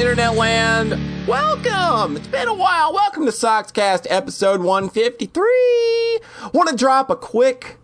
[0.00, 1.28] internet land?
[1.28, 2.16] Welcome!
[2.16, 2.94] It's been a while.
[2.94, 6.20] Welcome to Soxcast episode 153.
[6.54, 7.76] Want to drop a quick,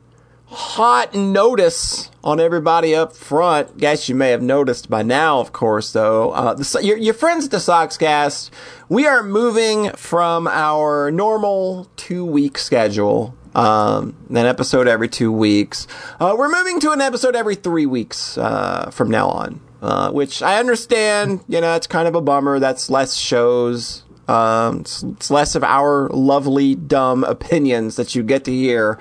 [0.46, 3.76] hot notice on everybody up front.
[3.76, 6.30] Guess you may have noticed by now, of course, though.
[6.30, 8.48] Uh, the, your, your friends at the Soxcast,
[8.88, 15.86] we are moving from our normal two week schedule um, an episode every two weeks.
[16.18, 19.60] Uh, we're moving to an episode every three weeks uh, from now on.
[19.86, 22.58] Uh, which I understand, you know, it's kind of a bummer.
[22.58, 24.02] That's less shows.
[24.26, 28.98] Um, it's, it's, less of our lovely, dumb opinions that you get to hear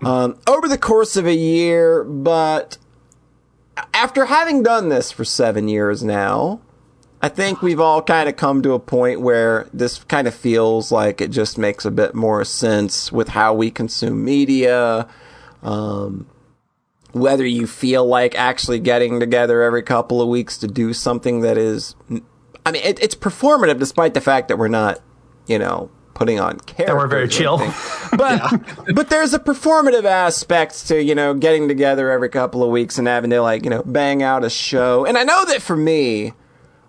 [0.00, 2.04] um, over the course of a year.
[2.04, 2.78] But
[3.92, 6.60] after having done this for seven years now,
[7.20, 10.92] I think we've all kind of come to a point where this kind of feels
[10.92, 15.08] like it just makes a bit more sense with how we consume media.
[15.64, 16.28] Um,
[17.12, 21.58] whether you feel like actually getting together every couple of weeks to do something that
[21.58, 21.94] is,
[22.64, 25.00] I mean, it, it's performative despite the fact that we're not,
[25.46, 26.86] you know, putting on characters.
[26.86, 27.58] That we're very chill.
[28.16, 28.92] But, yeah.
[28.94, 33.06] but there's a performative aspect to, you know, getting together every couple of weeks and
[33.06, 35.04] having to like, you know, bang out a show.
[35.04, 36.32] And I know that for me,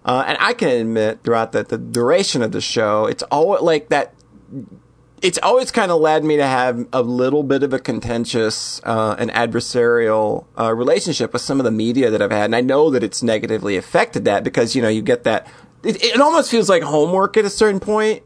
[0.05, 3.89] uh, and I can admit throughout the, the duration of the show, it's all like
[3.89, 4.13] that
[5.23, 9.15] it's always kind of led me to have a little bit of a contentious uh,
[9.17, 12.89] and adversarial uh, relationship with some of the media that I've had, and I know
[12.89, 15.47] that it's negatively affected that because you know you get that.
[15.81, 18.23] It, it almost feels like homework at a certain point,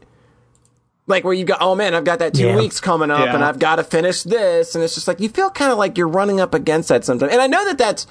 [1.06, 2.56] like where you go, oh man, I've got that two yeah.
[2.56, 3.34] weeks coming up, yeah.
[3.34, 5.96] and I've got to finish this, and it's just like you feel kind of like
[5.96, 8.08] you're running up against that sometimes, and I know that that's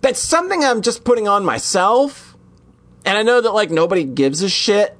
[0.00, 2.36] that's something I'm just putting on myself,
[3.04, 4.98] and I know that like nobody gives a shit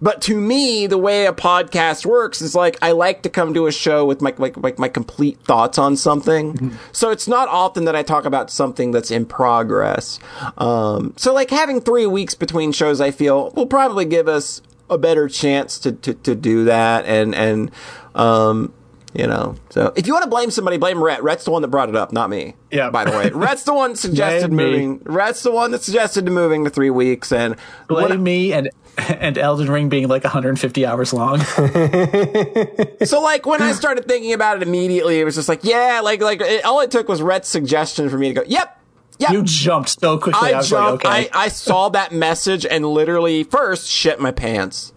[0.00, 3.66] but to me, the way a podcast works is like I like to come to
[3.66, 6.54] a show with my like, like my complete thoughts on something.
[6.54, 6.76] Mm-hmm.
[6.92, 10.18] So it's not often that I talk about something that's in progress.
[10.58, 14.98] Um, so like having three weeks between shows, I feel will probably give us a
[14.98, 17.70] better chance to to, to do that and and
[18.14, 18.72] um,
[19.16, 21.22] you know, so if you want to blame somebody, blame Rhett.
[21.22, 22.54] Rhett's the one that brought it up, not me.
[22.70, 22.90] Yeah.
[22.90, 25.00] By the way, Rhett's the one that suggested moving.
[25.04, 27.56] Rhett's the one that suggested to moving to three weeks, and
[27.88, 31.38] blame me and and Elden Ring being like 150 hours long.
[33.04, 36.20] so like when I started thinking about it immediately, it was just like, yeah, like
[36.20, 38.82] like it, all it took was Rhett's suggestion for me to go, yep.
[39.18, 39.30] Yep.
[39.30, 40.52] You jumped so quickly.
[40.52, 41.04] I, I jumped.
[41.04, 41.30] Like, okay.
[41.32, 44.92] I, I saw that message and literally first shit my pants.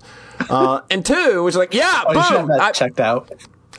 [0.49, 2.13] Uh, and two was like, yeah, oh,
[2.47, 2.51] boom.
[2.51, 3.31] I checked out.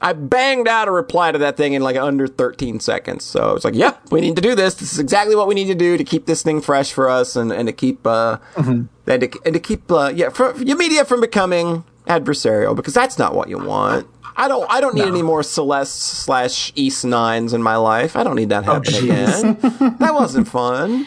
[0.03, 3.25] I banged out a reply to that thing in like under 13 seconds.
[3.25, 4.75] So it's like, yep, we need to do this.
[4.75, 7.37] This is exactly what we need to do to keep this thing fresh for us
[7.37, 8.84] and, and to keep, uh, mm-hmm.
[9.11, 13.19] and, to, and to keep, uh, yeah, for, your media from becoming adversarial because that's
[13.19, 14.06] not what you want.
[14.37, 14.71] I don't.
[14.71, 15.09] I don't need no.
[15.09, 18.17] any more Celeste slash East Nines in my life.
[18.17, 19.97] I don't need that happening oh, again.
[19.99, 21.06] that wasn't fun.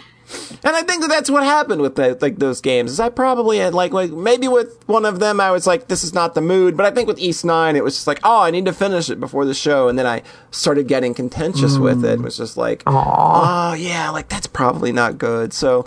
[0.63, 2.91] And I think that that's what happened with the, like those games.
[2.91, 6.03] Is I probably had like like maybe with one of them I was like this
[6.03, 8.41] is not the mood, but I think with East Nine it was just like oh
[8.41, 11.81] I need to finish it before the show, and then I started getting contentious mm.
[11.81, 12.19] with it.
[12.19, 12.93] It was just like Aww.
[12.95, 15.53] oh yeah, like that's probably not good.
[15.53, 15.85] So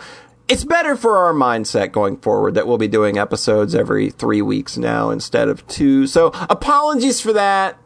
[0.49, 4.77] it's better for our mindset going forward that we'll be doing episodes every three weeks
[4.77, 6.07] now instead of two.
[6.07, 7.79] So apologies for that.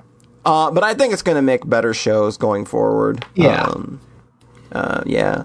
[0.44, 3.26] Uh, but I think it's going to make better shows going forward.
[3.34, 3.62] Yeah.
[3.62, 4.00] Um,
[4.72, 5.44] uh, yeah.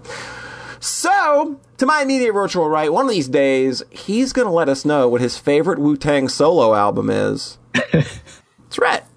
[0.86, 4.86] So, to my immediate virtual right, one of these days, he's going to let us
[4.86, 7.58] know what his favorite Wu Tang solo album is.
[7.74, 9.08] it's Rhett.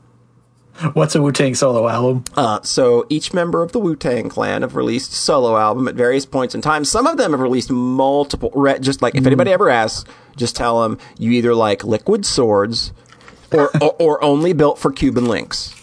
[0.94, 2.24] What's a Wu Tang solo album?
[2.34, 6.24] Uh, so each member of the Wu Tang Clan have released solo album at various
[6.24, 6.86] points in time.
[6.86, 8.50] Some of them have released multiple.
[8.80, 9.26] Just like if mm.
[9.26, 12.94] anybody ever asks, just tell them you either like Liquid Swords
[13.52, 15.77] or, or, or only built for Cuban Linx.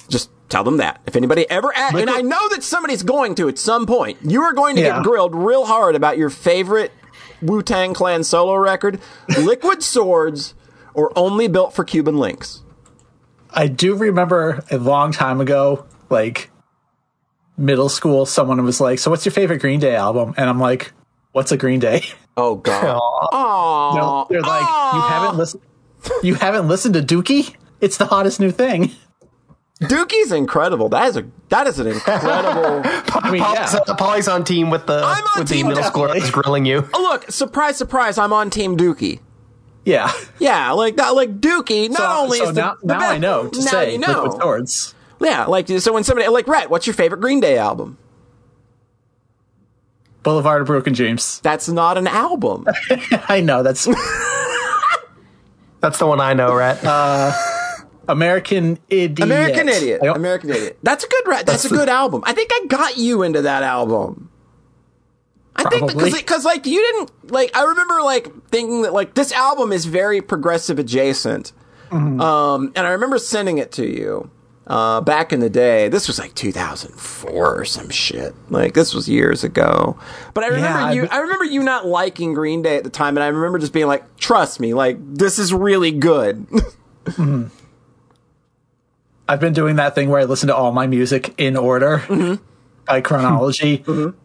[0.50, 1.02] Tell them that.
[1.08, 4.42] If anybody ever asks, and I know that somebody's going to at some point, you
[4.44, 4.98] are going to yeah.
[4.98, 6.92] get grilled real hard about your favorite
[7.42, 9.00] Wu Tang Clan solo record,
[9.40, 10.54] Liquid Swords,
[10.94, 12.62] or only built for Cuban Linx.
[13.52, 16.52] I do remember a long time ago, like
[17.58, 20.92] middle school, someone was like, "So, what's your favorite Green Day album?" And I'm like,
[21.32, 22.04] "What's a Green Day?"
[22.38, 23.00] Oh God!
[23.32, 23.96] Aww.
[23.96, 24.94] No, they're like, Aww.
[24.96, 25.64] "You haven't listened.
[26.22, 27.56] You haven't listened to Dookie?
[27.80, 28.92] It's the hottest new thing."
[29.82, 30.88] Dookie's incredible.
[30.90, 32.82] That is a that is an incredible.
[32.86, 33.68] I mean, yeah.
[33.98, 36.88] Paulie's on team with the I'm on with team the middle schooler grilling you.
[36.94, 38.18] Oh, look, surprise, surprise!
[38.18, 39.20] I'm on team Dookie.
[39.84, 41.90] Yeah, yeah, like that, like Dookie.
[41.90, 44.24] Not so, only so is now, the, now I know to now say you know.
[44.24, 44.96] liquid swords.
[45.20, 47.98] Yeah, like so when somebody like Rhett, what's your favorite Green Day album?
[50.24, 51.40] Boulevard of Broken Dreams.
[51.42, 52.66] That's not an album.
[53.12, 53.86] I know that's
[55.82, 56.84] that's the one I know, Rhett.
[56.84, 57.32] Uh,
[58.08, 59.20] American Idiot.
[59.20, 60.02] American Idiot.
[60.04, 60.80] American Idiot.
[60.84, 61.24] That's a good.
[61.26, 62.24] That's, that's a good album.
[62.26, 64.32] I think I got you into that album.
[65.56, 69.32] I think because because like you didn't like I remember like thinking that like this
[69.32, 71.54] album is very progressive adjacent,
[71.90, 72.20] mm-hmm.
[72.20, 74.30] um, and I remember sending it to you
[74.68, 75.88] uh, back in the day.
[75.88, 78.34] This was like 2004 or some shit.
[78.50, 79.98] Like this was years ago.
[80.34, 81.08] But I remember yeah, you.
[81.10, 83.88] I remember you not liking Green Day at the time, and I remember just being
[83.88, 86.48] like, "Trust me, like this is really good."
[87.06, 87.48] mm-hmm.
[89.28, 92.44] I've been doing that thing where I listen to all my music in order mm-hmm.
[92.86, 93.80] by chronology.
[93.86, 94.18] Mm-hmm.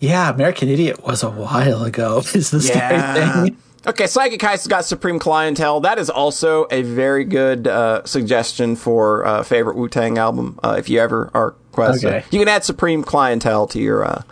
[0.00, 2.18] Yeah, American Idiot was a while ago.
[2.34, 3.42] Is the yeah.
[3.42, 3.56] thing?
[3.84, 5.80] Okay, Psychic Heist has got Supreme Clientele.
[5.80, 10.58] That is also a very good uh, suggestion for uh, favorite Wu Tang album.
[10.62, 12.24] Uh, if you ever are questing, okay.
[12.30, 14.22] you can add Supreme Clientele to your uh,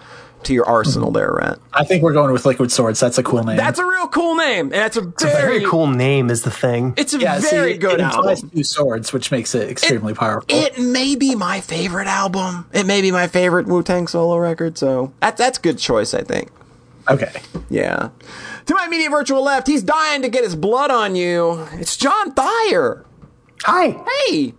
[0.47, 1.59] to your arsenal there, Rhett.
[1.73, 2.99] I think we're going with Liquid Swords.
[2.99, 3.57] That's a cool name.
[3.57, 6.31] That's a real cool name, and that's a, it's very, a very cool name.
[6.31, 6.95] Is the thing?
[6.97, 8.51] It's a yeah, very see, good it album.
[8.51, 10.47] Two swords, which makes it extremely it, powerful.
[10.49, 12.67] It may be my favorite album.
[12.73, 14.79] It may be my favorite Wu Tang solo record.
[14.79, 16.51] So that that's a good choice, I think.
[17.09, 17.33] Okay.
[17.71, 18.11] Yeah.
[18.67, 21.67] To my immediate virtual left, he's dying to get his blood on you.
[21.73, 23.05] It's John Thayer.
[23.63, 24.03] Hi.
[24.29, 24.55] Hey.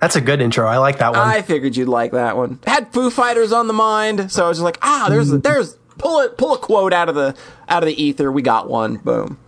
[0.00, 0.66] That's a good intro.
[0.66, 1.20] I like that one.
[1.20, 2.58] I figured you'd like that one.
[2.66, 5.40] Had Foo Fighters on the mind, so I was just like, ah, there's mm-hmm.
[5.40, 7.36] there's pull it pull a quote out of the
[7.68, 8.32] out of the ether.
[8.32, 8.96] We got one.
[8.96, 9.38] Boom.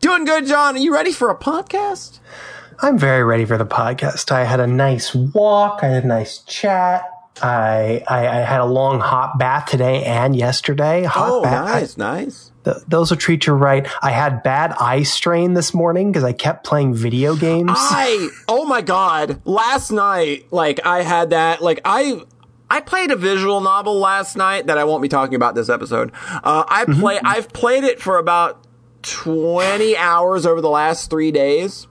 [0.00, 0.76] Doing good, John.
[0.76, 2.20] Are you ready for a podcast?
[2.80, 4.30] I'm very ready for the podcast.
[4.32, 5.80] I had a nice walk.
[5.82, 7.04] I had a nice chat.
[7.42, 11.02] I I, I had a long hot bath today and yesterday.
[11.02, 11.64] Hot oh, bath.
[11.66, 13.86] nice, nice those will treat you right.
[14.02, 17.70] I had bad eye strain this morning because I kept playing video games.
[17.74, 19.40] I oh my god!
[19.44, 21.62] Last night, like I had that.
[21.62, 22.22] Like I
[22.68, 26.12] I played a visual novel last night that I won't be talking about this episode.
[26.14, 27.00] Uh, I mm-hmm.
[27.00, 27.16] play.
[27.16, 27.26] Mm-hmm.
[27.26, 28.66] I've played it for about
[29.02, 31.86] twenty hours over the last three days.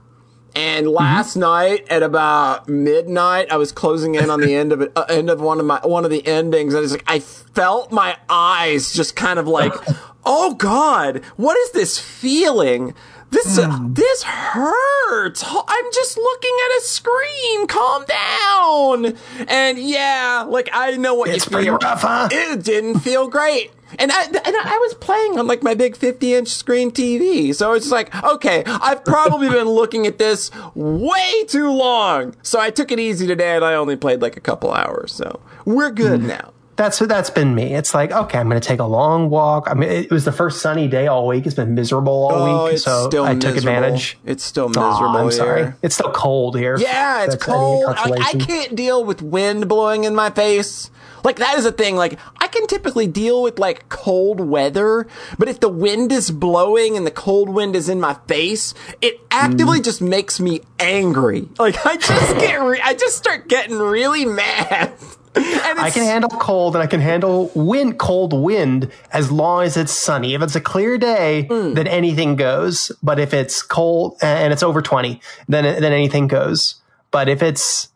[0.54, 0.96] And mm-hmm.
[0.96, 1.40] last mm-hmm.
[1.40, 5.30] night at about midnight, I was closing in on the end of it, uh, end
[5.30, 8.92] of one of my one of the endings, and it's like I felt my eyes
[8.92, 9.72] just kind of like
[10.24, 12.94] oh God, what is this feeling?
[13.30, 13.92] This uh, hmm.
[13.92, 15.44] this hurts.
[15.46, 17.66] I'm just looking at a screen.
[17.68, 19.16] Calm down.
[19.46, 21.78] And yeah, like I know what it's you feel.
[21.78, 22.28] Rough, huh?
[22.30, 23.72] It didn't feel great.
[23.98, 27.54] And I, and I was playing on like my big 50 inch screen TV.
[27.54, 32.36] So it's like, okay, I've probably been looking at this way too long.
[32.42, 35.12] So I took it easy today and I only played like a couple hours.
[35.12, 36.28] So we're good mm.
[36.28, 37.74] now that's that's been me.
[37.74, 39.68] It's like, okay, I'm going to take a long walk.
[39.70, 41.44] I mean, it was the first sunny day all week.
[41.44, 44.16] It's been miserable all oh, week, so I took advantage.
[44.24, 45.16] It's still miserable.
[45.16, 45.74] Oh, I'm sorry.
[45.82, 46.78] It's still cold here.
[46.78, 47.84] Yeah, it's cold.
[47.86, 50.90] I, I can't deal with wind blowing in my face.
[51.22, 51.96] Like that is a thing.
[51.96, 55.06] Like I can typically deal with like cold weather,
[55.38, 58.72] but if the wind is blowing and the cold wind is in my face,
[59.02, 59.84] it actively mm.
[59.84, 61.46] just makes me angry.
[61.58, 64.94] Like I just get, re- I just start getting really mad.
[65.34, 69.92] I can handle cold and I can handle wind, cold wind as long as it's
[69.92, 70.34] sunny.
[70.34, 71.74] If it's a clear day, mm.
[71.74, 72.92] then anything goes.
[73.02, 76.76] But if it's cold and it's over 20, then, then anything goes.
[77.10, 77.88] But if it's,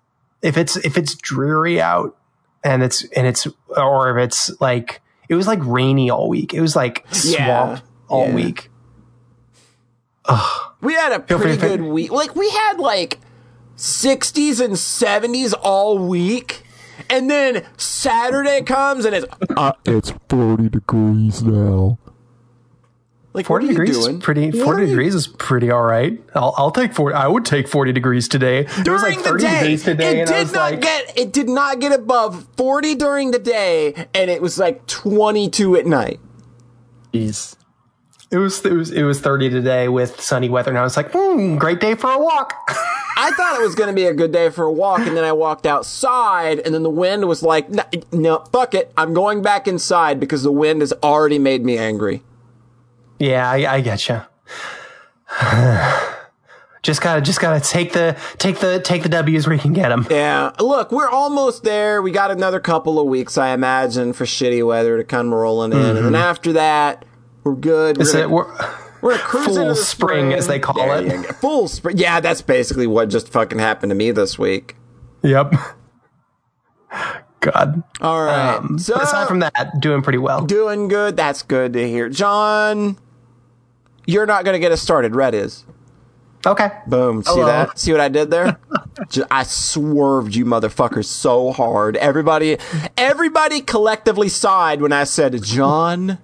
[0.42, 2.16] if it's, if it's dreary out
[2.62, 6.54] and it's, and it's, or if it's like, it was like rainy all week.
[6.54, 7.80] It was like swamp yeah.
[8.08, 8.35] all yeah.
[8.35, 8.70] week.
[10.26, 10.73] Ugh.
[10.80, 12.12] We had a pretty good week.
[12.12, 13.18] Like we had like
[13.76, 16.63] 60s and 70s all week
[17.11, 21.99] and then Saturday comes and it's uh, it's forty degrees now.
[23.32, 24.52] Like forty degrees is pretty.
[24.52, 26.23] Forty degrees is pretty all right.
[26.37, 27.16] I'll, I'll take forty.
[27.16, 28.62] I would take forty degrees today.
[28.84, 31.18] During it was like thirty day, degrees today, it did not like, get.
[31.18, 35.75] It did not get above forty during the day, and it was like twenty two
[35.75, 36.20] at night.
[37.12, 37.56] Jeez.
[38.31, 41.12] It was it was it was 30 today with sunny weather, and I was like,
[41.12, 42.54] hmm, great day for a walk.
[43.16, 45.25] I thought it was going to be a good day for a walk, and then
[45.25, 47.69] I walked outside, and then the wind was like,
[48.12, 52.23] no, fuck it, I'm going back inside because the wind has already made me angry.
[53.21, 54.23] Yeah, I, I get you.
[56.83, 59.90] just gotta just gotta take the take the take the W's where you can get
[59.90, 60.07] them.
[60.11, 62.02] Yeah, look, we're almost there.
[62.02, 65.78] We got another couple of weeks, I imagine, for shitty weather to come rolling in,
[65.78, 65.97] mm-hmm.
[65.97, 67.04] and then after that
[67.44, 67.98] we're good.
[67.98, 71.26] We're, gonna, we're, we're cruising full spring, spring, as they call it.
[71.36, 71.98] full spring.
[71.98, 74.76] Yeah, that's basically what just fucking happened to me this week.
[75.22, 75.54] Yep.
[77.40, 77.82] God.
[78.00, 78.56] All right.
[78.56, 80.44] Um, so, aside from that, doing pretty well.
[80.44, 81.16] Doing good.
[81.16, 82.08] That's good to hear.
[82.08, 82.98] John,
[84.06, 85.14] you're not going to get us started.
[85.14, 85.64] Rhett is.
[86.46, 86.70] Okay.
[86.86, 87.22] Boom.
[87.22, 87.78] See that?
[87.78, 88.58] See what I did there?
[89.30, 91.96] I swerved you motherfuckers so hard.
[91.96, 92.58] Everybody,
[92.96, 96.18] everybody collectively sighed when I said, John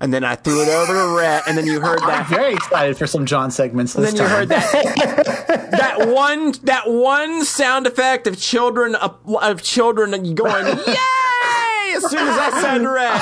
[0.00, 2.26] and then I threw it over to Rhett, and then you heard that.
[2.30, 3.94] I'm very excited for some John segments.
[3.94, 9.62] and then you heard that that one that one sound effect of children of, of
[9.62, 13.20] children going yay, as soon as I said Rhett.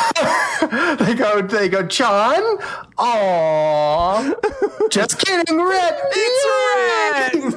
[0.99, 2.43] They go, they go, John.
[2.99, 4.35] Aw,
[4.91, 5.99] just kidding, Rhett.
[6.13, 7.55] It's.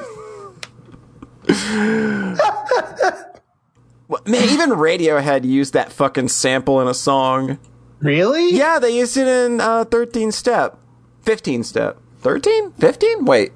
[4.08, 7.58] Well, Man, even Radiohead used that fucking sample in a song.
[8.02, 8.50] Really?
[8.50, 10.76] Yeah, they used it in uh, 13 step.
[11.22, 11.98] 15 step.
[12.20, 12.72] 13?
[12.72, 13.24] 15?
[13.24, 13.52] Wait.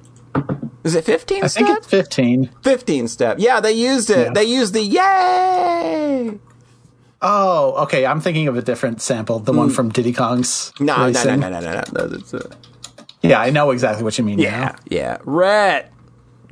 [0.83, 1.65] Is it 15 I step?
[1.65, 2.49] think it's 15.
[2.63, 3.37] 15 step.
[3.39, 4.27] Yeah, they used it.
[4.27, 4.33] Yeah.
[4.33, 6.39] They used the yay.
[7.21, 8.05] Oh, okay.
[8.05, 10.71] I'm thinking of a different sample, the one from Diddy Kong's.
[10.79, 11.83] No, no, no, no, no, no, no.
[11.93, 12.55] no that's it.
[13.21, 14.39] Yeah, I know exactly what you mean.
[14.39, 14.75] Yeah, now.
[14.89, 15.17] yeah.
[15.25, 15.91] Rhett,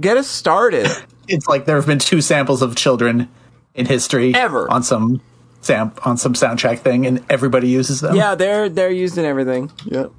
[0.02, 0.88] get us started.
[1.28, 3.30] it's like there have been two samples of children
[3.74, 4.70] in history Ever.
[4.72, 5.22] on some
[5.66, 8.16] sam on some soundtrack thing, and everybody uses them.
[8.16, 9.72] yeah, they're they're used in everything.
[9.86, 10.12] Yep.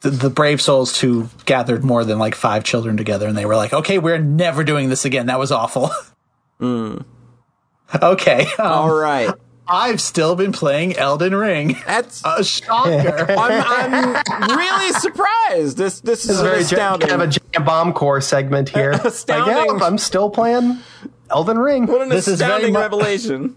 [0.00, 3.56] the, the Brave Souls two gathered more than like five children together, and they were
[3.56, 5.26] like, "Okay, we're never doing this again.
[5.26, 5.90] That was awful."
[8.02, 9.30] Okay, um, All right.
[9.66, 11.76] I've still been playing Elden Ring.
[11.86, 13.26] That's A shocker.
[13.30, 15.76] I'm, I'm really surprised.
[15.76, 17.08] This this is It's very j- astounding.
[17.08, 18.92] kind of a jam bomb core segment here.
[18.92, 19.78] Like, Astounding.
[19.78, 20.78] yeah, I'm still playing
[21.30, 21.86] Elden Ring.
[21.86, 23.56] what an this is very astounding mu- revelation.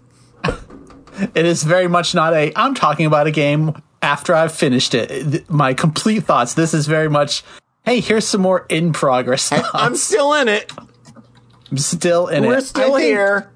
[1.34, 2.52] It is very much not a.
[2.56, 5.48] I'm talking about a game after I've finished it.
[5.50, 6.54] My complete thoughts.
[6.54, 7.42] This is very much.
[7.84, 9.52] Hey, here's some more in progress.
[9.52, 10.72] I'm I'm still in it.
[11.70, 12.48] I'm still in it.
[12.48, 13.50] We're still I think- here.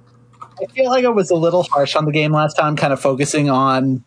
[0.60, 3.00] I feel like I was a little harsh on the game last time, kind of
[3.00, 4.02] focusing on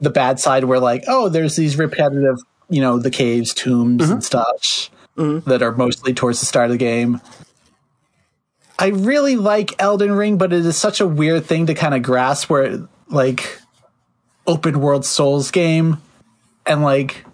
[0.00, 2.36] the bad side where like, oh, there's these repetitive,
[2.68, 4.20] you know, the caves, tombs and mm-hmm.
[4.20, 5.48] stuff mm-hmm.
[5.48, 7.20] that are mostly towards the start of the game.
[8.78, 12.02] I really like Elden Ring, but it is such a weird thing to kind of
[12.02, 13.60] grasp where like
[14.46, 16.00] open world souls game
[16.64, 17.24] and like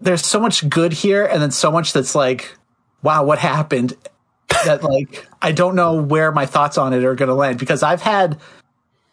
[0.00, 2.56] there's so much good here and then so much that's like
[3.02, 3.94] wow what happened?
[4.64, 7.82] That like I don't know where my thoughts on it are going to land because
[7.82, 8.40] I've had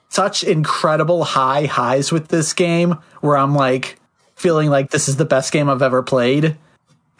[0.09, 3.99] such incredible high highs with this game where I'm like
[4.35, 6.57] feeling like this is the best game I've ever played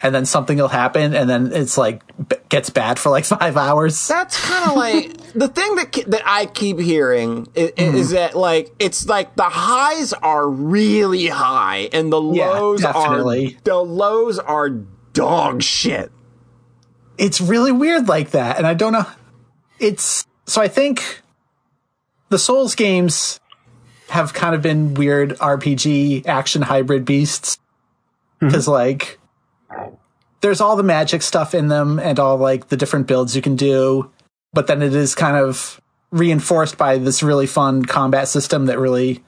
[0.02, 3.56] and then something will happen and then it's like b- gets bad for like 5
[3.56, 4.08] hours.
[4.08, 7.96] That's kind of like the thing that that I keep hearing is, Mm-hmm.
[7.96, 13.56] is that like it's like the highs are really high and the Yeah, lows definitely.
[13.56, 14.70] are the lows are
[15.12, 16.10] dog shit.
[17.18, 19.04] it's really weird like that and i don't know
[19.80, 21.20] it's so i think
[22.28, 23.40] the souls games
[24.08, 27.58] have kind of been weird rpg action hybrid beasts
[28.38, 29.18] because like
[30.40, 33.56] there's all the magic stuff in them and all like the different builds you can
[33.56, 34.10] do
[34.52, 35.80] but then it is kind of
[36.10, 39.22] reinforced by this really fun combat system that really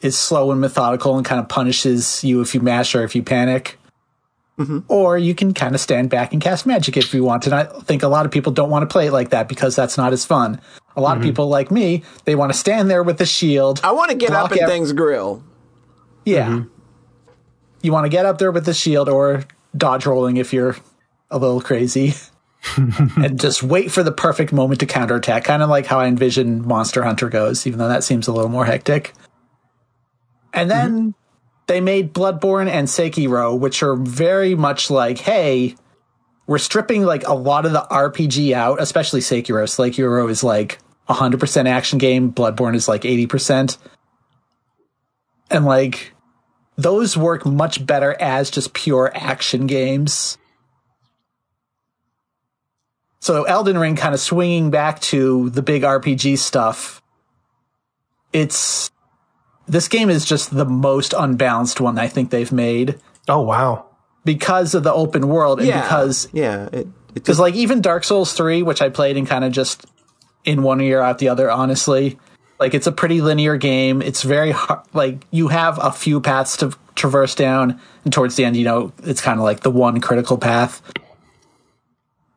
[0.00, 3.22] is slow and methodical and kind of punishes you if you mash or if you
[3.22, 3.78] panic
[4.58, 4.80] mm-hmm.
[4.88, 7.46] or you can kind of stand back and cast magic if you want.
[7.46, 9.74] And I think a lot of people don't want to play it like that because
[9.76, 10.60] that's not as fun.
[10.96, 11.30] A lot of mm-hmm.
[11.30, 13.80] people like me, they want to stand there with the shield.
[13.84, 15.44] I want to get up and ev- things grill.
[16.24, 16.48] Yeah.
[16.48, 16.68] Mm-hmm.
[17.82, 19.44] You want to get up there with the shield or
[19.76, 20.76] dodge rolling if you're
[21.30, 22.14] a little crazy.
[22.76, 26.66] and just wait for the perfect moment to counterattack, kind of like how I envision
[26.66, 29.12] Monster Hunter goes, even though that seems a little more hectic.
[30.52, 30.94] And mm-hmm.
[30.94, 31.14] then
[31.66, 35.76] they made Bloodborne and Sekiro, which are very much like, hey,
[36.46, 39.64] we're stripping like a lot of the RPG out, especially Sekiro.
[39.64, 43.76] Sekiro is like 100% action game, Bloodborne is like 80%.
[45.50, 46.12] And like,
[46.78, 50.38] those work much better as just pure action games.
[53.20, 57.02] So Elden Ring kind of swinging back to the big RPG stuff.
[58.32, 58.90] It's
[59.66, 63.86] this game is just the most unbalanced one I think they've made Oh wow.
[64.24, 67.80] because of the open world and Yeah, because yeah, it, it because just, like even
[67.80, 69.84] Dark Souls 3, which I played and kind of just
[70.44, 72.18] in one ear out the other, honestly,
[72.58, 74.02] like it's a pretty linear game.
[74.02, 74.80] It's very hard.
[74.92, 78.92] Like you have a few paths to traverse down, and towards the end, you know,
[79.04, 80.82] it's kind of like the one critical path.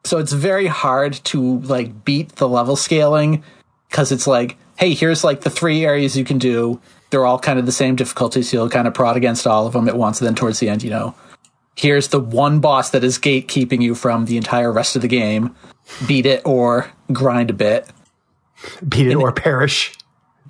[0.04, 3.44] So it's very hard to like beat the level scaling
[3.90, 6.80] because it's like, hey, here's like the three areas you can do.
[7.12, 9.74] They're all kind of the same difficulty, so you'll kind of prod against all of
[9.74, 10.20] them at once.
[10.20, 11.14] And then towards the end, you know,
[11.76, 15.56] here's the one boss that is gatekeeping you from the entire rest of the game.
[16.08, 17.88] Beat it or grind a bit.
[18.88, 19.94] Beat it or perish.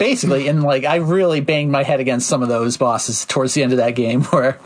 [0.01, 3.61] Basically, and like I really banged my head against some of those bosses towards the
[3.61, 4.57] end of that game where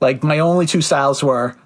[0.00, 1.56] like my only two styles were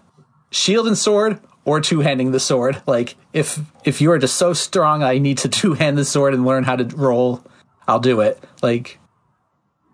[0.50, 2.82] shield and sword or two-handing the sword.
[2.86, 6.44] Like if if you are just so strong I need to two-hand the sword and
[6.44, 7.42] learn how to roll,
[7.86, 8.38] I'll do it.
[8.62, 8.98] Like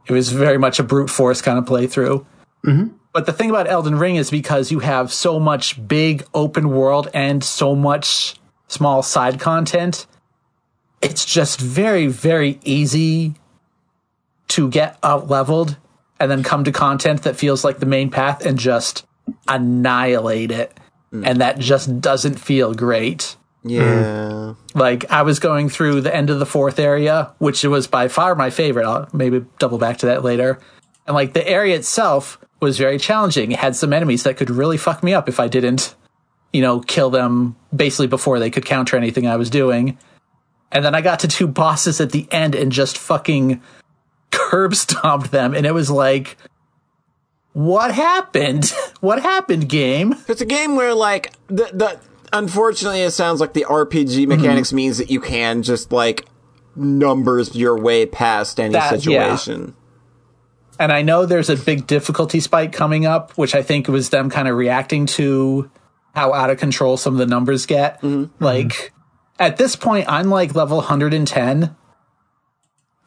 [0.08, 2.26] it was very much a brute force kind of playthrough.
[2.66, 2.96] Mm-hmm.
[3.12, 7.06] But the thing about Elden Ring is because you have so much big open world
[7.14, 8.34] and so much
[8.66, 10.08] small side content,
[11.04, 13.34] it's just very, very easy
[14.48, 15.76] to get out leveled
[16.18, 19.06] and then come to content that feels like the main path and just
[19.48, 20.78] annihilate it.
[21.10, 21.24] Hmm.
[21.26, 23.36] And that just doesn't feel great.
[23.62, 24.54] Yeah.
[24.74, 28.34] Like I was going through the end of the fourth area, which was by far
[28.34, 28.86] my favorite.
[28.86, 30.60] I'll maybe double back to that later.
[31.06, 33.52] And like the area itself was very challenging.
[33.52, 35.94] It had some enemies that could really fuck me up if I didn't,
[36.52, 39.98] you know, kill them basically before they could counter anything I was doing.
[40.72, 43.62] And then I got to two bosses at the end and just fucking
[44.30, 45.54] curb stomped them.
[45.54, 46.36] And it was like,
[47.52, 48.72] what happened?
[49.00, 50.14] What happened, game?
[50.28, 52.00] It's a game where like the the
[52.32, 54.76] unfortunately it sounds like the RPG mechanics Mm-hmm.
[54.76, 56.24] means that you can just like
[56.74, 59.36] numbers your way past any That- yeah.
[59.36, 59.76] situation.
[60.80, 64.30] And I know there's a big difficulty spike coming up, which I think was them
[64.30, 65.70] kind of reacting to
[66.14, 68.02] how out of control some of the numbers get.
[68.40, 68.93] Like
[69.38, 71.74] at this point, I'm like level 110,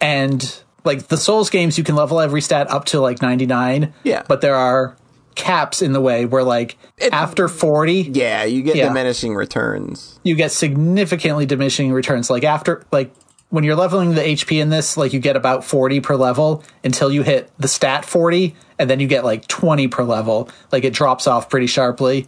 [0.01, 3.93] and like the Souls games, you can level every stat up to like 99.
[4.03, 4.23] Yeah.
[4.27, 4.95] but there are
[5.35, 6.77] caps in the way where like
[7.11, 8.87] after 40, Yeah, you get Yeah.
[8.87, 10.19] diminishing returns.
[10.23, 12.29] you get significantly diminishing returns.
[12.29, 13.11] Like after like
[13.49, 17.11] when you're leveling the HP in this, like you get about 40 per level until
[17.11, 20.49] you hit the stat 40, and then you get like 20 per level.
[20.71, 22.27] Like it drops off pretty sharply.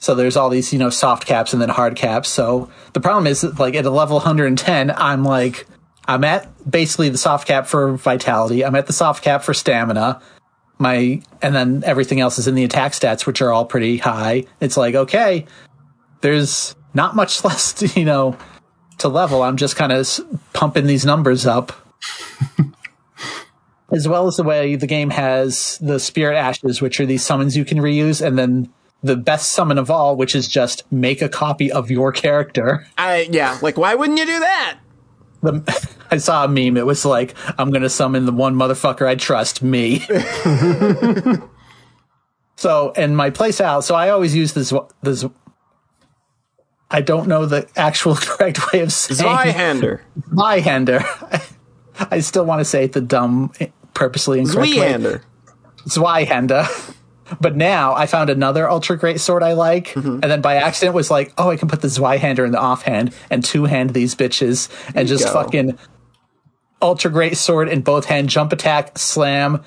[0.00, 2.28] So there's all these, you know, soft caps and then hard caps.
[2.30, 5.66] So the problem is like at a level 110, I'm like
[6.06, 8.64] I'm at basically the soft cap for vitality.
[8.64, 10.20] I'm at the soft cap for stamina.
[10.78, 14.46] My and then everything else is in the attack stats, which are all pretty high.
[14.58, 15.46] It's like, okay,
[16.22, 18.36] there's not much less, to, you know,
[18.98, 19.42] to level.
[19.42, 20.08] I'm just kind of
[20.52, 21.72] pumping these numbers up.
[23.92, 27.56] as well as the way the game has the spirit ashes, which are these summons
[27.56, 31.28] you can reuse, and then the best summon of all, which is just make a
[31.28, 32.86] copy of your character.
[32.98, 34.78] I yeah, like why wouldn't you do that?
[35.42, 36.76] The, I saw a meme.
[36.76, 40.00] It was like, I'm going to summon the one motherfucker I trust, me.
[42.56, 45.24] so, in my playstyle, so I always use this, this,
[46.90, 50.00] I don't know the actual correct way of saying Zweihander.
[50.30, 51.56] Zweihander.
[52.10, 53.52] I still want to say it the dumb,
[53.94, 55.20] purposely incorrect way.
[55.86, 56.94] Zweihander.
[57.40, 60.20] But now I found another ultra great sword I like, mm-hmm.
[60.22, 63.14] and then by accident was like, oh, I can put the Zweihander in the offhand
[63.30, 65.32] and two hand these bitches and just go.
[65.32, 65.78] fucking
[66.82, 69.62] ultra great sword in both hand, jump attack, slam,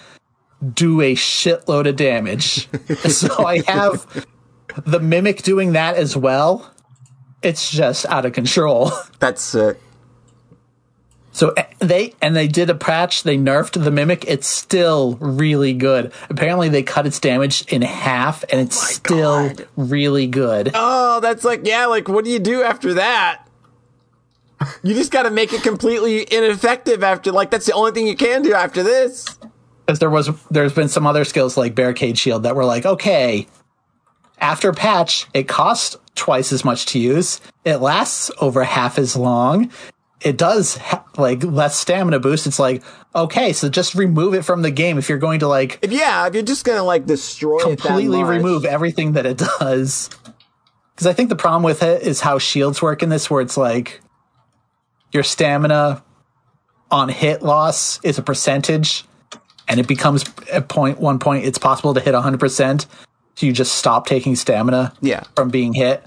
[0.73, 2.67] do a shitload of damage.
[3.09, 4.25] so I have
[4.85, 6.69] the mimic doing that as well.
[7.41, 8.91] It's just out of control.
[9.19, 9.77] That's sick.
[11.33, 13.23] So eh, they and they did a patch.
[13.23, 14.23] They nerfed the mimic.
[14.27, 16.13] It's still really good.
[16.29, 19.67] Apparently, they cut its damage in half, and it's still God.
[19.75, 20.71] really good.
[20.73, 23.47] Oh, that's like yeah, like what do you do after that?
[24.81, 28.15] You just got to make it completely ineffective after like that's the only thing you
[28.15, 29.25] can do after this.
[29.85, 33.47] Because there was there's been some other skills like barricade shield that were like, okay,
[34.39, 37.41] after patch, it costs twice as much to use.
[37.65, 39.69] It lasts over half as long.
[40.23, 42.47] It does ha- like less stamina boost.
[42.47, 42.83] It's like
[43.15, 46.25] okay, so just remove it from the game if you're going to like If yeah,
[46.27, 50.09] if you're just gonna like destroy completely remove everything that it does.
[50.95, 53.57] Because I think the problem with it is how shields work in this, where it's
[53.57, 54.01] like
[55.11, 56.03] your stamina
[56.91, 59.03] on hit loss is a percentage,
[59.67, 62.85] and it becomes at point one point it's possible to hit 100%.
[63.35, 65.23] So you just stop taking stamina Yeah.
[65.35, 66.05] from being hit,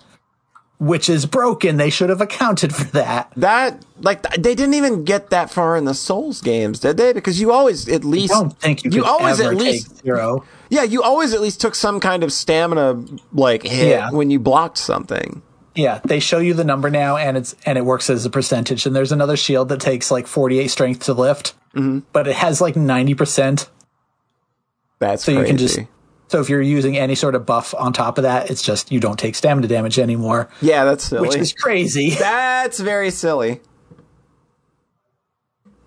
[0.79, 1.77] which is broken.
[1.79, 3.33] They should have accounted for that.
[3.37, 7.13] That like they didn't even get that far in the Souls games, did they?
[7.13, 10.45] Because you always at least I don't think you, you always at least zero.
[10.69, 14.11] yeah you always at least took some kind of stamina like hit Yeah.
[14.11, 15.43] when you blocked something.
[15.75, 18.87] Yeah, they show you the number now, and it's and it works as a percentage.
[18.87, 21.99] And there's another shield that takes like 48 strength to lift, mm-hmm.
[22.13, 23.69] but it has like 90 percent.
[24.99, 25.41] That's So crazy.
[25.41, 25.79] you can just
[26.29, 29.01] so if you're using any sort of buff on top of that, it's just you
[29.01, 31.29] don't take stamina damage anymore, yeah, that's silly.
[31.29, 32.11] which is crazy.
[32.19, 33.61] that's very silly.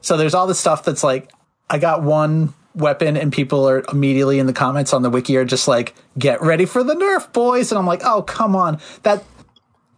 [0.02, 1.32] So there's all this stuff that's like
[1.70, 5.46] I got one weapon, and people are immediately in the comments on the wiki are
[5.46, 9.24] just like, "Get ready for the nerf, boys!" And I'm like, "Oh, come on!" That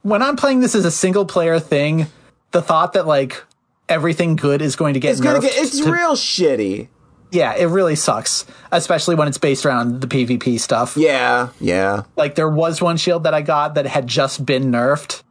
[0.02, 2.08] when I'm playing this as a single player thing,
[2.52, 3.44] the thought that like
[3.88, 6.88] everything good is going to get It's nerfed get it's to- real shitty.
[7.32, 10.96] Yeah, it really sucks, especially when it's based around the PvP stuff.
[10.98, 12.04] Yeah, yeah.
[12.16, 15.24] Like there was one shield that I got that had just been nerfed,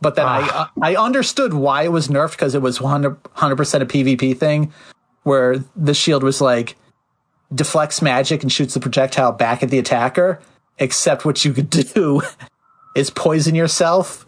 [0.00, 0.72] but then I ah.
[0.80, 4.72] I understood why it was nerfed because it was 100 percent a PvP thing,
[5.22, 6.76] where the shield was like
[7.54, 10.40] deflects magic and shoots the projectile back at the attacker.
[10.78, 12.20] Except what you could do
[12.94, 14.26] is poison yourself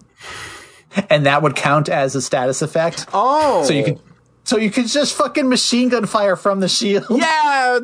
[1.10, 3.06] and that would count as a status effect.
[3.12, 4.00] Oh, So you could,
[4.48, 7.04] so you could just fucking machine gun fire from the shield.
[7.10, 7.26] Yeah,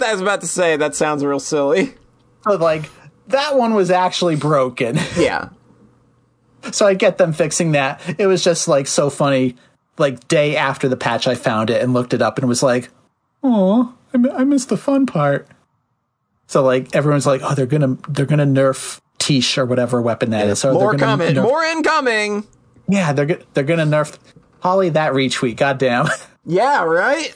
[0.03, 1.93] I was about to say that sounds real silly.
[2.43, 2.89] But like
[3.29, 4.99] that one was actually broken.
[5.19, 5.51] Yeah.
[6.73, 8.01] so I get them fixing that.
[8.19, 9.57] It was just like so funny.
[9.99, 12.89] Like day after the patch, I found it and looked it up and was like,
[13.43, 15.47] "Oh, I, mi- missed the fun part."
[16.47, 20.49] So like everyone's like, "Oh, they're gonna they're gonna nerf Tish or whatever weapon that
[20.49, 21.35] is." So More coming.
[21.35, 22.47] nerf- More incoming.
[22.89, 24.19] Yeah, they're they're gonna nerf
[24.61, 25.57] Holly that retweet.
[25.57, 26.07] Goddamn.
[26.47, 27.35] Yeah, right?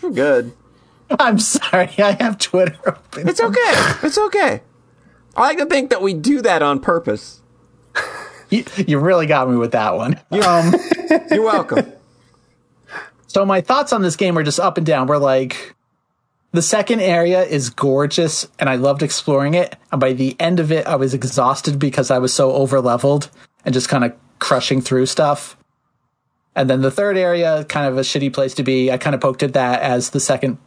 [0.00, 0.52] You're good.
[1.18, 1.90] I'm sorry.
[1.98, 3.28] I have Twitter open.
[3.28, 3.72] It's okay.
[4.02, 4.62] It's okay.
[5.36, 7.42] I like to think that we do that on purpose.
[8.50, 10.18] You, you really got me with that one.
[10.30, 10.74] Um,
[11.30, 11.92] You're welcome.
[13.26, 15.06] so my thoughts on this game are just up and down.
[15.06, 15.74] We're like,
[16.52, 19.76] the second area is gorgeous, and I loved exploring it.
[19.92, 23.28] And by the end of it, I was exhausted because I was so over leveled
[23.66, 25.57] and just kind of crushing through stuff.
[26.58, 28.90] And then the third area, kind of a shitty place to be.
[28.90, 30.58] I kind of poked at that as the second,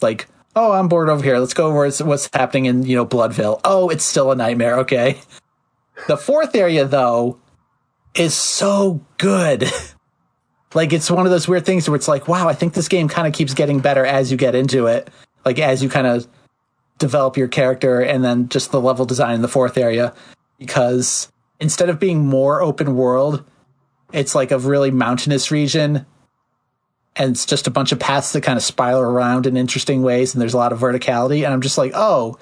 [0.00, 0.26] like,
[0.56, 1.38] oh, I'm bored over here.
[1.38, 3.60] Let's go over what's, happening in you know Bloodville.
[3.62, 4.78] Oh, it's still a nightmare.
[4.78, 5.20] Okay.
[6.08, 7.38] The fourth area, though,
[8.14, 9.64] is so good.
[10.74, 13.06] like it's one of those weird things where it's like, wow, I think this game
[13.06, 15.10] kind of keeps getting better as you get into it.
[15.44, 16.26] Like as you kind of
[16.96, 20.14] develop your character and then just the level design in the fourth area.
[20.58, 21.30] Because
[21.60, 23.44] instead of being more open world,
[24.14, 26.06] it's like a really mountainous region.
[27.16, 30.34] And it's just a bunch of paths that kind of spiral around in interesting ways,
[30.34, 31.44] and there's a lot of verticality.
[31.44, 32.36] And I'm just like, oh,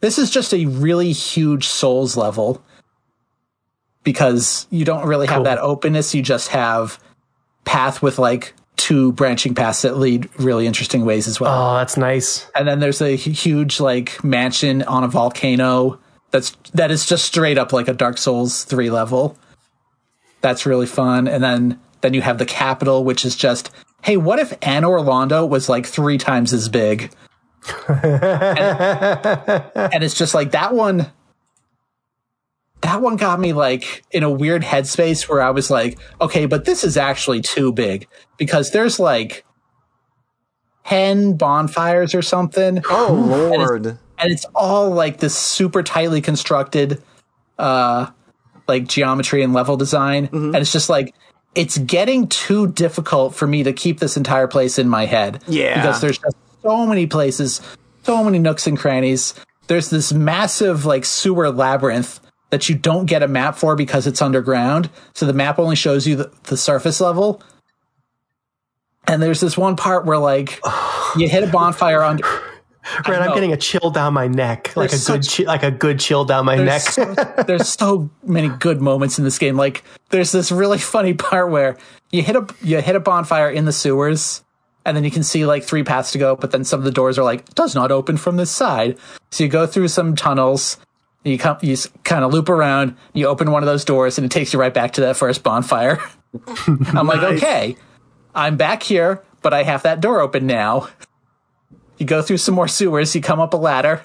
[0.00, 2.62] this is just a really huge Souls level
[4.04, 5.44] because you don't really have Cool.
[5.44, 6.14] that openness.
[6.14, 6.98] You just have
[7.64, 11.72] path with like two branching paths that lead really interesting ways as well.
[11.72, 12.50] Oh, that's nice.
[12.56, 17.58] and then there's a huge like mansion on a volcano that's that is just straight
[17.58, 19.36] up like a Dark Souls 3 level.
[20.42, 21.26] That's really fun.
[21.28, 23.70] And then then you have the capital which is just
[24.02, 27.12] hey, what if Anor Londo was like 3 times as big?
[27.88, 28.02] and,
[29.92, 31.10] and it's just like that one
[32.80, 36.64] that one got me like in a weird headspace where I was like, okay, but
[36.64, 39.44] this is actually too big because there's like
[40.86, 43.86] 10 bonfires or something Oh, Lord.
[43.86, 47.00] and it's all like this super tightly constructed
[47.58, 48.06] uh
[48.68, 50.26] like geometry and level design.
[50.26, 50.46] Mm-hmm.
[50.46, 51.14] And it's just like
[51.54, 55.42] it's getting too difficult for me to keep this entire place in my head.
[55.46, 55.74] Yeah.
[55.74, 57.60] because there's just so many places
[58.04, 59.34] so many nooks and crannies.
[59.68, 62.20] There's this massive like sewer labyrinth
[62.50, 64.90] that you don't get a map for because it's underground.
[65.14, 67.42] So the map only shows you the, the surface level.
[69.06, 70.60] And there's this one part where like
[71.16, 72.24] you hit a bonfire under
[73.04, 75.70] Brad, I'm getting a chill down my neck, like a good, such- chi- like a
[75.70, 76.82] good chill down my neck.
[76.82, 77.14] there's so,
[77.46, 79.56] there's so many good moments in this game.
[79.56, 81.76] Like there's this really funny part where
[82.10, 84.42] you hit a you hit a bonfire in the sewers,
[84.84, 86.90] and then you can see like three paths to go, but then some of the
[86.90, 88.98] doors are like does not open from this side.
[89.30, 90.76] So you go through some tunnels.
[91.24, 92.96] You come, you kind of loop around.
[93.12, 95.44] You open one of those doors, and it takes you right back to that first
[95.44, 96.00] bonfire.
[96.66, 97.76] I'm like, okay,
[98.34, 100.88] I'm back here, but I have that door open now.
[102.02, 103.14] You go through some more sewers.
[103.14, 104.02] You come up a ladder.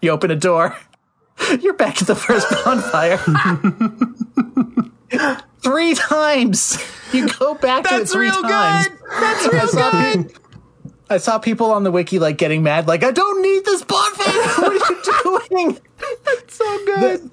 [0.00, 0.74] You open a door.
[1.60, 3.18] You're back at the first bonfire.
[5.62, 6.78] Three times.
[7.12, 8.88] You go back to it That's three real times.
[8.88, 8.98] good.
[9.20, 10.32] That's real I good.
[10.32, 10.40] pe-
[11.10, 14.32] I saw people on the wiki like getting mad, like, I don't need this bonfire.
[14.32, 15.02] What are you
[15.50, 15.78] doing?
[16.24, 17.30] That's so good.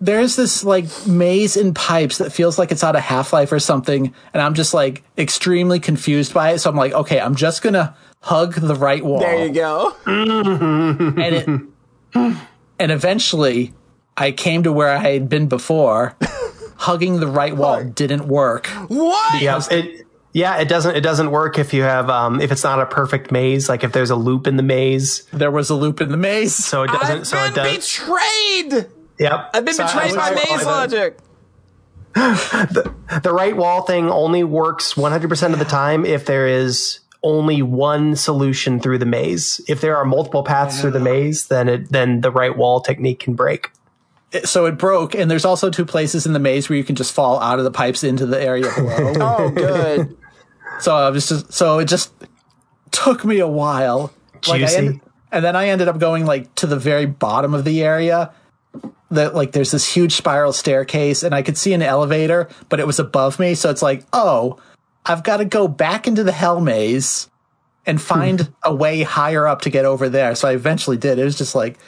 [0.00, 3.60] There's this like maze in pipes that feels like it's out of Half Life or
[3.60, 6.58] something, and I'm just like extremely confused by it.
[6.58, 9.20] So I'm like, okay, I'm just gonna hug the right wall.
[9.20, 9.94] There you go.
[10.06, 11.46] and it
[12.78, 13.74] and eventually
[14.16, 16.16] I came to where I had been before.
[16.76, 18.66] Hugging the right wall didn't work.
[18.88, 19.40] What?
[19.42, 22.80] yeah, it, yeah, it doesn't, it doesn't work if you have, um, if it's not
[22.80, 26.00] a perfect maze, like if there's a loop in the maze, There was a loop
[26.00, 26.54] in the maze.
[26.54, 27.76] so it doesn't, I've so it been does.
[27.98, 28.86] betrayed.
[29.20, 31.18] Yep, I've been So betrayed by maze I- logic.
[32.14, 38.14] the right wall thing only works 100% of the time if there is only one
[38.14, 39.60] solution through the maze.
[39.66, 43.18] If there are multiple paths through the maze, then it then the right wall technique
[43.20, 43.70] can break.
[44.44, 47.12] so it broke, and there's also two places in the maze where you can just
[47.12, 49.14] fall out of the pipes into the area below.
[49.20, 50.16] Oh, good.
[50.78, 52.12] so I was just so it just
[52.92, 54.12] took me a while.
[54.46, 54.76] Like Juicy.
[54.76, 55.00] ended,
[55.32, 58.32] and then I ended up going like to the very bottom of the area.
[59.10, 62.86] That like there's this huge spiral staircase, and I could see an elevator, but it
[62.86, 63.54] was above me.
[63.54, 64.58] So it's like, oh,
[65.06, 67.28] I've got to go back into the hell maze
[67.86, 68.04] and hmm.
[68.04, 70.34] find a way higher up to get over there.
[70.34, 71.18] So I eventually did.
[71.18, 71.78] It was just like,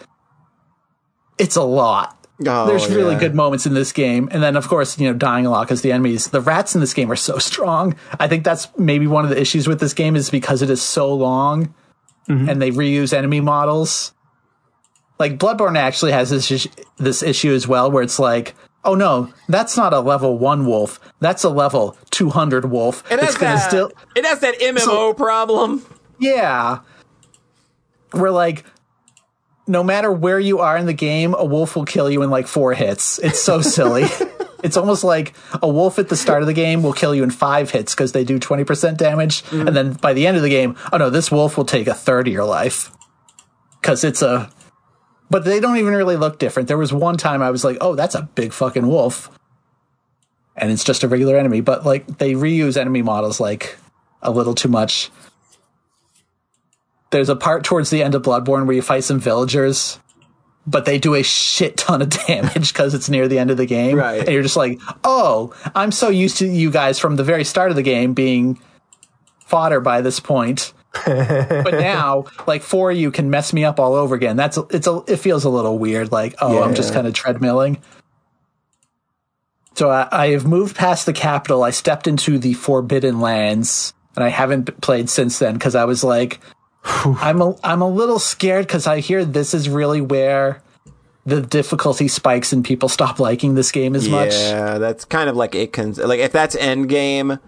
[1.39, 2.17] it's a lot.
[2.47, 3.21] Oh, There's really yeah.
[3.21, 5.81] good moments in this game, and then of course you know dying a lot because
[5.81, 7.97] the enemies, the rats in this game are so strong.
[8.21, 10.83] I think that's maybe one of the issues with this game is because it is
[10.83, 11.75] so long,
[12.29, 12.49] mm-hmm.
[12.49, 14.13] and they reuse enemy models.
[15.19, 18.55] Like Bloodborne actually has this this issue as well, where it's like,
[18.87, 23.03] oh no, that's not a level one wolf, that's a level two hundred wolf.
[23.13, 25.85] It has, that, still it has that MMO So- problem.
[26.19, 26.79] yeah.
[28.15, 28.65] We're like,
[29.67, 32.47] no matter where you are in the game, a wolf will kill you in like
[32.47, 33.19] four hits.
[33.19, 34.05] It's so silly.
[34.63, 37.31] it's almost like a wolf at the start of the game will kill you in
[37.31, 39.43] five hits because they do 20% damage.
[39.45, 39.67] Mm.
[39.67, 41.95] And then by the end of the game, oh no, this wolf will take a
[41.95, 42.91] third of your life.
[43.83, 44.51] Because it's a.
[45.29, 46.69] But they don't even really look different.
[46.69, 49.31] There was one time I was like, oh, that's a big fucking wolf.
[50.57, 51.61] And it's just a regular enemy.
[51.61, 53.77] But like, they reuse enemy models like
[54.23, 55.11] a little too much
[57.11, 59.99] there's a part towards the end of Bloodborne where you fight some villagers,
[60.67, 63.67] but they do a shit ton of damage because it's near the end of the
[63.67, 63.97] game.
[63.97, 64.21] Right.
[64.21, 67.71] And you're just like, oh, I'm so used to you guys from the very start
[67.71, 68.61] of the game being
[69.41, 70.73] fodder by this point.
[71.05, 74.37] But now, like four of you can mess me up all over again.
[74.37, 76.13] That's it's a it feels a little weird.
[76.13, 77.81] Like, oh, I'm just kind of treadmilling.
[79.75, 81.63] So I, I have moved past the capital.
[81.63, 86.03] I stepped into the Forbidden Lands, and I haven't played since then because I was
[86.03, 86.41] like,
[86.85, 90.63] I'm a, I'm a little scared because I hear this is really where
[91.27, 94.33] the difficulty spikes and people stop liking this game as much.
[94.33, 97.39] Yeah, that's kind of like it can like if that's end game.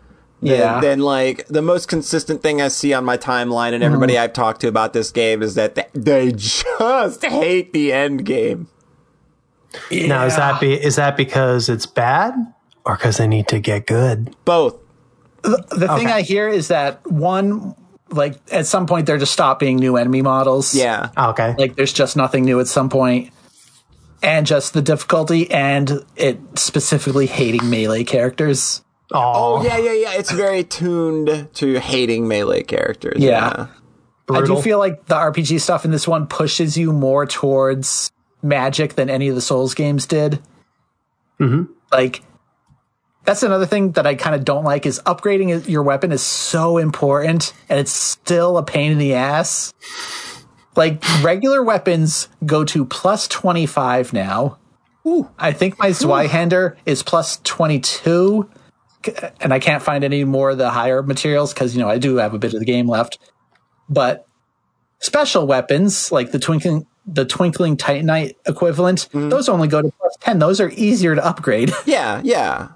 [0.40, 0.81] Then, Yeah.
[0.81, 4.22] then like the most consistent thing I see on my timeline and everybody Mm-hmm.
[4.22, 8.68] I've talked to about this game is that they, they just hate the end game.
[9.90, 12.35] Now is that be, is that because it's bad
[12.85, 14.35] or because they need to get good?
[14.44, 14.77] Both.
[15.42, 17.74] The thing I hear is that one,
[18.11, 20.74] like at some point there just stop being new enemy models.
[20.74, 21.11] Yeah.
[21.16, 21.55] Okay.
[21.59, 23.31] like there's just nothing new at some point,
[24.22, 28.83] and just the difficulty and it specifically hating melee characters.
[29.12, 30.12] Oh yeah, yeah, yeah.
[30.14, 33.21] It's very tuned to hating melee characters.
[33.21, 33.68] Yeah.
[34.31, 38.11] I do feel like the RPG stuff in this one pushes you more towards
[38.42, 40.42] magic than any of the Souls games did.
[41.40, 41.73] Mm-hmm.
[41.90, 42.23] Like,
[43.25, 46.77] that's another thing that I kind of don't like is upgrading your weapon is so
[46.77, 49.73] important, and it's still a pain in the ass.
[50.77, 54.59] Like regular weapons go to plus twenty five now.
[55.07, 55.29] Ooh.
[55.38, 58.49] I think my Zweihander is plus twenty two,
[59.40, 62.16] and I can't find any more of the higher materials because you know I do
[62.16, 63.18] have a bit of the game left.
[63.88, 64.27] But
[65.01, 69.29] special weapons like the twinkling the twinkling titanite equivalent mm-hmm.
[69.29, 71.73] those only go to plus 10 those are easier to upgrade.
[71.87, 72.68] Yeah, yeah.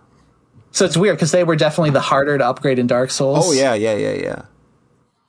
[0.70, 3.46] so it's weird because they were definitely the harder to upgrade in dark souls.
[3.48, 4.42] Oh yeah, yeah, yeah, yeah.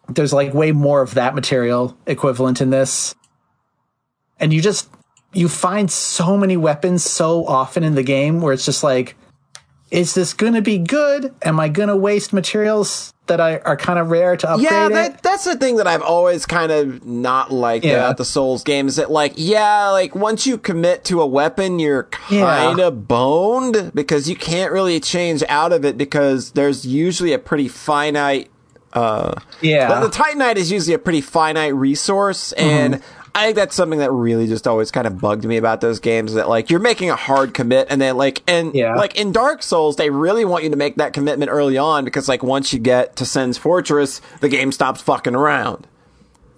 [0.09, 3.15] there's like way more of that material equivalent in this.
[4.39, 4.89] And you just
[5.33, 9.15] you find so many weapons so often in the game where it's just like
[9.93, 14.09] is this gonna be good am i gonna waste materials that I, are kind of
[14.11, 17.85] rare to upgrade Yeah, that, that's the thing that I've always kind of not liked
[17.85, 17.93] Yeah.
[17.93, 18.97] about the Souls games.
[18.97, 24.29] That like, yeah, like once you commit to a weapon, you're kind of boned because
[24.29, 28.49] you can't really change out of it because there's usually a pretty finite.
[28.91, 33.01] Uh, yeah the, the Titanite is usually a pretty finite resource, and
[33.35, 36.35] I think that's something that really just always kind of bugged me about those games.
[36.35, 38.93] That like you're making a hard commit, and then like and Yeah.
[38.93, 42.29] like in Dark Souls, they really want you to make that commitment early on because
[42.29, 45.87] like once you get to Sen's Fortress, the game stops fucking around.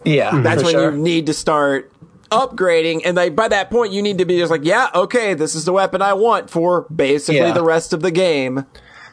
[0.03, 0.43] yeah mm-hmm.
[0.43, 0.91] That's when sure.
[0.91, 1.91] you need to start
[2.31, 5.55] upgrading, and like by that point, you need to be just like, yeah, okay, this
[5.55, 7.53] is the weapon I want for basically Yeah.
[7.53, 8.65] the rest of the game.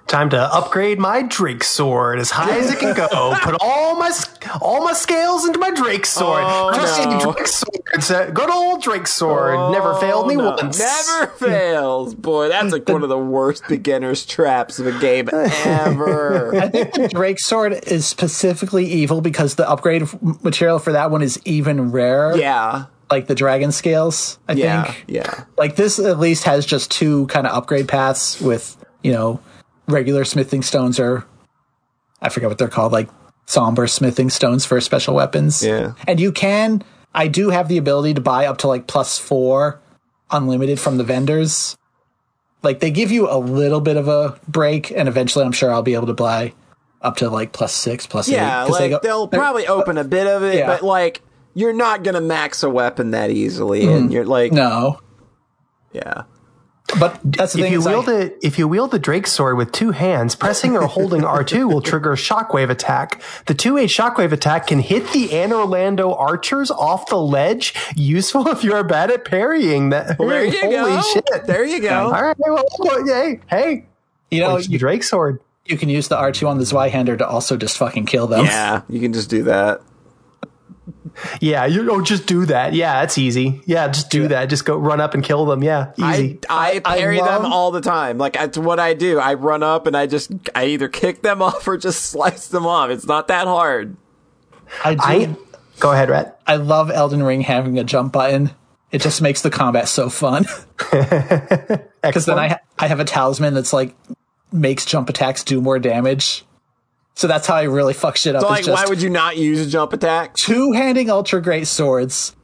[0.08, 3.34] Time to upgrade my Drake sword as high as it can go.
[3.42, 4.10] Put all my
[4.60, 6.42] all my scales into my Drake sword.
[6.44, 7.32] Oh, Just no.
[7.32, 8.34] Drake sword.
[8.34, 9.72] Good old Drake sword.
[9.72, 10.50] Never oh, failed me Oh, no.
[10.50, 10.78] once.
[10.78, 12.14] Never fails.
[12.14, 16.56] Boy, that's like one of the worst beginner's traps of a game ever.
[16.60, 20.02] I think the Drake sword is specifically evil because the upgrade
[20.42, 22.36] material for that one is even rarer.
[22.36, 22.86] yeah.
[23.10, 24.84] Like the dragon scales, I Yeah.
[24.84, 25.04] think.
[25.06, 25.44] Yeah.
[25.58, 29.38] Like this at least has just two kind of upgrade paths with, you know,
[29.88, 31.26] regular smithing stones or
[32.20, 33.08] I forget what they're called, like
[33.46, 35.62] somber smithing stones for special weapons.
[35.64, 35.94] Yeah.
[36.06, 36.82] And you can
[37.14, 39.80] I do have the ability to buy up to like plus four
[40.30, 41.76] unlimited from the vendors.
[42.62, 45.82] Like they give you a little bit of a break, and eventually I'm sure I'll
[45.82, 46.54] be able to buy
[47.00, 48.70] up to like plus six, plus Yeah, eight.
[48.70, 50.66] like go- they will probably uh, open a bit of it, Yeah.
[50.66, 51.20] but like
[51.54, 54.12] you're not gonna max a weapon that easily, and mm-hmm.
[54.12, 55.00] you're like, no.
[55.92, 56.22] yeah,
[57.00, 57.72] But that's the If thing.
[57.72, 60.76] you is I- wield it, if you wield the Drake sword with two hands, pressing
[60.76, 63.22] or holding R2 will trigger a shockwave attack.
[63.46, 67.74] The 2A shockwave attack can hit the Anor Londo archers off the ledge.
[67.96, 69.88] Useful if you are bad at parrying.
[69.90, 71.02] That Well, there you holy go.
[71.14, 71.24] shit!
[71.46, 72.12] There you go.
[72.12, 73.86] All right, well, well, hey, hey,
[74.30, 75.40] you know, it's you, Drake sword.
[75.64, 78.44] you can use the R2 on the Zweihander to also just fucking kill them.
[78.44, 79.80] Yeah, you can just do that.
[81.40, 82.72] Yeah, you oh, just do that.
[82.74, 83.60] Yeah, it's easy.
[83.66, 84.46] Yeah, just do that.
[84.46, 85.62] Just go run up and kill them.
[85.62, 86.38] Yeah, easy.
[86.48, 88.18] I, I I parry love- them all the time.
[88.18, 89.18] Like that's what I do.
[89.18, 92.66] I run up and I just I either kick them off or just slice them
[92.66, 92.90] off.
[92.90, 93.96] It's not that hard.
[94.84, 95.00] I do.
[95.02, 95.36] I
[95.80, 96.40] go ahead, Rhett.
[96.46, 98.50] I love Elden Ring having a jump button.
[98.90, 100.46] It just makes the combat so fun.
[102.02, 103.94] Because then I ha- I have a talisman that's like
[104.50, 106.44] makes jump attacks do more damage.
[107.14, 108.42] So that's how I really fuck shit up.
[108.42, 110.34] So like, just why would you not use a jump attack?
[110.34, 112.34] two handing ultra great swords,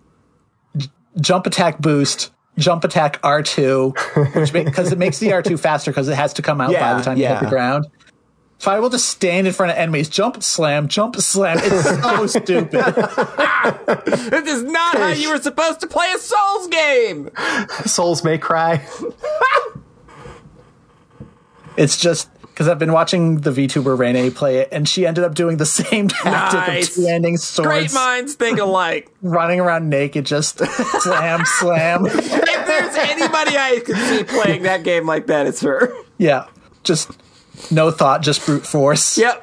[0.76, 0.88] j-
[1.20, 3.94] jump attack boost, jump attack R two,
[4.34, 6.94] which because it makes the R two faster because it has to come out by
[6.94, 7.86] the time you hit the ground.
[8.60, 11.58] So I will just stand in front of enemies, jump slam, jump slam.
[11.62, 12.74] It's so stupid.
[14.30, 17.30] This is not how you were supposed to play a Souls game.
[17.86, 18.84] Souls may cry.
[21.76, 22.28] It's just
[22.58, 25.64] because I've been watching the VTuber Rene play it, and she ended up doing the
[25.80, 26.88] same tactic Nice.
[26.88, 29.08] of two ending Great minds think alike.
[29.22, 30.58] running around naked, just
[31.00, 32.06] slam, slam.
[32.06, 32.14] if
[32.66, 35.92] there's anybody I could see playing that game like that, it's her.
[36.16, 36.48] Yeah,
[36.82, 37.12] just
[37.70, 39.16] no thought, just brute force.
[39.16, 39.40] Yep.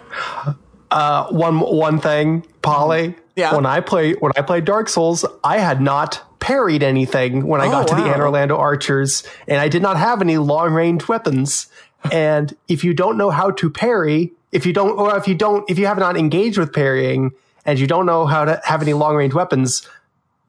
[0.91, 3.15] Uh, one one thing, Polly.
[3.37, 3.55] Yeah.
[3.55, 7.67] When I play when I played Dark Souls, I had not parried anything when I
[7.67, 8.13] Oh, got to the wow.
[8.13, 11.67] Anor Londo archers, and I did not have any long range weapons.
[12.11, 15.69] And if you don't know how to parry, if you don't, or if you don't,
[15.69, 17.31] if you have not engaged with parrying,
[17.65, 19.87] and you don't know how to have any long range weapons,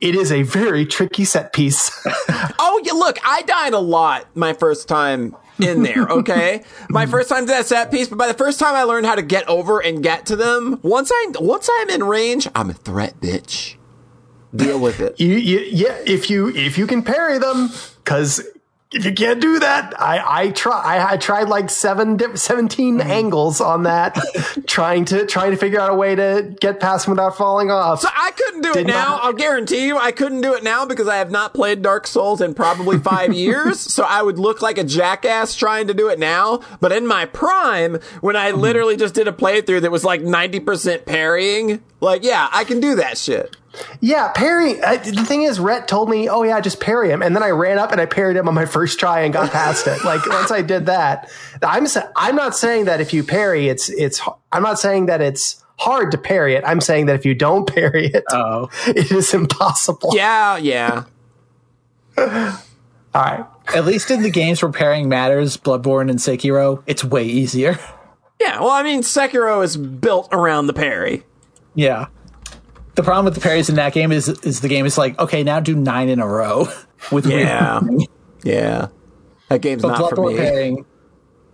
[0.01, 1.91] it is a very tricky set piece.
[2.59, 6.63] Oh, yeah, look, I died a lot my first time in there, okay?
[6.91, 9.15] my first time to that set piece, but by the first time I learned how
[9.15, 12.75] to get over and get to them, once I once I'm in range, I'm a
[12.75, 13.77] threat, bitch.
[14.55, 15.19] Deal with it.
[15.19, 17.71] you, you, yeah, if you if you can parry them,
[18.05, 18.43] because
[18.93, 23.11] you can't do that, I I try I, I tried like seven di- 17 Mm-hmm.
[23.11, 24.17] angles on that,
[24.67, 28.01] trying to trying to figure out a way to get past them without falling off.
[28.01, 28.93] So I couldn't do it now.
[29.11, 32.07] not- I'll guarantee you I couldn't do it now because I have not played Dark
[32.07, 33.81] Souls in probably five years.
[33.81, 36.61] So I would look like a jackass trying to do it now.
[36.81, 41.05] But in my prime, when I literally just did a playthrough that was like 90%
[41.07, 43.57] parrying, like, yeah, I can do that shit.
[44.01, 44.83] Yeah, parry.
[44.83, 47.43] I, uh, the thing is, Rhett told me, "Oh yeah, just parry him," and then
[47.43, 50.05] I ran up and I parried him on my first try and got past it.
[50.05, 51.31] Like once I did that,
[51.63, 54.21] I'm sa- I'm not saying that if you parry, it's it's.
[54.53, 56.65] I'm not saying that it's hard to parry it.
[56.67, 60.13] I'm saying that if you don't parry it, Oh, it is impossible.
[60.15, 61.05] Yeah, yeah.
[62.19, 63.45] All right.
[63.75, 67.79] at least in the games where parrying matters, Bloodborne and Sekiro, it's way easier.
[68.41, 71.25] Yeah, well, I mean, Sekiro is built around the parry.
[71.75, 72.07] Yeah.
[72.97, 75.43] The problem with the parries in that game is is the game is like, okay,
[75.45, 76.69] now do nine in a row
[77.13, 77.81] with Yeah.
[78.43, 78.89] Yeah.
[79.49, 80.37] That game's But not for me.
[80.37, 80.87] parrying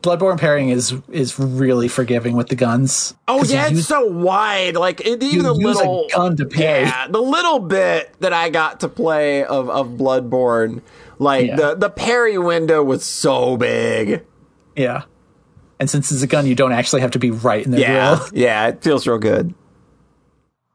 [0.02, 3.14] Bloodborne parrying is is really forgiving with the guns.
[3.28, 4.74] Oh yeah, it's use- so wide.
[4.74, 6.82] Like it, even the little gun to parry.
[6.86, 10.82] Yeah, the little bit that I got to play of of Bloodborne,
[11.20, 11.54] like Yeah.
[11.56, 14.24] the the parry window was so big.
[14.74, 15.02] Yeah.
[15.78, 18.16] And since it's a gun, you don't actually have to be right in the Yeah,
[18.16, 18.28] drill.
[18.32, 19.54] yeah, it feels real good.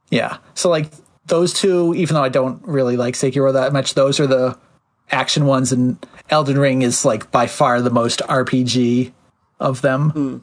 [0.10, 0.38] Yeah.
[0.54, 0.92] So like
[1.26, 4.58] those two, even though I don't really like Sekiro that much, those are the
[5.12, 9.12] action ones, and Elden Ring is like by far the most RPG
[9.60, 10.38] of them hmm.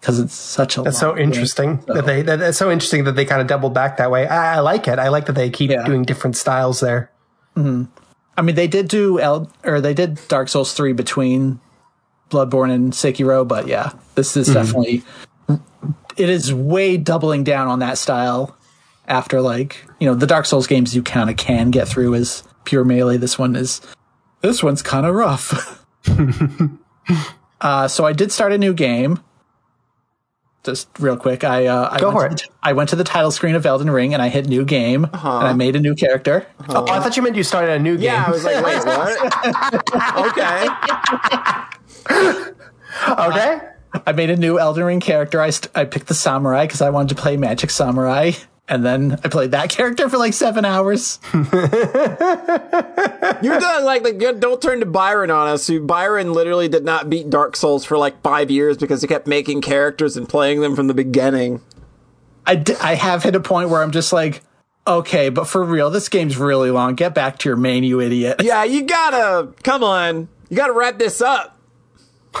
[0.00, 0.82] because it's such a.
[0.82, 3.96] That's so interesting that they that, that's so interesting that they kind of doubled back
[3.96, 4.26] that way.
[4.26, 4.98] I, I like it.
[4.98, 5.84] I like that they keep Yeah.
[5.84, 7.10] doing different styles there.
[7.56, 7.84] Mm-hmm.
[8.38, 11.58] I mean, they did do El or they did Dark Souls three between
[12.30, 14.54] Bloodborne and Sekiro, but yeah, this is mm-hmm.
[14.54, 15.04] definitely
[16.16, 18.55] it is way doubling down on that style.
[19.08, 22.42] After like you know the Dark Souls games, you kind of can get through as
[22.64, 23.16] pure melee.
[23.16, 23.80] This one is
[24.40, 25.84] this one's kind of rough.
[27.60, 29.20] uh, so I did start a new game.
[30.64, 32.38] Just real quick, I uh, I Go went for to it.
[32.50, 35.04] the- I went to the title screen of Elden Ring and I hit new game
[35.04, 36.44] and I made a new character.
[36.68, 38.06] Oh, I thought you meant you started a new game.
[38.06, 39.16] Yeah, I was like, wait, what?
[42.10, 42.50] okay.
[43.08, 43.60] okay.
[44.06, 45.40] I made a new Elden Ring character.
[45.40, 48.32] I, st- I picked the samurai because I wanted to play Magic Samurai.
[48.68, 51.20] And then I played that character for like seven hours.
[51.32, 51.42] You're
[53.60, 55.70] done like like don't turn to Byron on us.
[55.70, 59.60] Byron literally did not beat Dark Souls for like five years because he kept making
[59.62, 61.60] characters and playing them from the beginning.
[62.46, 64.40] I, d- I have hit a point where I'm just like,
[64.86, 66.94] okay, but for real, this game's really long.
[66.94, 68.40] Get back to your main, you idiot.
[68.42, 70.28] Yeah, you gotta come on.
[70.48, 71.58] You got to wrap this up.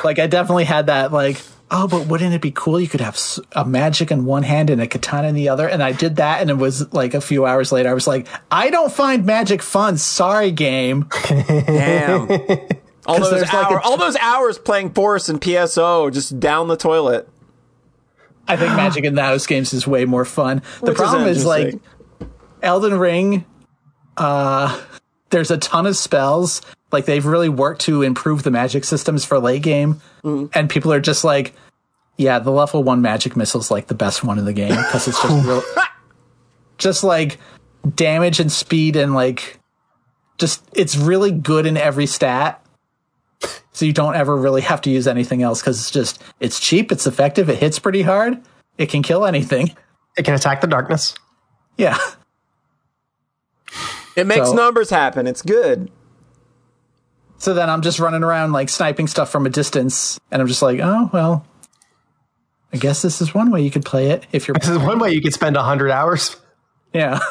[0.04, 3.18] Like I definitely had that like oh but wouldn't it be cool you could have
[3.52, 6.40] a magic in one hand and a katana in the other and I did that
[6.40, 9.62] and it was like a few hours later I was like I don't find magic
[9.62, 12.20] fun sorry game Damn.
[13.06, 16.38] all 'Cause those there's like hours, a- all those hours playing Force and PSO just
[16.40, 17.28] down the toilet.
[18.48, 21.44] I think magic in those games is way more fun the Which is problem is,
[21.44, 21.80] like interesting.
[22.62, 23.44] Elden Ring
[24.16, 24.80] uh
[25.30, 26.62] there's a ton of spells
[26.96, 30.46] like they've really worked to improve the magic systems for late game Mm-hmm.
[30.58, 31.52] and people are just like
[32.16, 35.20] yeah the level 1 magic missile's like the best one in the game because it's
[35.22, 35.62] just real
[36.78, 37.38] just like
[37.94, 39.60] damage and speed and like
[40.38, 42.60] just it's really good in every stat
[43.72, 46.90] so you don't ever really have to use anything else because it's just it's cheap
[46.90, 48.40] it's effective it hits pretty hard
[48.78, 49.70] it can kill anything
[50.16, 51.14] It can attack the darkness.
[51.76, 51.98] yeah
[54.16, 55.26] it makes so- numbers happen.
[55.26, 55.90] It's good.
[57.38, 60.62] So then I'm just running around like sniping stuff from a distance, and I'm just
[60.62, 61.46] like, oh well,
[62.72, 64.98] I guess this is one way you could play it if you're This is one
[64.98, 66.36] way you could spend hundred hours.
[66.92, 67.20] yeah.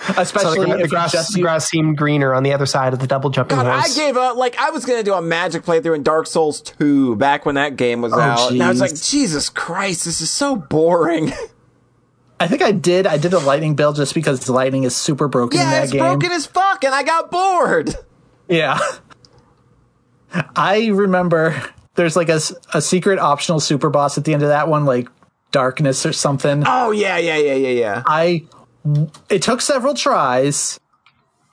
[0.00, 2.54] So the, Especially gra- the if you grass, just the grass seemed greener on the
[2.54, 4.38] other side of the double jumping God, I gave up.
[4.38, 7.76] Like I was gonna do a Magic playthrough in Dark Souls 2 back when that
[7.76, 11.34] game was oh, out, and I was like, Jesus Christ, this is so boring.
[12.40, 13.06] I think I did.
[13.06, 15.82] I did a lightning build just because the lightning is super broken in yeah, that
[15.84, 16.00] it's game.
[16.00, 17.94] broken as fuck, and I got bored.
[18.48, 18.78] Yeah.
[20.56, 21.60] I remember
[21.94, 22.40] there's like a,
[22.74, 25.08] a secret optional super boss at the end of that one, like
[25.52, 26.62] darkness or something.
[26.66, 28.02] Oh yeah, yeah, yeah, yeah, yeah.
[28.06, 28.44] I
[29.28, 30.78] it took several tries,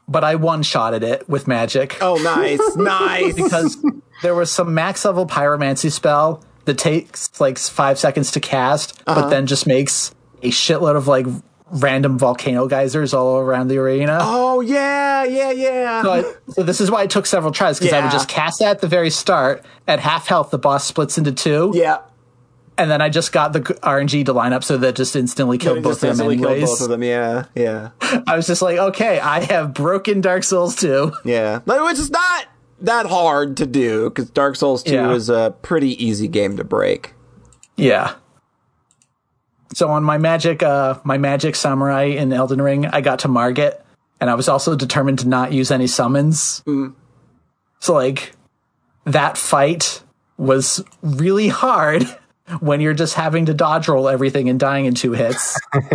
[0.08, 1.98] but I one shotted it with magic.
[2.02, 3.34] Oh, nice, nice.
[3.34, 3.78] because
[4.22, 9.22] there was some max level pyromancy spell that takes like five seconds to cast, Uh-huh.
[9.22, 10.14] but then just makes
[10.44, 11.26] a shitload of like
[11.72, 14.20] random volcano geysers all around the arena.
[14.22, 16.02] Oh yeah, yeah, yeah.
[16.02, 18.06] So, I, so this is why it took several tries because I Yeah.
[18.06, 19.66] would just cast that at the very start.
[19.88, 21.98] At half health, the boss splits into two, yeah.
[22.78, 25.78] and then I just got the RNG to line up so that just instantly killed
[25.80, 27.04] It both just of them instantly killed both of them.
[27.04, 27.90] Yeah, yeah,
[28.28, 31.12] I was just like, okay, I have broken Dark Souls 2.
[31.26, 31.60] yeah.
[31.66, 32.46] Which is not
[32.82, 35.12] that hard to do because Dark Souls 2 Yeah.
[35.14, 37.14] is a pretty easy game to break.
[37.76, 38.14] Yeah.
[39.74, 43.84] So on my magic, uh, my magic samurai in Elden Ring, I got to Margit,
[44.20, 46.64] and I was also determined to not use any summons.
[47.80, 48.34] So like,
[49.06, 50.02] that fight
[50.38, 52.04] was really hard
[52.60, 55.60] when you're just having to dodge roll everything and dying in two hits.
[55.74, 55.88] and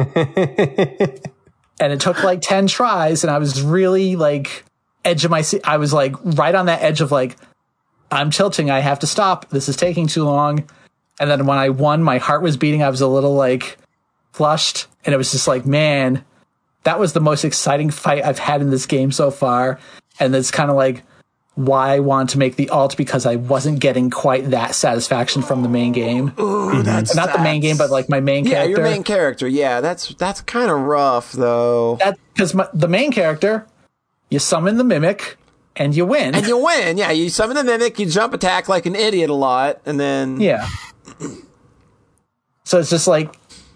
[1.80, 4.64] it took like 10 tries, and I was really like,
[5.04, 5.62] edge of my seat.
[5.64, 7.36] I was like, right on that edge of like,
[8.10, 8.70] I'm tilting.
[8.70, 9.48] I have to stop.
[9.50, 10.68] This is taking too long.
[11.20, 12.82] And then when I won, my heart was beating.
[12.82, 13.78] I was a little like
[14.32, 14.86] flushed.
[15.04, 16.24] And it was just like, man,
[16.84, 19.78] that was the most exciting fight I've had in this game so far.
[20.18, 21.04] And it's kind of like
[21.54, 25.62] why I wanted to make the alt because I wasn't getting quite that satisfaction from
[25.62, 26.32] the main game.
[26.38, 26.82] Ooh, mm-hmm.
[26.82, 28.70] that's Not the main game, but like my main yeah, character.
[28.70, 29.46] Yeah, your main character.
[29.46, 31.96] Yeah, that's that's kind of rough though.
[31.96, 33.66] that because the main character,
[34.30, 35.36] you summon the mimic
[35.76, 36.34] and you win.
[36.34, 36.96] And you win.
[36.96, 40.40] Yeah, you summon the mimic, you jump attack like an idiot a lot, and then
[40.40, 40.66] Yeah.
[42.64, 43.34] So it's just like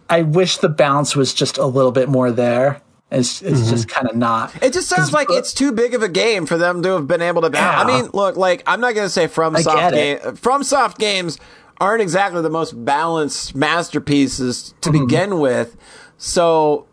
[0.09, 2.81] I wish the balance was just a little bit more there.
[3.11, 4.55] It's it's just kind of not.
[4.63, 7.21] It just sounds like it's too big of a game for them to have been
[7.23, 7.51] able to.
[7.51, 7.91] Balance.
[7.91, 10.99] I mean, look, like I'm not going to say from I soft game, from soft
[10.99, 11.39] games
[11.81, 15.05] aren't exactly the most balanced masterpieces to Mm-hmm.
[15.07, 15.77] begin with.
[16.17, 16.87] So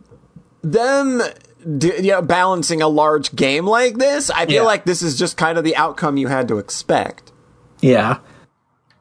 [0.61, 1.21] them
[1.77, 4.61] do, you know, balancing a large game like this, I feel Yeah.
[4.63, 7.31] like this is just kind of the outcome you had to expect.
[7.81, 8.17] Yeah.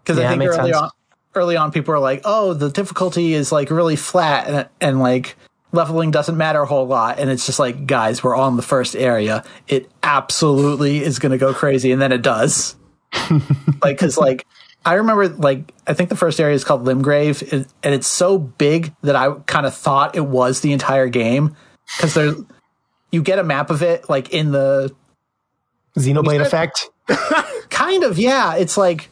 [0.05, 0.83] Because Yeah, I think makes early sense.
[0.83, 0.91] on,
[1.35, 5.37] early on, people are like, "Oh, the difficulty is like really flat, and, and like
[5.73, 8.97] leveling doesn't matter a whole lot." And it's just like, guys, we're on the first
[8.97, 9.45] area.
[9.69, 12.77] It absolutely is going to go crazy, and then it does.
[13.31, 14.47] like, because like
[14.85, 18.39] I remember, like I think the first area is called Limgrave, and and it's so
[18.39, 21.57] big that I kind of thought it was the entire game
[21.97, 22.35] because there,
[23.11, 24.95] you get a map of it like in the
[25.97, 26.89] Xenoblade effect.
[27.71, 29.11] kind of yeah it's like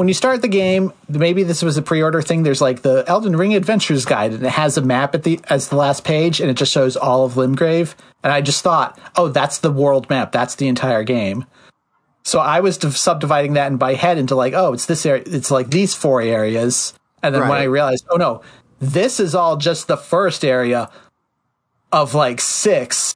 [0.00, 3.36] when you start the game maybe this was a pre-order thing there's like the elden
[3.36, 6.48] ring adventures guide and it has a map at the as the last page and
[6.48, 7.94] it just shows all of limgrave.
[8.24, 10.32] And i just thought oh that's the world map.
[10.32, 11.44] That's the entire game.
[12.22, 15.50] So i was subdividing that in my head into like oh it's this area it's
[15.50, 16.94] like these four areas.
[17.22, 18.40] And then when i realized oh no
[18.78, 20.88] this is all just the first area
[21.92, 23.14] of like six.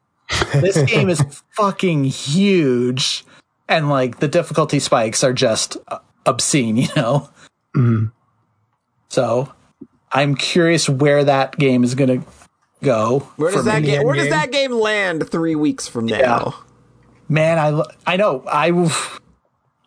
[0.52, 3.24] This game is fucking huge.
[3.70, 7.28] And like the difficulty spikes are just uh, obscene you know
[7.76, 8.06] mm-hmm.
[9.08, 9.52] so
[10.12, 12.26] i'm curious where that game is going to
[12.82, 13.88] go Where does for that me.
[13.88, 14.04] game?
[14.04, 16.54] Where does that game land three weeks from now?
[17.28, 18.70] man i lo- i know i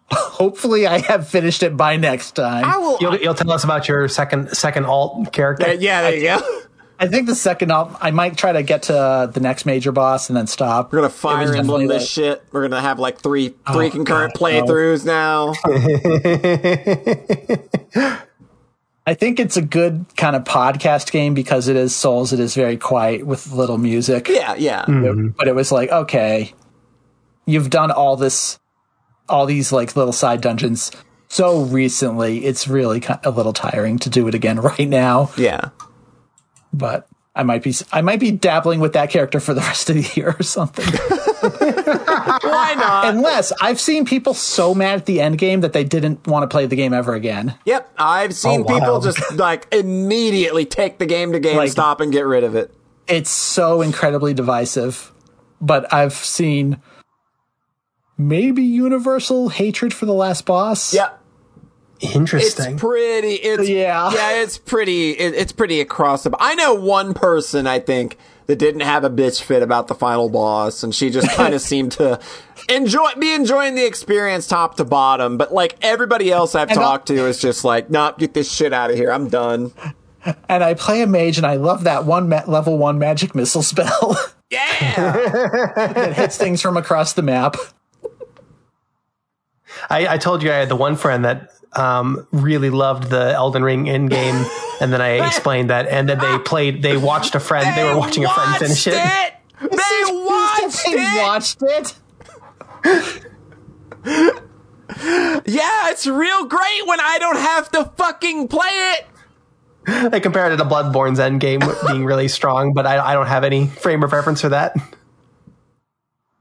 [0.10, 2.64] Hopefully, I have finished it by next time.
[2.64, 2.98] I will.
[3.02, 5.74] You'll, you'll tell us about your second second alt character.
[5.74, 6.62] yeah, there you go.
[7.00, 10.30] I think the second up, I might try to get to the next major boss
[10.30, 10.92] and then stop.
[10.92, 12.44] We're gonna fire emblem definitely this like- shit.
[12.52, 14.48] We're gonna have like three oh, three Oh, concurrent God, no.
[14.64, 15.54] playthroughs now.
[19.06, 22.34] I think it's a good kind of podcast game because it is Souls.
[22.34, 24.28] It is very quiet with little music.
[24.28, 24.84] yeah, yeah.
[24.86, 25.30] Mm-hmm.
[25.38, 26.54] But it was like, okay,
[27.46, 28.60] you've done all this,
[29.30, 30.92] all these like little side dungeons
[31.30, 32.44] so recently.
[32.44, 35.30] It's really ki- a little tiring to do it again right now.
[35.38, 35.70] Yeah.
[36.74, 39.96] But I might be, I might be dabbling with that character for the rest of
[39.96, 40.86] the year or something.
[40.86, 43.06] Why not?
[43.06, 46.48] Unless I've seen people so mad at the end game that they didn't want to
[46.48, 47.56] play the game ever again.
[47.66, 48.80] Yep, I've seen Oh, wow.
[48.80, 52.74] people just like immediately take the game to Like- GameStop and get rid of it.
[53.08, 55.12] it's so incredibly divisive.
[55.62, 56.82] But I've seen
[58.18, 60.94] maybe universal hatred for the last boss.
[60.94, 61.20] Yep,
[62.00, 62.74] Interesting.
[62.74, 63.34] it's pretty.
[63.36, 64.12] It's Yeah.
[64.14, 64.42] yeah.
[64.42, 65.12] It's pretty.
[65.12, 66.32] It, it's pretty across the.
[66.40, 70.30] I know one person I think that didn't have a bitch fit about the final
[70.30, 72.20] boss, and she just kind of seemed to
[72.70, 75.38] enjoy be enjoying the experience top to bottom.
[75.38, 78.74] But like everybody else I've And, talked to is just like, nah, get this shit
[78.74, 79.12] out of here.
[79.12, 79.72] I'm done.
[80.50, 83.64] And I play a mage, and I love that one ma- level one magic missile
[83.64, 84.18] spell
[84.50, 85.72] Yeah.
[85.76, 87.56] that hits things from across the map.
[89.90, 93.64] I, I told you I had the one friend that um, really loved the Elden
[93.64, 94.46] Ring end game,
[94.82, 96.82] and then I explained that, and then they played.
[96.82, 97.78] They watched a friend.
[97.78, 98.94] They were watching a friend finish it.
[99.60, 101.24] They watched They it.
[101.24, 101.96] watched it.
[105.46, 108.70] Yeah, it's real great when I don't have to fucking play
[109.88, 110.12] it.
[110.12, 113.44] They compared it to Bloodborne's end game being really strong, but I, I don't have
[113.44, 114.76] any frame of reference for that.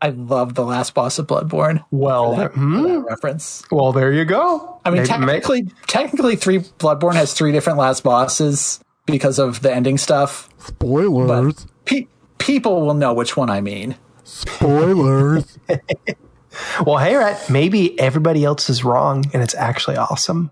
[0.07, 1.85] I love the last boss of Bloodborne.
[1.91, 3.65] Well, For that, hmm, for that reference.
[3.73, 4.81] well, there you go.
[4.85, 9.63] I mean, Maybe- may- technically, technically, three Bloodborne has three different last bosses because of
[9.63, 10.49] the ending stuff.
[10.59, 11.67] Spoilers.
[11.87, 12.07] Pe-
[12.39, 13.97] people will know which one I mean.
[14.23, 15.59] Spoilers.
[16.87, 20.51] well, hey, Rhett, maybe everybody else is wrong, and it's actually awesome.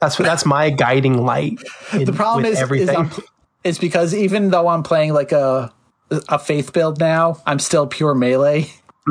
[0.00, 0.24] That's what.
[0.24, 1.58] That's my guiding light.
[1.92, 2.96] in- The problem with is, is, everything.
[2.96, 3.10] I'm,
[3.64, 5.72] is because even though I'm playing like a
[6.10, 8.70] a faith build now, I'm still pure melee.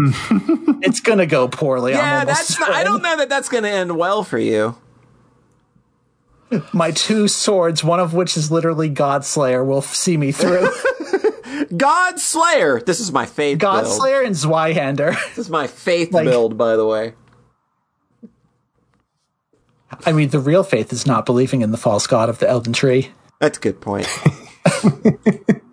[0.81, 1.93] it's gonna go poorly.
[1.93, 2.59] Yeah, that's.
[2.59, 4.75] Not, I don't know that that's going to end well for you.
[6.73, 10.69] My two swords, one of which is literally Godslayer, will see me through.
[11.77, 12.81] God Slayer.
[12.81, 13.85] This is my faith build.
[13.85, 15.15] Godslayer and Zweihander.
[15.29, 17.13] This is my faith Like- build, by the way.
[20.05, 22.73] I mean, the real faith is not believing in the false god of the Elden
[22.73, 23.11] Tree.
[23.39, 24.07] That's a good point.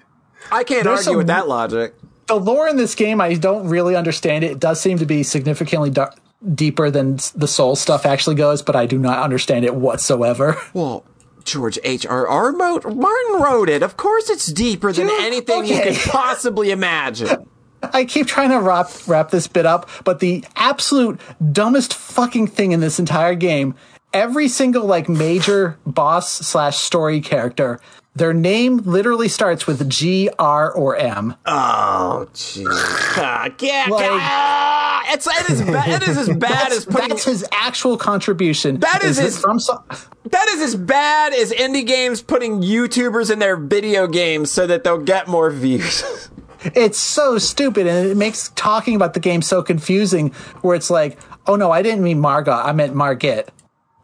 [0.53, 1.95] I can't There's argue some- with that logic.
[2.29, 4.53] The lore in this game, I don't really understand it.
[4.53, 6.15] It does seem to be significantly dar-
[6.55, 10.57] deeper than the soul stuff actually goes, but I do not understand it whatsoever.
[10.73, 11.05] Well,
[11.45, 12.07] George H.
[12.07, 12.27] R.
[12.29, 12.53] R.
[12.53, 13.83] Martin wrote it.
[13.83, 15.95] Of course, it's deeper than Dude, anything you okay.
[15.97, 17.49] could possibly imagine.
[17.83, 22.71] I keep trying to wrap wrap this bit up, but the absolute dumbest fucking thing
[22.71, 23.75] in this entire game,
[24.15, 27.81] every single like major boss slash story character,
[28.15, 31.35] their name literally starts with G, R, or M.
[31.47, 32.67] Oh, jeez.
[33.25, 37.09] Ah, yeah, Like- ah, it's it is, ba- it is as bad That's, as putting.
[37.11, 38.81] that's his actual contribution.
[38.81, 39.83] That is it his- from so-
[40.31, 44.85] That is as bad as indie games putting YouTubers in their video games so that
[44.85, 46.03] they'll get more views.
[46.77, 50.29] It's so stupid, and it makes talking about the game so confusing.
[50.61, 53.49] Where it's like, oh no, I didn't mean Morgott, I meant Margit.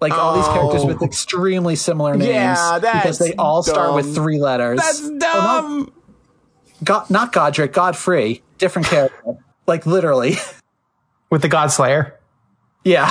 [0.00, 1.04] Like all these characters with oh.
[1.04, 4.78] extremely similar names Yeah, because they that's all start with three letters.
[4.78, 5.92] That's Oh, no, dumb.
[6.84, 9.38] God, not Godrick, Godfrey, different character.
[9.66, 10.36] like literally,
[11.30, 12.12] with the Godslayer.
[12.84, 13.10] yeah.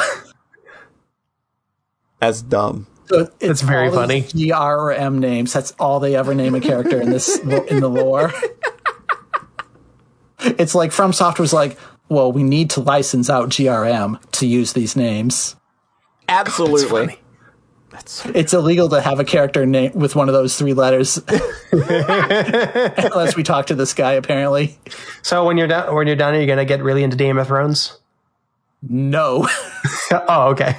[2.19, 2.87] That's dumb.
[3.07, 4.21] So it's very funny.
[4.21, 5.53] G, R, or M names.
[5.53, 8.33] That's all they ever name a character in this in the lore.
[10.39, 11.77] it's like FromSoft was like,
[12.09, 15.55] well, we need to license out GRM to use these names.
[16.29, 17.07] Absolutely.
[17.07, 17.19] funny.
[17.89, 21.17] That's It's illegal to have a character name with one of those three letters,
[21.71, 24.13] unless we talk to this guy.
[24.13, 24.77] Apparently,
[25.21, 27.47] So when you're done, when you're done, are you gonna get really into Game of
[27.47, 27.97] Thrones?
[28.81, 29.47] no.
[30.11, 30.75] oh, okay.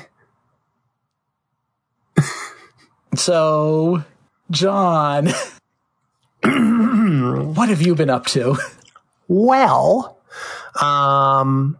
[3.15, 4.05] So,
[4.51, 5.29] John,
[7.55, 8.57] what have you been up to?
[9.27, 10.19] Well,
[10.81, 11.79] um,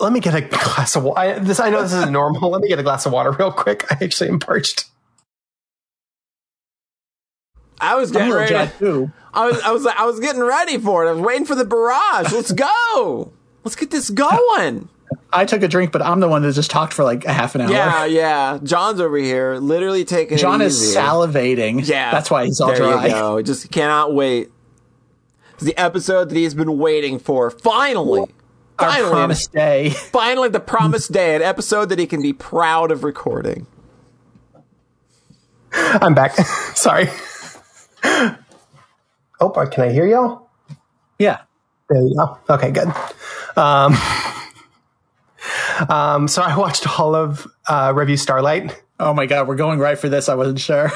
[0.00, 1.40] let me get a glass of water.
[1.40, 2.50] This I know this isn't normal.
[2.50, 3.90] Let me get a glass of water real quick.
[3.90, 4.86] I actually am parched.
[7.80, 8.54] I was getting ready.
[8.54, 9.12] To, too.
[9.32, 11.10] I was I was I was getting ready for it.
[11.10, 12.32] I was waiting for the barrage.
[12.32, 13.32] Let's go.
[13.64, 14.88] Let's get this going.
[15.32, 17.54] I took a drink, but I'm the one that just talked for like a half
[17.54, 17.70] an hour.
[17.70, 18.58] Yeah, yeah.
[18.62, 20.38] John's over here, literally taking.
[20.38, 20.96] John is easy.
[20.96, 21.86] salivating.
[21.86, 23.06] Yeah, that's why he's all there dry.
[23.06, 23.42] You go.
[23.42, 24.50] Just cannot wait.
[25.54, 27.50] It's the episode that he's been waiting for.
[27.50, 28.26] Finally, Our
[28.78, 29.90] finally, promised day.
[30.12, 33.66] finally, the promised day, an episode that he can be proud of recording.
[35.72, 36.34] I'm back.
[36.74, 37.08] Sorry.
[39.40, 40.48] Oh, can I hear y'all?
[41.18, 41.42] Yeah.
[41.88, 42.38] There you go.
[42.50, 42.88] Okay, good.
[43.56, 43.94] Um,
[45.88, 48.82] um, so I watched all of uh, Revue Starlight.
[49.00, 50.28] Oh my god, we're going right for this.
[50.28, 50.90] I wasn't sure.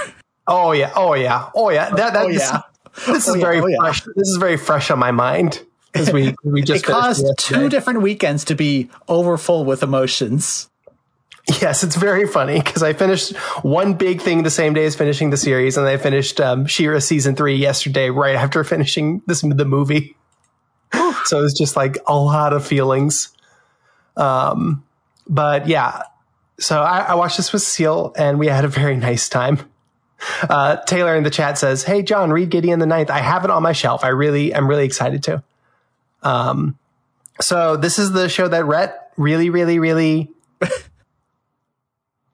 [0.46, 1.90] Oh yeah, oh yeah, oh yeah.
[1.90, 2.60] That, that Oh, this, yeah.
[3.06, 3.76] this is Oh, yeah, very oh, yeah.
[3.78, 4.02] fresh.
[4.16, 8.02] This is very fresh on my mind because we we just It caused two different
[8.02, 10.68] weekends to be overfull with emotions.
[11.60, 15.30] Yes, it's very funny because I finished one big thing the same day as finishing
[15.30, 19.64] the series, and I finished um, She-Ra season three yesterday, right after finishing this the
[19.64, 20.16] movie.
[21.24, 23.30] so it was just like a lot of feelings.
[24.16, 24.84] Um,
[25.28, 26.02] but yeah,
[26.60, 29.58] so I, I watched this with Seal, and we had a very nice time.
[30.48, 33.10] Uh, Taylor in the chat says, "Hey John, read Gideon the Ninth.
[33.10, 34.04] I have it on my shelf.
[34.04, 35.42] I really, I'm really excited to."
[36.22, 36.78] Um,
[37.40, 40.30] so this is the show that Rhett really, really, really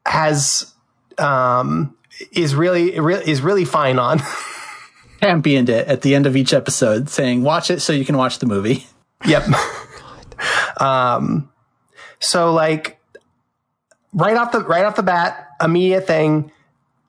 [0.07, 0.73] has
[1.19, 1.97] um
[2.33, 4.21] is really re- is really fine on.
[5.21, 8.39] Championed it at the end of each episode, saying, "Watch it so you can watch
[8.39, 8.87] the movie."
[9.27, 9.45] yep.
[10.81, 11.51] um
[12.21, 13.01] so like
[14.13, 16.53] right off the right off the bat, immediate thing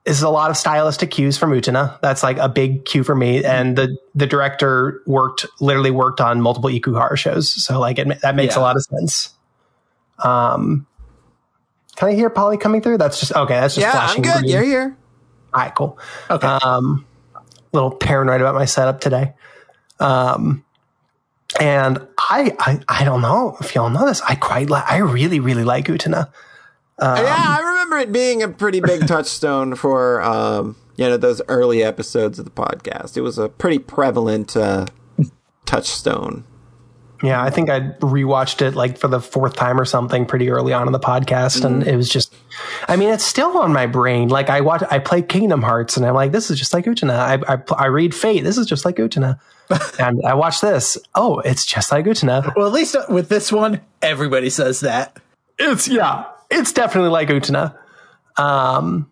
[0.09, 1.99] is a lot of stylistic cues from Utena.
[2.01, 3.43] That's like a big cue for me.
[3.45, 8.35] And the the director worked literally worked on multiple Ikuhara shows, so like it, that
[8.35, 8.61] makes Yeah.
[8.61, 9.33] a lot of sense.
[10.23, 10.85] Um,
[11.95, 12.97] can I hear Polly coming through?
[12.97, 13.59] That's just okay.
[13.59, 14.21] That's just Yeah, I'm flashing.
[14.23, 14.37] good.
[14.39, 14.51] green.
[14.51, 14.97] You're here.
[15.53, 15.97] All right, cool.
[16.29, 16.47] Okay.
[16.47, 17.05] Um,
[17.71, 19.33] little paranoid about my setup today.
[19.99, 20.63] Um,
[21.59, 24.21] and I, I, I don't know if y'all know this.
[24.21, 24.83] I quite like.
[24.89, 26.31] I really, really like Utena.
[26.99, 31.41] Um, yeah, I remember it being a pretty big touchstone for um, you know those
[31.47, 33.17] early episodes of the podcast.
[33.17, 34.85] It was a pretty prevalent uh,
[35.65, 36.45] touchstone.
[37.21, 40.71] Yeah, I think I rewatched it like for the fourth time or something pretty early
[40.71, 42.33] on in the podcast, and it was just.
[42.87, 44.29] I mean, it's still on my brain.
[44.29, 47.17] Like I watch, I play Kingdom Hearts, and I'm like, this is just like Utena.
[47.17, 48.43] I, I, I read Fate.
[48.43, 49.39] This is just like Utena.
[49.99, 50.97] and I watch this.
[51.13, 52.53] Oh, it's just like Utena.
[52.55, 55.17] well, at least uh, with this one, everybody says that.
[55.57, 57.77] It's yeah, it's definitely like Utena.
[58.37, 59.09] Um,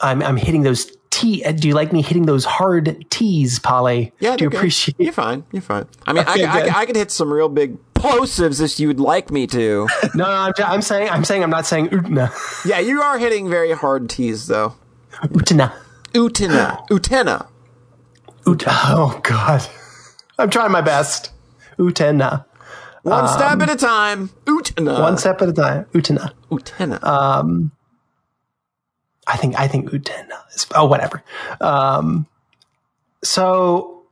[0.00, 1.44] I'm I'm hitting those T.
[1.44, 4.12] uh, Do you like me hitting those hard T's, Polly?
[4.18, 4.56] Yeah, do you good.
[4.58, 4.96] appreciate?
[4.98, 5.44] You're fine.
[5.52, 5.86] You're fine.
[6.06, 6.80] I mean, Okay, I, I.
[6.80, 9.88] I, could hit some real big plosives if you'd like me to.
[10.14, 12.30] No, no, I'm, I'm saying I'm saying I'm not saying Utena.
[12.66, 14.74] yeah, you are hitting very hard T's though.
[15.24, 15.72] Utena.
[16.12, 16.86] Utena.
[16.90, 17.48] Utena.
[18.46, 19.66] Ut- oh God,
[20.38, 21.30] I'm trying my best.
[21.78, 22.44] Utena.
[23.06, 24.30] One step at a time.
[24.46, 25.00] Utena.
[25.00, 25.84] One step at a time.
[25.92, 26.32] Utena.
[26.50, 27.02] Utena.
[27.04, 27.70] Um,
[29.26, 31.22] I think I think Utena is oh whatever.
[31.60, 32.26] Um,
[33.22, 34.02] so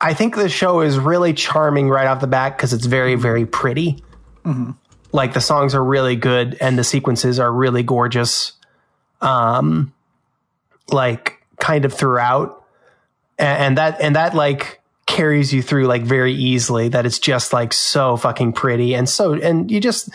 [0.00, 3.46] I think the show is really charming right off the bat because it's very very
[3.46, 4.04] pretty.
[5.12, 8.52] Like the songs are really good and the sequences are really gorgeous.
[9.22, 9.94] Um,
[10.90, 12.62] like kind of throughout,
[13.38, 16.88] and, and that and that like carries you through like very easily.
[16.88, 20.10] That it's just like so fucking pretty and so and you just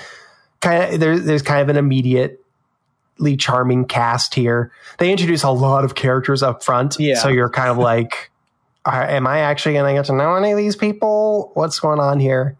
[0.61, 4.71] kind of there, there's kind of an immediately charming cast here.
[4.97, 6.97] They introduce a lot of characters up front.
[6.99, 7.15] Yeah.
[7.15, 8.31] So you're kind of like,
[8.85, 11.51] am I actually going to get to know any of these people?
[11.53, 12.57] What's going on here?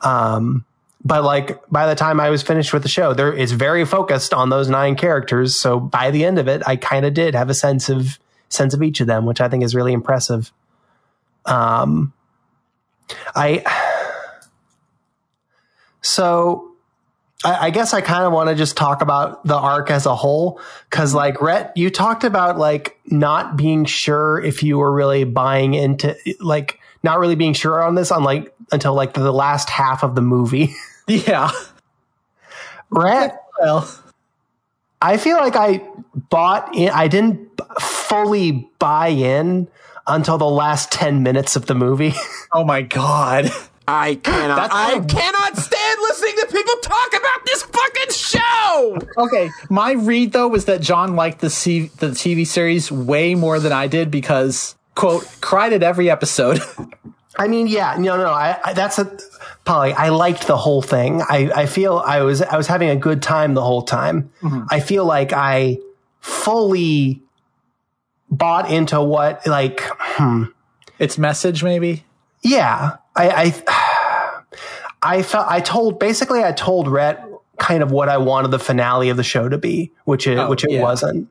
[0.00, 0.64] Um,
[1.04, 4.32] but like by the time I was finished with the show, there it's very focused
[4.32, 5.56] on those nine characters.
[5.56, 8.74] So by the end of it, I kind of did have a sense of sense
[8.74, 10.52] of each of them, which I think is really impressive.
[11.44, 12.12] Um,
[13.34, 13.64] I
[16.00, 16.72] so
[17.44, 20.14] I, I guess I kind of want to just talk about the arc as a
[20.14, 20.60] whole.
[20.90, 25.74] Cause like Rhett, you talked about like not being sure if you were really buying
[25.74, 30.02] into like not really being sure on this on like until like the last half
[30.02, 30.74] of the movie.
[31.08, 31.50] Yeah.
[32.90, 33.92] Rhett, Well,
[35.02, 35.82] I feel like I
[36.14, 39.66] bought in, I didn't fully buy in
[40.06, 42.14] until the last 10 minutes of the movie.
[42.52, 43.50] oh my god.
[43.86, 44.56] I cannot.
[44.56, 48.98] That's I how- cannot stand listening to people talk about this fucking show.
[49.18, 53.58] Okay, my read though was that John liked the C- the TV series way more
[53.58, 56.60] than I did because quote cried at every episode.
[57.38, 59.18] I mean, yeah, no, no, I, I that's a
[59.64, 59.92] Polly.
[59.92, 61.20] I liked the whole thing.
[61.22, 64.30] I, I feel I was I was having a good time the whole time.
[64.42, 64.64] Mm-hmm.
[64.70, 65.78] I feel like I
[66.20, 67.20] fully
[68.32, 69.82] bought into what like
[70.98, 72.04] its message maybe.
[72.42, 72.96] yeah.
[73.14, 74.52] I, I
[75.02, 77.22] I felt I told basically I told Rhett
[77.58, 80.48] kind of what I wanted the finale of the show to be, which it Oh,
[80.48, 80.80] which it yeah.
[80.82, 81.28] wasn't.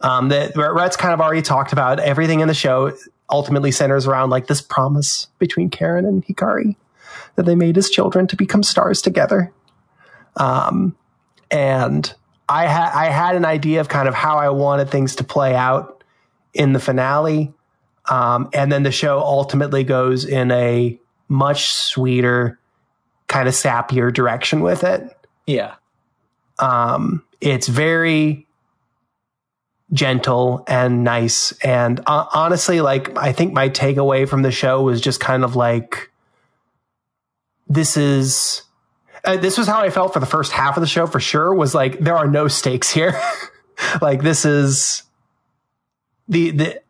[0.00, 2.96] Um, that Rhett's kind of already talked about everything in the show.
[3.30, 6.76] Ultimately centers around like this promise between Karen and Hikari
[7.34, 9.52] that they made as children to become stars together.
[10.36, 10.96] Um,
[11.50, 12.14] and
[12.48, 15.54] I had I had an idea of kind of how I wanted things to play
[15.56, 15.97] out
[16.54, 17.52] in the finale.
[18.08, 22.58] Um, and then the show ultimately goes in a much sweeter,
[23.26, 25.02] kind of sappier direction with it.
[25.46, 25.74] Yeah.
[26.58, 28.46] Um, it's very
[29.92, 31.52] gentle and nice.
[31.64, 35.56] And uh, honestly, like, I think my takeaway from the show was just kind of
[35.56, 36.10] like,
[37.68, 38.62] this is,
[39.24, 41.54] uh, this was how I felt for the first half of the show for sure
[41.54, 43.20] was like, there are no stakes here.
[44.02, 45.02] like, this is
[46.28, 46.82] the, the,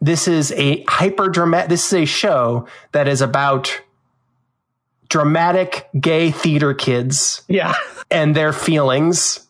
[0.00, 3.80] this is a hyper dramatic, this is a show that is about
[5.08, 7.74] dramatic gay theater kids Yeah.
[8.10, 9.46] and their feelings.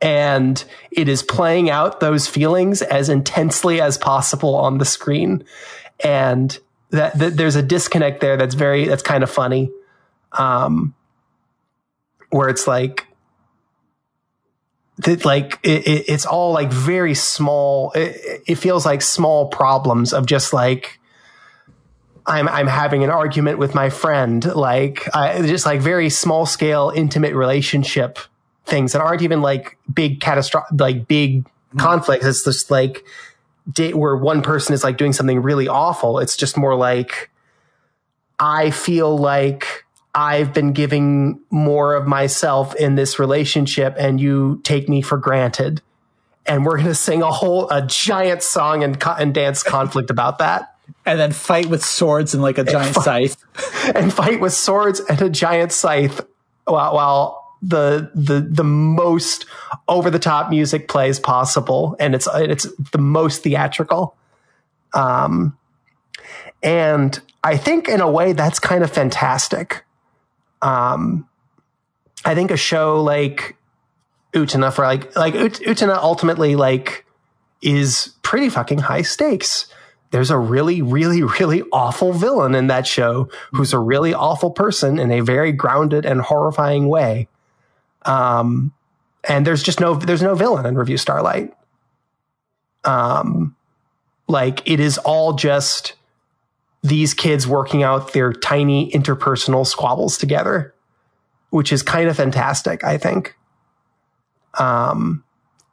[0.00, 0.62] And
[0.92, 5.44] it is playing out those feelings as intensely as possible on the screen.
[6.04, 6.56] And
[6.90, 9.72] that, that there's a disconnect there that's very, that's kind of funny.
[10.32, 10.94] Um,
[12.30, 13.07] where it's like,
[14.98, 17.92] that like it, it, it's all like very small.
[17.92, 20.98] It, it feels like small problems of just like,
[22.26, 26.92] I'm I'm having an argument with my friend, like I, just like very small scale,
[26.94, 28.18] intimate relationship
[28.66, 31.78] things that aren't even like big catastrophic, like big mm-hmm.
[31.78, 32.26] conflicts.
[32.26, 33.04] It's just like
[33.76, 36.18] where one person is like doing something really awful.
[36.18, 37.30] It's just more like
[38.38, 39.84] I feel like
[40.18, 45.80] I've been giving more of myself in this relationship, and you take me for granted.
[46.44, 50.38] And we're gonna sing a whole a giant song and co- and dance conflict about
[50.38, 50.74] that.
[51.06, 53.36] And then fight with swords and like a giant scythe.
[53.94, 56.20] and fight with swords and a giant scythe
[56.64, 59.46] while, while the the the most
[59.86, 64.16] over the top music plays possible and it's it's the most theatrical
[64.94, 65.58] um
[66.62, 69.84] and i think in a way that's kind of fantastic
[70.62, 71.28] um
[72.24, 73.56] i think a show like
[74.34, 77.04] Utena for like like Ut- utena ultimately like
[77.62, 79.72] is pretty fucking high stakes
[80.10, 84.98] there's a really, really, really awful villain in that show who's a really awful person
[84.98, 87.28] in a very grounded and horrifying way.
[88.04, 88.72] Um,
[89.28, 91.52] and there's just no, there's no villain in Revue Starlight.
[92.84, 93.54] Um,
[94.28, 95.94] like it is all just
[96.82, 100.74] these kids working out their tiny interpersonal squabbles together,
[101.50, 103.36] which is kind of fantastic, I think.
[104.58, 105.24] Um,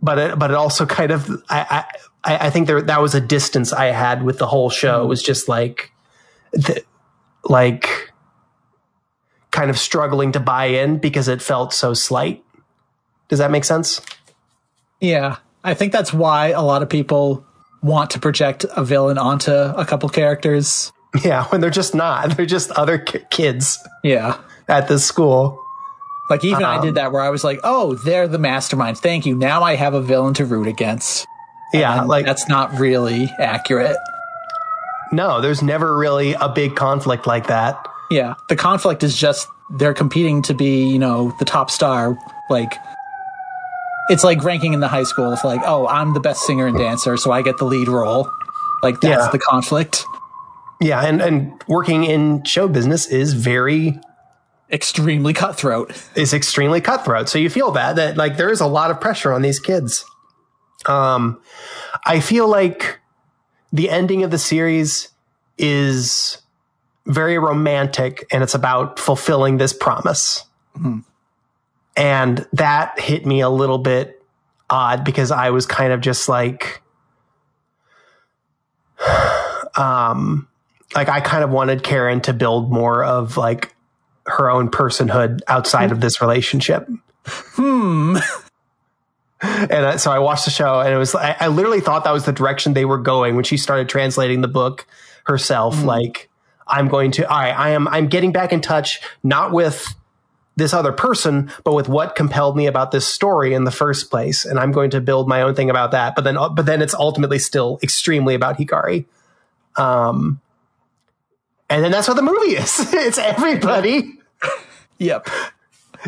[0.02, 1.86] but it, but it also kind of, I,
[2.24, 5.04] I, I think there, that was a distance I had with the whole show.
[5.04, 5.92] It was just like,
[6.54, 6.84] the,
[7.44, 8.12] like
[9.52, 12.44] kind of struggling to buy in because it felt so slight.
[13.28, 14.02] Does that make sense?
[15.00, 15.38] Yeah.
[15.64, 17.46] I think that's why a lot of people
[17.82, 20.92] want to project a villain onto a couple characters.
[21.24, 22.36] Yeah, when they're just not.
[22.36, 24.38] They're just other ki- kids Yeah.
[24.68, 25.62] at this school.
[26.30, 28.98] Like even I Um, did that where I was like, "Oh, they're the mastermind.
[28.98, 29.36] Thank you.
[29.36, 31.26] Now I have a villain to root against."
[31.74, 33.98] Yeah, And like that's not really accurate.
[35.12, 37.88] no, there's never really a big conflict like that.
[38.10, 38.34] Yeah.
[38.50, 42.18] The conflict is just they're competing to be, you know, the top star.
[42.50, 42.74] Like
[44.10, 45.32] it's like ranking in the high school.
[45.32, 48.30] It's like, "Oh, I'm the best singer and dancer, so I get the lead role."
[48.84, 49.32] Like that's Yeah.
[49.32, 50.06] the conflict.
[50.82, 54.00] Yeah, and and working in show business is very
[54.72, 55.92] Extremely cutthroat.
[56.16, 57.30] is extremely cutthroat.
[57.30, 60.04] So you feel that that like there is a lot of pressure on these kids.
[60.86, 61.40] Um,
[62.06, 63.00] I feel like
[63.72, 65.10] the ending of the series
[65.58, 66.40] is
[67.06, 70.44] very romantic, and it's about fulfilling this promise.
[71.96, 74.22] And that hit me a little bit
[74.70, 76.82] odd because I was kind of just like,
[79.78, 80.48] um,
[80.96, 83.76] like I kind of wanted Karen to build more of like
[84.26, 86.90] her own personhood outside of this relationship.
[87.28, 88.18] Hmm.
[89.42, 92.14] And I, so I watched the show and it was, I, I literally thought that
[92.14, 94.88] was the direction they were going when she started translating the book
[95.26, 95.84] herself.
[95.84, 96.30] Like,
[96.68, 99.94] I'm going to, all right, I am, I'm getting back in touch, not with
[100.56, 104.46] this other person, but with what compelled me about this story in the first place.
[104.46, 106.16] And I'm going to build my own thing about that.
[106.16, 109.06] But then, but then it's ultimately still extremely about Hikari.
[109.76, 110.40] Um,
[111.70, 112.80] and then that's what the movie is.
[112.94, 114.20] it's everybody
[114.98, 115.28] Yep.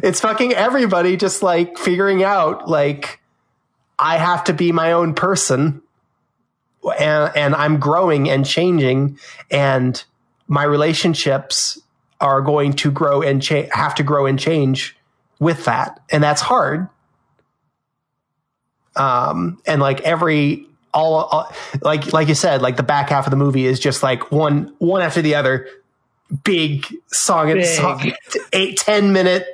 [0.03, 3.19] it's fucking everybody just like figuring out like
[3.99, 5.81] I have to be my own person
[6.99, 9.19] and and I'm growing and changing
[9.51, 10.01] and
[10.47, 11.79] my relationships
[12.21, 14.95] are going to grow and cha- have to grow and change
[15.39, 16.87] with that, and that's hard.
[18.95, 23.31] Um, and like every all, all like like you said, like the back half of
[23.31, 25.67] the movie is just like one one after the other,
[26.43, 27.65] big song and Big.
[27.77, 28.11] song,
[28.53, 29.47] eight ten minute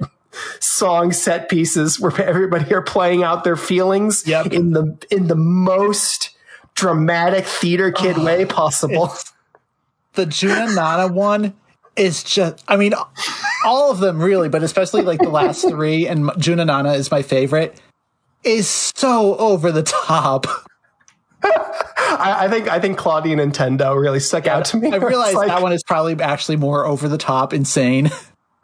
[0.60, 4.48] song set pieces where everybody are playing out their feelings Yep.
[4.48, 6.32] in the in the most
[6.76, 9.14] dramatic theater kid way possible.
[10.14, 11.54] the Junna Nana one
[11.96, 12.94] is just I mean
[13.66, 17.22] all of them really, but especially like the last three and Junna Nana is my
[17.22, 17.80] favorite
[18.44, 20.48] is so over the top.
[22.16, 24.92] I, I think I think Claudia Nintendo really stuck out to me.
[24.92, 28.10] I realize like, that one is probably actually more over the top insane.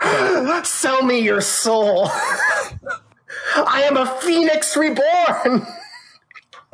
[0.64, 2.08] Sell me your soul.
[3.56, 5.66] I am a phoenix reborn.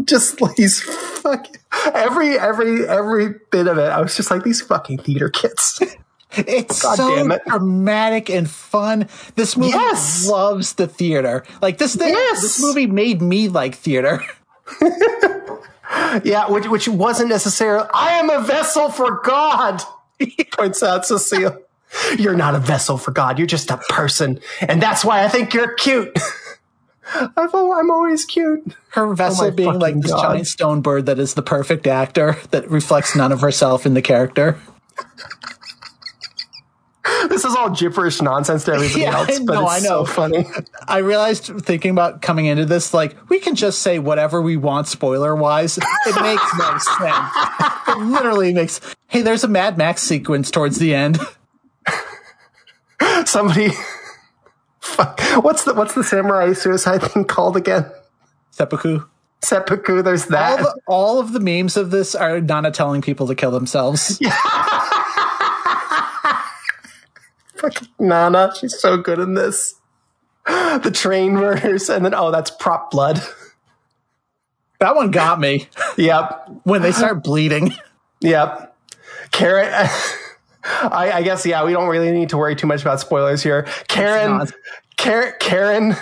[0.03, 1.55] Just like these fucking
[1.93, 3.89] every every every bit of it.
[3.89, 5.81] I was just like these fucking theater kids.
[6.37, 7.41] It's God so it.
[7.47, 9.07] dramatic and fun.
[9.35, 10.27] This movie Yes.
[10.27, 11.45] loves the theater.
[11.61, 12.41] Like this thing, Yes.
[12.41, 14.21] this movie made me like theater.
[16.23, 17.87] Yeah, which which wasn't necessarily.
[17.93, 19.81] I am a vessel for God.
[20.17, 21.61] He points out Cecile.
[22.17, 23.37] You're not a vessel for God.
[23.37, 26.17] You're just a person, and that's why I think you're cute.
[27.13, 28.63] I've, I'm always cute.
[28.91, 30.21] Her vessel Oh being like this God.
[30.21, 34.01] giant stone bird that is the perfect actor that reflects none of herself in the
[34.01, 34.57] character.
[37.29, 40.05] This is all gibberish nonsense to everybody Yeah, else, but know, it's I so know.
[40.05, 40.45] funny.
[40.87, 44.87] I realized thinking about coming into this, like, we can just say whatever we want
[44.87, 45.77] spoiler wise.
[45.77, 47.33] It makes no sense.
[47.87, 51.19] It literally makes, hey, there's a Mad Max sequence towards the end.
[53.25, 53.69] Somebody,
[54.79, 57.85] fuck, what's the what's the samurai suicide thing called again?
[58.51, 59.01] Seppuku.
[59.41, 60.01] Seppuku.
[60.01, 60.59] There's All that.
[60.59, 64.17] the, all of the memes of this are Nana telling people to kill themselves.
[67.65, 69.75] Fucking Nana, she's so good in this.
[70.45, 73.21] The train murders, and then oh, that's prop blood.
[74.79, 77.73] That one got me Yep, when they start bleeding.
[78.19, 78.75] yep.
[79.31, 79.71] Karen,
[80.63, 83.65] I, I guess yeah, we don't really need to worry too much about spoilers here.
[83.87, 84.45] Karen,
[84.97, 85.95] Karen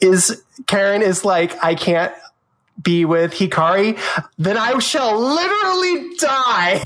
[0.00, 2.12] is Karen is like I can't
[2.82, 3.96] be with Hikari,
[4.36, 6.84] then I shall literally die.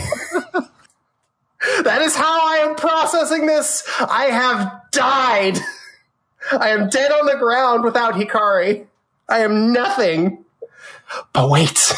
[1.82, 3.82] That is how I am processing this.
[4.00, 5.58] I have died.
[6.52, 8.86] I am dead on the ground without Hikari.
[9.28, 10.44] I am nothing.
[11.32, 11.94] But wait.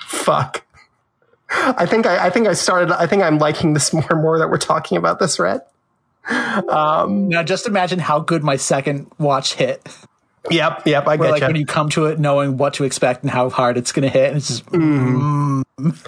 [0.00, 0.64] Fuck.
[1.50, 4.38] I think I, I think I started I think I'm liking this more and more
[4.38, 5.66] that we're talking about this, Rhett.
[6.68, 9.86] Um, now, just imagine how good my second watch hit.
[10.50, 11.46] Yep, yep, I Where, get like, you.
[11.48, 14.08] when you come to it knowing what to expect and how hard it's going to
[14.08, 14.28] hit.
[14.28, 15.62] And it's just, mm.
[15.78, 16.06] Mm.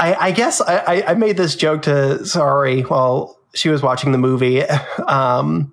[0.00, 4.18] I, I guess I, I, made this joke to Sorry while she was watching the
[4.18, 4.62] movie,
[5.06, 5.72] um,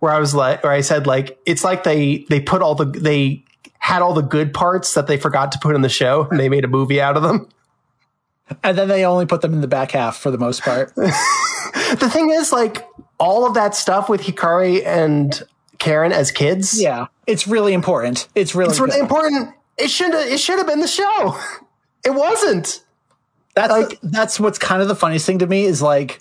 [0.00, 2.84] where I was like, where I said like, it's like they they put all the
[2.84, 3.44] they
[3.78, 6.48] had all the good parts that they forgot to put in the show, and they
[6.48, 7.48] made a movie out of them.
[8.62, 10.92] and then they only put them in the back half for the most part.
[11.74, 12.86] The thing is, like,
[13.18, 15.42] all of that stuff with Hikari and
[15.78, 17.06] Karen as kids, yeah.
[17.26, 18.28] It's really important.
[18.34, 19.00] It's really, it's really good.
[19.00, 19.54] important.
[19.76, 21.38] It should have it should have been the show.
[22.06, 22.83] It wasn't.
[23.54, 26.20] That's Like- that's what's kind of the funniest thing to me is like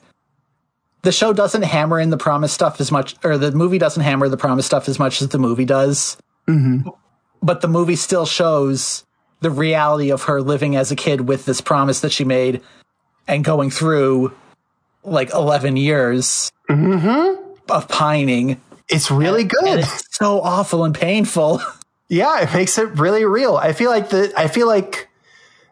[1.01, 4.29] the show doesn't hammer in the promise stuff as much, or the movie doesn't hammer
[4.29, 6.17] the promise stuff as much as the movie does.
[6.47, 6.89] Mm-hmm.
[7.41, 9.03] But the movie still shows
[9.41, 12.61] the reality of her living as a kid with this promise that she made
[13.27, 14.31] and going through
[15.03, 17.41] like 11 years mm-hmm.
[17.69, 18.61] of pining.
[18.88, 19.79] It's really And good.
[19.79, 21.61] it's so awful and painful.
[22.09, 23.55] Yeah, it makes it really real.
[23.55, 25.09] I feel like the I feel like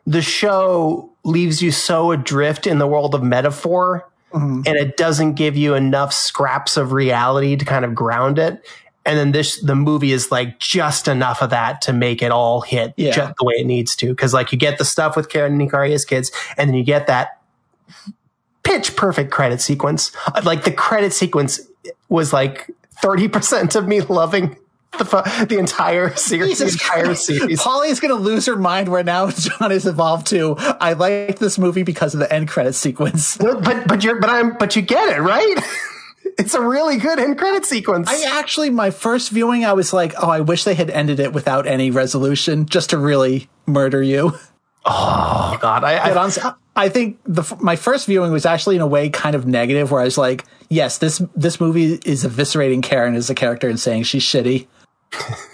[0.07, 4.61] the show leaves you so adrift in the world of metaphor mm-hmm.
[4.65, 8.65] and it doesn't give you enough scraps of reality to kind of ground it.
[9.05, 12.61] And then this the movie is like just enough of that to make it all
[12.61, 13.11] hit Yeah.
[13.11, 14.13] just the way it needs to.
[14.15, 17.07] Cause like you get the stuff with Karen and Hikari kids, and then you get
[17.07, 17.39] that
[18.63, 20.11] pitch perfect credit sequence.
[20.43, 21.61] Like the credit sequence
[22.09, 22.69] was like
[23.03, 24.55] 30% of me loving
[24.98, 26.60] the, fu- the entire series.
[26.60, 27.26] The entire Christ.
[27.26, 27.62] series.
[27.62, 30.56] Polly's gonna lose her mind where now John is evolved to.
[30.58, 33.38] I like this movie because of the end credit sequence.
[33.42, 35.56] But but but you're but I'm but you get it right.
[36.38, 38.10] it's a really good end credit sequence.
[38.10, 41.34] I actually, my first viewing, I was like, oh, I wish they had ended it
[41.34, 44.34] without any resolution, just to really murder you.
[44.86, 46.32] oh God, I, I on,
[46.76, 50.02] I think the my first viewing was actually in a way kind of negative, where
[50.02, 54.04] I was like, yes, this this movie is eviscerating Karen as a character and saying
[54.04, 54.68] she's shitty.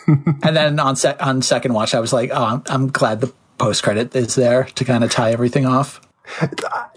[0.07, 3.33] And then on sec- on second watch, I was like, oh, I'm, I'm glad the
[3.57, 6.01] post credit is there to kind of tie everything off.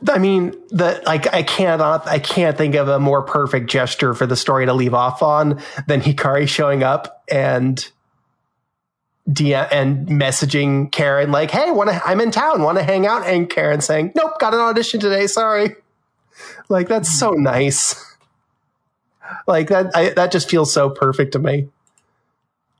[0.08, 4.26] I mean, the like I cannot I can't think of a more perfect gesture for
[4.26, 7.88] the story to leave off on than Hikari showing up and
[9.28, 12.02] DM and messaging Karen like, "Hey, want to?
[12.04, 12.62] I'm in town.
[12.62, 15.26] Want to hang out?" And Karen saying, "Nope, got an audition today.
[15.26, 15.76] Sorry."
[16.68, 18.04] Like that's so nice.
[19.46, 21.68] Like that, I, that just feels so perfect to me.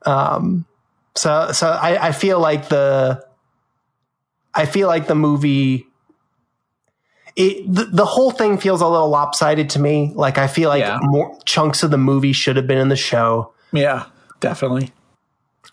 [0.06, 0.66] Um,
[1.14, 3.24] so so I, I feel like the,
[4.54, 5.86] I feel like the movie.
[7.36, 10.12] It, the, the whole thing feels a little lopsided to me.
[10.14, 10.98] Like I feel like Yeah.
[11.02, 13.52] more chunks of the movie should have been in the show.
[13.72, 14.06] Yeah,
[14.40, 14.90] definitely.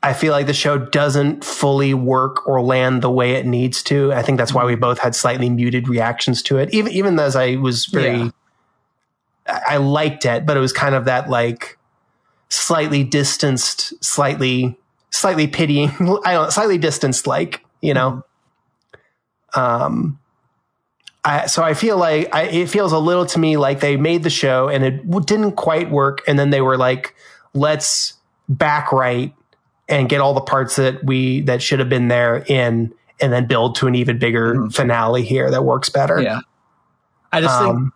[0.03, 4.13] I feel like the show doesn't fully work or land the way it needs to.
[4.13, 6.71] I think that's why we both had slightly muted reactions to it.
[6.73, 8.30] Even even as I was very Yeah.
[9.47, 11.76] I I liked it, but it was kind of that like
[12.50, 14.78] slightly distanced, slightly
[15.10, 15.89] slightly pitying,
[16.26, 18.24] I don't slightly distanced like, you know.
[19.56, 20.20] Um
[21.28, 24.24] I, so I feel like I, it feels a little to me like they made
[24.24, 27.16] the show and it didn't quite work, and then they were like,
[27.54, 28.14] "Let's
[28.48, 29.34] back right
[29.89, 33.45] and get all the parts that we that should have been there in, and then
[33.45, 36.39] build to an even bigger finale here that works better." Yeah.
[37.34, 37.93] I just think Um,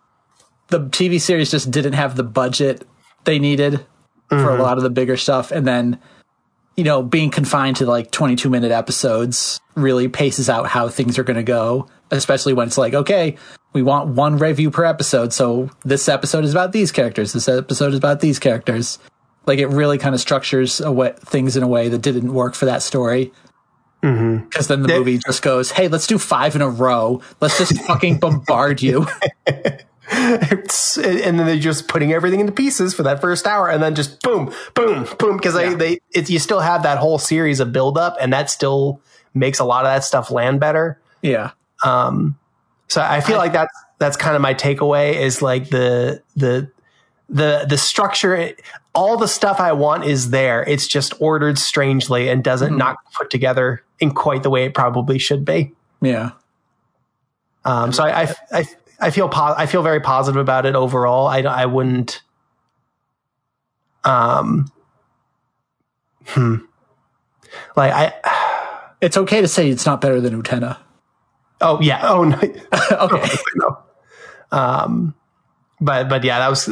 [0.68, 2.86] the TV series just didn't have the budget
[3.24, 3.86] they needed
[4.32, 4.61] for a mm-hmm.
[4.61, 5.51] lot of the bigger stuff.
[5.51, 5.99] And then,
[6.77, 11.23] you know, being confined to like 22 minute episodes really paces out how things are
[11.23, 13.36] going to go, especially when it's like, okay,
[13.73, 15.34] we want one review per episode.
[15.34, 17.34] So this episode is about these characters.
[17.34, 18.99] This episode is about these characters.
[19.45, 22.55] Like it really kind of structures a wa- things in a way that didn't work
[22.55, 23.34] for that story.
[24.01, 24.45] Mm-hmm.
[24.45, 27.21] Because then the There- movie just goes, "Hey, let's do five in a row.
[27.39, 29.07] Let's just fucking bombard you."
[30.14, 33.95] It's, and then they're just putting everything into pieces for that first hour, and then
[33.95, 35.38] just boom, boom, boom.
[35.38, 39.01] Because they, they, you still have that whole series of build up, and that still
[39.34, 40.99] makes a lot of that stuff land better.
[41.22, 41.51] Yeah,
[42.88, 46.70] So I feel like that's that's kind of my takeaway is like the the
[47.30, 48.53] the the structure
[48.93, 50.64] all the stuff I want is there.
[50.68, 55.18] It's just ordered strangely and doesn't not put together in quite the way it probably
[55.18, 55.74] should be.
[56.01, 56.32] yeah.
[57.64, 58.66] Um, so I, I, I,
[59.02, 61.28] I feel po- I feel very positive about it overall.
[61.28, 62.22] I, I wouldn't.
[64.04, 64.72] Um.
[66.26, 66.56] Hmm.
[67.76, 68.14] Like I.
[69.02, 70.78] It's okay to say it's not better than Utena.
[71.60, 72.02] Oh yeah.
[72.08, 72.38] Oh no.
[72.91, 73.30] Okay.
[73.56, 73.78] no.
[74.52, 75.16] Um.
[75.80, 76.68] But but yeah, that was.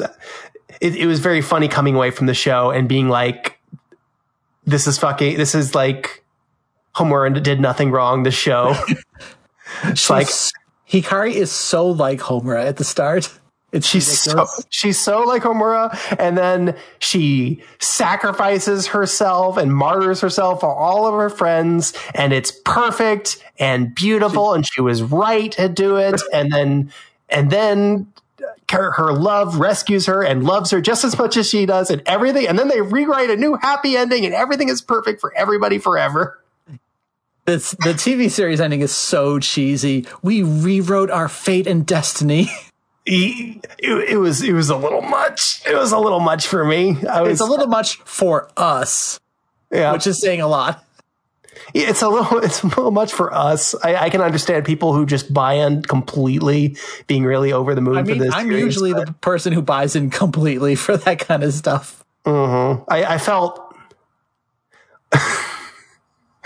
[0.80, 3.60] It, it was very funny coming away from the show and being like,
[4.66, 5.38] "This is fucking.
[5.38, 6.24] This is like."
[6.96, 8.24] Homura did nothing wrong.
[8.24, 8.76] The show.
[9.96, 10.28] She's, like-
[10.90, 13.34] Hikari is so like Homura at the start.
[13.72, 20.62] It's She's so she's so like Homura, and then she sacrifices herself and martyrs herself
[20.62, 25.70] for all of her friends, and it's perfect and beautiful, and she was right to
[25.70, 26.92] do it, and then
[27.30, 28.12] and then
[28.72, 32.02] her, her love rescues her and loves her just as much as she does, and
[32.08, 35.78] everything, and then they rewrite a new happy ending, and everything is perfect for everybody
[35.78, 36.40] forever.
[37.50, 40.06] This, the TV series ending is so cheesy.
[40.22, 42.48] We rewrote our fate and destiny.
[43.12, 45.64] It, it was it was a little much.
[45.66, 46.96] It was a little much for me.
[47.10, 49.20] I was It's a little much for us,
[49.72, 49.94] yeah.
[49.94, 50.86] which is saying a lot.
[51.74, 53.74] it's a little it's a little much for us.
[53.84, 56.78] I, I can understand people who just buy in completely,
[57.08, 58.32] being really over the moon I for this.
[58.32, 62.04] I'm series, usually but- the person who buys in completely for that kind of stuff.
[62.26, 62.84] Mm-hmm.
[62.90, 63.76] I, I felt.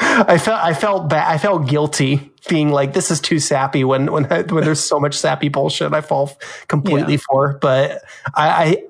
[0.06, 1.32] I felt I felt bad.
[1.32, 5.00] I felt guilty being like this is too sappy when when I, when there's so
[5.00, 6.38] much sappy bullshit I fall
[6.68, 7.20] completely Yeah.
[7.30, 7.58] for.
[7.62, 8.02] But
[8.36, 8.84] I I,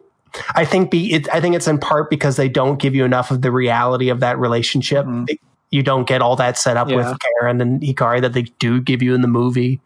[0.56, 3.32] I think be it, I think it's in part because they don't give you enough
[3.32, 5.06] of the reality of that relationship.
[5.70, 7.00] You don't get all that set up Mm-hmm.
[7.00, 7.10] Yeah.
[7.12, 9.82] with Karen and Hikari that they do give you in the movie.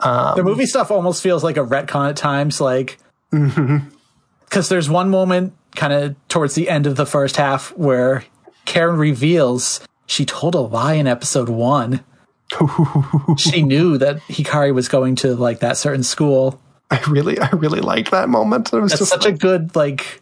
[0.00, 2.98] the movie stuff almost feels like a retcon at times, like
[3.30, 8.24] because there's one moment kind of towards the end of the first half where
[8.64, 9.80] Karen reveals
[10.12, 12.04] she told a lie in episode one.
[13.38, 16.60] she knew that Hikari was going to like that certain school.
[16.90, 18.72] I really I really liked that moment.
[18.72, 20.20] It was That's just such a good like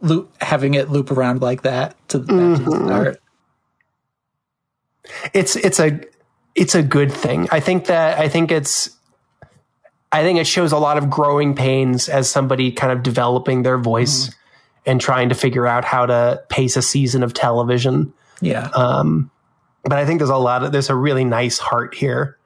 [0.00, 2.86] loop, having it loop around like that to, the back to the mm-hmm.
[2.86, 3.22] start.
[5.34, 6.00] it's it's a
[6.54, 7.48] it's a good thing.
[7.50, 8.96] I think that I think it's
[10.12, 13.78] I think it shows a lot of growing pains as somebody kind of developing their
[13.78, 14.34] voice mm.
[14.86, 18.12] and trying to figure out how to pace a season of television.
[18.42, 18.68] Yeah,
[19.84, 22.36] But I think there's a lot of there's a really nice heart here.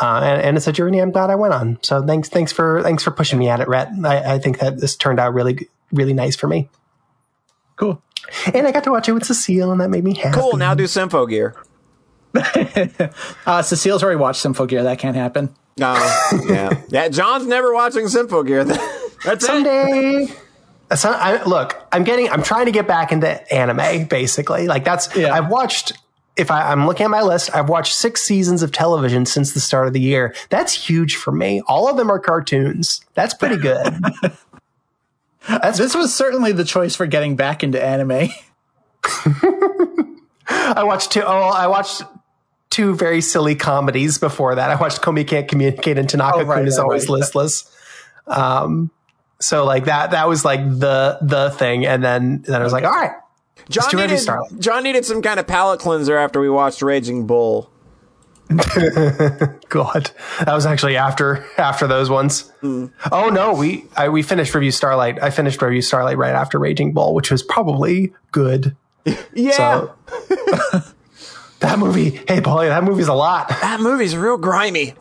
[0.00, 1.78] Uh, and, and it's a journey I'm glad I went on.
[1.82, 3.88] So thanks, thanks for thanks for pushing me at it, Rhett.
[4.04, 6.70] I, I think that this turned out really, really nice for me.
[7.76, 8.02] cool.
[8.54, 10.38] And I got to watch it with Cecile, and that made me happy.
[10.38, 10.56] Cool.
[10.56, 11.54] Now do Symphogear.
[13.46, 14.84] Uh, Cecile's already watched Symphogear.
[14.84, 15.54] That can't happen.
[15.80, 16.80] Oh, yeah.
[16.88, 18.64] Yeah, John's never watching Symphogear.
[19.24, 20.30] That's it.
[20.94, 24.66] So, I, look, I'm getting, I'm trying to get back into anime, basically.
[24.66, 25.32] Like that's, Yeah.
[25.34, 25.92] I've watched,
[26.36, 29.60] if I, I'm looking at my list, I've watched six seasons of television since the
[29.60, 30.34] start of the year.
[30.50, 31.62] That's huge for me.
[31.66, 33.00] All of them are cartoons.
[33.14, 33.98] That's pretty good.
[35.76, 38.28] This was certainly the choice for getting back into anime.
[40.48, 42.02] I watched two, oh, I watched
[42.70, 44.70] two very silly comedies before that.
[44.70, 47.18] I watched Komi Can't Communicate and Tanaka Oh, right, Kun is right, always right.
[47.18, 47.68] listless.
[48.28, 48.90] Um,
[49.42, 51.86] so like that, that was like the, the thing.
[51.86, 53.12] And then, then I was like, all right,
[53.68, 54.60] John needed, Starlight.
[54.60, 57.70] John needed some kind of palate cleanser after we watched Raging Bull.
[59.68, 62.52] God, that was actually after after those ones.
[62.62, 62.92] Mm.
[63.10, 65.22] Oh no, we I, we finished Revue Starlight.
[65.22, 68.76] I finished Revue Starlight right after Raging Bull, which was probably good.
[69.34, 69.52] Yeah.
[69.52, 69.94] So
[71.60, 73.48] that movie, hey Paulie, that movie's a lot.
[73.48, 74.94] that movie's real grimy.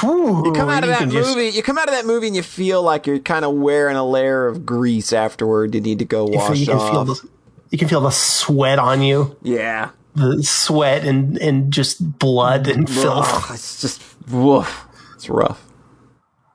[0.00, 0.46] Whew.
[0.46, 2.82] You Come out of that movie, you come out of that movie and you feel
[2.82, 5.74] like you're kind of wearing a layer of grease afterward.
[5.74, 6.90] You need to go wash you can off.
[6.90, 7.28] feel the
[7.70, 9.90] you can feel the sweat on you, yeah.
[10.14, 13.26] the sweat and and just blood and filth.
[13.28, 14.86] Ugh, it's just woof.
[15.14, 15.63] It's rough.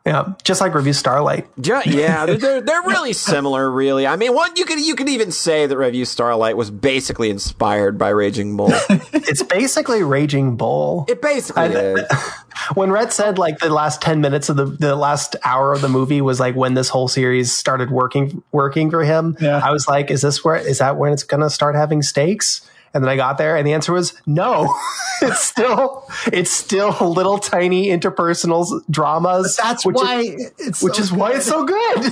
[0.05, 1.47] Yeah, just like Revue Starlight.
[1.59, 3.69] Ju- yeah, they're, they're they're really similar.
[3.69, 7.29] Really, I mean, one you could you could even say that Revue Starlight was basically
[7.29, 8.71] inspired by Raging Bull.
[9.29, 11.05] It's basically Raging Bull.
[11.07, 12.01] It basically is.
[12.73, 15.89] when Rhett said like the last 10 minutes of the the last hour of the
[15.89, 19.61] movie was like when this whole series started working working for him Yeah.
[19.63, 22.67] I was like is this where is that when it's going to start having stakes
[22.93, 24.73] and then I got there and the answer was no.
[25.21, 31.01] It's still it's still little tiny interpersonal dramas That's which why is, it's which so
[31.01, 32.11] is why it's so good.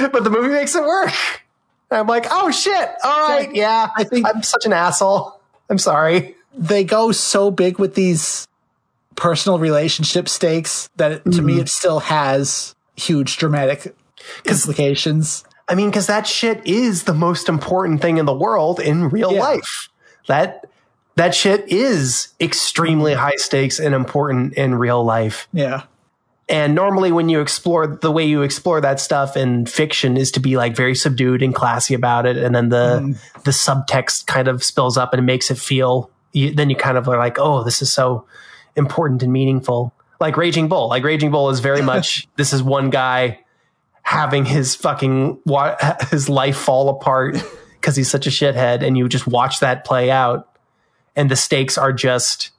[0.12, 1.12] but the movie makes it work.
[1.90, 2.88] And I'm like oh shit.
[3.02, 3.54] All right.
[3.54, 3.88] Yeah.
[3.96, 5.40] I think- I'm such an asshole.
[5.70, 6.34] I'm sorry.
[6.52, 8.46] They go so big with these
[9.14, 11.46] personal relationship stakes that it, to Mm-hmm.
[11.46, 13.96] me it still has huge dramatic
[14.44, 15.44] implications.
[15.68, 19.32] I mean, because that shit is the most important thing in the world in real
[19.32, 19.40] Yeah.
[19.40, 19.88] life.
[20.26, 20.66] That
[21.16, 23.20] that shit is extremely mm-hmm.
[23.20, 25.48] high stakes and important in real life.
[25.52, 25.84] Yeah.
[26.48, 30.40] And normally, when you explore the way you explore that stuff in fiction is to
[30.40, 33.40] be like very subdued and classy about it, and then the mm-hmm.
[33.42, 36.10] the subtext kind of spills up and it makes it feel.
[36.32, 38.26] You, then you kind of are like, oh, this is so
[38.76, 39.92] important and meaningful.
[40.20, 40.88] Like Raging Bull.
[40.88, 43.40] Like Raging Bull is very much this is one guy
[44.02, 45.40] having his fucking
[46.10, 47.42] his life fall apart
[47.86, 50.58] because he's such a shithead, and you just watch that play out,
[51.14, 52.50] and the stakes are just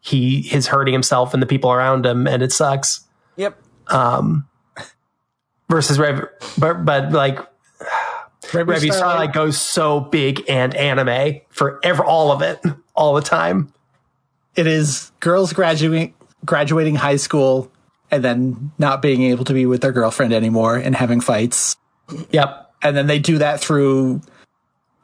[0.00, 3.06] he is hurting himself and the people around him, and it sucks
[3.36, 3.56] Yep.
[3.86, 4.48] Um.
[5.70, 6.26] Versus Rev,
[6.58, 7.38] but but like
[8.52, 12.60] Review Revy Starlight goes so big and anime for ever all of it
[12.96, 13.72] all the time.
[14.56, 16.12] it is girls graduating
[16.44, 17.70] graduating high school
[18.10, 21.76] and then not being able to be with their girlfriend anymore and having fights.
[22.30, 22.74] Yep.
[22.82, 24.22] And then they do that through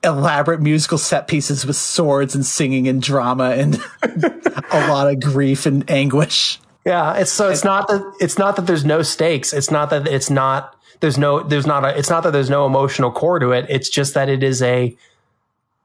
[0.05, 5.66] elaborate musical set pieces with swords and singing and drama and a lot of grief
[5.66, 6.61] and anguish.
[6.85, 7.15] Yeah.
[7.15, 9.53] It's so it's not that it's not that there's no stakes.
[9.53, 12.66] It's not that it's not there's no there's not a it's not that there's no
[12.66, 13.66] emotional core to it.
[13.69, 14.97] It's just that it is a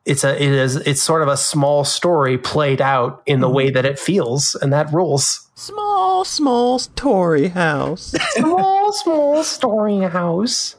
[0.05, 3.65] it's a it is it's sort of a small story played out in the way
[3.67, 3.75] mm-hmm.
[3.75, 5.49] that it feels, and that rules.
[5.55, 8.15] Small, small story house.
[8.31, 10.75] small, small story house.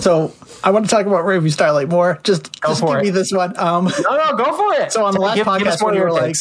[0.00, 0.32] So
[0.64, 2.18] I want to talk about Revue Starlight more.
[2.24, 3.02] Just, Go just give it.
[3.04, 3.56] me this one.
[3.58, 4.92] Um, No, no, go for it.
[4.92, 6.36] So on the last Give- give podcast one when you were like-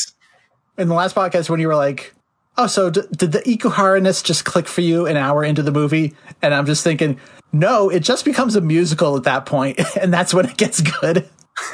[0.78, 2.14] in the last podcast when you were like,
[2.58, 6.16] "Oh, so d- did the Ikuhara-ness just click for you an hour into the movie?"
[6.42, 7.20] And I'm just thinking,
[7.52, 11.30] no, it just becomes a musical at that point, and that's when it gets good.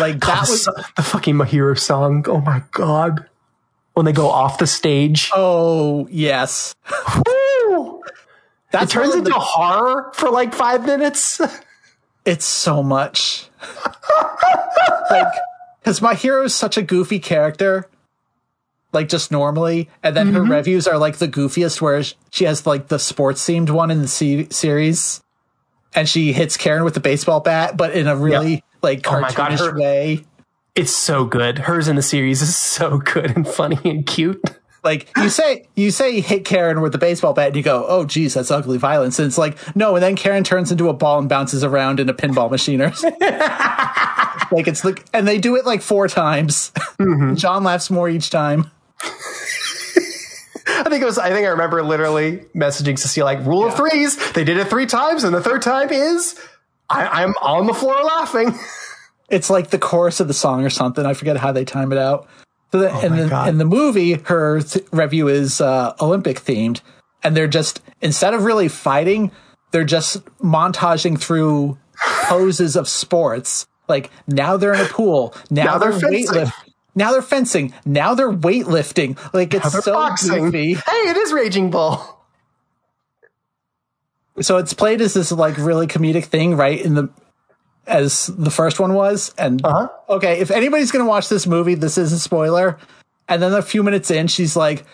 [0.00, 0.64] like that was
[0.96, 2.24] the fucking Mahiru song.
[2.28, 3.26] Oh my god.
[3.94, 5.30] When they go off the stage.
[5.34, 6.74] oh yes,
[7.26, 7.99] Woo!
[8.72, 11.40] That It turns into horror for like five minutes.
[12.24, 13.48] it's so much.
[15.10, 15.32] like,
[15.80, 17.88] because Mahiru is such a goofy character,
[18.92, 20.52] like just normally, and then her mm-hmm.
[20.52, 24.08] reviews are like the goofiest, where she has like the sports themed one in the
[24.08, 25.20] se- series,
[25.94, 29.58] and she hits Karen with the baseball bat, but in a really like Oh cartoonish
[29.58, 30.24] her- way.
[30.76, 31.58] It's so good.
[31.58, 34.40] Hers in the series is so good and funny and cute.
[34.82, 38.04] Like you say, you say hit Karen with the baseball bat, and you go, "Oh,
[38.04, 41.18] geez, that's ugly violence." And it's like, no, and then Karen turns into a ball
[41.18, 42.88] and bounces around in a pinball machine, or
[44.50, 46.72] like it's like, and they do it like four times.
[46.98, 47.34] Mm-hmm.
[47.36, 48.70] John laughs more each time.
[49.02, 51.18] I think it was.
[51.18, 54.32] I think I remember literally messaging Cecile like rule of threes.
[54.32, 56.38] They did it three times, and the third time is
[56.88, 58.54] I, I'm on the floor laughing.
[59.28, 61.06] It's like the chorus of the song or something.
[61.06, 62.28] I forget how they time it out.
[62.72, 66.80] So the, in, my the, in the movie, her th- review is uh, Olympic themed,
[67.22, 69.32] and they're just instead of really fighting,
[69.72, 71.78] they're just montaging through
[72.24, 73.66] poses of sports.
[73.88, 76.52] Like now they're in a pool, now, Now they're, they're weightlifting,
[76.94, 79.18] now they're fencing, now they're weightlifting.
[79.34, 80.44] Like it's so boxing.
[80.44, 80.74] goofy.
[80.74, 82.18] Hey, it is Raging Bull.
[84.40, 86.80] So it's played as this like really comedic thing, right?
[86.80, 87.08] In the
[87.90, 89.88] as the first one was, and Uh-huh.
[90.08, 92.78] okay, if anybody's gonna watch this movie, this is a spoiler.
[93.28, 94.84] And then a few minutes in, she's like,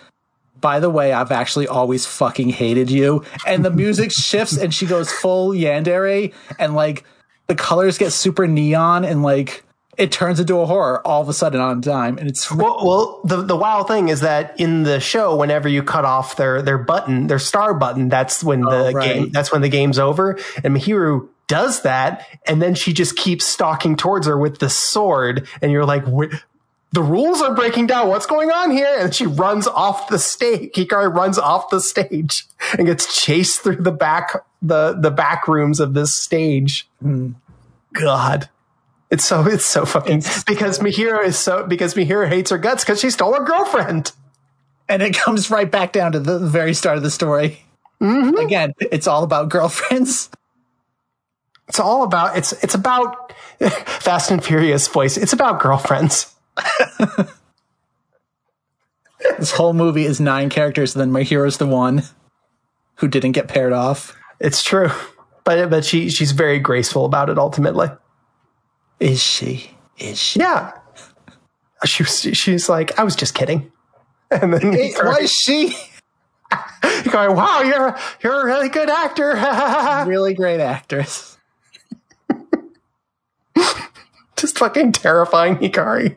[0.61, 4.87] "By the way, I've actually always fucking hated you." And the music shifts, and she
[4.87, 7.05] goes full yandere, and like
[7.47, 9.63] the colors get super neon, and like
[9.97, 12.81] it turns into a horror all of a sudden on a dime, and it's Well,
[12.85, 16.61] well, the the wild thing is that in the show, whenever you cut off their
[16.61, 19.15] their button, their star button, that's when the Oh, right.
[19.15, 20.39] game that's when the game's over.
[20.63, 25.47] And Mahiru does that, and then she just keeps stalking towards her with the sword,
[25.63, 26.05] and you're like,
[26.93, 28.09] the rules are breaking down.
[28.09, 28.97] What's going on here?
[28.99, 30.73] And she runs off the stage.
[30.73, 32.47] Hikari runs off the stage
[32.79, 34.33] and gets chased through the back
[34.63, 36.89] the the back rooms of this stage.
[37.03, 37.33] Hmm.
[37.93, 38.49] God.
[39.11, 43.01] It's so it's so fucking because Mahiru is so because Mahiru hates her guts because
[43.01, 44.13] she stole her girlfriend.
[44.89, 47.63] and it comes right back down to the very start of the story.
[48.01, 48.37] Mm-hmm.
[48.37, 50.31] Again, it's all about girlfriends.
[51.69, 53.33] It's all about it's it's about
[53.87, 55.17] Fast and Furious voice.
[55.17, 56.35] It's about girlfriends.
[59.39, 62.03] This whole movie is nine characters, and then Mahiru's the one
[62.97, 64.17] who didn't get paired off.
[64.41, 64.91] It's true,
[65.45, 67.39] but but she she's very graceful about it.
[67.39, 67.89] Ultimately,
[69.01, 69.71] Is she?
[69.99, 70.41] Is she?
[70.41, 70.73] yeah.
[71.85, 73.73] She was, she's like, I was just kidding.
[74.31, 75.77] And then Why is she?
[76.83, 79.35] you're going, wow, you're you're a really good actor.
[80.09, 81.36] Really great actress.
[84.37, 86.17] just fucking terrifying, Hikari.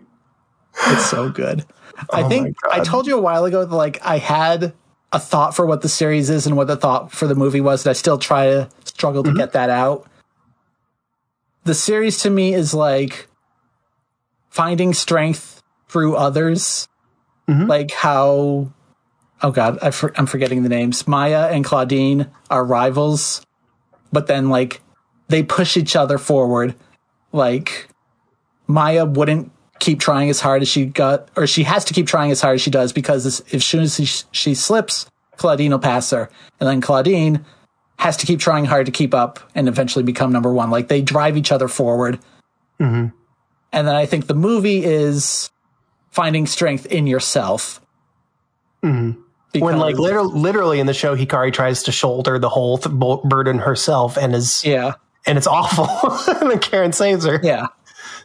[0.87, 1.65] It's so good.
[2.11, 4.73] I Oh think I told you a while ago that like I had
[5.11, 7.85] a thought for what the series is and what the thought for the movie was,
[7.85, 9.33] and I still try to struggle Mm-hmm.
[9.33, 10.07] to get that out.
[11.65, 13.27] The series to me is like
[14.49, 16.87] finding strength through others,
[17.47, 17.65] Mm-hmm.
[17.67, 18.71] like how.
[19.41, 21.07] Oh God, I for, I'm forgetting the names.
[21.07, 23.41] Maya and Claudine are rivals,
[24.11, 24.81] but then like
[25.29, 26.75] they push each other forward.
[27.31, 27.89] Like
[28.67, 32.31] Maya wouldn't keep trying as hard as she got, or she has to keep trying
[32.31, 35.05] as hard as she does because as, soon as she, she slips,
[35.37, 36.29] Claudine will pass her,
[36.59, 37.45] and then Claudine
[37.97, 40.69] has to keep trying hard to keep up and eventually become number one.
[40.69, 42.19] Like they drive each other forward.
[42.79, 43.15] Mm-hmm.
[43.71, 45.49] And then I think the movie is
[46.09, 47.81] finding strength in yourself.
[49.51, 52.95] Because, when like literally, literally in the show hikari tries to shoulder the whole th-
[53.23, 54.93] burden herself and is yeah,
[55.25, 55.87] and it's awful.
[56.41, 57.39] And then karen saves her.
[57.43, 57.67] Yeah,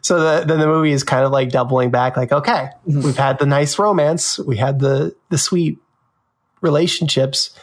[0.00, 3.02] so the, then the movie is kind of like doubling back like okay Mm-hmm.
[3.02, 4.38] we've had the nice romance.
[4.38, 5.78] We had the the sweet
[6.60, 7.56] relationships.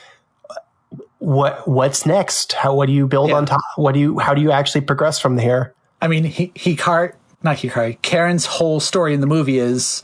[1.20, 2.54] What what's next?
[2.54, 3.36] How what do you build Yeah.
[3.36, 3.62] on top?
[3.76, 5.74] What do you how do you actually progress from here?
[6.02, 7.14] I mean, he, Hikari,
[7.44, 10.02] not Hikari, Karen's whole story in the movie is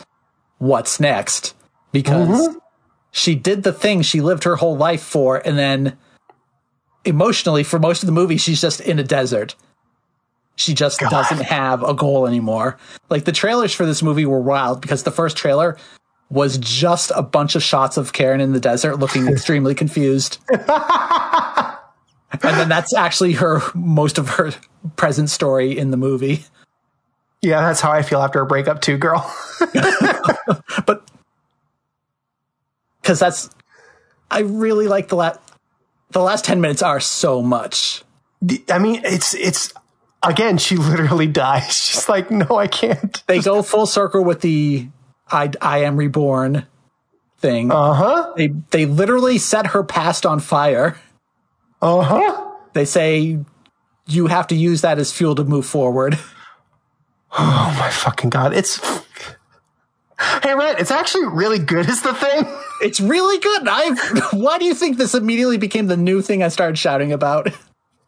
[0.59, 1.55] what's next.
[1.91, 2.55] Because
[3.11, 5.97] she did the thing she lived her whole life for, and then
[7.05, 9.55] emotionally, for most of the movie, she's just in a desert.
[10.55, 12.77] She just doesn't have a goal anymore.
[13.09, 15.77] Like the trailers for this movie were wild because the first trailer
[16.29, 20.39] was just a bunch of shots of Karen in the desert looking extremely confused.
[20.49, 20.59] and
[22.41, 24.51] then that's actually her most of her
[24.95, 26.43] present story in the movie.
[27.41, 29.33] yeah that's how i feel after a breakup too girl
[30.85, 31.09] But
[33.01, 33.49] because that's
[34.29, 35.39] I really like the last
[36.11, 38.03] the last 10 minutes are so much.
[38.71, 39.73] i mean it's it's
[40.23, 44.87] again she literally dies she's like no i can't They go full circle with the
[45.29, 46.65] I I am reborn
[47.39, 47.71] thing.
[47.71, 50.97] uh-huh they they literally set her past on fire.
[51.81, 53.39] uh-huh They say
[54.07, 56.17] you have to use that as fuel to move forward.
[57.37, 58.53] Oh my fucking god!
[58.53, 58.79] It's
[60.19, 60.79] hey, Rhett.
[60.79, 61.89] It's actually really good.
[61.89, 62.45] Is the thing?
[62.81, 63.67] It's really good.
[63.67, 67.49] I why do you think this immediately became the new thing I started shouting about?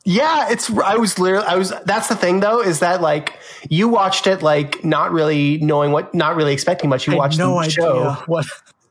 [0.06, 0.72] Yeah, it's.
[0.72, 1.46] I was literally.
[1.46, 1.74] I was.
[1.86, 3.34] That's the thing, though, is that like
[3.70, 7.08] you watched it like not really knowing what, not really expecting much.
[7.08, 8.46] You watched no the show, what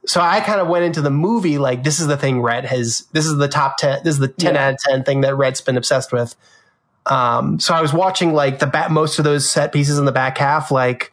[0.08, 3.06] so I kind of went into the movie like this is the thing Rhett has.
[3.12, 4.02] This is the top ten.
[4.04, 4.68] This is the ten Yeah.
[4.68, 6.34] out of ten thing that Rhett's been obsessed with.
[7.04, 10.12] Um, so I was watching like the back, most of those set pieces in the
[10.12, 11.12] back half, like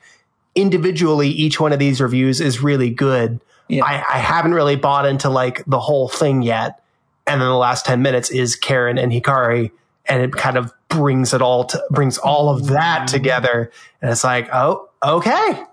[0.55, 3.41] individually, each one of these reviews is really good.
[3.67, 3.85] Yeah.
[3.85, 6.81] I, I haven't really bought into like the whole thing yet.
[7.27, 9.71] And then the last 10 minutes is Karen and Hikari.
[10.05, 13.15] And it kind of brings it all to, brings all of that mm-hmm.
[13.17, 13.71] together.
[14.01, 15.63] And it's like, oh, okay.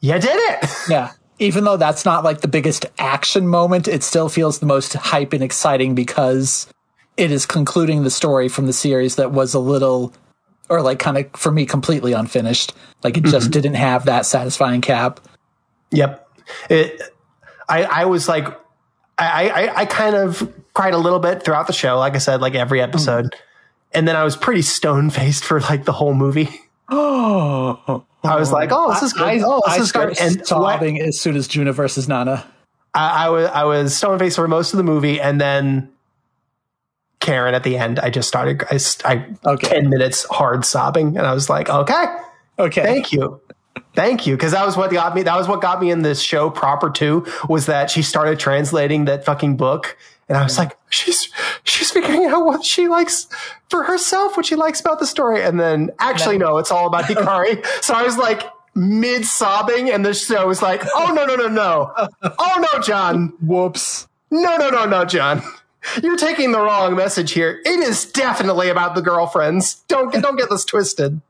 [0.00, 0.70] You did it.
[0.88, 1.12] Yeah.
[1.40, 5.32] Even though that's not like the biggest action moment, it still feels the most hype
[5.32, 6.68] and exciting because
[7.16, 10.12] it is concluding the story from the series that was a little,
[10.68, 12.72] or like kind of for me, completely unfinished.
[13.02, 13.50] Like it just mm-hmm.
[13.50, 15.20] didn't have that satisfying cap.
[15.90, 16.28] Yep.
[16.70, 17.00] It.
[17.68, 17.84] I.
[17.84, 18.48] I was like.
[19.18, 19.48] I.
[19.48, 19.80] I.
[19.80, 21.98] I kind of cried a little bit throughout the show.
[21.98, 22.84] Like I said, like every mm.
[22.84, 23.34] episode,
[23.92, 26.48] and then I was pretty stone faced for like the whole movie.
[28.26, 29.22] Oh, I was like, "Oh, this is good.
[29.22, 32.46] I, oh, this I is good." And what- sobbing as soon as Junna versus Nana.
[32.94, 35.90] I, I was I was stone faced for most of the movie, and then
[37.24, 37.98] Karen at the end.
[37.98, 38.62] I just started.
[38.70, 39.68] I, I Okay.
[39.68, 42.04] ten minutes hard sobbing, and I was like, "Okay,
[42.58, 42.82] Okay.
[42.82, 43.40] thank you."
[43.94, 45.22] Thank you, because that was what got me.
[45.22, 47.26] That was what got me in this show proper too.
[47.48, 49.96] Was that she started translating that fucking book,
[50.28, 50.58] and I was mm.
[50.58, 51.28] like, she's
[51.64, 53.28] she's figuring out what she likes
[53.68, 57.04] for herself, what she likes about the story, and then actually no, it's all about
[57.04, 57.64] Hikari.
[57.82, 58.42] so I was like
[58.74, 61.92] mid sobbing, and the show was like, oh no no no no,
[62.38, 64.08] oh no, John, Whoops.
[64.30, 65.42] no, no, no, no, John.
[66.02, 67.60] You're taking the wrong message here.
[67.64, 69.82] It is definitely about the girlfriends.
[69.88, 71.20] Don't get, don't get this twisted.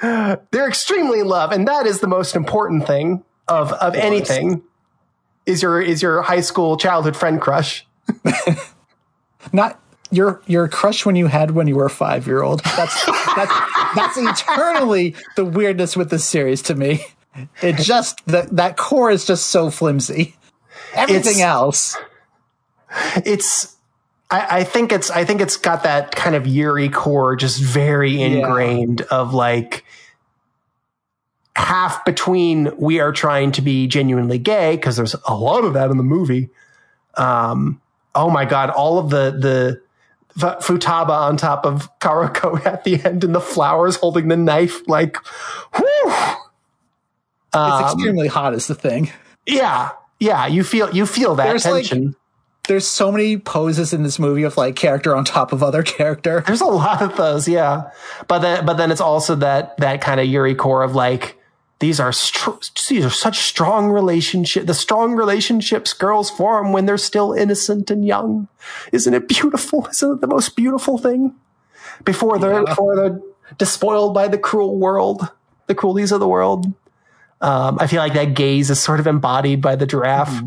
[0.00, 4.62] They're extremely in love, and that is the most important thing of of anything.
[5.46, 7.84] Is your is your high school childhood friend crush?
[9.52, 9.80] Not
[10.10, 12.62] your your crush when you had when you were a five year old.
[12.64, 13.04] That's
[13.34, 13.52] that's
[13.96, 17.04] that's eternally the weirdness with this series to me.
[17.62, 20.36] It just that that core is just so flimsy.
[20.94, 21.96] Everything It's- else.
[23.24, 23.76] It's
[24.30, 28.20] I, I think it's I think it's got that kind of Yuri core just very
[28.20, 29.84] ingrained of like
[31.56, 35.90] half between we are trying to be genuinely gay because there's a lot of that
[35.90, 36.50] in the movie.
[37.16, 37.80] Um,
[38.14, 39.80] oh my god, all of the the
[40.38, 45.16] Futaba on top of Kaoruko at the end and the flowers holding the knife, like,
[45.74, 46.12] whew.
[47.50, 49.10] It's Um, extremely hot is the thing.
[49.46, 50.46] yeah, yeah.
[50.46, 52.14] You feel you feel that There's, like, tension.
[52.68, 56.44] There's so many poses in this movie of like character on top of other character.
[56.46, 57.90] There's a lot of those, yeah.
[58.28, 61.34] But then, but then it's also that that kind of Yuri core of like
[61.80, 62.50] these are str-
[62.88, 64.66] these are such strong relationship.
[64.66, 68.48] The strong relationships girls form when they're still innocent and young.
[68.92, 69.86] Isn't it beautiful?
[69.90, 71.34] Isn't it the most beautiful thing?
[72.04, 72.64] Before they're Yeah.
[72.64, 73.20] before they're
[73.58, 75.28] despoiled by the cruel world,
[75.68, 76.66] the cruelties of the world.
[77.40, 80.42] Um, I feel like that gaze is sort of embodied by the giraffe.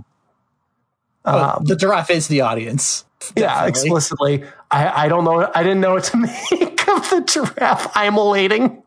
[1.25, 3.05] Oh, the giraffe is the audience.
[3.35, 4.43] Yeah, explicitly.
[4.71, 5.49] I, I don't know.
[5.53, 6.17] I didn't know what to
[6.51, 8.81] make of the giraffe imolating.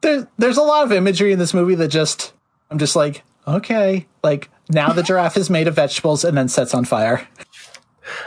[0.00, 2.32] There's there's a lot of imagery in this movie that just
[2.70, 6.72] I'm just like okay, like now the giraffe is made of vegetables and then sets
[6.74, 7.26] on fire.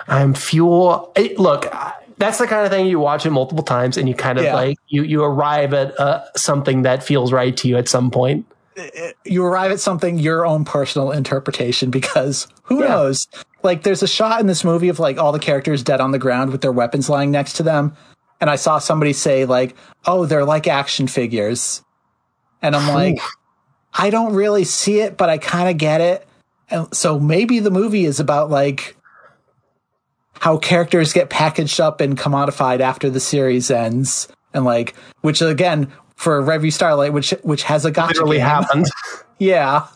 [0.07, 1.11] I'm fuel.
[1.15, 1.65] eh, Look,
[2.19, 4.53] that's the kind of thing you watch it multiple times, and you kind of Yeah.
[4.53, 8.45] like you you arrive at uh, something that feels right to you at some point.
[9.25, 12.89] You arrive at something your own personal interpretation because who Yeah.
[12.89, 13.27] knows?
[13.61, 16.19] Like there's a shot in this movie of like all the characters dead on the
[16.19, 17.95] ground with their weapons lying next to them
[18.41, 19.75] and i saw somebody say like
[20.05, 21.81] oh they're like action figures.
[22.61, 23.19] And i'm like
[23.93, 26.27] i don't really see it but i kind of get it.
[26.69, 28.95] And so maybe the movie is about like
[30.39, 35.91] how characters get packaged up and commodified after the series ends and like which again
[36.23, 38.45] for Revue Starlight which which has a gacha Literally game.
[38.45, 38.85] happened.
[39.39, 39.87] Yeah.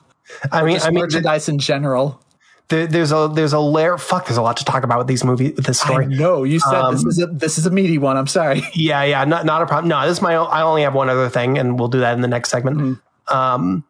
[0.51, 2.19] I mean, Just I mean, merchandise in general.
[2.67, 3.97] there, there's a there's a layer.
[3.97, 5.55] Fuck, there's a lot to talk about with these movies.
[5.55, 6.05] With this story.
[6.07, 8.17] No, you said this Um, is a this is a meaty one.
[8.17, 8.61] I'm sorry.
[8.73, 9.87] Yeah, yeah, not not a problem.
[9.87, 10.33] No, this is my.
[10.35, 12.77] I only have one other thing, and we'll do that in the next segment.
[12.77, 13.33] Mm-hmm.
[13.33, 13.85] Um,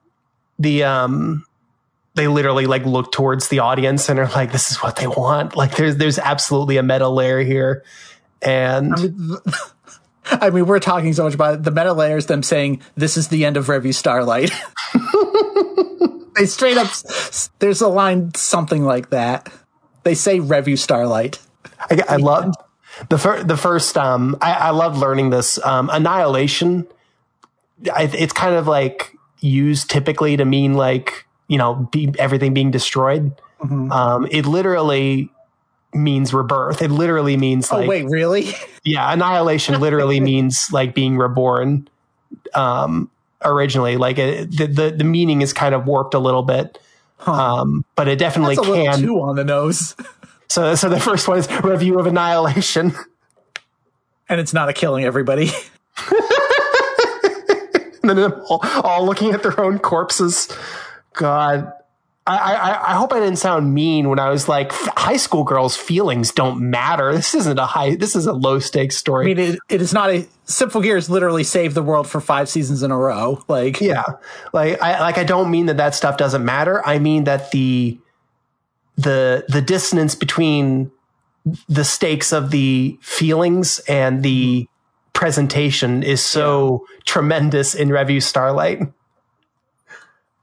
[0.59, 1.43] the um,
[2.14, 5.55] they literally like look towards the audience and are like, "This is what they want."
[5.55, 7.84] Like, there's there's absolutely a meta layer here,
[8.43, 9.38] and I mean,
[10.52, 11.64] we're talking so much about it.
[11.64, 12.26] the meta layers.
[12.26, 14.52] Them saying this is the end of Revue Starlight.
[16.36, 16.88] they straight up.
[17.60, 19.52] There's a line something like that.
[20.04, 21.40] They say Revue Starlight.
[21.80, 22.56] I, I love
[23.10, 23.48] the first.
[23.48, 23.98] The first.
[23.98, 25.64] Um, I, I love learning this.
[25.64, 26.88] Um, annihilation.
[27.94, 32.72] I, it's kind of like used typically to mean like you know be, everything being
[32.72, 33.34] destroyed.
[33.60, 35.32] Um, it literally
[35.98, 36.82] means rebirth.
[36.82, 38.53] It literally means Oh like wait, really?
[38.84, 41.88] yeah, annihilation literally means like being reborn.
[42.53, 43.10] Um,
[43.44, 46.80] originally, like it, the, the the meaning is kind of warped a little bit.
[47.26, 48.99] Um, but it definitely can.
[48.99, 49.95] too on the nose.
[50.49, 52.94] So, so the first one is Revue of Annihilation.
[54.30, 55.49] And it's not a killing everybody.
[58.02, 60.48] and then all, all looking at their own corpses.
[61.14, 61.72] God,
[62.28, 65.78] I, I, I hope I didn't sound mean when I was like, high school girls'
[65.78, 67.14] feelings don't matter.
[67.16, 69.32] This isn't a high, this is a low stakes story.
[69.32, 71.10] I mean, it, it is not a Symphogears.
[71.10, 73.44] Literally saved the world for five seasons in a row.
[73.49, 74.04] Like, yeah,
[74.54, 76.82] like I like I don't mean that that stuff doesn't matter.
[76.86, 77.99] I mean that the
[78.95, 80.90] the the dissonance between
[81.68, 84.68] the stakes of the feelings and the
[85.12, 88.82] presentation is so tremendous in Revue Starlight.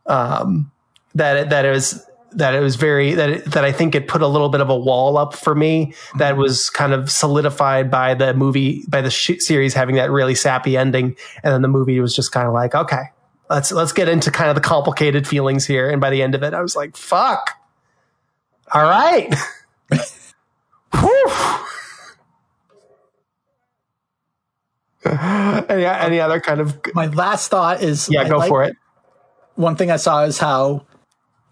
[0.06, 0.70] Um,
[1.14, 4.08] that it, that it was that it was very that it, that I think it
[4.08, 6.40] put a little bit of a wall up for me that mm-hmm.
[6.40, 10.76] was kind of solidified by the movie by the sh- series having that really sappy
[10.76, 13.04] ending, and then the movie was just kind of like okay.
[13.50, 16.42] Let's let's get into kind of the complicated feelings here, and by the end of
[16.42, 17.50] it, I was like, "Fuck!
[18.72, 19.32] All right,
[25.68, 28.76] any any other kind of my last thought is yeah, I go like- for it.
[29.56, 30.84] One thing I saw is how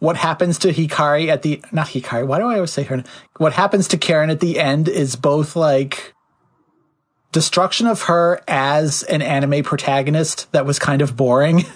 [0.03, 2.27] what happens to Hikari at the not Hikari.
[2.27, 3.05] Why do I always say her?
[3.37, 6.13] What happens to Karen at the end is both like
[7.31, 11.67] destruction of her as an anime protagonist that was kind of boring,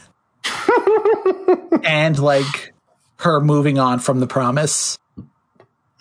[1.84, 2.74] and like
[3.18, 4.98] her moving on from the promise.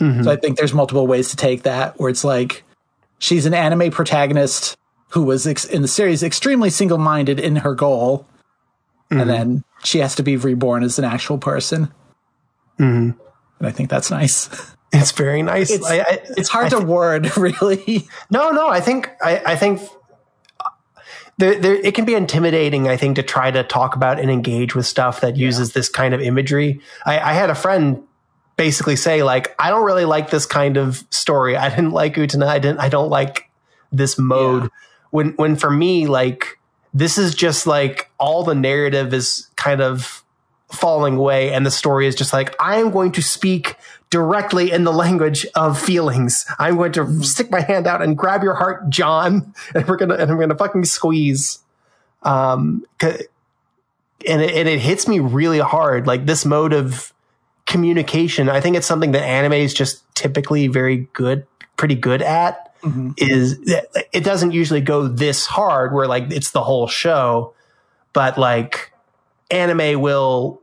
[0.02, 0.24] Mm-hmm.
[0.24, 2.64] So I think there's multiple ways to take that, where it's like
[3.20, 4.76] she's an anime protagonist
[5.10, 8.26] who was ex- in the series extremely single-minded in her goal,
[9.12, 9.30] and mm-hmm.
[9.30, 11.94] then she has to be reborn as an actual person.
[12.80, 13.20] Mm-hmm.
[13.60, 14.50] And I think that's nice.
[14.94, 15.72] It's very nice.
[15.72, 18.08] It's, I- I- it's hard I to thi- word, really.
[18.30, 18.70] No, no.
[18.70, 19.82] I think I, I think
[20.62, 20.70] uh,
[21.38, 22.88] there, there, it can be intimidating.
[22.88, 26.14] I think to try to talk about and engage with stuff that uses this kind
[26.14, 26.80] of imagery.
[27.06, 28.04] I, I had a friend
[28.56, 31.58] basically say like, I don't really like this kind of story.
[31.58, 32.48] I didn't like Utena.
[32.48, 32.80] I didn't.
[32.80, 33.50] I don't like
[33.92, 34.64] this mode.
[34.64, 34.70] Yeah.
[35.10, 36.58] When when for me like
[36.94, 40.24] this is just like all the narrative is kind of
[40.72, 43.76] falling away and the story is just like i am going to speak
[44.10, 46.46] directly in the language of feelings.
[46.60, 50.16] I'm going to stick my hand out and grab your heart john and we're gonna
[50.16, 51.60] and i'm gonna fucking squeeze.
[52.24, 56.08] Um and it, and it hits me really hard.
[56.08, 57.14] Like this mode of
[57.66, 61.48] communication i think it's something that anime is just typically very good
[61.78, 62.72] pretty good at
[63.18, 63.60] is
[64.14, 67.56] it doesn't usually go this hard where like it's the whole show
[68.14, 68.92] but like
[69.52, 70.62] anime will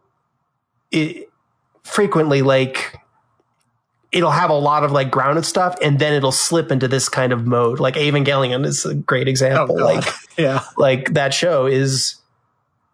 [0.90, 1.30] it,
[1.82, 2.98] frequently like
[4.12, 7.32] it'll have a lot of like grounded stuff and then it'll slip into this kind
[7.32, 7.80] of mode.
[7.80, 9.76] Like evangelion is a great example.
[9.76, 9.96] Oh, God.
[9.96, 10.64] like yeah.
[10.76, 12.16] like that show is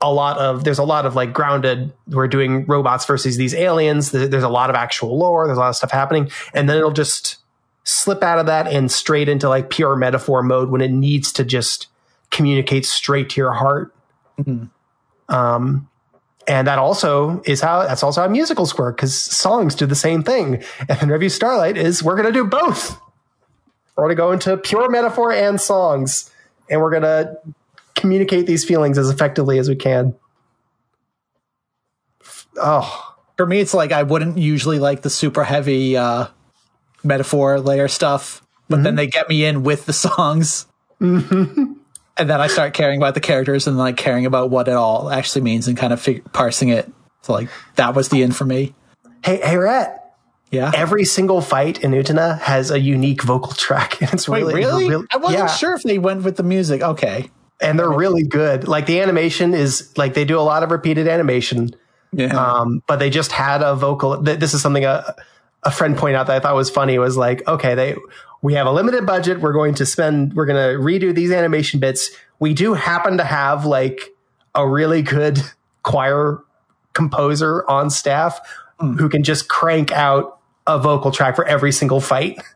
[0.01, 4.13] a lot of there's a lot of like grounded we're doing robots versus these aliens.
[4.13, 5.47] There's a lot of actual lore.
[5.47, 6.31] There's a lot of stuff happening.
[6.55, 7.39] And then it'll just
[7.83, 11.45] slip out of that and straight into like pure metaphor mode when it needs to
[11.45, 11.89] just
[12.31, 13.93] communicate straight to your heart
[14.39, 14.67] mm-hmm.
[15.29, 15.89] Um
[16.49, 20.23] and that also is how that's also how musicals work because songs do the same
[20.23, 20.65] thing.
[20.89, 22.99] And then Revue Starlight is we're going to do both.
[23.95, 26.31] We're going to go into pure metaphor and songs
[26.71, 27.37] and we're going to
[27.97, 30.15] communicate these feelings as effectively as we can.
[32.57, 36.29] Oh, For me, it's like I wouldn't usually like the super heavy uh,
[37.05, 40.67] metaphor layer stuff, but then they get me in with the songs.
[42.19, 45.09] And then I start caring about the characters and like caring about what it all
[45.11, 46.91] actually means and kind of fig- parsing it.
[47.23, 48.75] So like that was the in for me.
[49.25, 49.95] hey, hey, Rhett.
[50.51, 50.73] Yeah.
[50.75, 54.89] Every single fight in Utena has a unique vocal track, and it's Wait, really, really?
[54.89, 55.47] really- I wasn't yeah.
[55.49, 56.83] sure if they went with the music.
[56.83, 57.31] Okay.
[57.61, 58.67] and they're really good.
[58.67, 61.71] Like the animation is like they do a lot of repeated animation,
[62.13, 62.29] Yeah.
[62.35, 64.23] um, but they just had a vocal.
[64.25, 65.15] Th- this is something a,
[65.65, 66.99] a friend pointed out that I thought was funny.
[66.99, 67.97] Was like, okay, they
[68.43, 69.41] we have a limited budget.
[69.41, 70.35] We're going to spend.
[70.35, 72.11] We're going to redo these animation bits.
[72.39, 74.15] We do happen to have like
[74.55, 75.41] a really good
[75.83, 76.43] choir
[76.93, 78.41] composer on staff
[78.79, 78.95] hmm.
[78.95, 82.41] who can just crank out a vocal track for every single fight.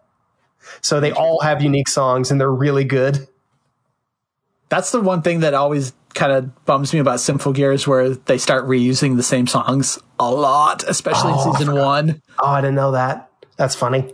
[0.81, 3.29] So they all have unique songs and they're really good.
[4.69, 8.67] That's the one thing that always kind of bums me about Symphogears, where they start
[8.67, 12.23] reusing the same songs a lot, especially Oh, in season one.
[12.39, 13.31] Oh, I didn't know that.
[13.57, 14.13] That's funny.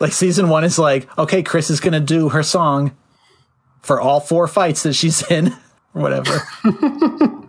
[0.00, 2.96] Like season one is like, okay, Chris is gonna do her song
[3.82, 5.48] for all four fights that she's in,
[5.94, 6.38] or whatever.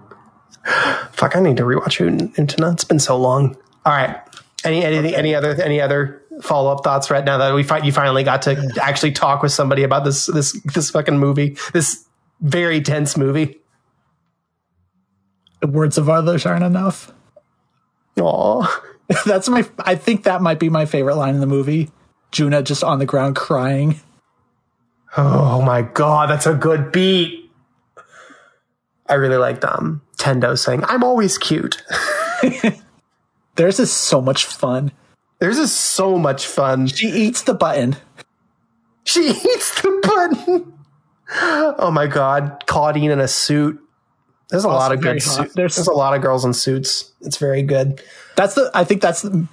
[1.11, 3.55] Fuck, I need to rewatch it into It's been so long.
[3.85, 4.17] All right.
[4.63, 7.91] Any anything any other any other follow up thoughts right now that we find you
[7.91, 12.05] finally got to actually talk with somebody about this this this fucking movie this
[12.41, 13.59] very tense movie.
[15.61, 17.11] the words of others aren't enough.
[18.19, 18.81] Aw.
[19.25, 19.67] That's my.
[19.79, 21.89] I think that might be my favorite line in the movie.
[22.31, 23.99] Junna just on the ground crying.
[25.17, 27.49] Oh my god, that's a good beat.
[29.07, 31.81] I really liked um Tendo saying, I'm always cute.
[33.55, 34.91] Theirs is so much fun.
[35.39, 36.87] Theirs is so much fun.
[36.87, 37.95] She eats the button.
[39.05, 40.73] She eats the button.
[41.79, 43.79] Oh my god, Claudine in a suit.
[44.49, 45.21] There's a lot of good.
[45.23, 45.47] hot.
[45.47, 47.11] Su- There's- there's, a lot of girls in suits.
[47.21, 48.01] It's very good.
[48.35, 48.71] That's the.
[48.73, 49.47] I think that's the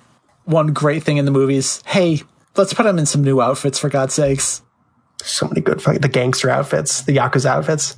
[0.44, 1.82] one great thing in the movies.
[1.86, 2.22] Hey,
[2.58, 4.62] let's put them in some new outfits for God's sakes.
[5.22, 5.80] So many good.
[5.80, 7.96] The gangster outfits, the yakuza outfits,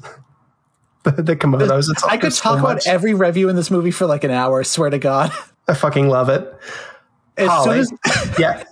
[1.03, 1.91] the, the kimonos.
[1.91, 4.31] It's, I could it's so talk about every review in this movie for like an
[4.31, 4.63] hour.
[4.65, 5.33] Swear to God.
[5.69, 6.53] I fucking love it.
[7.37, 7.85] As Holly.
[7.85, 8.65] soon as, Yeah.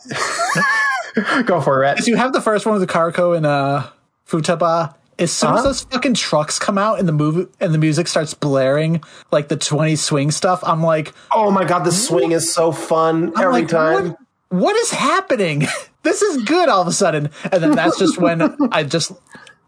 [1.47, 3.89] Go for it, as you have the first one with the Kaoruko and uh,
[4.29, 5.63] Futaba, as soon as Uh-huh.
[5.63, 9.03] those fucking trucks come out and the movie and the music starts blaring
[9.33, 13.33] like the 20 swing stuff, I'm like, Oh my god, the swing is so fun
[13.35, 14.09] I'm every like, time.
[14.11, 14.19] What,
[14.49, 15.67] what is happening?
[16.03, 17.31] this is good all of a sudden.
[17.51, 18.43] And then that's just when
[18.73, 19.13] I just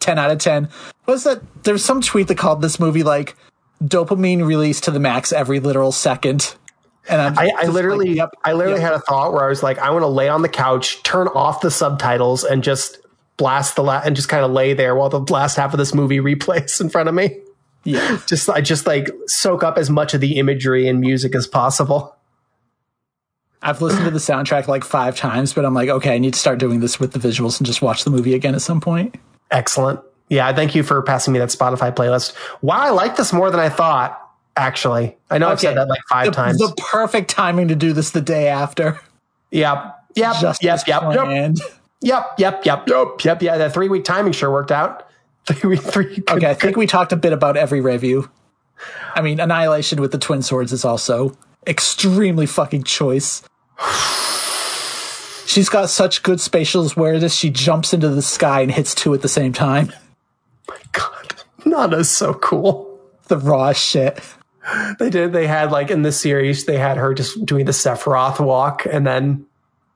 [0.00, 0.68] 10 out of 10.
[1.04, 1.40] What's that?
[1.64, 3.36] There's some tweet that called this movie like
[3.82, 6.54] dopamine release to the max every literal second.
[7.08, 8.92] And I'm I, I like, literally, yep, I literally yep.
[8.92, 11.26] had a thought where I was like, I want to lay on the couch, turn
[11.28, 12.98] off the subtitles, and just
[13.38, 15.94] blast the la- and just kind of lay there while the last half of this
[15.94, 17.40] movie replays in front of me.
[17.84, 18.20] yeah.
[18.26, 22.14] Just, I just like soak up as much of the imagery and music as possible.
[23.62, 26.38] I've listened to the soundtrack like five times, but I'm like, okay, I need to
[26.38, 29.16] start doing this with the visuals and just watch the movie again at some point.
[29.50, 30.00] Excellent.
[30.28, 32.34] Yeah, thank you for passing me that Spotify playlist.
[32.62, 34.20] Wow, I like this more than I thought.
[34.56, 36.58] Actually, I know I've said that like five The, times.
[36.58, 39.00] the perfect timing to do this the day after.
[39.50, 41.60] yep, yep, Just yep, yep, yep, planned.
[42.00, 43.42] yep, yep, yep, yep, yep.
[43.42, 45.04] Yeah, that three week timing sure worked out.
[45.46, 46.22] Three week, three.
[46.28, 48.28] Okay, I think we talked a bit about every review.
[49.14, 51.34] I mean, Annihilation with the twin swords is also
[51.66, 53.42] extremely fucking choice.
[55.46, 59.22] She's got such good spatial awareness, she jumps into the sky and hits two at
[59.22, 59.92] the same time.
[60.68, 61.34] My god,
[61.64, 62.98] Nana's so cool.
[63.28, 64.20] The raw shit.
[64.98, 65.32] They did.
[65.32, 69.06] They had like in this series, they had her just doing the Sephiroth walk, and
[69.06, 69.46] then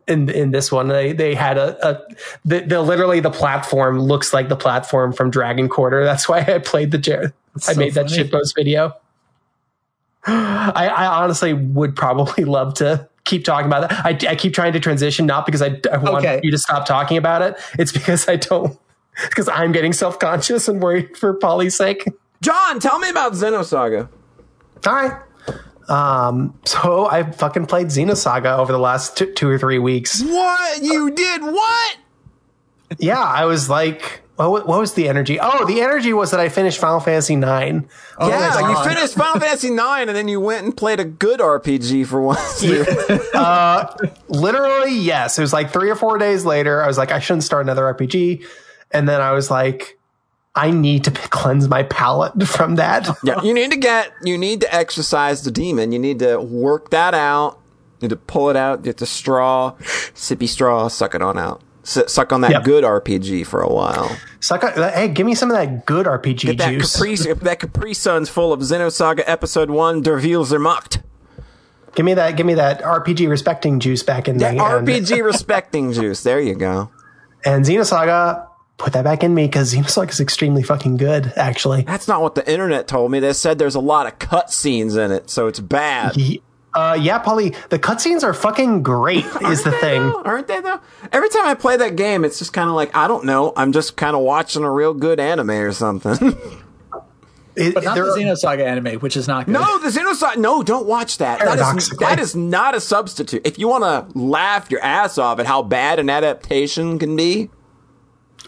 [0.09, 2.01] in in this one, they they had a, a
[2.45, 6.05] the, the literally the platform looks like the platform from Dragon Quarter.
[6.05, 8.25] That's why I played the Jer- I so made that funny.
[8.25, 8.97] shitpost video.
[10.27, 14.05] I, I honestly would probably love to keep talking about that.
[14.05, 16.41] I, I keep trying to transition, not because I, I want Okay.
[16.43, 17.57] you to stop talking about it.
[17.79, 18.79] It's because I don't.
[19.29, 22.09] Because I'm getting self conscious and worried for Polly's sake.
[22.41, 24.09] John, tell me about Xenosaga.
[24.87, 25.13] All right.
[25.91, 30.23] Um, so I fucking played Xenosaga over the last two, two or three weeks.
[30.23, 31.43] What you did?
[31.43, 31.97] What?
[32.99, 35.39] Yeah, I was like, what, what was the energy?
[35.41, 37.89] Oh, the energy was that I finished Final Fantasy Nine.
[38.19, 38.89] Oh, yeah, my you God.
[38.89, 42.63] finished Final Fantasy Nine, and then you went and played a good RPG for once.
[43.35, 43.95] Uh,
[44.29, 45.39] literally, yes.
[45.39, 46.83] It was like three or four days later.
[46.83, 48.45] I was like, I shouldn't start another RPG.
[48.91, 49.99] And then I was like,
[50.55, 53.09] I need to cleanse my palate from that.
[53.25, 55.93] yeah, you need to get, you need to exercise the demon.
[55.93, 57.59] You need to work that out.
[58.01, 58.83] You need to pull it out.
[58.83, 61.63] Get the straw, sippy straw, suck it on out.
[61.85, 62.65] S- suck on that Yep.
[62.65, 64.11] good RPG for a while.
[64.41, 66.93] Suck on, hey, give me some of that good RPG Get that juice.
[66.95, 70.01] Capri, that Capri Sun's full of Xenosaga Episode One.
[70.03, 71.03] Der Zermacht.
[71.95, 72.37] give me that.
[72.37, 74.53] Give me that RPG respecting juice back in there.
[74.53, 76.23] RPG respecting juice.
[76.23, 76.91] There you go.
[77.45, 78.47] and Xenosaga,
[78.79, 81.83] put that back in me because Xenosaga is extremely fucking good, actually.
[81.83, 83.19] That's not what the internet told me.
[83.21, 86.17] They said there's a lot of cutscenes in it, so it's bad.
[86.75, 90.03] Uh, yeah, Polly, the cutscenes are fucking great, is the thing.
[90.03, 90.23] though?
[90.23, 90.81] Aren't they though?
[91.13, 93.53] Every time I play that game, it's just kind of like I don't know.
[93.57, 96.37] I'm just kind of watching a real good anime or something.
[97.55, 99.53] It- But not there the Xenosaga anime, which is not good.
[99.53, 100.39] no, the Xenosaga.
[100.39, 101.39] No, don't watch that.
[101.41, 103.43] That is, that is not a substitute.
[103.47, 107.51] If you want to laugh your ass off at how bad an adaptation can be,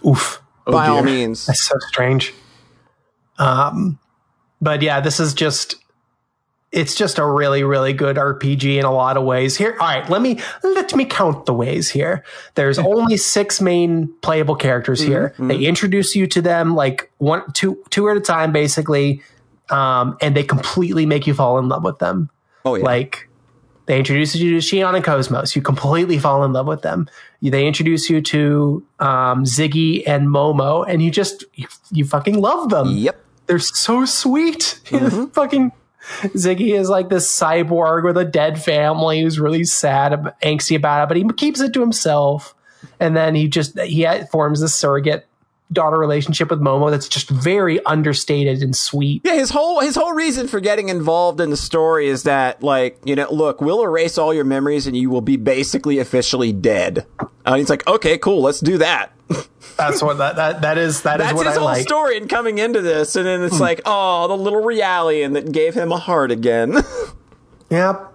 [0.07, 0.41] oof.
[0.65, 1.45] by all means.
[1.45, 2.33] That's so strange.
[3.39, 3.99] Um,
[4.63, 5.77] but yeah, this is just
[6.75, 9.57] it's just a really really good RPG in a lot of ways.
[9.57, 12.25] Here, all right, let me let me count the ways here.
[12.57, 15.35] There's only six main playable characters here.
[15.39, 19.23] They introduce you to them like one two two at a time basically.
[19.71, 22.29] Um, and they completely make you fall in love with them.
[22.67, 22.85] Oh yeah.
[22.85, 23.31] Like
[23.87, 25.57] they introduce you to Shion and KOS-MOS.
[25.57, 27.09] You completely fall in love with them.
[27.41, 32.71] They introduce you to um, Ziggy and Momo, and you just you, you fucking love
[32.71, 32.89] them.
[32.89, 33.21] yep.
[33.47, 34.81] They're so sweet.
[35.33, 35.73] fucking
[36.35, 41.09] Ziggy is like this cyborg with a dead family who's really sad, angsty about it,
[41.09, 42.55] but he keeps it to himself.
[43.01, 45.27] And then he just he forms this surrogate
[45.73, 49.23] daughter relationship with Momo that's just very understated and sweet.
[49.25, 52.99] Yeah, his whole his whole reason for getting involved in the story is that like
[53.05, 57.07] you know, look, we'll erase all your memories and you will be basically officially dead.
[57.47, 59.14] And he's like, okay, cool, let's do that.
[59.77, 61.03] That's what that that, that is.
[61.03, 61.83] That is That's what his I whole like.
[61.83, 65.75] story and coming into this, and then it's like, oh, the little Realian that gave
[65.75, 66.77] him a heart again.
[67.71, 68.13] Yep.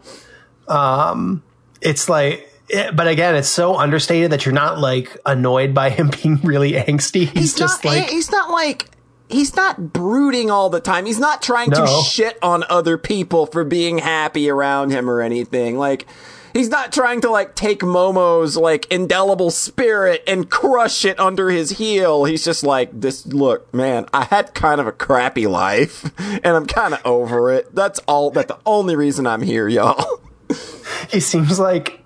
[0.67, 1.43] Um,
[1.81, 6.11] it's like, it, but again, it's so understated that you're not like annoyed by him
[6.23, 7.21] being really angsty.
[7.21, 8.89] He's, he's just not, like, he's not like
[9.27, 11.05] he's not brooding all the time.
[11.05, 15.77] He's not trying to shit on other people for being happy around him or anything.
[15.77, 16.07] Like
[16.53, 21.71] he's not trying to like take Momo's like indelible spirit and crush it under his
[21.71, 22.25] heel.
[22.25, 26.65] He's just like this look, man, I had kind of a crappy life and I'm
[26.65, 27.73] kind of over it.
[27.73, 30.19] That's all that's the only reason I'm here, y'all.
[31.09, 32.03] he seems like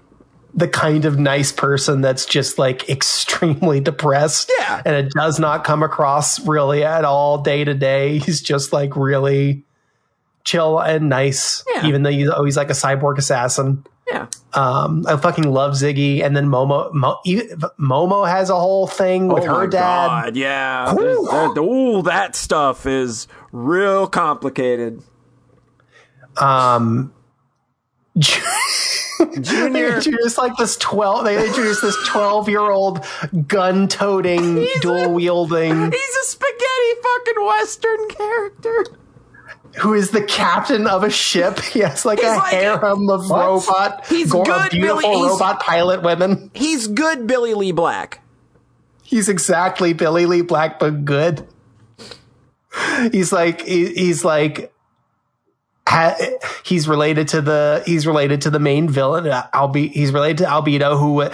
[0.56, 4.52] the kind of nice person that's just like extremely depressed.
[4.60, 4.82] Yeah.
[4.86, 8.20] And it does not come across really at all day to day.
[8.20, 9.64] He's just like really
[10.44, 11.88] chill and nice, Yeah.
[11.88, 13.86] even though he's always like a cyborg assassin.
[14.08, 14.28] Yeah.
[14.54, 16.24] Um, I fucking love Ziggy.
[16.24, 17.20] And then Momo, Mo,
[17.80, 20.08] Momo has a whole thing with Oh her my dad.
[20.08, 20.94] God, yeah.
[20.96, 21.18] There's-
[21.56, 25.02] there- Ooh, that stuff is real complicated.
[26.38, 27.14] Um,
[29.20, 31.24] They Junior, introduced like this twelve.
[31.24, 33.06] They introduced this twelve-year-old
[33.48, 38.86] gun-toting, dual-wielding, he's a spaghetti fucking western character.
[39.80, 41.60] Who is the captain of a ship.
[41.74, 43.46] He has like He's a like- harem of What?
[43.46, 45.16] robot, He's go- good, beautiful Billy.
[45.16, 46.52] He's- robot pilot women.
[46.54, 48.22] He's good, Billy Lee Black.
[49.04, 51.48] He's exactly Billy Lee Black, but good.
[53.12, 54.74] He's like he- he's like
[55.88, 56.16] ha,
[56.66, 59.28] he's related to the he's related to the main villain.
[59.28, 61.30] Uh, Albe, he's related to Albedo, who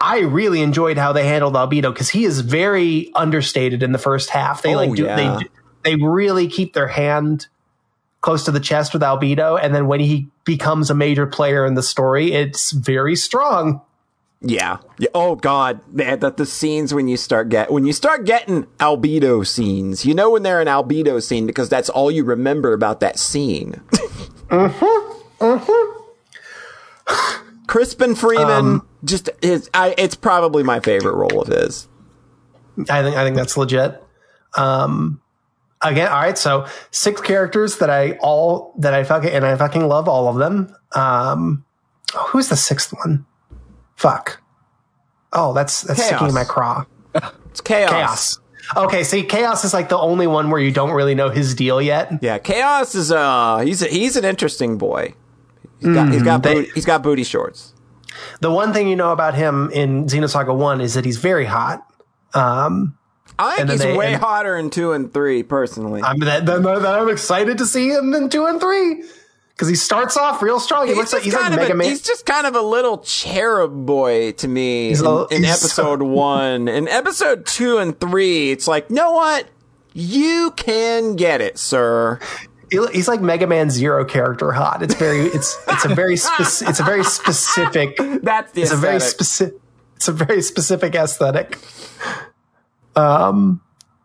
[0.00, 4.30] I really enjoyed how they handled Albedo because he is very understated in the first
[4.30, 4.62] half.
[4.62, 5.16] They Oh, like do, yeah.
[5.82, 7.48] they they really keep their hand
[8.24, 11.74] close to the chest with Albedo, and then when he becomes a major player in
[11.74, 13.82] the story, it's very strong.
[14.40, 14.78] Yeah.
[14.98, 15.10] yeah.
[15.14, 20.06] Oh God, that the scenes when you start get when you start getting albedo scenes,
[20.06, 23.80] you know when they're an albedo scene because that's all you remember about that scene.
[24.48, 25.44] Mm-hmm.
[25.44, 26.00] Mm-hmm.
[27.66, 29.68] Crispin Freeman um, just is.
[29.74, 29.94] I.
[29.98, 31.88] It's probably my favorite role of his.
[32.90, 34.02] I think I think that's legit.
[34.56, 35.20] Um,
[35.84, 36.36] again, all right.
[36.38, 40.36] So six characters that I all that I fucking and I fucking love all of
[40.36, 40.74] them.
[40.94, 41.64] Um,
[42.14, 43.26] oh, who's the sixth one?
[43.96, 44.40] Fuck.
[45.32, 46.08] Oh, that's that's Chaos.
[46.08, 46.84] sticking in my craw.
[47.50, 47.90] It's chaos.
[47.90, 48.38] Chaos.
[48.76, 51.80] Okay, see, chaos is like the only one where you don't really know his deal
[51.80, 52.10] yet.
[52.20, 53.12] Yeah, chaos is.
[53.12, 55.14] Uh, he's a, he's an interesting boy.
[55.78, 57.72] He's got, he's got They- booty, he's got booty shorts.
[58.40, 61.86] The one thing you know about him in Xenosaga One is that he's very hot.
[62.34, 62.98] Um,
[63.38, 66.02] I think he's they- way and- hotter in two and three, personally.
[66.02, 69.02] I'm that, that, that I'm excited to see him in two and three
[69.50, 70.84] because he starts off real strong.
[70.86, 71.88] He He's looks like just, he's like kind of Mega a, Man.
[71.88, 76.00] he's just kind of a little cherub boy to me He's in, a- in episode
[76.00, 76.68] so- one.
[76.68, 79.46] In episode two and three, it's like, you know what?
[79.92, 82.18] You can get it, sir.
[82.70, 84.82] He- he's like Mega Man Zero character hot.
[84.82, 88.76] It's very it's it's a very speci- it's a very specific That's the it's a
[88.76, 89.60] very specific
[89.96, 91.58] it's a very specific aesthetic.
[92.96, 93.60] Um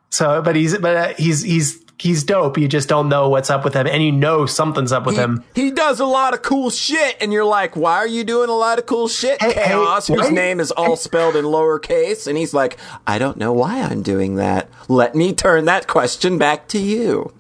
[0.10, 2.58] so but he's but he's he's he's dope.
[2.58, 5.44] You just don't know what's up with him and you know something's up with him.
[5.54, 8.54] He does a lot of cool shit, and you're like, why are you doing a
[8.56, 9.42] lot of cool shit?
[9.42, 13.20] Hey, hey, Chaos, whose why- name is all spelled in lowercase, and he's like, I
[13.20, 14.70] don't know why I'm doing that.
[14.88, 17.34] Let me turn that question back to you.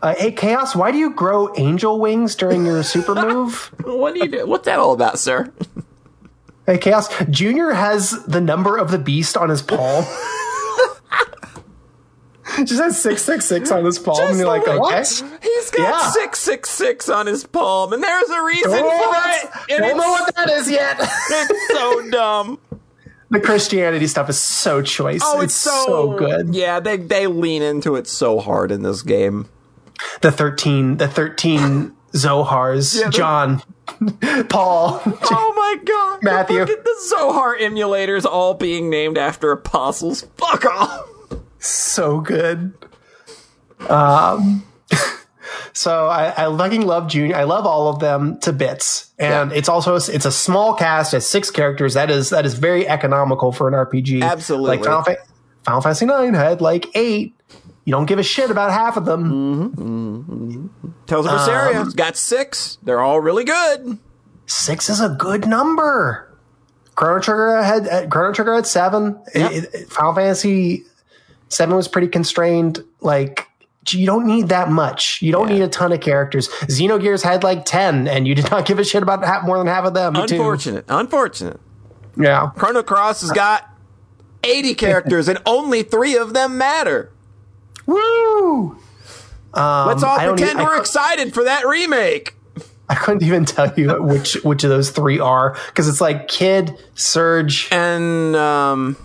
[0.00, 3.72] Uh, hey Chaos, why do you grow angel wings during your super move?
[3.82, 4.46] What do you do?
[4.46, 5.52] What's that all about, sir?
[6.68, 10.04] Hey Chaos, Junior has the number of the beast on his palm.
[12.58, 14.98] Just has six six six on his palm, and you're like, like- okay.
[15.42, 16.10] He's got Yeah.
[16.10, 19.50] six six six on his palm, and there's a reason Don't for it.
[19.70, 20.98] And don't know what that is yet.
[21.00, 22.58] it's so dumb.
[23.30, 25.22] the Christianity stuff is so choice.
[25.24, 26.54] Oh, it's, so, good.
[26.54, 29.48] Yeah, they they lean into it so hard in this game.
[30.20, 33.62] The thirteen, the thirteen Zohars, the- John,
[34.48, 35.00] Paul.
[35.04, 36.60] Oh my god, Matthew.
[36.60, 40.26] Look at the Zohar emulators all being named after apostles.
[40.36, 41.08] Fuck off.
[41.58, 42.72] so good.
[43.88, 44.64] Um,
[45.72, 47.36] so I, I fucking love Junior.
[47.36, 51.14] I love all of them to bits, and it's also it's a small cast.
[51.14, 51.94] It's six characters.
[51.94, 54.22] That is that is very economical for an RPG.
[54.22, 54.68] Absolutely.
[54.78, 55.16] like Final, Fa-
[55.64, 57.34] Final Fantasy Nine had like eight.
[57.88, 60.68] You don't give a shit about half of them.
[61.06, 62.76] Tales of Berseria has got six.
[62.82, 63.96] They're all really good.
[64.44, 66.30] Six is a good number.
[66.96, 69.18] Chrono Trigger had uh, Chrono Trigger had seven.
[69.34, 69.50] Yeah.
[69.50, 70.84] It- it- Final Fantasy
[71.48, 72.84] seven was pretty constrained.
[73.00, 73.48] Like
[73.88, 75.22] you don't need that much.
[75.22, 76.48] You don't need a ton of characters.
[76.64, 79.66] Xenogears had like ten, and you did not give a shit about half, more than
[79.66, 80.12] half of them.
[80.12, 80.20] too.
[80.34, 80.84] Unfortunate.
[80.88, 81.58] Unfortunate.
[82.18, 82.50] Yeah.
[82.54, 83.64] Chrono Cross has got
[84.44, 87.12] 80 characters and only three of them matter.
[87.88, 88.76] Woo!
[89.54, 92.34] Let's all pretend need- we're cou- excited for that remake.
[92.90, 96.78] I couldn't even tell you which which of those three are because it's like Kid,
[96.94, 97.68] Serge.
[97.72, 98.96] And um,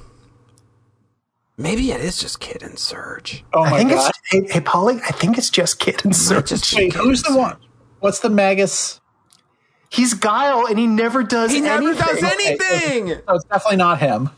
[1.58, 3.44] maybe it is just Kid and Serge.
[3.54, 4.10] Oh I my think god!
[4.10, 4.20] it's
[4.50, 4.96] hey, hey Polly.
[5.04, 6.50] I think it's just Kid and Serge.
[6.50, 7.58] Just Wait, who's the one?
[8.00, 9.00] What's the Magus?
[9.90, 11.52] He's Guile, and he never does.
[11.52, 12.06] He never anything.
[12.06, 13.08] does anything.
[13.28, 14.30] No, it's definitely not him.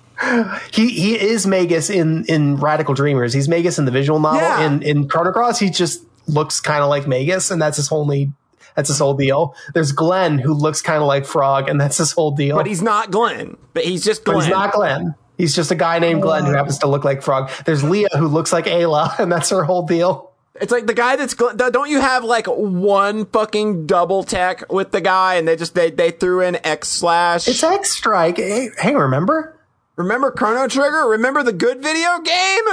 [0.71, 3.33] He he is Magus in in Radical Dreamers.
[3.33, 4.41] He's Magus in the visual novel.
[4.41, 4.65] Yeah.
[4.65, 8.31] In in Chrono Cross, he just looks kind of like Magus, and that's his only.
[8.75, 9.55] That's his whole deal.
[9.73, 12.57] There's Glenn who looks kind of like Frog, and that's his whole deal.
[12.57, 13.55] But he's not Glenn.
[13.73, 14.37] But he's just Glenn.
[14.37, 15.15] But he's not Glenn.
[15.37, 17.49] He's just a guy named Glenn who happens to look like Frog.
[17.65, 20.31] There's Leah who looks like Ayla, and that's her whole deal.
[20.59, 21.35] It's like the guy that's.
[21.35, 25.91] Don't you have like one fucking double tech with the guy, and they just they
[25.91, 27.47] they threw in X slash.
[27.47, 28.37] It's X Strike.
[28.37, 29.54] Hey, hey, remember?
[29.95, 31.07] Remember Chrono Trigger?
[31.09, 32.63] Remember the good video game?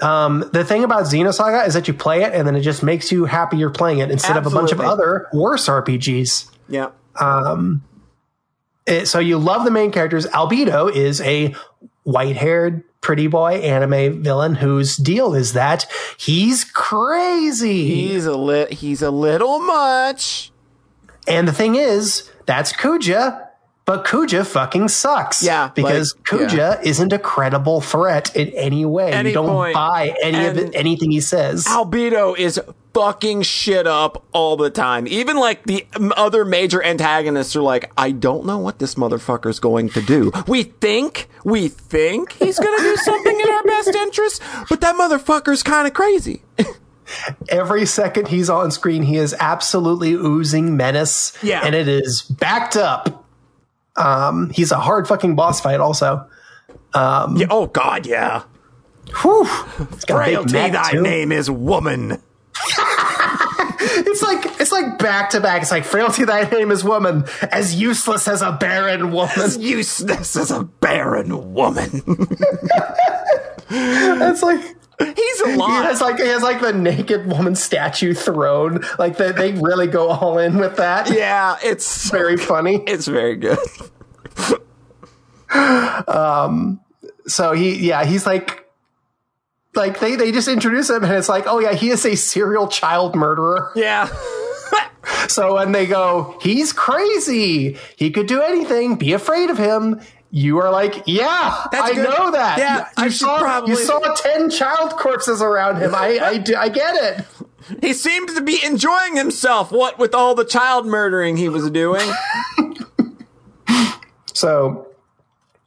[0.00, 3.10] Um, the thing about Xenosaga is that you play it and then it just makes
[3.10, 6.50] you happy you're playing it instead of a bunch of other worse RPGs.
[6.68, 6.90] Yeah.
[8.86, 10.26] It- so you love the main characters.
[10.26, 11.54] Albedo is a
[12.04, 17.88] white-haired pretty boy anime villain whose deal is that he's crazy.
[18.08, 18.72] He's a lit.
[18.74, 20.52] He's a little much.
[21.26, 23.47] and the thing is, that's Kuja,
[23.88, 25.42] but Kuja fucking sucks.
[25.42, 26.80] Yeah, because like, Kuja yeah.
[26.82, 29.10] isn't a credible threat in any way.
[29.12, 29.72] Any you don't point.
[29.72, 31.64] buy any of it, anything he says.
[31.64, 32.60] Albedo is
[32.92, 35.08] fucking shit up all the time.
[35.08, 35.86] Even like the
[36.18, 40.32] other major antagonists are like, I don't know what this motherfucker's going to do.
[40.46, 45.62] We think, we think he's gonna do something in our best interest, but that motherfucker's
[45.62, 46.42] kind of crazy.
[47.48, 51.32] Every second he's on screen, he is absolutely oozing menace.
[51.42, 51.62] Yeah.
[51.64, 53.24] and it is backed up.
[53.98, 55.80] Um, he's a hard fucking boss fight.
[55.80, 56.26] Also,
[56.94, 58.44] yeah, oh god, yeah.
[59.22, 59.46] Whew.
[59.92, 61.02] It's got Frailty, thy too.
[61.02, 62.22] name is woman.
[63.80, 65.62] It's like it's like back to back.
[65.62, 66.24] It's like frailty.
[66.24, 69.60] Thy name is woman, as useless as a barren woman.
[69.60, 72.02] Useless as a barren woman.
[73.70, 74.60] It's like
[74.98, 75.84] he's a he lot.
[75.84, 78.82] has like he has like the naked woman statue throne.
[78.98, 81.10] Like they they really go all in with that.
[81.12, 82.76] yeah, it's Very funny.
[82.86, 83.58] it's very good.
[86.06, 86.80] Um.
[87.26, 88.66] So he yeah he's like
[89.74, 92.68] like they they just introduce him and it's like oh yeah he is a serial
[92.68, 93.72] child murderer.
[93.74, 94.08] Yeah.
[95.28, 100.00] So when they go he's crazy he could do anything be afraid of him.
[100.30, 102.04] You are like, yeah, That's I good.
[102.10, 102.58] know that.
[102.58, 105.94] Yeah, you, I you saw probably- you saw ten child corpses around him.
[105.94, 107.24] I I, I get it.
[107.82, 112.08] He seemed to be enjoying himself, what with all the child murdering he was doing.
[114.34, 114.86] So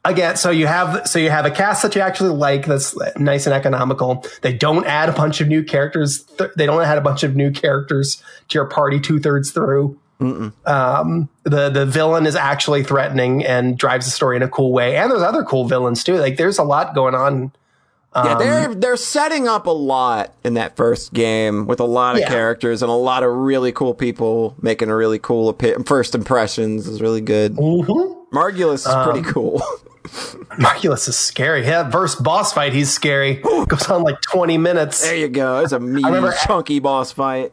[0.04, 3.46] again, so you have so you have a cast that you actually like that's nice
[3.46, 4.24] and economical.
[4.40, 6.22] They don't add a bunch of new characters.
[6.22, 9.98] Th- They don't add a bunch of new characters to your party two thirds through.
[10.66, 14.96] Um, the the villain is actually threatening and drives the story in a cool way.
[14.96, 16.14] And there's other cool villains too.
[16.16, 17.52] Like there's a lot going on.
[18.14, 22.20] yeah, they're they're setting up a lot in that first game with a lot of
[22.20, 22.28] Yeah.
[22.28, 27.00] characters and a lot of really cool people making a really cool first impressions is
[27.00, 27.56] really good.
[27.56, 28.36] Mm-hmm.
[28.36, 29.62] Margulis is pretty Um, cool.
[30.58, 31.64] Margulis is scary.
[31.64, 33.34] Yeah, first boss fight, he's scary.
[33.68, 35.00] Goes on like 20 minutes.
[35.02, 35.60] there you go.
[35.60, 37.52] It's a meaty, remember- chunky boss fight.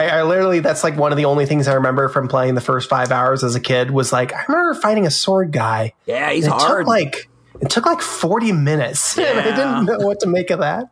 [0.00, 2.60] I, I literally that's like one of the only things I remember from playing the
[2.60, 5.92] first five hours as a kid was like I remember fighting a sword guy.
[6.06, 6.80] Yeah, he's it hard.
[6.80, 7.28] took like
[7.60, 10.90] it took like 40 minutes and i didn't know what to make of that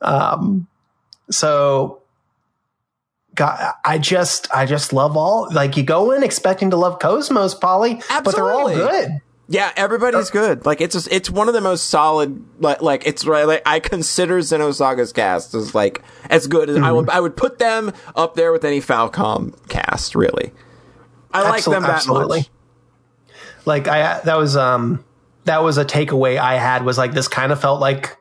[0.00, 0.66] um
[1.30, 2.00] so
[3.34, 5.48] God, I just, I just love all.
[5.52, 9.20] Like you go in expecting to love KOS-MOS, Polly, but they're all good.
[9.46, 10.64] Yeah, everybody's good.
[10.64, 12.42] Like it's just, it's one of the most solid.
[12.60, 13.46] Like, like it's right.
[13.46, 16.96] Like I consider Xenosaga's cast as like as good as I Mm-hmm.
[16.96, 17.10] would.
[17.10, 20.14] I would put them up there with any Falcom cast.
[20.14, 20.52] Really,
[21.32, 22.38] I like them that absolutely.
[22.40, 22.50] much.
[23.66, 25.04] Like I, that was, um,
[25.44, 28.16] that was a takeaway I had was like this kind of felt like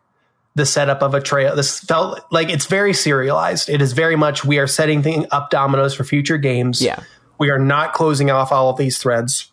[0.56, 1.56] the setup of a trail.
[1.56, 3.70] This felt like it's very serialized.
[3.70, 6.82] It is very much we are setting thing up dominoes for future games.
[6.82, 7.02] Yeah.
[7.40, 9.52] we are not closing off all of these threads.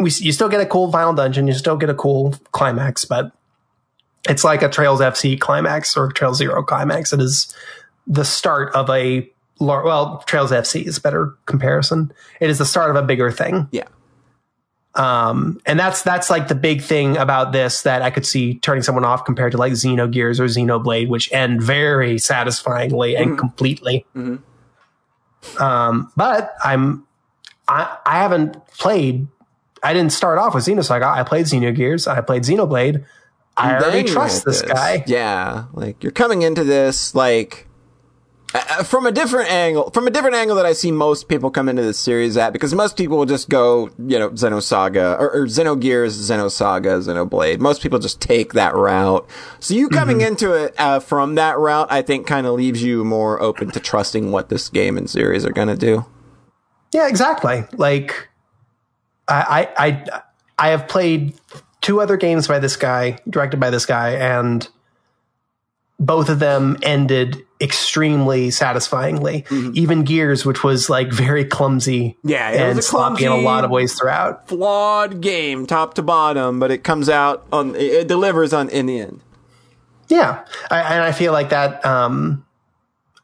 [0.00, 3.32] We you still get a cool final dungeon, you still get a cool climax, but
[4.28, 7.12] it's like a Trails FC climax or Trail Zero climax.
[7.12, 7.54] It is
[8.06, 12.12] the start of a lar- well, Trails FC is a better comparison.
[12.40, 13.68] It is the start of a bigger thing.
[13.72, 13.84] Yeah,
[14.94, 18.82] Um, and that's that's like the big thing about this that I could see turning
[18.82, 24.06] someone off compared to like Xenogears or Xenoblade, which end very satisfyingly and completely.
[25.58, 27.06] Um, but I'm
[27.66, 29.26] I I haven't played.
[29.82, 31.04] I didn't start off with Xenosaga.
[31.04, 32.06] I played Xenogears.
[32.06, 33.04] I played Xenoblade.
[33.56, 35.04] I already trust hit this guy.
[35.06, 37.66] Yeah, like you're coming into this like
[38.54, 41.68] Uh, from a different angle, from a different angle that I see most people come
[41.68, 45.46] into this series at, because most people will just go, you know, Xenosaga or, or
[45.46, 47.58] Xenogears, Xenosaga, Xenoblade.
[47.58, 49.28] Most people just take that route.
[49.60, 53.04] So you coming into it uh, from that route, I think, kind of leaves you
[53.04, 56.06] more open to trusting what this game and series are going to do.
[56.94, 57.64] Yeah, exactly.
[57.74, 58.28] Like,
[59.28, 60.22] I, I,
[60.58, 61.34] I, have played
[61.80, 64.66] two other games by this guy, directed by this guy, and
[66.00, 69.44] both of them ended extremely satisfyingly.
[69.50, 72.28] Even Gears, which was like very clumsy, Mm-hmm.
[72.28, 74.48] Yeah, it was and a sloppy in a lot of ways throughout.
[74.48, 78.86] Flawed game, top to bottom, but it comes out on, it, it delivers on in
[78.86, 79.20] the end.
[80.08, 81.84] Yeah, I, and I feel like that.
[81.84, 82.46] Um,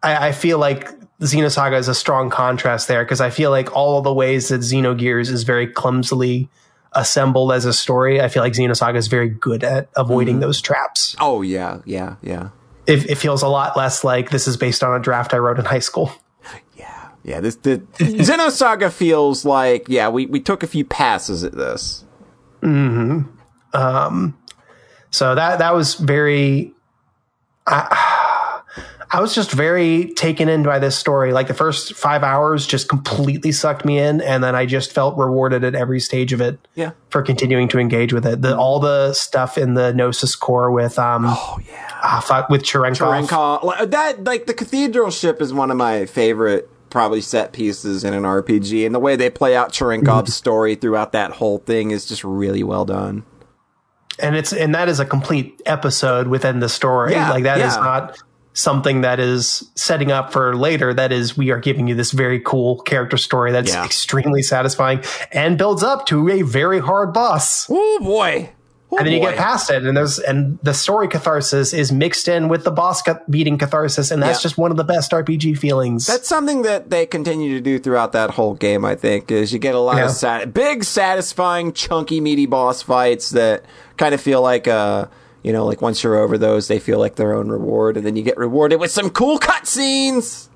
[0.02, 3.98] I, I feel like Xenosaga is a strong contrast there because I feel like all
[3.98, 6.48] of the ways that Xenogears is very clumsily
[6.92, 11.16] assembled as a story, I feel like Xenosaga is very good at avoiding those traps.
[11.20, 12.50] Oh yeah, yeah, yeah.
[12.86, 15.58] It, it feels a lot less like this is based on a draft I wrote
[15.58, 16.12] in high school.
[16.76, 17.40] Yeah, yeah.
[17.40, 20.08] This the Xenosaga feels like yeah.
[20.08, 22.04] We we took a few passes at this.
[22.60, 23.22] Hmm.
[23.72, 24.36] Um.
[25.10, 26.74] So that that was very.
[27.66, 27.86] I,
[29.14, 31.32] I was just very taken in by this story.
[31.32, 35.16] Like the first five hours just completely sucked me in, and then I just felt
[35.16, 36.58] rewarded at every stage of it.
[36.74, 36.90] Yeah.
[37.10, 40.98] For continuing to engage with it, the all the stuff in the Gnosis core with
[40.98, 41.90] um Oh yeah.
[42.02, 43.28] ah, fuck, with Cherenkov.
[43.28, 48.14] Cherenkov, that like the cathedral ship is one of my favorite probably set pieces in
[48.14, 52.04] an RPG, and the way they play out Cherenkov's story throughout that whole thing is
[52.04, 53.22] just really well done.
[54.18, 57.12] and it's and that is a complete episode within the story.
[57.12, 57.80] Yeah, like that is yeah.
[57.80, 58.18] not
[58.54, 60.94] something that is setting up for later.
[60.94, 63.84] That is, we are giving you this very cool character story that's Yeah.
[63.84, 65.02] extremely satisfying
[65.32, 67.66] and builds up to a very hard boss.
[67.68, 68.50] Oh boy.
[68.92, 72.28] Oh, and then you get past it, and there's and the story catharsis is mixed
[72.28, 74.42] in with the boss beating catharsis, and that's Yeah.
[74.44, 76.06] just one of the best RPG feelings.
[76.06, 78.84] That's something that they continue to do throughout that whole game.
[78.84, 80.04] I think is you get a lot Yeah.
[80.04, 83.64] of sat- big, satisfying, chunky, meaty boss fights that
[83.96, 85.06] kind of feel like uh
[85.44, 88.16] you know like once you're over those, they feel like their own reward, and then
[88.16, 90.48] you get rewarded with some cool cutscenes.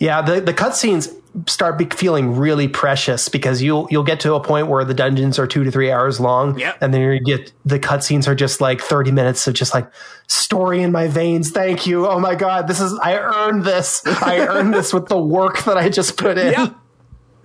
[0.00, 1.14] Yeah, the the cutscenes
[1.48, 5.38] start be feeling really precious because you'll you'll get to a point where the dungeons
[5.38, 6.76] are two to three hours long, Yep.
[6.82, 9.90] and then you get the cutscenes are just like thirty minutes of just like
[10.28, 11.50] story in my veins.
[11.50, 12.06] Thank you.
[12.06, 14.02] Oh my god, this is I earned this.
[14.06, 16.74] I earned this with the work that I just put in.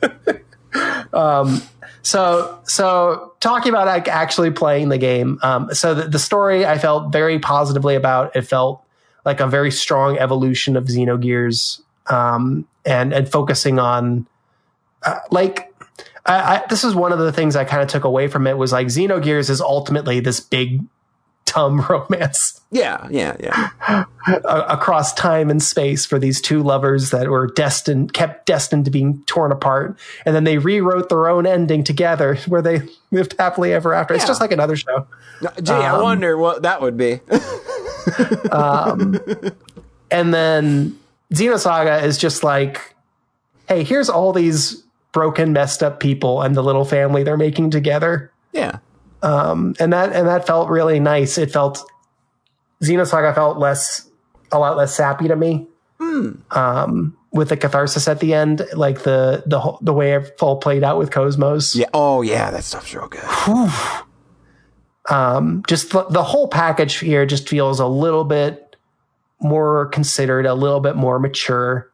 [1.14, 1.62] Um,
[2.04, 5.40] So, so talking about like actually playing the game.
[5.42, 8.36] Um, so the, the story I felt very positively about.
[8.36, 8.84] It felt
[9.26, 14.26] like a very strong evolution of Xenogears, um, and and focusing on
[15.04, 15.74] uh, like.
[16.26, 18.58] I, I, this is one of the things I kind of took away from it
[18.58, 20.84] was like Xenogears is ultimately this big,
[21.48, 22.62] dumb romance.
[22.72, 24.04] Yeah, yeah, yeah.
[24.46, 29.24] across time and space for these two lovers that were destined kept destined to being
[29.26, 29.98] torn apart.
[30.26, 34.14] And then they rewrote their own ending together where they lived happily ever after.
[34.14, 35.08] It's just like another show.
[35.62, 37.22] Gee, I Um, wonder what that would be.
[40.12, 40.98] and then
[41.34, 42.96] xenosaga is just like
[43.68, 48.32] hey here's all these broken messed up people and the little family they're making together
[49.24, 49.52] yeah.
[49.52, 51.84] and that and that felt really nice it felt
[52.84, 54.10] xenosaga felt less
[54.52, 55.68] a lot less sappy to me
[56.52, 60.58] um with the catharsis at the end like the the whole- the way it all
[60.58, 61.88] played out with KOS-MOS Yeah.
[61.94, 62.50] Oh, yeah.
[62.52, 63.22] That stuff's real good.
[65.68, 68.76] just the, the whole package here just feels a little bit
[69.40, 71.92] more considered a little bit more mature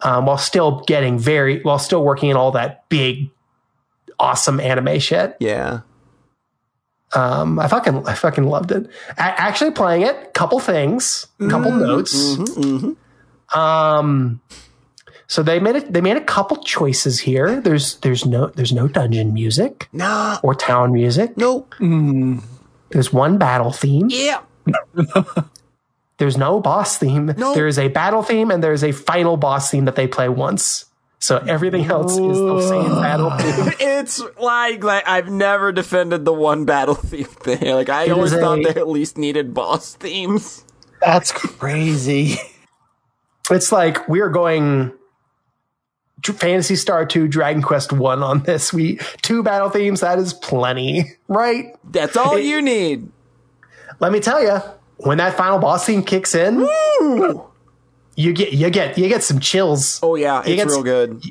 [0.00, 3.30] um, while still getting very while still working in all that big
[4.18, 5.80] awesome anime shit Yeah.
[7.14, 8.86] Um, I fucking, I fucking loved it.
[9.16, 12.36] A- actually playing it, couple things, couple notes.
[13.54, 14.40] Um,
[15.26, 15.92] so they made it.
[15.92, 17.60] They made a couple choices here.
[17.60, 20.38] There's, there's no, there's no dungeon music Nah.
[20.42, 21.36] or town music.
[21.36, 21.74] Nope.
[22.90, 24.08] There's one battle theme.
[24.10, 24.40] Yeah.
[26.18, 27.34] There's no boss theme.
[27.36, 27.54] No.
[27.54, 30.84] There is a battle theme and there's a final boss theme that they play once.
[31.24, 33.72] So everything else is the same battle theme.
[33.80, 37.74] It's like like I've never defended the one battle theme thing.
[37.74, 40.66] Like I It always thought a- they at least needed boss themes.
[41.00, 42.36] That's crazy.
[43.50, 44.92] It's like we're going
[46.22, 48.70] Phantasy Star 2, Dragon Quest 1 on this.
[48.74, 51.74] We two battle themes, that is plenty, right?
[51.90, 53.08] That's all you need.
[53.98, 54.58] Let me tell you,
[54.98, 56.68] when that final boss theme kicks in,
[58.16, 60.00] you get you get you get some chills.
[60.02, 61.22] Oh yeah, You it's get real good.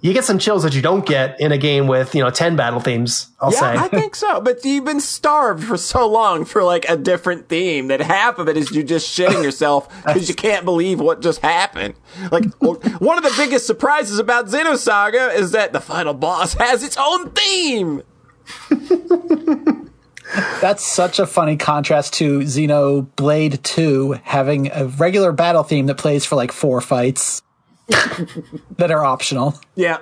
[0.00, 2.56] you get some chills that you don't get in a game with you know ten
[2.56, 3.28] battle themes.
[3.40, 3.76] I'll Yeah, say.
[3.76, 4.40] I think so.
[4.40, 8.48] But you've been starved for so long for like a different theme that half of
[8.48, 11.94] it is you just shitting yourself because you can't believe what just happened.
[12.30, 16.96] Like one of the biggest surprises about Xenosaga is that the final boss has its
[16.98, 18.02] own theme.
[20.60, 26.24] That's such a funny contrast to Xenoblade 2 having a regular battle theme that plays
[26.24, 27.42] for like four fights
[27.88, 29.54] that are optional.
[29.74, 29.98] Yeah.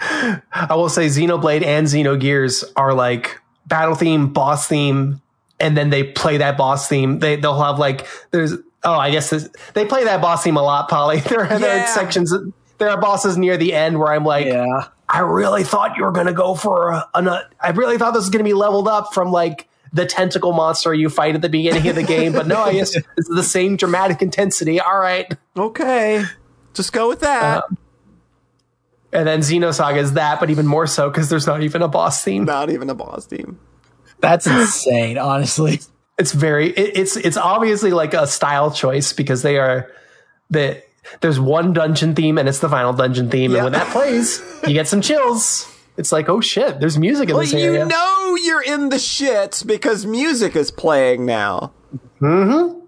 [0.00, 5.20] I will say Xenoblade and Xenogears are like battle theme, boss theme,
[5.60, 7.20] and then they play that boss theme.
[7.20, 10.62] They they'll have like there's oh I guess this, they play that boss theme a
[10.62, 11.20] lot, Polly.
[11.28, 11.84] There are, there Yeah.
[11.84, 12.34] are sections.
[12.78, 14.88] There are bosses near the end where I'm like, Yeah.
[15.12, 18.22] I really thought you were gonna go for a, an, a I really thought this
[18.22, 21.86] was gonna be leveled up from like the tentacle monster you fight at the beginning
[21.86, 24.80] of the game, but no, I guess it's the same dramatic intensity.
[24.80, 25.30] All right.
[25.54, 26.24] Okay.
[26.72, 27.58] Just go with that.
[27.58, 27.74] Uh,
[29.12, 32.24] and then Xenosaga is that, but even more so because there's not even a boss
[32.24, 32.44] theme.
[32.46, 33.60] Not even a boss theme.
[34.20, 35.80] That's insane, honestly.
[36.18, 39.90] it's very it, it's it's obviously like a style choice because they are
[40.48, 40.82] the
[41.20, 43.58] there's one dungeon theme and it's the final dungeon theme Yeah.
[43.58, 47.34] and when that plays you get some chills it's like oh shit there's music in
[47.34, 51.72] Well, this you know you're in the shits because music is playing now.
[52.20, 52.78] Mm-hmm.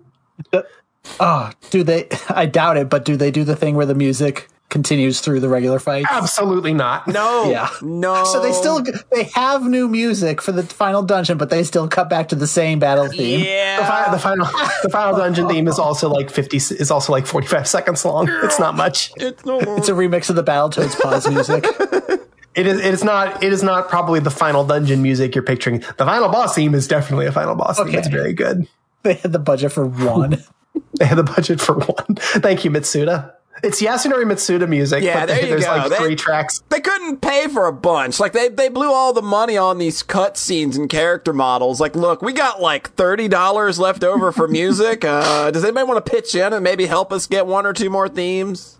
[1.20, 2.08] Oh, do they?
[2.30, 5.48] I doubt it, but do they do the thing where the music continues through the
[5.48, 6.04] regular fight?
[6.10, 7.48] absolutely not No.
[7.54, 7.68] Yeah.
[7.80, 8.24] No.
[8.24, 8.82] So they still
[9.12, 12.46] they have new music for the final dungeon, but they still cut back to the
[12.48, 13.40] same battle theme.
[13.44, 13.80] Yeah.
[13.80, 14.46] the, fi- the final
[14.82, 18.58] the final dungeon theme is also like 50 is also like 45 seconds long it's
[18.58, 21.64] not much It's no It's a remix of the Battletoads pause music.
[22.54, 25.78] it is it is not it is not probably the final dungeon music you're picturing
[25.98, 27.98] the final boss theme is definitely a final boss theme Okay.
[27.98, 28.66] it's very good
[29.02, 30.42] They had the budget for one.
[30.98, 32.14] They had the budget for one.
[32.44, 33.32] Thank you, Mitsuda.
[33.62, 35.02] It's Yasunori Mitsuda music.
[35.04, 35.70] Yeah, but there you there's go.
[35.76, 36.62] like They- three tracks.
[36.70, 38.18] they couldn't pay for a bunch.
[38.18, 41.80] Like they they blew all the money on these cutscenes and character models.
[41.80, 45.04] Like, look, we got like thirty dollars left over for music.
[45.14, 47.88] Uh, does anybody want to pitch in and maybe help us get one or two
[47.90, 48.78] more themes?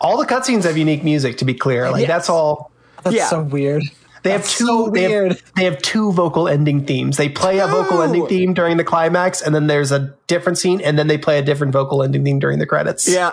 [0.00, 1.36] All the cutscenes have unique music.
[1.38, 2.08] To be clear, like Yes.
[2.08, 2.70] that's all.
[3.02, 3.28] That's Yeah.
[3.28, 3.82] so weird.
[4.22, 4.66] They have two.
[4.66, 5.32] so they, weird.
[5.32, 7.16] have, they have two vocal ending themes.
[7.16, 10.80] They play a vocal ending theme during the climax, and then there's a different scene,
[10.80, 13.06] and then they play a different vocal ending theme during the credits.
[13.06, 13.32] Yeah,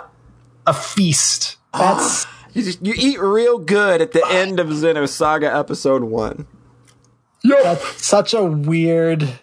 [0.66, 1.56] a feast.
[1.72, 6.46] That's you just you eat real good at the end of Xenosaga episode one.
[7.42, 9.38] that's such a weird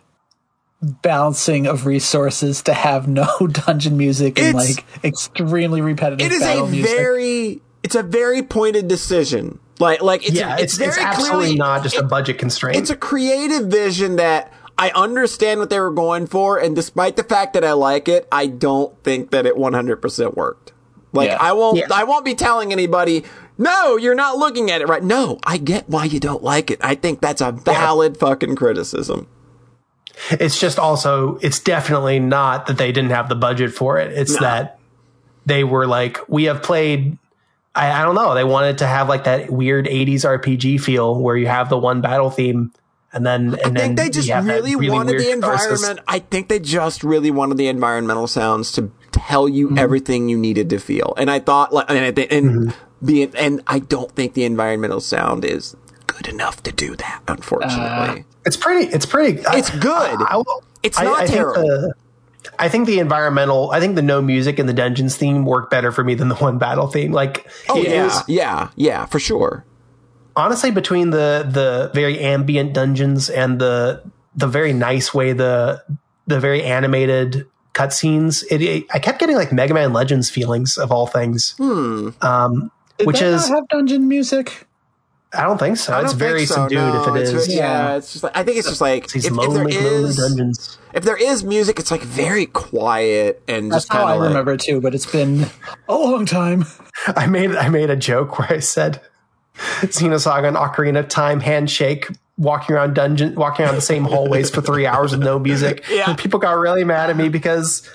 [0.82, 6.40] balancing of resources to have no dungeon music and It's- like extremely repetitive It is
[6.40, 6.96] battle a music.
[6.96, 9.60] very it's a very pointed decision.
[9.80, 12.78] Like like it's Yeah, it's, it's, it's, very absolutely clearly not just a budget constraint.
[12.78, 17.24] it's a creative vision that I understand what they were going for, and despite the
[17.24, 20.74] fact that I like it, I don't think that it 100% worked.
[21.14, 21.38] Like Yeah.
[21.40, 21.88] I won't, Yeah.
[21.94, 23.24] I won't be telling anybody,
[23.58, 25.04] no, you're not looking at it right.
[25.04, 26.80] No, I get why you don't like it.
[26.82, 29.28] I think that's a valid fucking criticism.
[30.32, 34.12] It's just also, it's definitely not that they didn't have the budget for it.
[34.14, 34.80] It's that
[35.46, 37.18] they were like, we have played.
[37.74, 38.36] I, I don't know.
[38.36, 42.02] They wanted to have like that weird '80s RPG feel where you have the one
[42.02, 42.72] battle theme,
[43.14, 45.80] and then and I think then they just you have that really, wanted the catharsis.
[45.82, 46.06] environment.
[46.08, 48.92] I think they just really wanted the environmental sounds to
[49.28, 49.78] tell you Mm-hmm.
[49.78, 51.14] everything you needed to feel.
[51.18, 53.06] And I thought, like, and, I and Mm-hmm.
[53.06, 55.76] being, and I don't think the environmental sound is
[56.08, 57.22] good enough to do that.
[57.28, 58.88] Unfortunately, It's pretty.
[58.92, 59.46] It's pretty.
[59.46, 60.22] I- It's good.
[60.28, 61.64] I, will- It's not I think terrible.
[61.64, 61.94] the-
[62.58, 63.70] I think the environmental.
[63.72, 66.36] I think the no music and the dungeons theme work better for me than the
[66.36, 67.12] one battle theme.
[67.12, 69.64] Like, oh yeah, was- yeah, yeah, for sure.
[70.36, 74.02] honestly between the the very ambient dungeons and the
[74.36, 75.84] the very nice way the
[76.26, 80.92] the very animated cutscenes, it, it I kept getting like Mega Man Legends feelings of
[80.92, 81.52] all things.
[81.58, 82.10] Hmm.
[82.22, 84.68] Um, Did which is not have dungeon music?
[85.34, 85.98] I don't think so.
[86.00, 87.04] It's don't very so, subdued no.
[87.04, 87.48] if it It's is.
[87.48, 87.96] ve- yeah, Yeah.
[87.96, 90.78] it's just like I think it's just like These if, if lonely, there lonely dungeons.
[90.94, 94.28] if there is music, it's like very quiet and That's just how kind I like,
[94.28, 95.46] remember it too, but it's been
[95.88, 96.66] a long time.
[97.08, 99.00] I made I made a joke where I said
[99.56, 102.08] Xenosaga and Ocarina of Time handshake
[102.38, 105.84] walking around dungeon walking around the same hallways for three hours with no music.
[105.90, 106.10] Yeah.
[106.10, 107.88] And people got really mad at me because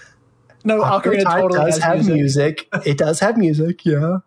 [0.65, 2.15] No, Ocarina Ocarina totally does has have music.
[2.15, 2.69] music.
[2.87, 4.19] It does have music, yeah.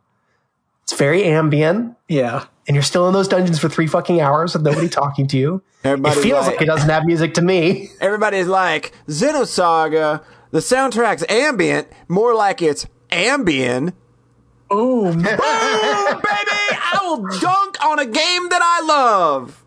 [0.84, 2.46] It's very ambient, Yeah.
[2.68, 5.62] and you're still in those dungeons for three fucking hours with nobody talking to you.
[5.84, 7.90] Everybody's it feels like- like, it doesn't have music to me.
[8.02, 10.24] everybody's like Xenosaga.
[10.52, 13.94] The soundtrack's ambient, more like it's Ambien.
[14.68, 15.14] Boom.
[15.14, 15.38] Boom, baby!
[15.38, 19.64] I will dunk on a game that I love.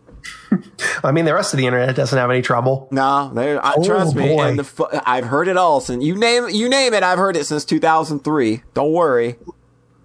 [1.03, 2.87] I mean, the rest of the internet doesn't have any trouble.
[2.91, 3.63] No, there.
[3.63, 4.35] I, oh, trust me.
[4.35, 4.43] Boy.
[4.43, 7.03] And the, I've heard it all since you name you name it.
[7.03, 8.63] I've heard it since 2003.
[8.73, 9.35] Don't worry.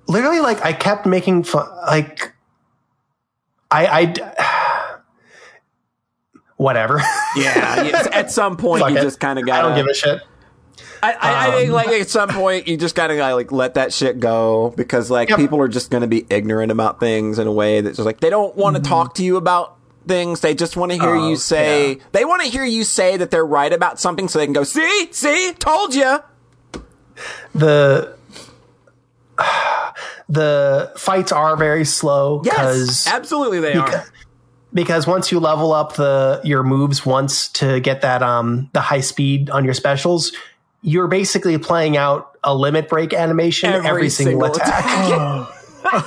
[0.06, 2.32] literally like I kept making fun like
[3.70, 5.00] I I
[6.56, 7.00] whatever.
[7.36, 9.02] Yeah, at some point Fuck you it.
[9.02, 9.58] just kind of got.
[9.58, 10.20] I don't give a shit.
[11.02, 13.92] I, I, I think um, like at some point you just gotta like let that
[13.92, 15.38] shit go because like Yep.
[15.38, 18.30] people are just gonna be ignorant about things in a way that's just like they
[18.30, 18.88] don't want to mm-hmm.
[18.88, 19.77] talk to you about
[20.08, 20.40] things.
[20.40, 21.98] They just want to hear Oh, you say.
[22.12, 24.64] They want to hear you say that they're right about something so they can go
[24.64, 26.18] see, see, told you.
[27.54, 28.16] The
[30.28, 34.04] the fights are very slow Yes, because absolutely they are.
[34.74, 39.00] because once you level up the your moves once to get that um the high
[39.00, 40.32] speed on your specials,
[40.82, 45.48] you're basically playing out a limit break animation every, single, attack.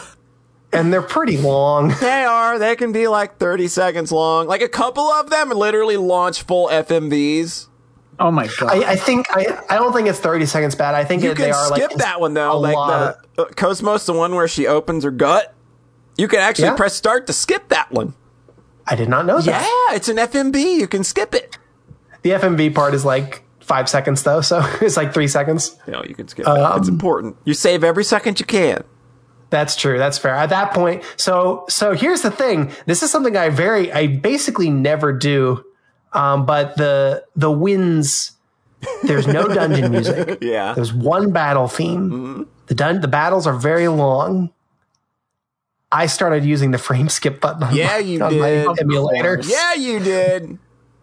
[0.73, 1.93] and they're pretty long.
[1.99, 2.57] They are.
[2.59, 4.47] They can be like 30 seconds long.
[4.47, 7.67] Like a couple of them literally launch full FMVs.
[8.19, 8.69] Oh my god!
[8.71, 10.93] I, I think I, I don't think it's 30 seconds bad.
[10.93, 12.59] I think You it, can they are skip like that one though.
[12.59, 15.55] Like lot the uh, KOS-MOS, the one where she opens her gut.
[16.17, 16.75] You can actually Yeah.
[16.75, 18.13] press start to skip that one.
[18.85, 19.45] I did not know that.
[19.89, 20.75] Yeah, it's an FMV.
[20.79, 21.57] You can skip it.
[22.21, 25.75] The FMV part is like five seconds though, so it's like three seconds.
[25.87, 26.77] No, you can skip it.
[26.77, 27.37] It's important.
[27.45, 28.83] You save every second you can.
[29.51, 29.97] That's true.
[29.99, 30.33] That's fair.
[30.33, 32.71] At that point, so so here's the thing.
[32.87, 35.63] This is something I very I basically never do.
[36.13, 38.31] Um, but the the wins.
[39.03, 40.39] There's no dungeon music.
[40.41, 40.73] Yeah.
[40.73, 42.47] There's one battle theme.
[42.67, 44.51] The dun- the battles are very long.
[45.91, 48.79] I started using the frame skip button on, Yeah, my, you on my did.
[48.79, 50.57] emulator, Yeah, you did.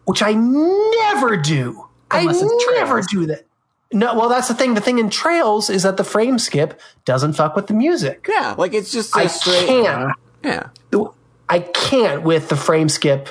[0.07, 1.85] which I never do.
[2.11, 2.47] Unless I
[2.79, 3.45] never do that.
[3.91, 4.75] No, well, that's the thing.
[4.75, 8.27] The thing in Trails is that the frame skip doesn't fuck with the music.
[8.29, 9.67] Yeah, like it's just so I straight.
[9.67, 10.15] can't.
[10.45, 10.69] Yeah.
[11.49, 13.31] I can't with the frame skip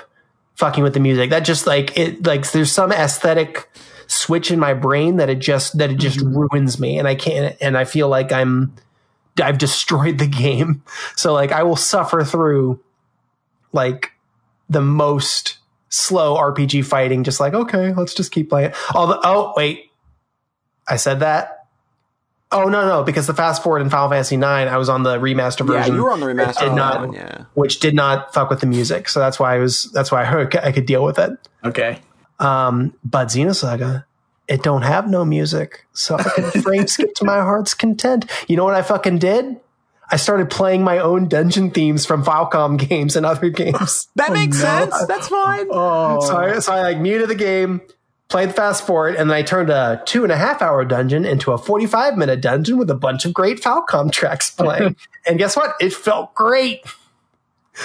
[0.55, 1.29] fucking with the music.
[1.29, 3.69] That just like it like there's some aesthetic
[4.07, 6.37] switch in my brain that it just that it just mm-hmm.
[6.37, 8.73] ruins me and I can't and I feel like I'm
[9.41, 10.83] I've destroyed the game.
[11.15, 12.79] So like I will suffer through
[13.71, 14.11] like
[14.69, 15.57] the most
[15.89, 18.73] slow RPG fighting just like okay, let's just keep playing.
[18.93, 19.86] Although oh wait.
[20.87, 21.57] I said that
[22.49, 25.17] Oh no no because the fast forward in Final Fantasy 9 I was on the
[25.17, 25.73] remaster version.
[25.73, 27.45] Yeah, version you were on the that remaster did not one, yeah.
[27.55, 29.09] which did not fuck with the music.
[29.09, 31.31] So that's why I was that's why I heard I could deal with it.
[31.63, 31.99] okay.
[32.39, 34.05] Um, but Xenosaga,
[34.47, 38.31] it don't have no music, so I can frame skip to my heart's content.
[38.47, 39.59] You know what I fucking did?
[40.09, 44.07] I started playing my own dungeon themes from Falcom games and other games.
[44.15, 44.95] That makes sense.
[45.05, 45.67] That's fine.
[45.69, 47.81] Oh, So I, so I like muted the game,
[48.29, 51.51] played fast forward, and then I turned a two and a half hour dungeon into
[51.51, 54.95] a 45 minute dungeon with a bunch of great Falcom tracks playing.
[55.25, 55.75] and guess what?
[55.79, 56.85] It felt great.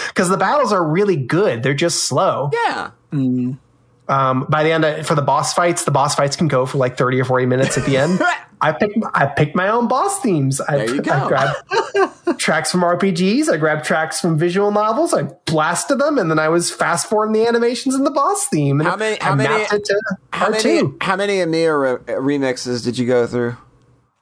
[0.09, 1.63] Because the battles are really good.
[1.63, 2.51] They're just slow.
[2.53, 2.91] Yeah.
[3.13, 3.59] Mm.
[4.09, 6.79] Um, by the end, of, for the boss fights, the boss fights can go for
[6.79, 8.21] like 30 or 40 minutes at the end.
[8.61, 10.61] I picked I picked my own boss themes.
[10.61, 11.11] I, There you go.
[11.13, 13.49] I grabbed tracks from RPGs.
[13.49, 15.13] I grabbed tracks from visual novels.
[15.13, 18.81] I blasted them, and then I was fast forwarding the animations in the boss theme.
[18.81, 19.91] And How many- I how many- mapped
[20.33, 20.65] How R2.
[20.65, 23.57] many, how many Emiya re- remixes did you go through?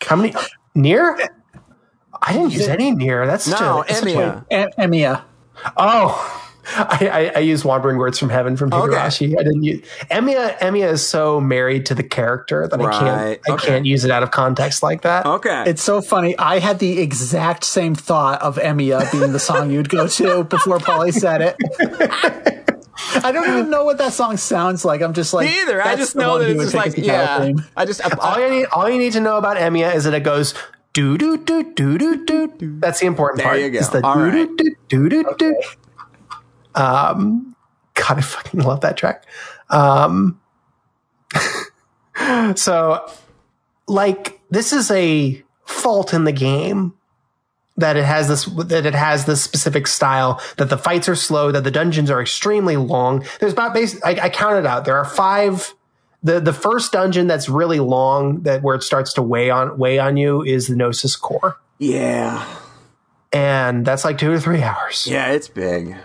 [0.02, 0.34] How many?
[0.74, 1.18] Near?
[2.22, 3.26] I didn't use any near.
[3.26, 4.68] That's such No, a, that's such a- Emiya.
[4.70, 5.22] E- Emiya.
[5.76, 8.96] Oh, I, I, I used Wandering Words from Heaven from Okay.
[8.96, 9.80] I didn't use
[10.10, 10.56] Emiya.
[10.58, 13.40] Emiya is so married to the character that I can't.
[13.48, 13.66] I Okay.
[13.66, 15.26] can't use it out of context like that.
[15.26, 15.64] Okay.
[15.66, 16.38] It's so funny.
[16.38, 20.78] I had the exact same thought of Emiya being the song you'd go to before
[20.78, 21.56] Polly said it.
[23.24, 25.00] I don't even know what that song sounds like.
[25.00, 25.82] I'm just like Me either.
[25.82, 27.38] I just know that it's just like as the title yeah.
[27.40, 27.64] theme.
[27.76, 30.14] I just I, all you need, all you need to know about Emiya is that
[30.14, 30.54] it goes
[30.92, 32.78] do do do do do do.
[32.80, 33.56] That's the important There part.
[33.56, 33.78] There you go.
[33.78, 34.48] It's the All do right.
[34.56, 35.62] do do do do do.
[36.74, 37.56] Um,
[37.94, 39.24] God, I fucking love that track.
[39.68, 40.40] Um,
[42.56, 43.10] so,
[43.86, 46.94] like, this is a fault in the game
[47.76, 51.50] that it has this that it has this specific style that the fights are slow
[51.50, 55.04] that the dungeons are extremely long there's about basic I, I counted out there are
[55.04, 55.72] five
[56.22, 59.98] the the first dungeon that's really long that where it starts to weigh on weigh
[59.98, 62.46] on you is the gnosis core yeah.
[63.32, 65.96] and that's like two or three hours Yeah, it's big.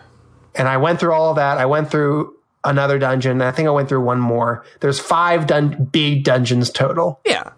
[0.58, 2.34] And i went through all of that i went through
[2.64, 7.20] another dungeon i think i went through one more there's five dun- big dungeons total
[7.26, 7.52] Yeah.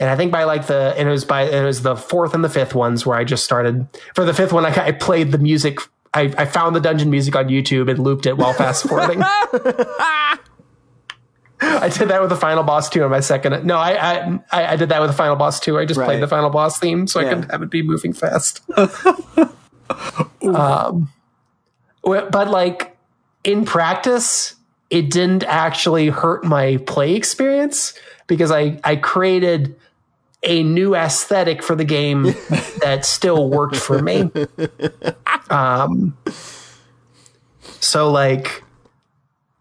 [0.00, 2.44] And I think by like the, and it was by, it was the fourth and
[2.44, 3.88] the fifth ones where I just started.
[4.14, 5.80] For the fifth one, I, I played the music.
[6.14, 9.20] I, I found the dungeon music on YouTube and looped it while fast forwarding.
[11.60, 13.64] I did that with the final boss too on my second.
[13.66, 15.76] No, I, I, I did that with the final boss too.
[15.80, 16.06] I just Right.
[16.06, 18.60] played the final boss theme so I could have it be moving fast.
[20.44, 21.10] um,
[22.08, 22.96] but like
[23.44, 24.54] in practice,
[24.90, 27.94] it didn't actually hurt my play experience
[28.26, 29.76] because I, I created
[30.42, 32.22] a new aesthetic for the game
[32.82, 34.30] that still worked for me.
[35.50, 36.16] Um,
[37.80, 38.62] so like,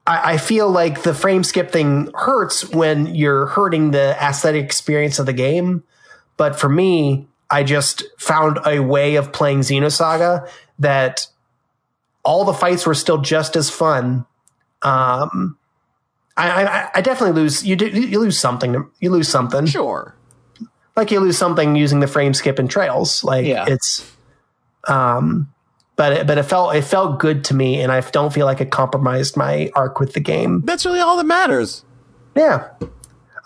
[0.05, 5.19] I, I feel like the frame skip thing hurts when you're hurting the aesthetic experience
[5.19, 5.83] of the game.
[6.37, 10.49] But for me, I just found a way of playing Xenosaga
[10.79, 11.27] that
[12.27, 14.25] all the fights were still just as fun.
[14.81, 15.57] Um,
[16.35, 17.65] I, I, I definitely lose.
[17.65, 18.85] You do, you lose something.
[18.99, 19.65] You lose something.
[19.65, 20.13] Sure.
[20.95, 23.23] Like you lose something using the frame skip and trails.
[23.23, 23.65] Like Yeah.
[23.67, 24.11] it's,
[24.87, 25.51] um,
[25.95, 28.61] but it, but it felt it felt good to me, and I don't feel like
[28.61, 30.61] it compromised my arc with the game.
[30.65, 31.83] That's really all that matters.
[32.35, 32.69] Yeah.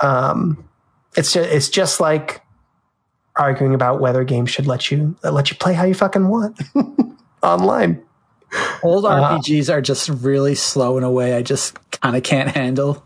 [0.01, 0.67] Um,
[1.15, 2.41] it's just, it's just like
[3.37, 6.59] arguing about whether games should let you let you play how you fucking want
[7.43, 8.03] online.
[8.83, 12.49] Old uh, RPGs are just really slow in a way I just kind of can't
[12.49, 13.03] handle.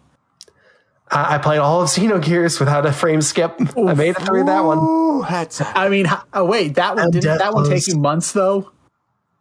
[1.10, 3.56] I, I played all of Xenogears without a frame skip.
[3.78, 4.80] I made it through that one.
[4.80, 7.88] Ooh, that's I mean, oh wait, that one didn't that one take close.
[7.88, 8.72] you months though?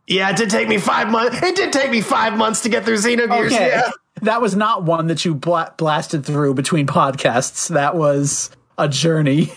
[0.07, 1.43] Yeah, it did take me five months.
[1.43, 3.47] It did take me five months to get through Xenogears.
[3.47, 3.69] Okay.
[3.69, 3.91] Yeah.
[4.23, 7.69] That was not one that you bla- blasted through between podcasts.
[7.69, 9.53] That was a journey.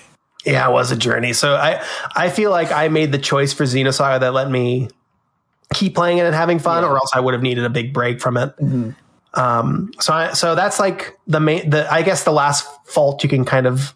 [0.45, 1.33] Yeah, it was a journey.
[1.33, 1.83] So I
[2.15, 4.87] I feel like I made the choice for Xenosaga that let me
[5.73, 8.22] keep playing it and having fun, or else I would have needed a big break
[8.22, 8.53] from it.
[9.34, 11.69] Um, so I, so that's like the main.
[11.69, 13.94] The I guess the last fault you can kind of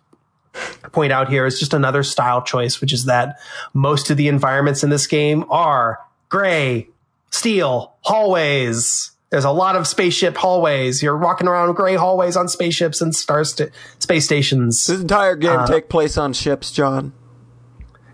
[0.91, 3.38] point out here is just another style choice, which is that
[3.73, 5.99] most of the environments in this game are
[6.30, 6.89] gray,
[7.30, 9.11] steel, hallways.
[9.30, 11.02] There's a lot of spaceship hallways.
[11.02, 14.88] You're walking around gray hallways on spaceships and star st- space stations.
[14.88, 17.14] this entire game Uh, take place on ships, John.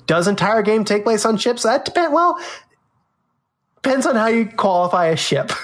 [0.06, 1.64] Does entire game take place on ships?
[1.64, 2.14] That depend.
[2.14, 2.38] Well,
[3.82, 5.52] depends on how you qualify a ship.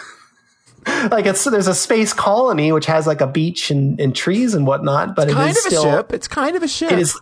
[1.12, 4.68] like it's there's a space colony which has like a beach and, and trees and
[4.68, 6.14] whatnot, but it Kind is of a still ship.
[6.14, 6.92] It's kind of a ship.
[6.92, 7.20] it is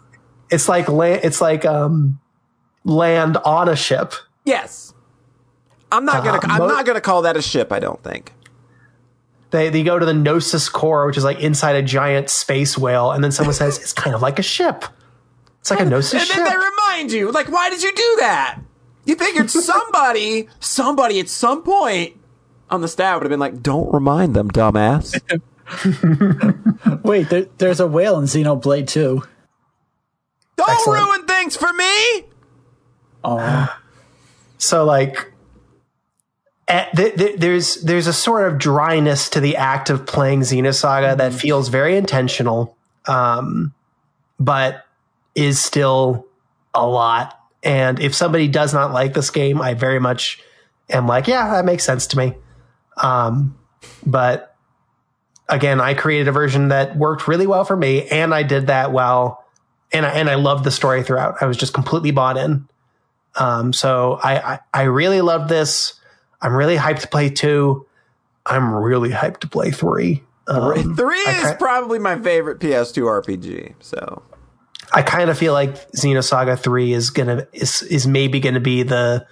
[0.49, 2.19] it's like land it's like um
[2.83, 4.13] land on a ship.
[4.45, 4.93] Yes.
[5.91, 6.37] I'm not gonna.
[6.37, 7.71] Uh, I'm mo- not gonna call that a ship.
[7.71, 8.33] I don't think.
[9.51, 13.11] They they go to the Gnosis core, which is like inside a giant space whale,
[13.11, 14.85] and then someone says it's kind of like a ship.
[15.59, 16.35] It's like a Gnosis And ship.
[16.37, 18.59] then they remind you, like, why did you do that?
[19.05, 22.15] You figured somebody, somebody at some point
[22.69, 25.19] on the staff would have been like, "Don't remind them, dumbass."
[27.03, 29.23] Wait, there, there's a whale in Xenoblade too.
[30.57, 31.01] Don't Excellent.
[31.05, 32.23] ruin things for me.
[33.23, 33.75] Oh,
[34.57, 35.31] So like,
[36.67, 41.17] eh, th- th- there's there's a sort of dryness to the act of playing Xenosaga
[41.17, 42.75] that feels very intentional,
[43.07, 43.73] um,
[44.39, 44.85] but
[45.35, 46.27] is still
[46.73, 47.37] a lot.
[47.63, 50.41] And if somebody does not like this game, I very much
[50.89, 52.35] am like, yeah, that makes sense to me.
[52.97, 53.57] Um,
[54.05, 54.55] but
[55.47, 58.91] again, I created a version that worked really well for me, and I did that
[58.91, 59.45] well,
[59.91, 61.35] and I, and I loved the story throughout.
[61.41, 62.67] I was just completely bought in.
[63.35, 65.93] Um, so I, I, I really love this.
[66.41, 67.85] I'm really hyped to play two.
[68.45, 70.23] I'm really hyped to play three.
[70.47, 73.75] Um, Three is probably my favorite PS2 RPG.
[73.79, 74.23] So
[74.93, 79.25] I kind of feel like Xenosaga three is gonna is is maybe gonna be the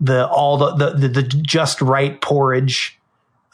[0.00, 2.98] the all the the, the, the just right porridge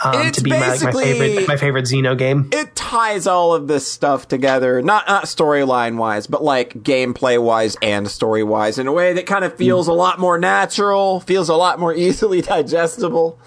[0.03, 2.51] um, to be my, like, my favorite my favorite Xeno game.
[2.53, 7.77] it ties all of this stuff together, not not storyline wise, but like gameplay wise
[7.81, 11.49] and story wise, in a way that kind of feels a lot more natural, feels
[11.49, 13.39] a lot more easily digestible.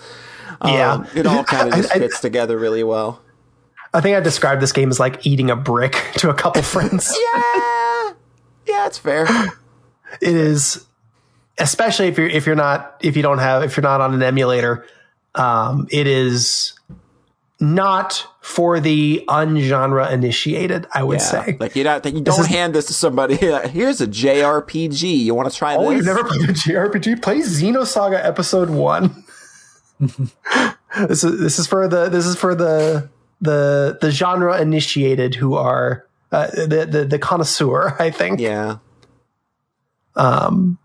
[0.66, 0.94] Yeah.
[0.94, 3.22] Um, it all kind of I- just I- fits together really well.
[3.94, 7.16] I think I described this game as like eating a brick to a couple friends.
[7.18, 7.42] Yeah,
[8.68, 9.26] yeah, it's fair.
[10.22, 10.86] it is
[11.58, 14.22] especially if you're if you're not if you don't have if you're not on an
[14.24, 14.86] emulator
[15.36, 16.74] um it is
[17.60, 21.26] not for the ungenre initiated i would Yeah.
[21.26, 23.36] say Like you don't you don't is- hand this to somebody.
[23.36, 25.18] Here's a JRPG.
[25.26, 25.98] You want to try oh this?
[25.98, 29.24] you've never played a jrpg play xenosaga episode one
[30.00, 33.10] this is this is for the this is for the
[33.42, 38.78] the the genre initiated who are uh, the, the the connoisseur i think yeah.
[40.16, 40.78] um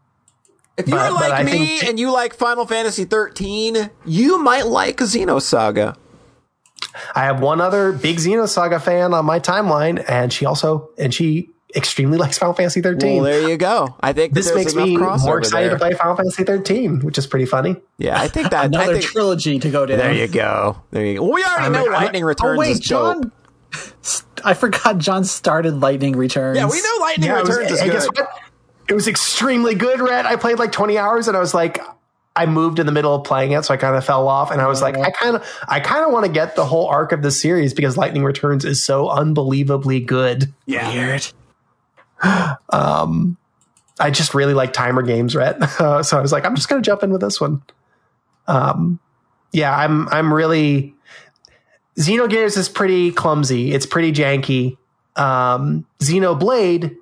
[0.77, 4.39] If you're But- but like I me think- and you like Final Fantasy 13, you
[4.39, 5.97] might like Xenosaga.
[7.15, 11.49] I have one other big Xenosaga fan on my timeline, and she also and she
[11.77, 13.17] extremely likes Final Fantasy 13.
[13.23, 13.95] Well, there you go.
[14.01, 15.79] I think this makes me crossover more excited there.
[15.79, 17.77] to play Final Fantasy 13, which is pretty funny.
[17.99, 18.63] Yeah, I think that.
[18.63, 19.99] I another think, trilogy to go down.
[19.99, 20.77] there you go.
[20.91, 21.23] There you go.
[21.25, 23.23] Well, we already I'm- know I'm- Lightning Returns Oh wait, is dope.
[23.23, 23.33] John.
[24.45, 26.59] I forgot John started Lightning Returns.
[26.59, 27.97] Yeah, we know Lightning Yeah, it was- Returns is and good.
[27.97, 28.29] guess what?
[28.89, 30.27] It was extremely good, Rhett.
[30.27, 31.79] I played like 20 hours, and I was like,
[32.35, 34.51] I moved in the middle of playing it, so I kind of fell off.
[34.51, 36.87] And I was like, I kind of, I kind of want to get the whole
[36.89, 40.53] arc of the series because Lightning Returns is so unbelievably good.
[40.67, 40.93] Yeah.
[40.93, 41.27] Weird.
[42.71, 43.37] Um,
[44.01, 45.59] I just really like timer games, Rhett.
[45.81, 47.63] Uh, so I was like, I'm just going to jump in with this one.
[48.47, 48.99] Um,
[49.53, 50.95] yeah, I'm I'm really
[51.99, 53.73] Xenogears is pretty clumsy.
[53.73, 54.77] It's pretty janky.
[55.17, 56.97] Um, Xenoblade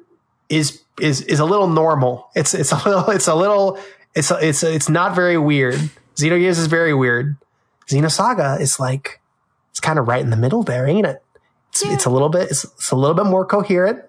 [0.49, 2.29] is is is a little normal.
[2.35, 3.79] It's it's a little it's a little
[4.15, 5.79] it's a, it's a, it's not very weird.
[6.17, 7.37] Xenogears is very weird.
[7.89, 9.21] Xenosaga is like
[9.71, 11.23] it's kind of right in the middle there, ain't it?
[11.71, 14.03] It's, it's a little bit it's, it's a little bit more coherent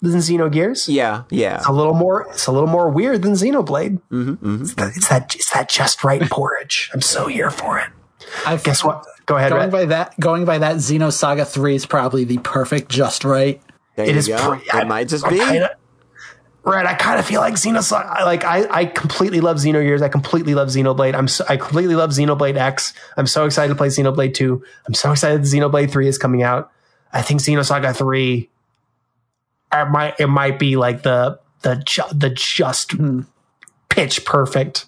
[0.00, 0.86] than Xenogears.
[0.88, 1.58] Yeah, yeah.
[1.58, 4.00] It's a little more it's a little more weird than Xenoblade.
[4.10, 6.90] Mm-hmm, It's, that, it's that it's that just right porridge.
[6.94, 7.88] I'm so here for it.
[8.46, 9.04] I Guess what?
[9.32, 9.70] Go ahead, Going Rhett.
[9.72, 13.62] by that, going by that, Xenosaga Three is probably the perfect just right.
[13.96, 14.36] There It you is go.
[14.36, 15.38] pretty- it I- might just I be.
[15.38, 15.74] kinda-
[16.64, 18.26] Right, I kind of feel like Xenosaga.
[18.26, 20.02] Like I, I completely love Xenogears.
[20.02, 21.14] I completely love Xenoblade.
[21.14, 22.92] I'm, so, I completely love Xenoblade X.
[23.16, 24.62] I'm so excited to play Xenoblade Two.
[24.86, 26.70] I'm so excited that Xenoblade Three is coming out.
[27.10, 28.50] I think Xenosaga Three,
[29.72, 33.22] it might, it might be like the the ju- the just hmm.
[33.88, 34.84] pitch perfect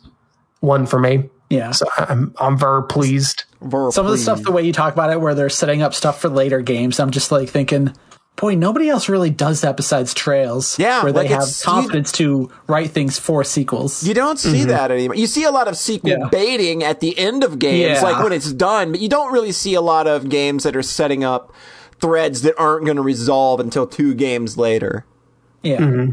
[0.61, 1.31] one for me.
[1.51, 1.71] Yeah.
[1.73, 3.45] So I'm I'm very pleased.
[3.65, 5.95] Ver- Some of the stuff, the way you talk about it, where they're setting up
[5.95, 7.93] stuff for later games, I'm just like thinking,
[8.37, 10.79] boy, nobody else really does that besides Trails.
[10.79, 14.03] Yeah, where they like have it's- you- confidence to write things for sequels.
[14.03, 15.15] You don't see that anymore.
[15.17, 16.29] You see a lot of sequel Yeah.
[16.31, 18.03] baiting at the end of games, Yeah.
[18.03, 20.83] like when it's done, but you don't really see a lot of games that are
[20.83, 21.53] setting up
[22.01, 25.07] threads that aren't going to resolve until two games later.
[25.63, 26.07] yeah,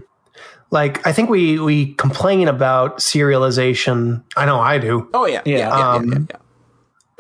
[0.70, 4.24] Like I think we we complain about serialization.
[4.38, 5.10] I know I do.
[5.14, 5.68] Oh yeah, yeah, Yeah.
[5.70, 6.36] yeah, yeah, Um, yeah, yeah.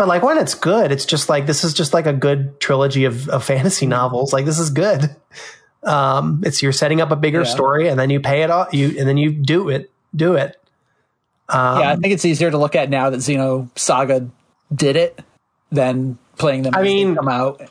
[0.01, 3.05] But like when it's good, it's just like this is just like a good trilogy
[3.05, 4.33] of, of fantasy novels.
[4.33, 5.15] Like this is good.
[5.83, 7.45] Um, it's you're setting up a bigger Yeah.
[7.45, 8.73] story and then you pay it off.
[8.73, 9.91] You and then you do it.
[10.15, 10.59] Do it.
[11.49, 11.91] Um, yeah.
[11.91, 14.27] I think it's easier to look at now that Xenosaga
[14.73, 15.19] did it
[15.71, 16.73] than playing them.
[16.75, 17.61] I mean- come out.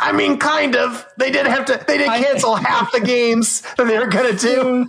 [0.00, 1.04] I mean, kind of.
[1.18, 1.84] They did have to.
[1.84, 4.88] They did cancel half the games that they were gonna do,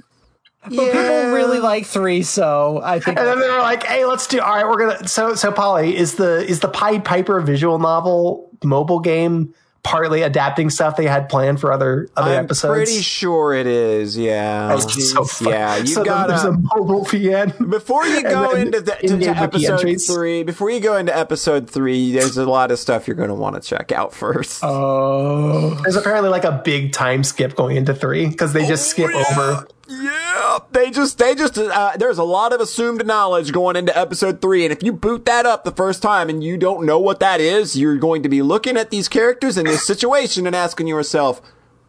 [0.63, 4.27] But people really like three, so I think and then they were like, "Hey, let's
[4.27, 4.39] do.
[4.39, 8.49] All right, we're gonna." So, so Polly is the is the Pied Piper visual novel
[8.63, 9.53] mobile game
[9.83, 12.73] partly adapting stuff they had planned for other other I'm episodes.
[12.89, 14.17] pretty sure it is.
[14.17, 15.49] Yeah, That's so fun.
[15.49, 15.75] yeah.
[15.77, 17.69] You so then there's a gacha mobile VN.
[17.69, 20.07] before you go then into the, to, in to the episode entries.
[20.07, 20.43] three.
[20.43, 23.55] Before you go into episode three, there's a lot of stuff you're going to want
[23.55, 24.63] to check out first.
[24.63, 29.11] Oh, There's apparently like a big time skip going into three because they just skip
[29.13, 29.25] oh, yeah.
[29.31, 29.67] over.
[30.01, 34.41] Yeah, they just they just uh, there's a lot of assumed knowledge going into episode
[34.41, 37.19] 3 and if you boot that up the first time and you don't know what
[37.19, 40.87] that is, you're going to be looking at these characters in this situation and asking
[40.87, 41.41] yourself,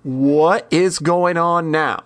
[0.02, 2.02] what is going on now?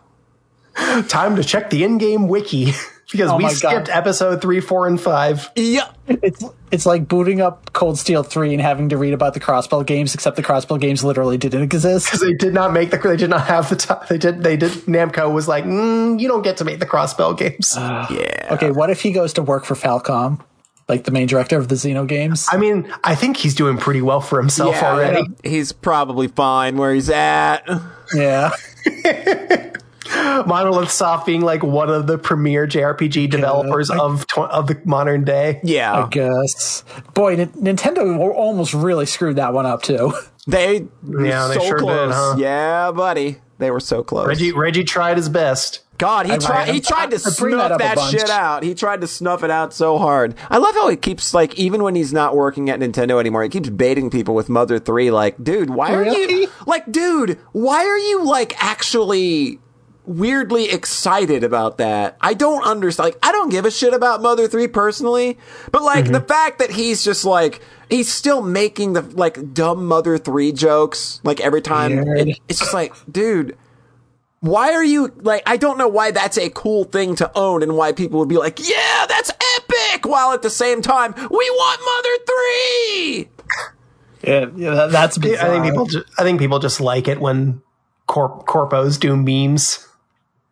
[1.09, 2.73] Time to check the in-game wiki
[3.11, 3.57] because Oh we my God.
[3.57, 5.51] skipped episode three, four, and five.
[5.57, 5.91] Yeah.
[6.09, 9.87] it's it's like booting up Cold Steel three and having to read about the Crossbell
[9.87, 12.07] games, except the Crossbell games literally didn't exist.
[12.07, 14.57] because they did not make the they did not have the top they did they
[14.57, 17.75] did Namco was like mm, you don't get to make the crossbell games.
[17.77, 18.49] Yeah.
[18.53, 20.41] Okay, what if he goes to work for Falcom,
[20.89, 22.47] like the main director of the Xeno games?
[22.51, 25.25] I mean, I think he's doing pretty well for himself Yeah, already.
[25.45, 27.69] He's probably fine where he's at.
[28.15, 28.51] yeah,
[30.15, 35.25] Monolith Soft being like one of the premier JRPG developers of tw- of the modern
[35.25, 35.61] day.
[35.63, 36.85] Yeah, I guess.
[37.15, 40.13] Boy, N- Nintendo almost really screwed that one up too.
[40.47, 42.15] They were Yeah, they so sure did, close.
[42.15, 42.35] huh?
[42.39, 43.37] Yeah, buddy.
[43.59, 44.27] They were so close.
[44.27, 45.81] Reggie Reggie tried his best.
[45.99, 46.69] God, he I- tried.
[46.69, 48.63] I- He tried to I bring that snuff up that, shit out.
[48.63, 50.37] He tried to snuff it out so hard.
[50.49, 53.49] I love how he keeps like, even when he's not working at Nintendo anymore, he
[53.49, 55.11] keeps baiting people with Mother Three.
[55.11, 59.59] Like, dude, why are you like, dude, why are you like actually
[60.09, 62.17] weirdly excited about that?
[62.21, 63.07] I don't understand.
[63.15, 65.39] Like, I don't give a shit about Mother Three personally,
[65.73, 66.13] but like Mm-hmm.
[66.15, 67.61] the fact that he's just like.
[67.91, 71.99] He's still making the like dumb Mother Three jokes like every time.
[72.19, 73.57] It- it's just like, dude,
[74.41, 77.77] why are you like I don't know why that's a cool thing to own and
[77.79, 81.81] why people would be like, "Yeah, that's epic." While at the same time, we want
[81.81, 82.25] Mother
[83.07, 83.29] 3.
[84.23, 87.63] Yeah, yeah that, that's I think people ju- I think people just like it when
[88.07, 89.88] corp corpos do memes.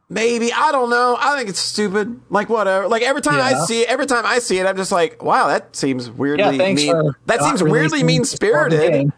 [0.09, 1.17] Maybe I don't know.
[1.19, 2.21] I think it's stupid.
[2.31, 2.87] Like whatever.
[2.87, 5.49] Like every time I see it, every time I see it, I'm just like, "Wow,
[5.49, 9.13] that seems weirdly thanks mean." That seems weirdly mean this part of the spirited.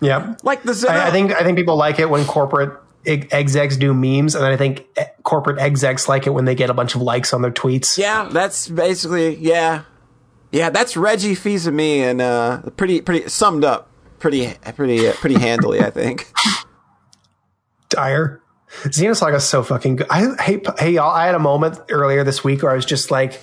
[0.00, 0.34] Yeah.
[0.42, 3.94] Like the I, I think I think people like it when corporate ex- execs do
[3.94, 4.86] memes, and then I think
[5.22, 7.98] corporate execs like it when they get a bunch of likes on their tweets.
[7.98, 9.82] Yeah, that's basically yeah,
[10.50, 10.70] yeah.
[10.70, 13.88] That's Reggie Fils-Aimé and uh, pretty pretty summed up
[14.18, 16.32] pretty pretty uh, pretty handily, I think.
[17.88, 18.40] dire.
[18.84, 20.06] Xenosaga is so fucking good.
[20.10, 21.10] I hey hey y'all.
[21.10, 23.40] I had a moment earlier this week where I was just like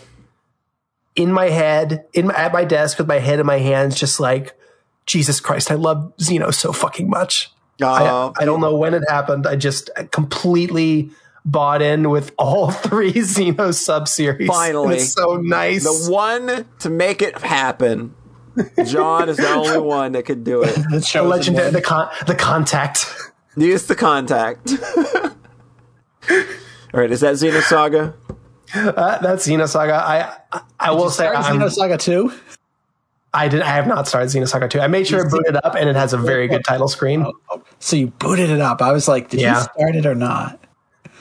[1.15, 4.19] in my head, in my, at my desk with my head in my hands, just
[4.19, 4.57] like
[5.05, 7.51] Jesus Christ, I love Xeno so fucking much.
[7.81, 9.47] Uh, I, I don't know when it happened.
[9.47, 11.11] I just completely
[11.43, 14.47] bought in with all three Xeno sub series.
[14.47, 14.97] Finally.
[14.97, 15.83] it's so nice.
[15.83, 18.15] the one to make it happen.
[18.85, 20.75] John is the only one that could do it.
[20.89, 23.05] The the legendary, the con, the contact.
[23.57, 24.71] Use the contact.
[26.29, 28.13] All right, is that Xenosaga?
[28.73, 29.93] Uh, that's Xenosaga.
[29.93, 32.31] I I, I will say Start I'm, Xenosaga 2?
[33.33, 33.61] I did.
[33.61, 34.79] I have not started Xenosaga 2.
[34.79, 37.25] I made sure I booted up, and it has a very good title screen.
[37.79, 38.81] So you booted it up.
[38.81, 39.57] I was like, did Yeah.
[39.57, 40.59] you start it or not?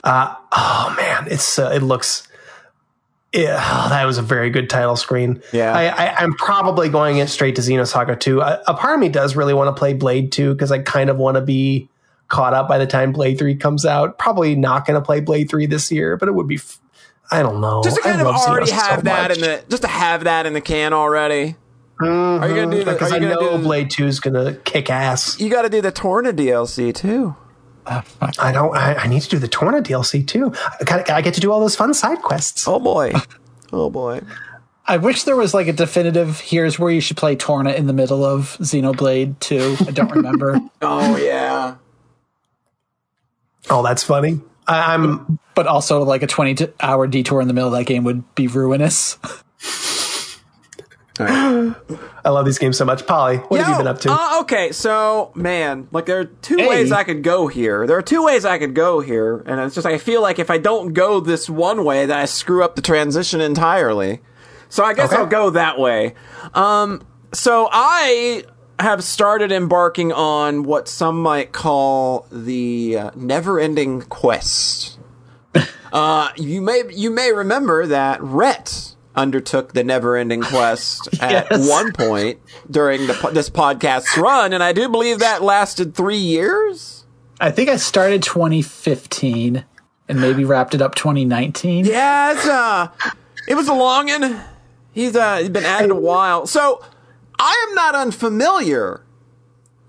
[0.05, 2.29] Oh man, it's uh, it looks.
[3.33, 5.43] Yeah, oh, that was a very good title screen.
[5.53, 5.73] Yeah.
[5.75, 8.41] I, I, I'm probably going in straight to Xenosaga 2.
[8.41, 11.11] A, a part of me does really want to play Blade 2 because I kind
[11.11, 11.89] of want to be
[12.29, 14.19] caught up by the time Blade 3 comes out.
[14.19, 16.57] Probably not going to play Blade 3 this year, but it would be.
[16.57, 16.81] F-
[17.31, 17.83] I don't know.
[17.83, 19.39] Just to I kind of love already Xeno so have that much.
[19.39, 21.57] in the just to have that in the can already.
[22.01, 22.43] Mm-hmm.
[22.43, 22.93] Are you gonna do the?
[22.93, 23.63] because I know do?
[23.63, 25.39] Blade 2 is going to kick ass.
[25.41, 27.35] you got to do the Torna DLC too.
[27.87, 28.05] Ah,
[28.39, 28.75] I don't.
[28.77, 30.53] I, I need to do the Torna DLC too.
[30.81, 32.67] I, gotta, I get to do all those fun side quests.
[32.67, 33.13] Oh boy,
[33.73, 34.21] oh boy.
[34.87, 37.95] I wish there was like a definitive here's where you should play Torna in the
[37.95, 39.77] middle of Xenoblade 2.
[39.89, 40.61] I don't remember.
[40.83, 41.77] Oh yeah.
[43.71, 44.41] Oh, that's funny.
[44.67, 48.05] I, I'm but also like a 20 hour detour in the middle of that game
[48.05, 49.19] would be ruinous.
[51.21, 51.75] I
[52.31, 53.07] love these games so much.
[53.07, 54.11] Polly, what have you been up to?
[54.11, 56.69] Uh, okay, so man, like there are two Hey.
[56.69, 57.87] ways I could go here.
[57.87, 60.39] There are two ways I could go here, and it's just like I feel like
[60.41, 64.21] if I don't go this one way, then I screw up the transition entirely.
[64.69, 65.21] So I guess Okay.
[65.21, 66.15] I'll go that way.
[66.53, 68.45] Um, so I
[68.79, 74.99] have started embarking on what some might call the uh, never-ending quest.
[75.93, 82.41] Uh, you may you may remember that Rhett undertook the never-ending quest at one point
[82.69, 87.05] during the, this podcast's run, and I do believe that lasted three years.
[87.41, 89.65] I think I started 2015
[90.09, 91.85] and maybe wrapped it up 2019.
[91.85, 92.89] Yeah, it's uh,
[93.47, 94.41] it was a longin.
[94.93, 96.85] He's uh, he's been at it a while, so
[97.39, 99.05] I am not unfamiliar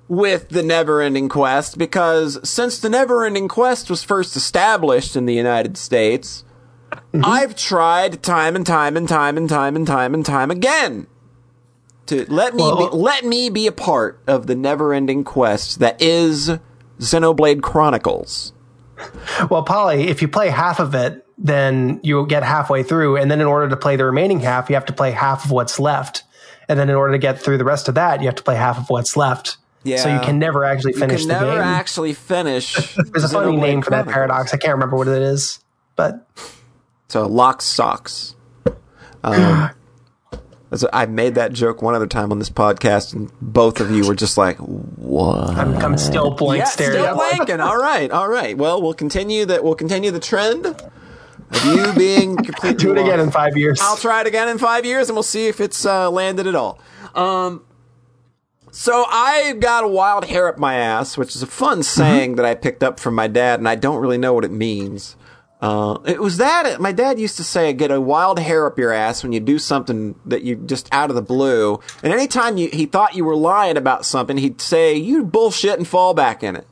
[0.08, 5.78] with the Never-Ending Quest because since the Never-Ending Quest was first established in the United
[5.78, 6.44] States,
[6.92, 7.22] mm-hmm.
[7.24, 11.08] I've tried time and time and time and time and time and time again
[12.08, 16.02] to let me Well- be, let me be a part of the Never-Ending Quest that
[16.02, 16.52] is
[17.00, 18.54] Xenoblade Chronicles.
[19.50, 23.42] Well, Polly, if you play half of it, then you'll get halfway through, and then
[23.42, 26.24] in order to play the remaining half, you have to play half of what's left,
[26.68, 28.56] and then in order to get through the rest of that, you have to play
[28.56, 29.58] half of what's left.
[29.84, 29.98] Yeah.
[29.98, 31.62] So you can never actually You finish can the never game.
[31.62, 32.74] actually finish.
[32.96, 34.54] There's a funny name for that paradox.
[34.54, 35.60] I can't remember what it is,
[35.96, 36.28] but
[37.08, 38.36] So lock socks.
[39.24, 39.70] Um,
[40.92, 44.16] I made that joke one other time on this podcast, and both of you were
[44.16, 46.94] just like, "What?" I'm, I'm still blank Yeah, staring.
[47.04, 47.64] still blanking.
[47.64, 48.58] All right, all right.
[48.58, 49.64] Well, we'll continue that.
[49.64, 50.66] We'll continue the trend
[51.52, 52.74] of you being completely.
[52.86, 53.80] Do it again in five years.
[53.82, 56.56] I'll try it again in five years, and we'll see if it's uh, landed at
[56.56, 56.80] all.
[57.14, 57.64] Um,
[58.72, 62.46] so I've got a wild hair up my ass, which is a fun saying that
[62.46, 65.16] I picked up from my dad, and I don't really know what it means.
[65.62, 68.92] Uh, it was that my dad used to say, "Get a wild hair up your
[68.92, 72.70] ass when you do something that you just out of the blue." And anytime you,
[72.72, 76.58] he thought you were lying about something, he'd say, "You bullshit," and fall back in
[76.58, 76.68] it.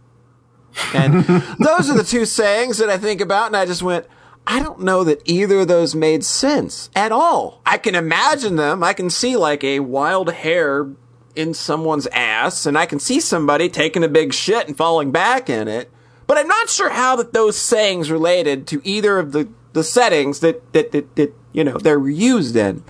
[0.94, 1.24] And
[1.60, 4.06] those are the two sayings that I think about, and I just went,
[4.45, 7.61] I don't know that either of those made sense at all.
[7.65, 8.84] I can imagine them.
[8.84, 10.90] I can see like a wild hair
[11.36, 15.49] in someone's ass, and I can see somebody taking a big shit and falling back
[15.49, 15.90] in it.
[16.28, 20.41] But I'm not sure how that those sayings related to either of the, the settings
[20.41, 22.84] that, that, that, that you know they're used in.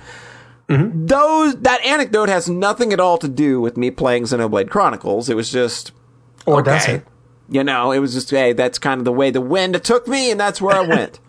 [0.69, 1.05] Mm-hmm.
[1.05, 5.29] Those that anecdote has nothing at all to do with me playing Xenoblade Chronicles.
[5.29, 5.91] It was just
[6.45, 7.05] or does it?
[7.49, 10.31] You know, it was just, hey, that's kind of the way the wind took me,
[10.31, 11.19] and that's where I went.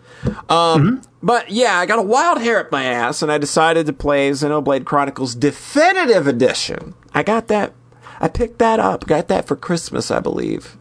[0.48, 3.92] Um, But yeah, I got a wild hair up my ass, and I decided to
[3.92, 6.94] play Xenoblade Chronicles Definitive Edition.
[7.14, 7.72] I got that.
[8.20, 9.06] I picked that up.
[9.06, 10.76] Got that for Christmas, I believe.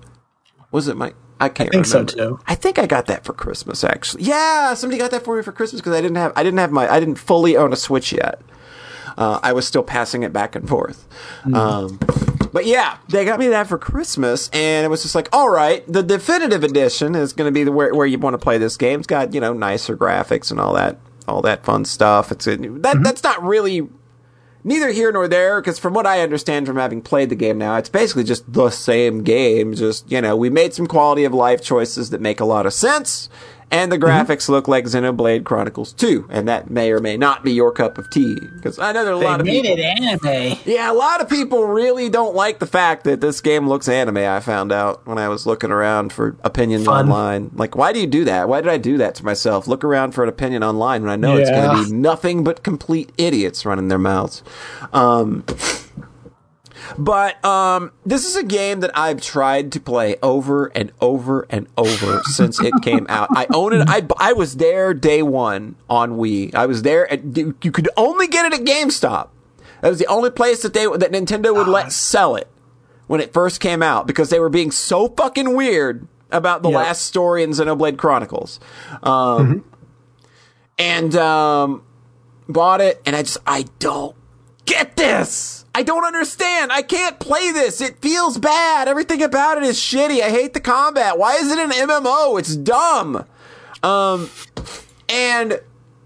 [0.71, 1.13] Was it my?
[1.39, 2.11] I can't think so, remember.
[2.13, 2.39] too.
[2.47, 4.23] I think I got that for Christmas, actually.
[4.23, 6.33] Yeah, somebody got that for me for Christmas because I didn't have.
[6.35, 6.91] I didn't have my.
[6.91, 8.41] I didn't fully own a Switch yet.
[9.17, 11.07] Uh, I was still passing it back and forth.
[11.53, 11.99] Um,
[12.53, 15.83] but yeah, they got me that for Christmas, and it was just like, all right,
[15.91, 18.77] the definitive edition is going to be the where, where you want to play this
[18.77, 18.99] game.
[18.99, 22.31] It's got you know nicer graphics and all that, all that fun stuff.
[22.31, 23.89] It's that that's not really
[24.63, 27.75] neither here nor there because from what I understand from having played the game now,
[27.77, 29.73] it's basically just the same game.
[29.73, 32.73] Just you know, we made some quality of life choices that make a lot of
[32.73, 33.29] sense,
[33.73, 37.51] and the graphics look like Xenoblade Chronicles 2, and that may or may not be
[37.51, 39.77] your cup of tea because I know there are a They lot of made people.
[39.79, 39.81] it
[40.23, 40.59] anime.
[40.65, 44.17] Yeah, a lot of people really don't like the fact that this game looks anime.
[44.17, 47.05] I found out when I was looking around for opinions Fun.
[47.05, 47.51] online.
[47.55, 48.47] Like, why do you do that?
[48.47, 49.67] Why did I do that to myself?
[49.67, 52.63] Look around for an opinion online when I know it's going to be nothing but
[52.63, 54.43] complete idiots running their mouths.
[54.93, 55.43] Um,
[56.97, 61.67] but um, this is a game that I've tried to play over and over and
[61.77, 63.29] over since it came out.
[63.35, 63.87] I own it.
[63.87, 66.53] I, I was there day one on Wii.
[66.55, 67.11] I was there.
[67.11, 69.29] At, you could only get it at GameStop.
[69.81, 72.47] That was the only place that they that Nintendo would let sell it
[73.07, 76.77] when it first came out because they were being so fucking weird about the Yep.
[76.77, 78.59] last story in Xenoblade Chronicles.
[79.03, 79.65] Um,
[80.79, 81.83] and um,
[82.47, 84.15] bought it, and I just I don't
[84.65, 85.62] get this.
[85.75, 86.71] I don't understand.
[86.71, 87.81] I can't play this.
[87.81, 88.87] It feels bad.
[88.87, 90.21] Everything about it is shitty.
[90.21, 91.17] I hate the combat.
[91.17, 92.39] Why is it an MMO?
[92.39, 93.25] It's dumb.
[93.81, 94.29] Um,
[95.09, 95.59] and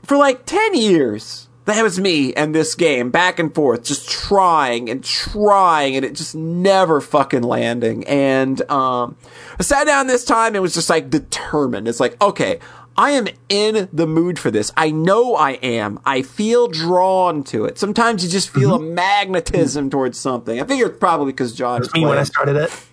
[0.03, 4.89] for like 10 years, that was me and this game back and forth, just trying
[4.89, 8.07] and trying, and it just never fucking landing.
[8.07, 9.18] And um,
[9.60, 11.89] I sat down this time and was just like determined.
[11.89, 12.60] It's like, okay,
[12.98, 14.72] I am in the mood for this.
[14.76, 15.99] I know I am.
[16.06, 17.78] I feel drawn to it.
[17.78, 20.60] Sometimes you just feel a magnetism towards something.
[20.60, 22.26] I figure it's probably because John was Me when I playing.
[22.26, 22.86] started it.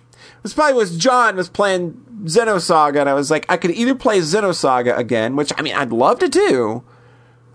[0.43, 1.93] This probably was John was playing
[2.25, 5.91] Xenosaga, and I was like, I could either play Xenosaga again, which I mean, I'd
[5.91, 6.83] love to do,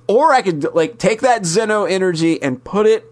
[0.09, 3.05] or I could like take that Xeno energy and put it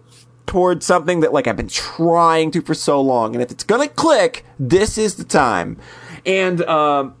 [0.47, 3.87] towards something that like I've been trying to for so long, and if it's gonna
[3.87, 5.77] click, this is the time.
[6.25, 7.15] And um,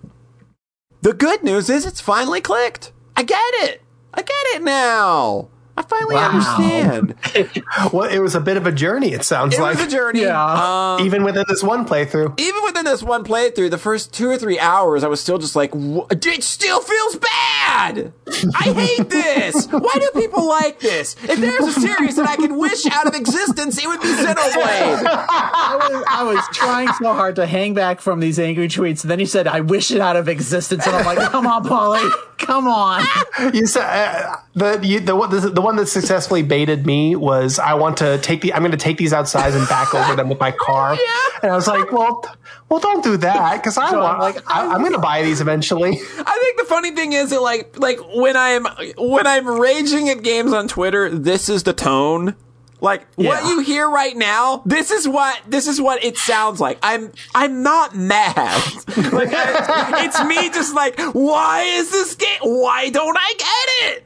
[1.01, 2.91] the good news is it's finally clicked.
[3.15, 3.81] I get it.
[4.13, 5.49] I get it now.
[5.79, 6.29] I finally Wow.
[6.29, 7.15] understand.
[7.93, 9.13] Well, it was a bit of a journey.
[9.13, 10.21] It sounds It like was a journey.
[10.21, 10.95] Yeah.
[10.97, 12.39] Um, even within this one playthrough.
[12.39, 15.55] even within this one playthrough, the first two or three hours, I was still just
[15.55, 18.11] like, "Wh- it still feels bad.
[18.59, 19.67] I hate this.
[19.67, 21.15] Why do people like this?
[21.23, 25.05] If there's a series that I could wish out of existence, it would be Xenoblade.
[25.05, 29.11] I was, I was trying so hard to hang back from these angry tweets, and
[29.11, 32.07] then he said, "I wish it out of existence," and I'm like, "Come on, Polly,
[32.39, 33.03] come on."
[33.53, 37.57] You said uh, the, you, the one the, the one that successfully baited me was
[37.57, 40.29] I want to take the I'm going to take these outside and back over them
[40.29, 40.97] with my car.
[41.09, 41.19] Yeah.
[41.43, 42.21] And I was like, well,
[42.67, 45.39] well, don't do that because I So, want like, I, I'm going to buy these
[45.39, 45.91] eventually.
[46.17, 48.65] I think the funny thing is that like like when I'm
[48.97, 52.35] when I'm raging at games on Twitter, this is the tone.
[52.81, 56.79] Like what you hear right now, this is what this is what it sounds like.
[56.81, 58.35] I'm I'm not mad.
[59.11, 62.39] like I, it's me just like, why is this game?
[62.41, 64.05] Why don't I get it?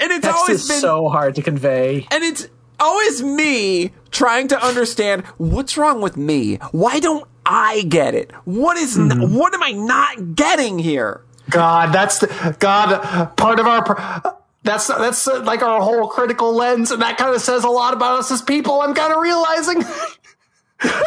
[0.00, 2.06] And it's Text always been so hard to convey.
[2.10, 2.48] and it's
[2.80, 6.56] always me trying to understand what's wrong with me.
[6.70, 8.30] Why don't I get it?
[8.44, 9.34] What is n- hmm.
[9.34, 11.22] what am I not getting here?
[11.50, 14.37] God, that's the God part of our.
[14.68, 17.68] Pr- That's that's uh, like our whole critical lens, and that kind of says a
[17.68, 18.80] lot about us as people.
[18.82, 19.82] I'm kind of realizing.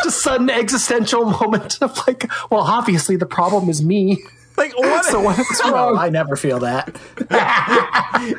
[0.03, 4.21] Just sudden existential moment of like, well, obviously the problem is me.
[4.57, 5.05] Like what?
[5.05, 5.97] So what's No, wrong?
[5.97, 6.99] I never feel that.
[7.31, 8.35] I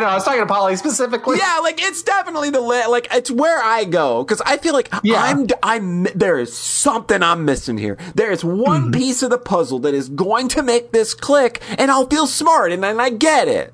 [0.00, 0.06] know.
[0.06, 1.38] I was talking to Polly specifically.
[1.38, 4.92] yeah, like it's definitely the li- like it's where I go because I feel like
[5.04, 5.22] Yeah.
[5.22, 7.96] I'm I'm there is something I'm missing here.
[8.16, 8.90] There is one Mm-hmm.
[8.90, 12.72] piece of the puzzle that is going to make this click, and I'll feel smart,
[12.72, 13.72] and then I get it.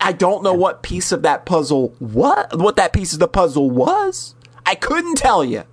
[0.00, 3.70] I don't know what piece of that puzzle what what that piece of the puzzle
[3.70, 4.34] was.
[4.66, 5.64] I couldn't tell you.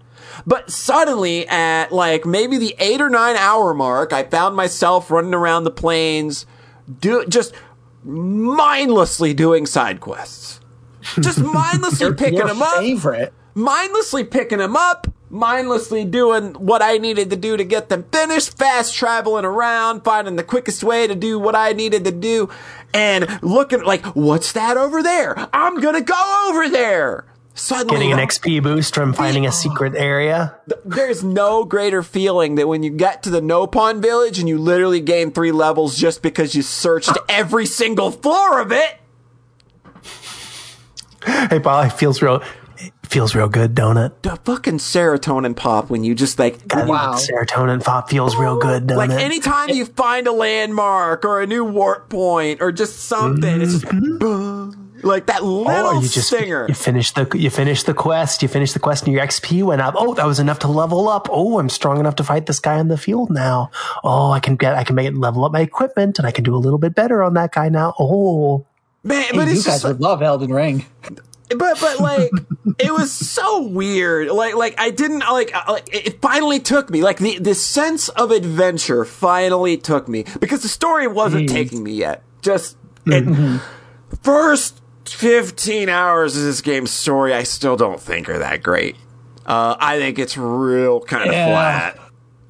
[0.46, 5.34] But suddenly, at like maybe the eight or nine hour mark, I found myself running
[5.34, 6.46] around the plains,
[7.00, 7.54] do just
[8.04, 10.60] mindlessly doing side quests,
[11.20, 13.34] just mindlessly picking Your them up, favorite.
[13.54, 18.58] mindlessly picking them up, mindlessly doing what I needed to do to get them finished,
[18.58, 22.50] fast traveling around, finding the quickest way to do what I needed to do,
[22.94, 25.36] and looking like, what's that over there?
[25.54, 27.26] I'm gonna go over there.
[27.54, 30.56] Suddenly, Getting an XP boost from finding a secret area.
[30.86, 35.02] there's no greater feeling than when you get to the Nopon village and you literally
[35.02, 38.98] gain three levels just because you searched every single floor of it.
[41.26, 42.42] Hey, Polly, feels real.
[43.12, 44.24] It feels real good, don't it?
[44.24, 47.16] The fucking serotonin pop when you just like Wow.
[47.16, 49.20] Serotonin pop feels real good, don't like it?
[49.20, 54.20] anytime you find a landmark or a new warp point or just something, it's just
[54.20, 55.98] boom, like that little Mm-hmm.
[55.98, 56.66] Oh, you just stinger.
[56.70, 58.42] you finish the you finish the quest.
[58.44, 59.96] You finish the quest, and your XP went up.
[59.98, 61.28] Oh, that was enough to level up.
[61.30, 63.72] Oh, I'm strong enough to fight this guy in the field now.
[64.06, 66.46] Oh, I can get I can make it level up my equipment, and I can
[66.46, 67.94] do a little bit better on that guy now.
[68.00, 68.66] Oh,
[69.04, 70.86] Man, Hey, but you it's guys just like, would love Elden Ring.
[71.58, 72.32] But but like
[72.80, 77.02] it was so weird like like i didn't like, uh, like it finally took me
[77.02, 81.92] like the the sense of adventure finally took me because the story wasn't taking me
[81.94, 83.62] yet just it,
[84.24, 88.96] first 15 hours of this game's story i still don't think are that great
[89.46, 91.48] uh, i think it's real kind of Yeah.
[91.48, 91.98] flat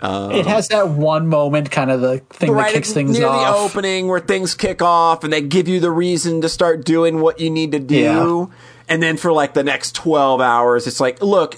[0.04, 3.56] it has that one moment, kind of the thing that kicks things near off.
[3.56, 7.22] the opening where things kick off and they give you the reason to start doing
[7.22, 8.50] what you need to do.
[8.50, 8.56] Yeah.
[8.92, 11.56] And then for like the next 12 hours, it's like, look,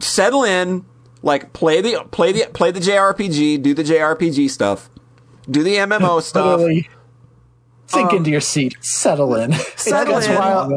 [0.00, 0.84] settle in,
[1.22, 4.90] like play the, play the, play the JRPG, do the JRPG stuff,
[5.48, 6.58] do the MMO stuff.
[6.58, 6.88] Literally,
[7.86, 9.52] sink into your seat, settle in.
[9.54, 10.34] Um, Settle It's in.
[10.34, 10.72] wild.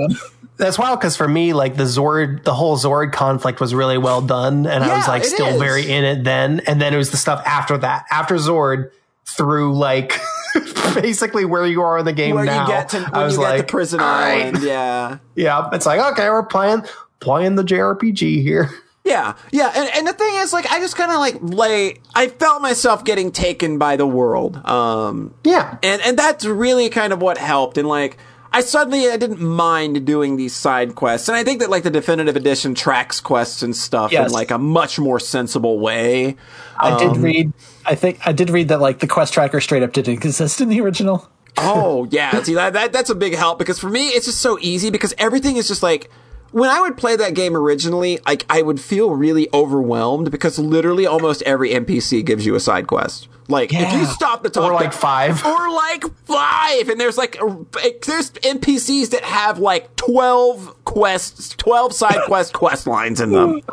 [0.57, 4.21] That's wild because for me, like the Xord, the whole Xord conflict was really well
[4.21, 5.59] done, and I was like still is.
[5.59, 6.61] very in it then.
[6.67, 8.91] And then it was the stuff after that, after Xord,
[9.25, 10.19] through like
[11.01, 12.63] basically where you are in the game Where now.
[12.63, 14.63] you get to, I was you get like, to prison "All right." island.
[14.63, 15.17] Yeah.
[15.35, 16.83] Yeah, it's like okay, we're playing
[17.19, 18.69] playing the JRPG here.
[19.07, 21.97] Yeah, yeah, and, and the thing is, like, I just kind of like lay.
[22.15, 27.13] I felt myself getting taken by the world, um, Yeah, and and that's really kind
[27.13, 27.77] of what helped.
[27.77, 28.17] And like,
[28.51, 31.91] I suddenly I didn't mind doing these side quests, and I think that like the
[31.91, 36.35] definitive edition tracks quests and stuff in like a much more sensible way.
[36.75, 37.53] I Um, did read.
[37.85, 40.69] I think I did read that like the quest tracker straight up didn't exist in
[40.69, 41.29] the original.
[41.57, 44.57] Oh yeah, see that, that that's a big help because for me it's just so
[44.61, 46.09] easy because everything is just like
[46.51, 51.05] when I would play that game originally, like I would feel really overwhelmed because literally
[51.05, 53.27] almost every NPC gives you a side quest.
[53.47, 55.45] Like if you stop to talk or like to, five.
[55.45, 62.19] or like five, and there's like there's NPCs that have like twelve quests, twelve side
[62.25, 63.61] quest quest lines in them.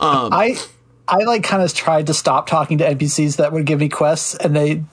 [0.00, 0.58] Um, I
[1.08, 4.34] I like kind of tried to stop talking to NPCs that would give me quests,
[4.34, 4.84] and they.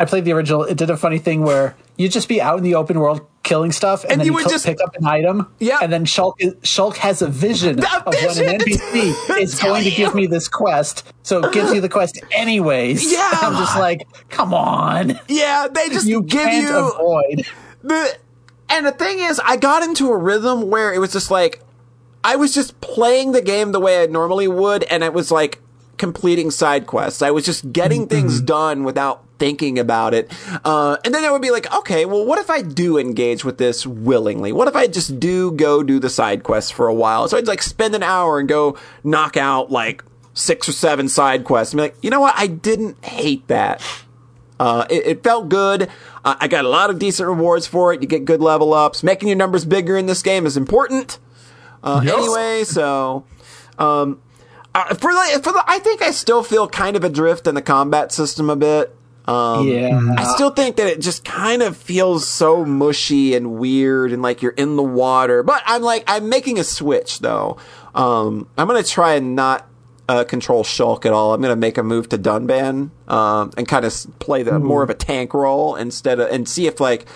[0.00, 0.62] I played the original.
[0.64, 3.72] It did a funny thing where you'd just be out in the open world killing
[3.72, 5.48] stuff, and, And then you you, would just- pick up an item.
[5.58, 5.78] Yeah.
[5.82, 8.16] and then Shulk is, Shulk has a vision of when
[8.54, 8.60] an!
[8.60, 13.10] NPC is going to give me this quest, so it gives you the quest anyways.
[13.12, 13.28] Yeah.
[13.28, 17.46] And I'm just like, come on, yeah, they just you give can't you avoid.
[17.82, 18.16] the
[18.70, 21.62] and the thing is i got into a rhythm where it was just like
[22.24, 25.60] i was just playing the game the way i normally would and it was like
[25.96, 30.32] completing side quests i was just getting things done without thinking about it
[30.64, 33.58] uh, and then I would be like okay well what if i do engage with
[33.58, 37.28] this willingly what if i just do go do the side quests for a while
[37.28, 40.02] so i'd like spend an hour and go knock out like
[40.34, 43.80] six or seven side quests and be like you know what i didn't hate that
[44.60, 45.88] uh, it, it felt good.
[46.24, 48.02] Uh, I got a lot of decent rewards for it.
[48.02, 49.02] You get good level ups.
[49.02, 51.18] Making your numbers bigger in this game is important.
[51.82, 53.24] Uh, Anyway, so
[53.78, 54.20] um,
[54.74, 57.62] uh, for the for the, I think I still feel kind of adrift in the
[57.62, 58.94] combat system a bit.
[59.26, 64.10] Um, yeah, I still think that it just kind of feels so mushy and weird
[64.12, 65.42] and like you're in the water.
[65.42, 67.58] But I'm like, I'm making a switch though.
[67.94, 69.68] Um, I'm going to try and not
[70.08, 71.34] uh, control Shulk at all.
[71.34, 74.82] I'm going to make a move to Dunban um, and kind of play the more
[74.82, 77.06] of a tank role instead of, and see if like,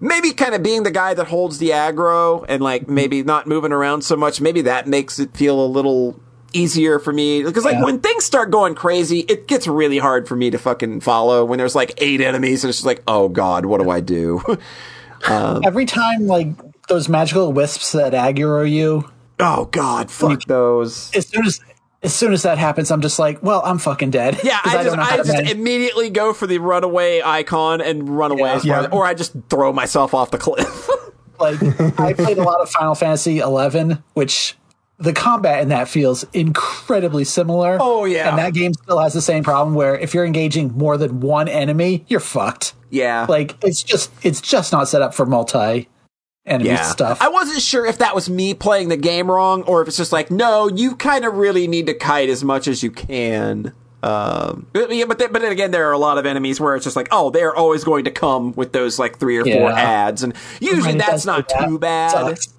[0.00, 2.94] maybe kind of being the guy that holds the aggro and like mm-hmm.
[2.94, 4.40] maybe not moving around so much.
[4.40, 6.18] Maybe that makes it feel a little
[6.52, 7.42] easier for me.
[7.42, 7.84] Because like Yeah.
[7.84, 11.44] when things start going crazy it gets really hard for me to fucking follow.
[11.44, 14.42] When there's like eight enemies and it's just like oh god what do i do?
[15.28, 16.48] Um, Every time like
[16.88, 19.06] those magical wisps that aggro you,
[19.38, 21.14] oh god fuck those.
[21.14, 21.60] As soon as
[22.02, 24.38] as soon as that happens, I'm just like, well, I'm fucking dead.
[24.42, 27.20] yeah 'Cause i just know i, how to just manage- immediately go for the runaway
[27.22, 28.88] icon and run away as far Yeah.
[28.90, 30.88] or i just throw myself off the cliff
[31.40, 31.58] like
[31.98, 34.56] I played a lot of Final Fantasy 11, which
[34.98, 37.78] the combat in that feels incredibly similar.
[37.80, 38.28] Oh, yeah.
[38.28, 41.48] and that game still has the same problem where if you're engaging more than one
[41.48, 42.74] enemy, you're fucked.
[42.90, 45.88] yeah Like it's just it's just not set up for multi
[46.46, 46.82] enemy yeah.
[46.82, 47.20] stuff.
[47.20, 50.12] I wasn't sure if that was me playing the game wrong or if it's just
[50.12, 53.72] like, no, you kind of really need to kite as much as you can.
[54.02, 56.74] Um, but, yeah, but then, but then again, there are a lot of enemies where
[56.74, 59.70] it's just like, oh, they're always going to come with those like three or four
[59.70, 62.10] ads, and usually Right, it that's not too bad.
[62.10, 62.54] Sucks.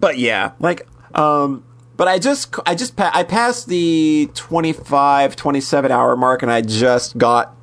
[0.00, 1.64] But yeah, like, um,
[1.96, 6.60] but I just, I just, pa- I passed the 25, 27 hour mark, and I
[6.62, 7.55] just got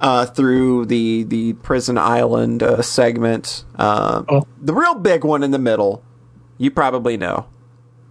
[0.00, 3.64] uh, through the the prison island uh, segment.
[3.76, 4.46] Uh, Oh.
[4.60, 6.02] The real big one in the middle,
[6.58, 7.46] you probably know.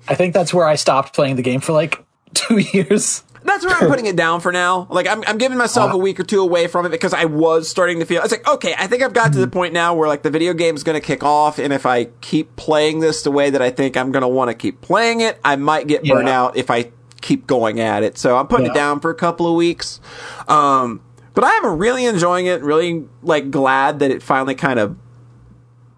[0.08, 3.24] I think that's where I stopped playing the game for like two years.
[3.44, 4.88] That's where I'm putting it down for now.
[4.90, 7.70] Like I'm, I'm giving myself a week or two away from it because I was
[7.70, 8.24] starting to feel.
[8.24, 10.54] It's like okay, I think I've got to the point now where like the video
[10.56, 13.70] game's going to kick off, and if I keep playing this the way that I
[13.70, 16.72] think I'm going to want to keep playing it, I might get burnt out if
[16.72, 16.92] I
[17.22, 18.18] keep going at it.
[18.18, 20.00] So I'm putting it down for a couple of weeks.
[20.48, 21.02] Um,
[21.36, 22.64] but I am really enjoying it.
[22.64, 24.98] Really like glad that it finally kind of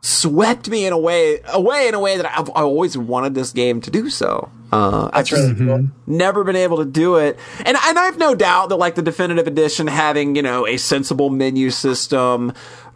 [0.02, 3.52] swept me in a way, away in a way that I've I always wanted this
[3.52, 4.52] game to do so.
[4.72, 5.58] Uh, I've just
[6.06, 9.48] never been able to do it, and and I've no doubt that like the definitive
[9.48, 12.52] edition having you know a sensible menu system,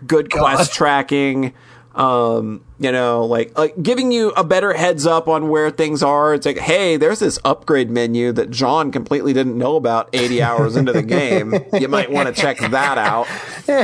[0.05, 1.53] good quest tracking,
[1.95, 6.33] um, you know, like like giving you a better heads up on where things are.
[6.33, 10.75] It's like, hey, there's this upgrade menu that John completely didn't know about 80 hours
[10.75, 11.53] into the game.
[11.79, 13.27] You might want to check that out.
[13.67, 13.83] now,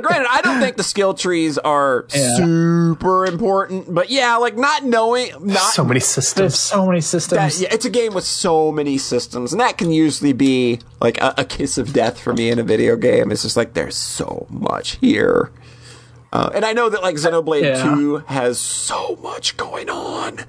[0.00, 2.36] granted, I don't think the skill trees are Yeah.
[2.36, 6.58] super important, but yeah, like not knowing, not so many systems.
[6.58, 7.60] so many that, systems.
[7.60, 11.34] yeah, it's a game with so many systems, and that can usually be like a,
[11.38, 13.30] a kiss of death for me in a video game.
[13.30, 15.50] It's just like there's so much here,
[16.32, 17.82] uh, and I know that like Xenoblade Yeah.
[17.82, 20.40] Two has so much going on.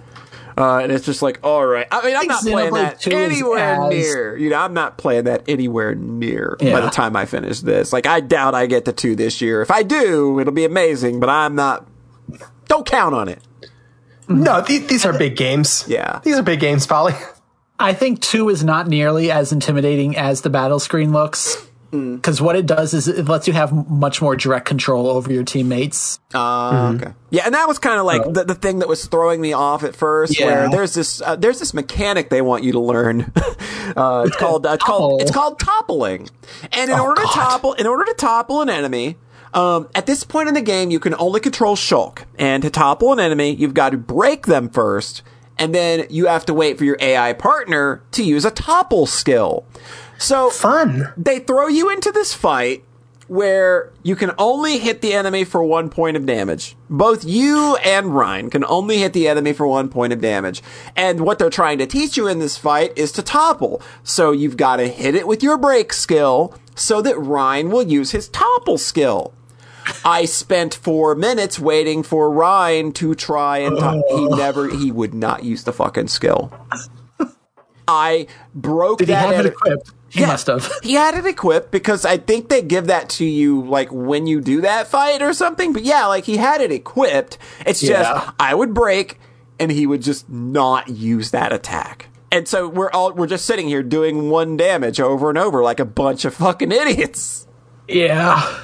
[0.56, 1.88] Uh, and it's just like, all right.
[1.92, 4.38] I mean, I'm think not playing that anywhere as- near.
[4.38, 7.92] You know, I'm not playing that anywhere near by the time I finish this.
[7.92, 9.64] Like, I doubt I get to two this year.
[9.64, 11.20] If I do, it'll be amazing.
[11.20, 11.88] But I'm not.
[12.68, 13.40] Don't count on it.
[14.30, 15.86] No, th- these are big games.
[15.88, 16.20] Yeah.
[16.24, 17.14] These are big games, Polly.
[17.80, 21.58] I think two is not nearly as intimidating as the battle screen looks.
[21.94, 22.16] Mm.
[22.16, 25.44] Because what it does is it lets you have much more direct control over your
[25.44, 26.20] teammates.
[26.34, 27.14] Uh, Okay.
[27.30, 29.84] Yeah, and that was kind of like the, the thing that was throwing me off
[29.84, 30.40] at first.
[30.40, 30.46] Yeah.
[30.46, 33.32] Where there's this uh, there's this mechanic they want you to learn.
[33.96, 36.30] uh, it's called uh, it's called it's called toppling.
[36.72, 39.18] And in order to topple in order to topple an enemy.
[39.54, 43.14] Um, at this point in the game, you can only control Shulk, and to topple
[43.14, 45.22] an enemy, you've got to break them first,
[45.60, 49.64] and then you have to wait for your AI partner to use a topple skill.
[50.24, 51.12] So Fun.
[51.18, 52.86] they throw you into this fight
[53.28, 56.78] where you can only hit the enemy for one point of damage.
[56.90, 60.62] Both you and Reyn can only hit the enemy for one point of damage.
[60.96, 63.82] And what they're trying to teach you in this fight is to topple.
[64.04, 68.12] So you've got to hit it with your break skill so that Reyn will use
[68.12, 69.34] his topple skill.
[70.06, 75.14] I spent four minutes waiting for Reyn to try and to- he never he would
[75.14, 76.50] not use the fucking skill.
[77.88, 79.92] I broke Did he have it equipped?
[80.14, 80.72] He Yeah, must have.
[80.84, 84.42] He had it equipped because I think they give that to you like when you
[84.42, 85.74] do that fight or something.
[85.74, 87.38] But yeah, like he had it equipped.
[87.66, 88.32] It's just Yeah.
[88.40, 89.20] I would break
[89.60, 92.10] and he would just not use that attack.
[92.32, 95.80] And so we're all we're just sitting here doing one damage over and over like
[95.80, 97.48] a bunch of fucking idiots.
[97.88, 98.60] Yeah.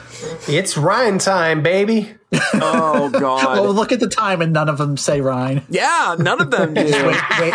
[0.47, 2.13] It's Reyn time, baby.
[2.33, 3.65] Oh Oh, god.
[3.75, 5.63] look at the time, and none of them say Reyn.
[5.69, 6.81] yeah, none of them do.
[6.83, 7.53] Wait, wait.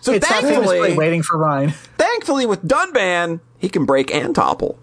[0.00, 1.70] So It's thankfully, waiting for Reyn.
[1.98, 4.78] thankfully with Dunban, he can break and topple.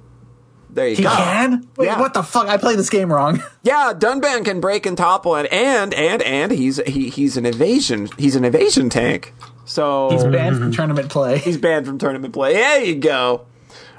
[0.69, 1.10] There you He go.
[1.10, 1.68] can.
[1.77, 2.00] Wait, Yeah.
[2.00, 2.48] what the fuck?
[2.48, 3.42] I played this game wrong.
[3.64, 8.10] Yeah, Dunban can break and topple and and and and he's he he's an evasion
[8.18, 9.34] he's an evasion tank.
[9.66, 11.40] So He's banned from tournament play.
[11.40, 12.53] he's banned from tournament play.
[12.53, 13.45] There you go.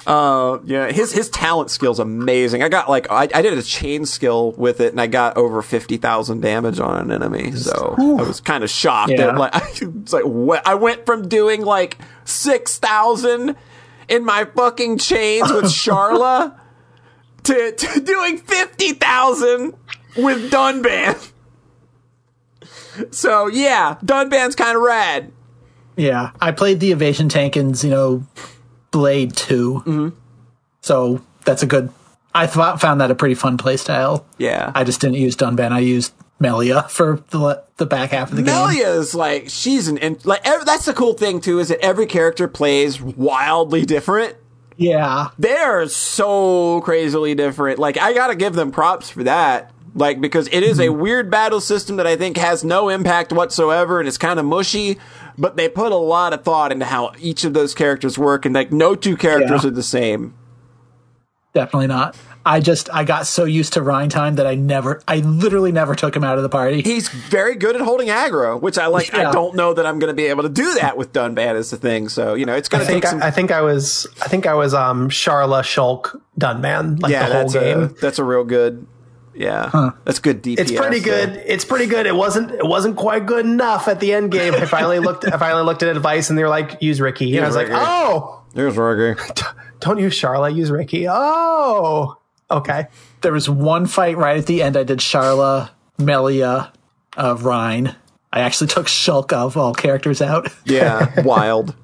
[0.07, 2.62] Uh, yeah, his his talent skill's amazing.
[2.62, 5.62] I got like I, I did a chain skill with it, and I got over
[5.62, 7.51] fifty thousand damage on an enemy.
[7.52, 9.10] So I was kind of shocked.
[9.10, 9.33] Yeah.
[9.33, 9.52] Like
[9.83, 13.57] it's like what I went from doing like six thousand
[14.09, 16.57] in my fucking chains with Sharla
[17.43, 19.75] to to doing fifty thousand
[20.17, 21.33] with Dunban.
[23.10, 25.33] So yeah, Dunban's kind of rad.
[25.97, 28.25] Yeah, I played the evasion tank in Xeno
[28.97, 30.08] Blade 2 Mm-hmm.
[30.81, 31.91] So that's a good.
[32.34, 34.25] I thought found that a pretty fun play style.
[34.39, 35.70] Yeah, I just didn't use Dunban.
[35.73, 38.55] I used Melia for the the back half of the game.
[38.55, 42.49] Melia's like she's an in, like that's the cool thing too is that every character
[42.49, 44.36] plays wildly different.
[44.78, 47.78] Yeah, They're so crazily different.
[47.78, 49.73] Like I gotta give them props for that.
[49.94, 53.99] Like because it is a weird battle system that I think has no impact whatsoever
[53.99, 54.99] and it's kind of mushy.
[55.39, 58.55] But they put a lot of thought into how each of those characters work, and
[58.55, 59.68] like no two characters Yeah.
[59.68, 60.34] are the same.
[61.52, 62.16] definitely not.
[62.44, 65.97] I just I got so used to Reyn time that I never, I literally never
[65.97, 66.81] took him out of the party.
[66.81, 69.12] He's very good at holding aggro, which I like.
[69.15, 71.70] I don't know that I'm going to be able to do that with Dunban as
[71.70, 72.08] the thing.
[72.08, 73.23] So you know, it's going I to take think some.
[73.23, 77.26] I, I think I was I think I was um Sharla Shulk Dunban like yeah,
[77.28, 77.82] the whole that's game.
[77.82, 78.86] a that's a real good.
[79.36, 80.58] Yeah, that's good DPS.
[80.58, 81.26] it's pretty there.
[81.26, 81.42] good.
[81.47, 82.06] It's pretty good.
[82.06, 82.50] It wasn't.
[82.52, 84.55] It wasn't quite good enough at the end game.
[84.55, 85.24] I finally looked.
[85.26, 87.68] I finally looked at advice, and they were like, "Use Riki." And I was like,
[87.70, 89.20] "Oh, There's Riki.
[89.81, 90.55] don't use Sharla.
[90.55, 92.16] Use Riki." Oh,
[92.50, 92.86] okay.
[93.20, 94.76] There was one fight right at the end.
[94.76, 96.73] I did Sharla, Melia,
[97.16, 97.94] uh, Reyn.
[98.32, 101.74] I actually took Shulk of all characters out Yeah, wild.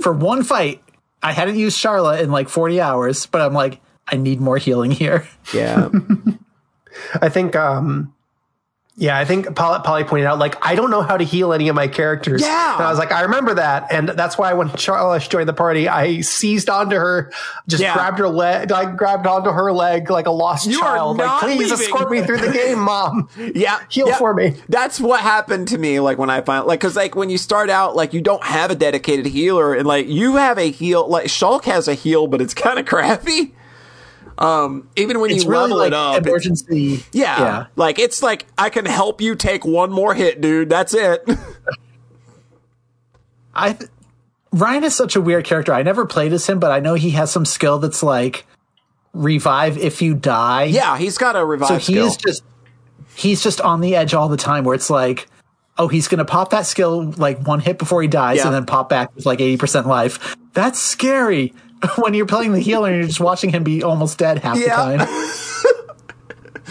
[0.00, 0.82] for one fight.
[1.22, 4.90] I hadn't used Sharla in like 40 hours, but I'm like, I need more healing
[4.90, 5.26] here.
[5.54, 5.88] Yeah,
[7.20, 8.12] I think um,
[8.96, 11.66] Yeah, I think Polly, Polly pointed out, like, I don't know how to heal any
[11.68, 12.42] of my characters.
[12.42, 12.74] Yeah.
[12.74, 13.90] And I was like, I remember that.
[13.92, 17.32] And that's why when Charlotte joined the party, I seized onto her,
[17.66, 17.92] just Yeah.
[17.94, 21.16] grabbed her leg, like, grabbed onto her leg like a lost You child.
[21.16, 23.28] Like, please leaving." escort me through the game, mom.
[23.36, 24.16] Yeah, Heal yeah.
[24.16, 24.54] for me.
[24.68, 25.98] That's what happened to me.
[25.98, 28.70] Like when I find like because like when you start out, like you don't have
[28.70, 31.08] a dedicated healer, and like you have a heal.
[31.08, 33.56] Like Shulk has a heal, but it's kind of crappy.
[34.36, 37.04] Um, even when It's you really level like it up, emergency.
[37.12, 37.66] yeah, yeah.
[37.76, 40.68] like it's like I can help you take one more hit, dude.
[40.70, 41.24] That's it.
[43.54, 43.90] I th-
[44.52, 45.72] Reyn is such a weird character.
[45.72, 48.46] I never played as him, but I know he has some skill that's like
[49.12, 50.64] revive if you die.
[50.64, 52.06] yeah, he's got a revive So he skill.
[52.06, 52.42] is just
[53.14, 55.28] he's just on the edge all the time where it's like
[55.78, 58.46] oh he's gonna pop that skill like one hit before he dies Yeah.
[58.46, 61.52] and then pop back with like 80% life that's scary
[61.98, 64.96] when you're playing the healer and you're just watching him be almost dead half Yeah.
[64.96, 65.08] the time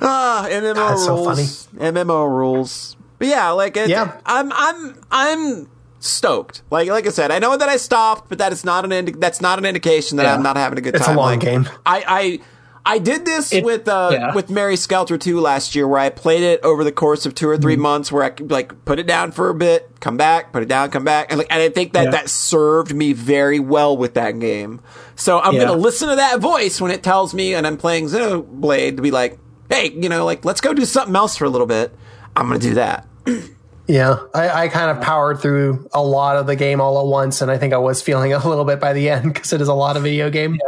[0.00, 1.68] Ah, MMO That's so rules.
[1.76, 2.96] MMO rules.
[3.18, 4.20] But yeah, like it, Yeah.
[4.26, 5.68] I'm I'm I'm
[6.00, 6.62] stoked.
[6.70, 9.12] Like like I said, I know that I stopped, but that is not an indi-
[9.12, 10.34] that's not an indication that Yeah.
[10.34, 11.00] I'm not having a good time.
[11.00, 11.68] It's a long Like, game.
[11.86, 12.40] I I
[12.88, 14.34] I did this It- with uh yeah.
[14.34, 17.48] with Mary Skelter 2 last year where I played it over the course of 2
[17.48, 17.62] or Mm-hmm.
[17.62, 20.62] 3 months where I could like put it down for a bit, come back, put
[20.62, 21.26] it down, come back.
[21.30, 22.10] And like and I think that Yeah.
[22.12, 24.80] that served me very well with that game.
[25.16, 25.64] So I'm Yeah.
[25.64, 29.02] going to listen to that voice when it tells me and I'm playing Xenoblade to
[29.02, 31.92] be like, "Hey, you know, like let's go do something else for a little bit."
[32.36, 33.06] I'm going to do that.
[33.88, 37.40] Yeah, I, I kind of powered through a lot of the game all at once,
[37.40, 39.68] and I think I was feeling a little bit by the end because it is
[39.68, 40.58] a lot of video game.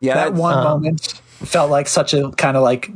[0.00, 2.90] Yeah, that that's- one moment felt like such a kind of like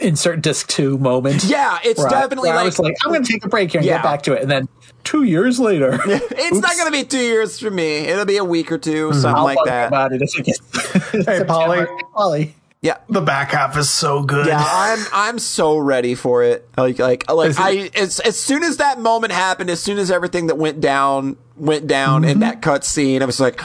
[0.00, 3.24] insert disc 2 moment Yeah, it's where I- definitely where I was like, I'm gonna
[3.24, 3.96] take a break here and Yeah.
[3.96, 4.68] get back to it and then
[5.04, 7.98] two years later it's not going to be 2 years for me.
[7.98, 9.18] It'll be a week or 2, mm-hmm.
[9.18, 9.88] something I'll like that.
[9.88, 12.54] about it if Hey, Polly, Polly.
[12.82, 12.96] Yeah.
[13.10, 14.46] the back half is so good.
[14.46, 16.66] Yeah, I'm I'm so ready for it.
[16.78, 20.46] Like like like I as as soon as that moment happened, as soon as everything
[20.46, 22.40] that went down went down in mm-hmm.
[22.40, 23.60] that cutscene, I was like,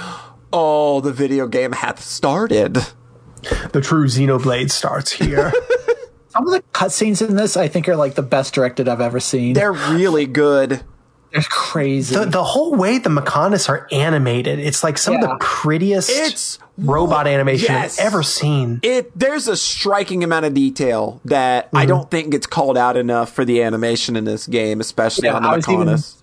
[0.52, 2.78] "Oh, the video game hath started."
[3.72, 5.52] The true Xenoblade starts here.
[6.30, 9.20] Some of the cutscenes in this, I think, are like the best directed I've ever
[9.22, 9.54] seen.
[9.54, 10.84] They're, They're really good.
[11.32, 12.16] It's crazy.
[12.16, 16.60] the, the whole way the Mechonis are animated, it's like some of the prettiest It's
[16.78, 18.00] robot animation Yes.
[18.00, 18.80] I've ever seen.
[18.84, 21.78] It there's a striking amount of detail that Mm-hmm.
[21.78, 25.36] I don't think gets called out enough for the animation in this game, especially Yeah,
[25.36, 26.22] on the I was even- Mechonis.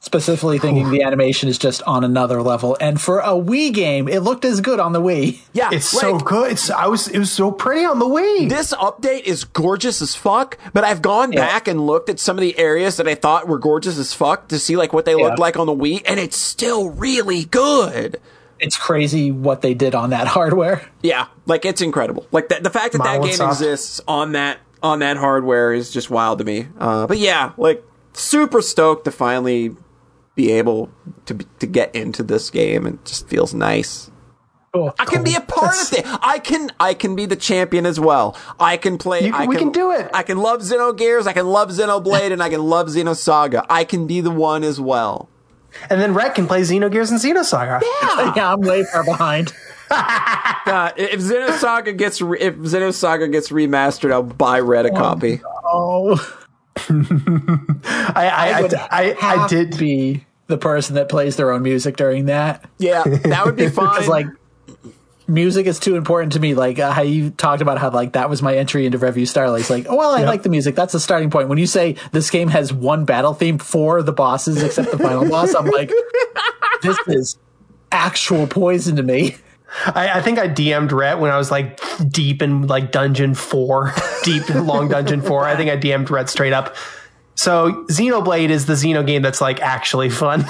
[0.00, 2.76] Specifically thinking the animation is just on another level.
[2.80, 5.40] And for a Wii game, it looked as good on the Wii.
[5.52, 6.52] Yeah, It's like, so good.
[6.52, 8.48] It's I was it was so pretty on the Wii.
[8.48, 11.40] This update is gorgeous as fuck, but I've gone Yeah.
[11.40, 14.46] back and looked at some of the areas that I thought were gorgeous as fuck
[14.48, 18.20] to see like what they looked like on the Wii, and it's still really good.
[18.60, 20.88] It's crazy what they did on that hardware.
[21.02, 22.24] Yeah, like it's incredible.
[22.30, 23.60] Like that, the fact that that game Soft.
[23.60, 26.68] exists on that on that hardware is just wild to me.
[26.78, 29.74] Uh, but yeah, like super stoked to finally
[30.38, 30.88] be able
[31.26, 32.86] to to get into this game.
[32.86, 34.10] It just feels nice.
[34.72, 34.94] Cool.
[34.98, 36.04] I can be a part of it.
[36.22, 38.36] I can I can be the champion as well.
[38.60, 39.24] I can play.
[39.24, 40.08] You can- I we can do it.
[40.14, 41.26] I can love Xenogears.
[41.26, 43.66] I can love Xenoblade, and I can love Xenosaga.
[43.68, 45.28] I can be the one as well.
[45.90, 47.82] and then Rhett can play Xenogears and Xenosaga.
[47.82, 49.52] yeah, yeah I'm way far behind.
[50.68, 55.40] Uh, if Xenosaga gets re- if Xenosaga gets remastered, I'll buy Rhett a copy.
[55.64, 56.12] Oh,
[56.76, 61.96] I I, I, would I, I, did be the person that plays their own music
[61.96, 62.68] during that.
[62.78, 63.90] Yeah, that would be fine.
[63.90, 64.26] Because like
[65.28, 66.54] music is too important to me.
[66.54, 69.70] Like uh, how you talked about how like that was my entry into Revue Starlight.
[69.70, 70.74] Like, oh well, I like the music.
[70.74, 71.48] That's the starting point.
[71.48, 75.28] When you say this game has one battle theme for the bosses except the final
[75.28, 75.92] boss, I'm like,
[76.82, 77.38] this is
[77.92, 79.36] actual poison to me.
[79.84, 81.78] I, I think I DM'd Rhett when I was like
[82.08, 83.92] deep in like dungeon four,
[84.24, 85.44] deep in long dungeon four.
[85.44, 86.74] I think I DM'd Rhett straight up.
[87.38, 90.44] So Xenoblade is the Xeno game that's like actually fun.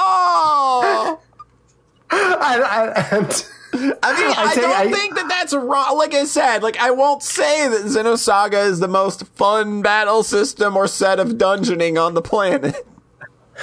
[0.00, 1.20] oh,
[2.10, 3.76] I, I, and I
[4.20, 5.96] mean, I, say don't I- think that that's wrong.
[5.96, 10.76] Like I said, like I won't say that Xenosaga is the most fun battle system
[10.76, 12.74] or set of dungeoning on the planet.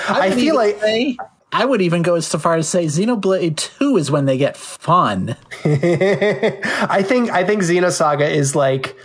[0.07, 1.17] I would feel like say-
[1.51, 4.55] I would even go so far as to say Xenoblade 2 is when they get
[4.55, 5.35] fun.
[5.65, 8.95] I think I think Xenosaga is like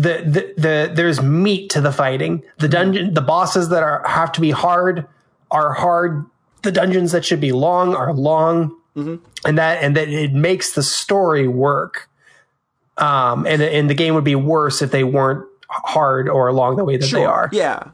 [0.00, 2.42] the, the the there's meat to the fighting.
[2.58, 5.06] The dungeon the bosses that are have to be hard
[5.50, 6.24] are hard.
[6.62, 8.76] The dungeons that should be long are long.
[8.94, 12.08] And that and that it makes the story work.
[12.98, 16.84] Um and and the game would be worse if they weren't hard or along the
[16.84, 17.48] way that they are.
[17.52, 17.84] Yeah.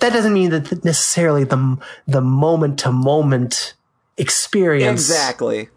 [0.00, 3.74] That doesn't mean that necessarily the the moment to moment
[4.16, 5.68] experience Exactly.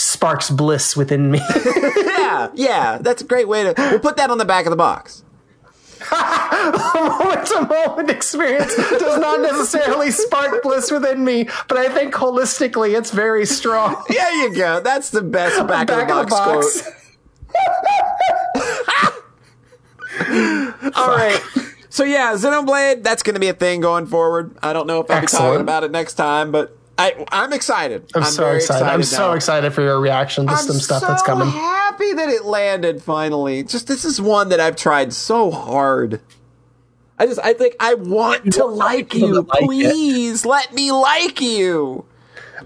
[0.00, 1.40] Sparks bliss within me.
[2.30, 3.74] Yeah, yeah, that's a great way to.
[3.76, 5.24] We'll put that on the back of the box.
[6.12, 12.14] A moment to moment experience does not necessarily spark bliss within me, but I think
[12.14, 14.02] holistically it's very strong.
[14.08, 14.80] There you go.
[14.80, 16.94] That's the best back, of the box, quote.
[20.94, 21.42] All right.
[21.88, 24.56] So yeah, Xenoblade, that's going to be a thing going forward.
[24.62, 28.10] I don't know if I'll be talking about it next time, but I, I'm excited.
[28.14, 28.84] I'm, so very excited.
[28.84, 29.04] I'm now.
[29.04, 31.48] so excited for your reaction to I'm some stuff so that's coming.
[31.48, 33.62] I'm happy that it landed finally.
[33.62, 36.20] Just this is one that I've tried so hard.
[37.18, 39.34] I just I think I want to like you.
[39.34, 39.66] that like it.
[39.66, 42.04] Please let me like you.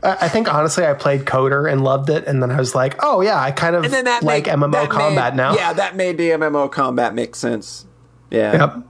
[0.02, 3.20] I think honestly, I played Coder and loved it, and then I was like, oh
[3.20, 5.54] yeah, I kind of And then that like MMO combat made- now.
[5.54, 7.86] Yeah, that made the MMO combat make sense.
[8.30, 8.52] Yeah.
[8.52, 8.88] Yep.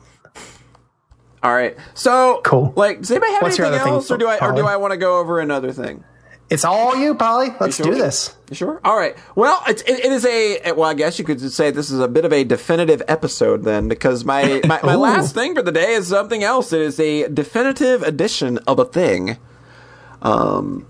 [1.45, 1.77] All right.
[1.95, 2.73] So Cool.
[2.75, 4.77] Like, does anybody have What's anything other thing, else, or do I or do I
[4.77, 6.03] want to go over another thing?
[6.51, 7.49] It's all you, Polly.
[7.59, 7.87] Let's sure?
[7.87, 8.37] do this.
[8.51, 8.81] You sure?
[8.85, 9.17] All right.
[9.35, 10.91] Well, it's, it, it is a well.
[10.91, 14.25] I guess you could say this is a bit of a definitive episode then, because
[14.25, 16.73] my my, my last thing for the day is something else.
[16.73, 19.39] It is a definitive edition of a thing.
[20.23, 20.87] Um.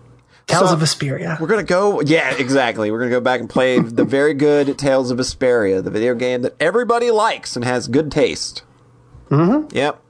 [0.46, 1.40] Tales So- of Vesperia.
[1.40, 2.00] We're gonna go.
[2.02, 2.90] Yeah, exactly.
[2.90, 6.42] We're gonna go back and play the very good Tales of Vesperia, the video game
[6.42, 8.62] that everybody likes and has good taste.
[9.30, 9.74] Mm-hmm.
[9.74, 10.00] Yep.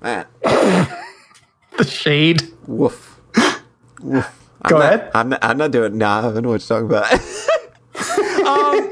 [0.00, 0.28] That.
[1.76, 2.42] The shade.
[2.66, 3.20] Woof.
[4.02, 4.34] Woof.
[4.66, 5.10] Go I'm not- ahead.
[5.14, 5.98] I'm not, I'm not doing.
[5.98, 7.12] Nah, I don't know what you're talking about.
[8.46, 8.90] um,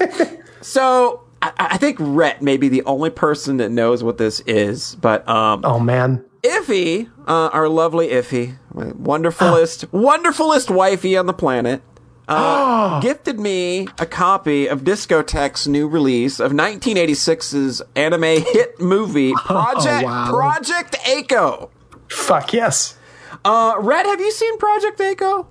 [0.60, 4.94] so I, I think Rhett may be the only person that knows what this is,
[4.96, 6.24] but um, Oh man.
[6.42, 11.82] Iffy, uh, our lovely Iffy, my wonderfulest, wonderfulest wifey on the planet,
[12.28, 20.04] uh, gifted me a copy of Discotek's new release of 1986's anime hit movie Project
[20.04, 20.30] wow.
[20.30, 21.70] Project A-ko.
[22.08, 22.96] Fuck yes.
[23.44, 25.48] Uh, Rhett, have you seen Project A-ko?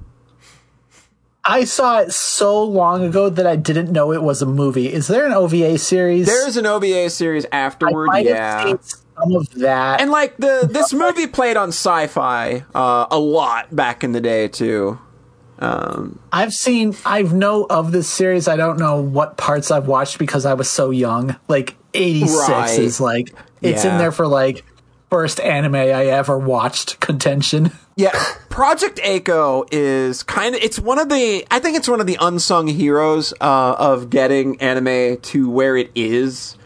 [1.47, 4.91] I saw it so long ago that I didn't know it was a movie.
[4.91, 6.25] Is there an OVA series?
[6.25, 8.75] There's an OVA series afterward, yeah.
[8.81, 10.01] some of that.
[10.01, 14.47] And like the this movie played on sci-fi uh, a lot back in the day
[14.47, 14.99] too.
[15.59, 18.47] Um, I've seen, I've know of this series.
[18.47, 21.35] I don't know what parts I've watched because I was so young.
[21.47, 22.79] Like 86 Right.
[22.79, 23.93] is like, it's Yeah.
[23.93, 24.65] in there for like
[25.09, 27.71] first anime I ever watched contention.
[27.97, 28.11] Yeah,
[28.49, 32.17] Project A-ko is kind of it's one of the I think it's one of the
[32.19, 36.57] unsung heroes uh, of getting anime to where it is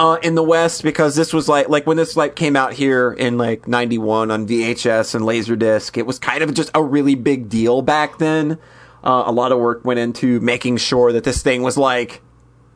[0.00, 3.12] uh, in the West because this was like like when this like came out here
[3.12, 7.50] in like 91 on VHS and Laserdisc it was kind of just a really big
[7.50, 8.58] deal back then.
[9.04, 12.22] Uh, a lot of work went into making sure that this thing was like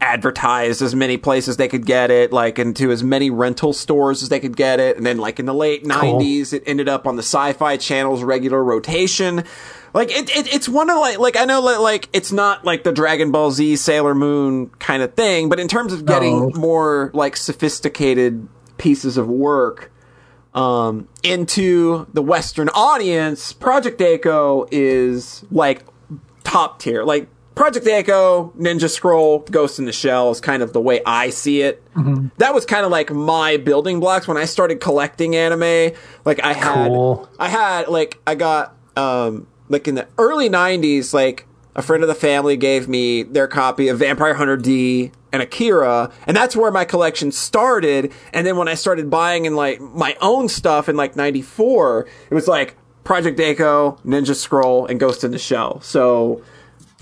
[0.03, 4.29] advertised as many places they could get it, like into as many rental stores as
[4.29, 4.99] they could get it.
[4.99, 8.63] And then like in the late nineties, it ended up on the sci-fi channel's regular
[8.63, 9.45] rotation.
[9.95, 12.83] Like it, it it's one of like, like I know like, like it's not like
[12.83, 16.51] the Dragon Ball Z Sailor Moon kind of thing, but in terms of getting No.
[16.61, 19.93] more like sophisticated pieces of work,
[20.53, 25.85] um, into the Western audience, Project A-ko is like
[26.43, 27.05] top tier.
[27.05, 31.31] Like Project A-ko, Ninja Scroll, Ghost in the Shell is kind of the way I
[31.31, 31.81] see it.
[32.39, 35.93] That was kind of like my building blocks when I started collecting anime.
[36.25, 37.29] Like I had, Cool.
[37.39, 42.09] I had like I got um like in the early '90s, like a friend of
[42.09, 46.71] the family gave me their copy of Vampire Hunter D and Akira, and that's where
[46.71, 48.13] my collection started.
[48.33, 52.35] And then when I started buying in like my own stuff in like '94, it
[52.35, 55.81] was like Project A-ko, Ninja Scroll, and Ghost in the Shell.
[55.83, 56.43] So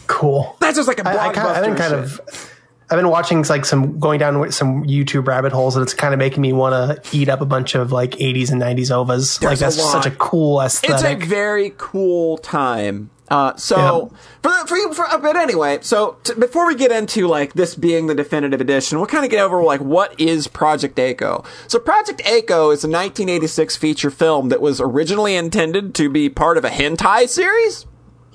[0.06, 0.56] Cool.
[0.60, 1.16] that's just like a blockbuster.
[1.18, 2.20] I, I kind, I've been kind shit.
[2.20, 2.51] of.
[2.90, 6.12] I've been watching like some going down with some YouTube rabbit holes, and it's kind
[6.12, 9.40] of making me want to eat up a bunch of like 80s and 90s ovas.
[9.42, 10.94] like There's a that's such a cool aesthetic.
[11.18, 13.10] it's a very cool time.
[13.30, 13.76] Uh, so
[14.12, 14.18] Yeah.
[14.42, 17.54] for the, for, you- for uh, but anyway, so t- before we get into like
[17.54, 21.42] this being the definitive edition, we'll kind of get over like what is Project A-ko.
[21.66, 26.58] So Project A-ko is a 1986 feature film that was originally intended to be part
[26.58, 27.86] of a hentai series.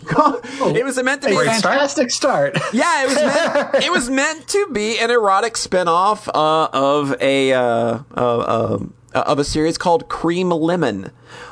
[0.09, 2.57] It was meant to be A fantastic start.
[2.73, 7.53] yeah, it was meant, it was meant to be an erotic spinoff uh, of a
[7.53, 8.79] uh, uh, uh,
[9.13, 11.11] of a series called Cream Lemon,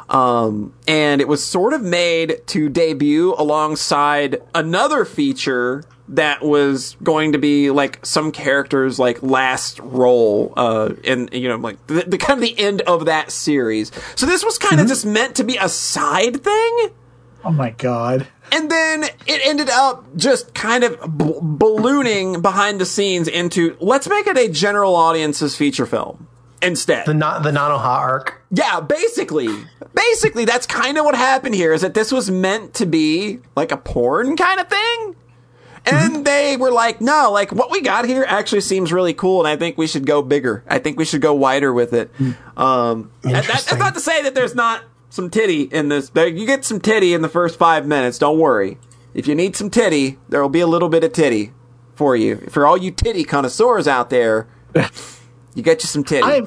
[0.09, 7.31] um, and it was sort of made to debut alongside another feature that was going
[7.31, 12.17] to be like some character's like last role uh in you know like the, the
[12.17, 13.91] kind of the end of that series.
[14.15, 16.89] So this was kind of just meant to be a side thing?
[17.43, 18.27] Oh my god.
[18.51, 24.07] And then it ended up just kind of b- ballooning behind the scenes into let's
[24.07, 26.27] make it a general audience's feature film
[26.61, 27.05] instead.
[27.05, 28.41] the not the Nanoha arc.
[28.51, 29.47] yeah, basically.
[29.93, 33.71] Basically, that's kind of what happened here is that this was meant to be like
[33.71, 35.15] a porn kind of thing.
[35.87, 39.47] And they were like, no, like what we got here actually seems really cool, and
[39.47, 40.63] I think we should go bigger.
[40.67, 42.09] I think we should go wider with it.
[42.57, 44.81] Um, and that, that's not to say that there's not
[45.15, 46.09] some titty in this.
[46.09, 48.17] There, you get some titty in the first five minutes.
[48.19, 48.77] Don't worry.
[49.13, 51.53] If you need some titty, there will be a little bit of titty
[51.95, 52.35] for you.
[52.49, 54.47] For all you titty connoisseurs out there,
[55.55, 56.23] you get you some titty.
[56.23, 56.41] I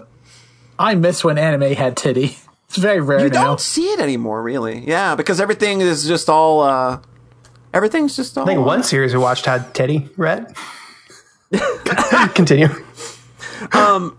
[0.78, 2.36] I miss when anime had titty.
[2.68, 3.44] It's very rare you now.
[3.44, 4.80] don't see it anymore, really.
[4.86, 6.60] Yeah, because everything is just all.
[6.60, 7.00] uh
[7.72, 8.44] Everything's just all.
[8.44, 10.46] I think one series we watched had Teddy, right?
[12.34, 12.68] Continue.
[13.72, 14.18] Um.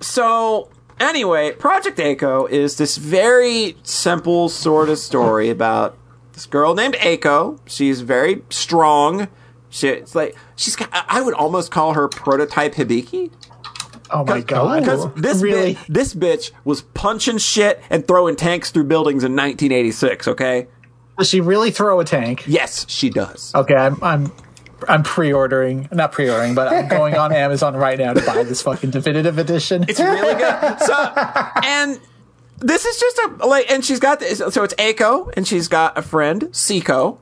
[0.00, 0.70] So
[1.00, 5.96] anyway, Project A-ko is this very simple sort of story about
[6.32, 7.58] this girl named A-ko.
[7.66, 9.28] She's very strong.
[9.70, 10.76] She, it's like she's.
[10.76, 13.30] got- I would almost call her prototype Hibiki.
[14.10, 14.80] oh my god!
[14.80, 15.74] Because this really?
[15.74, 20.28] bitch, this bitch was punching shit and throwing tanks through buildings in 1986.
[20.28, 20.68] Okay.
[21.18, 22.44] Does she really throw a tank?
[22.46, 23.52] Yes, she does.
[23.54, 24.32] Okay, I'm I'm
[24.86, 28.90] I'm pre-ordering, not pre-ordering, but I'm going on Amazon right now to buy this fucking
[28.90, 29.84] definitive edition.
[29.88, 30.80] It's really good.
[30.80, 31.12] So,
[31.64, 32.00] and
[32.58, 34.38] this is just a like, and she's got this.
[34.38, 37.18] So it's A-ko, and she's got a friend C-ko,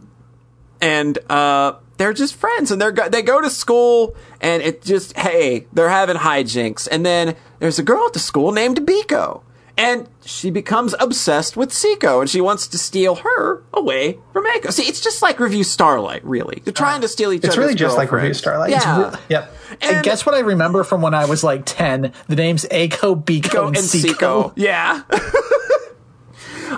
[0.81, 5.17] and uh, they're just friends, and they're go- they go to school, and it just
[5.17, 9.43] hey, they're having hijinks, and then there's a girl at the school named B-ko.
[9.78, 14.70] And she becomes obsessed with C-ko, and she wants to steal her away from A-ko.
[14.70, 16.62] See, it's just like Revue Starlight, really.
[16.64, 17.48] They're trying to steal each other.
[17.48, 18.32] It's really just like Revue.
[18.32, 18.70] Starlight.
[18.70, 19.10] Yeah.
[19.10, 19.52] Re- yep.
[19.82, 22.14] and guess what I remember from when I was like ten?
[22.26, 24.08] The names A-ko, B-ko, and and C-ko.
[24.08, 24.52] C-ko.
[24.56, 25.02] Yeah.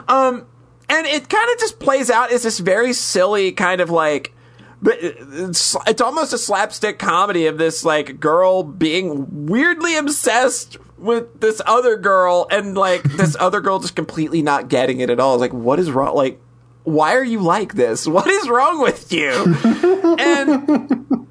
[0.09, 0.47] um,
[0.89, 4.35] and it kind of just plays out as this very silly kind of like.
[4.81, 11.41] But it's, it's almost a slapstick comedy of this like girl being weirdly obsessed with
[11.41, 15.35] this other girl and like this other girl just completely not getting it at all.
[15.35, 16.15] It's like, what is wrong?
[16.15, 16.41] Like,
[16.85, 18.07] why are you like this?
[18.18, 19.31] What is wrong with you?
[20.18, 21.27] and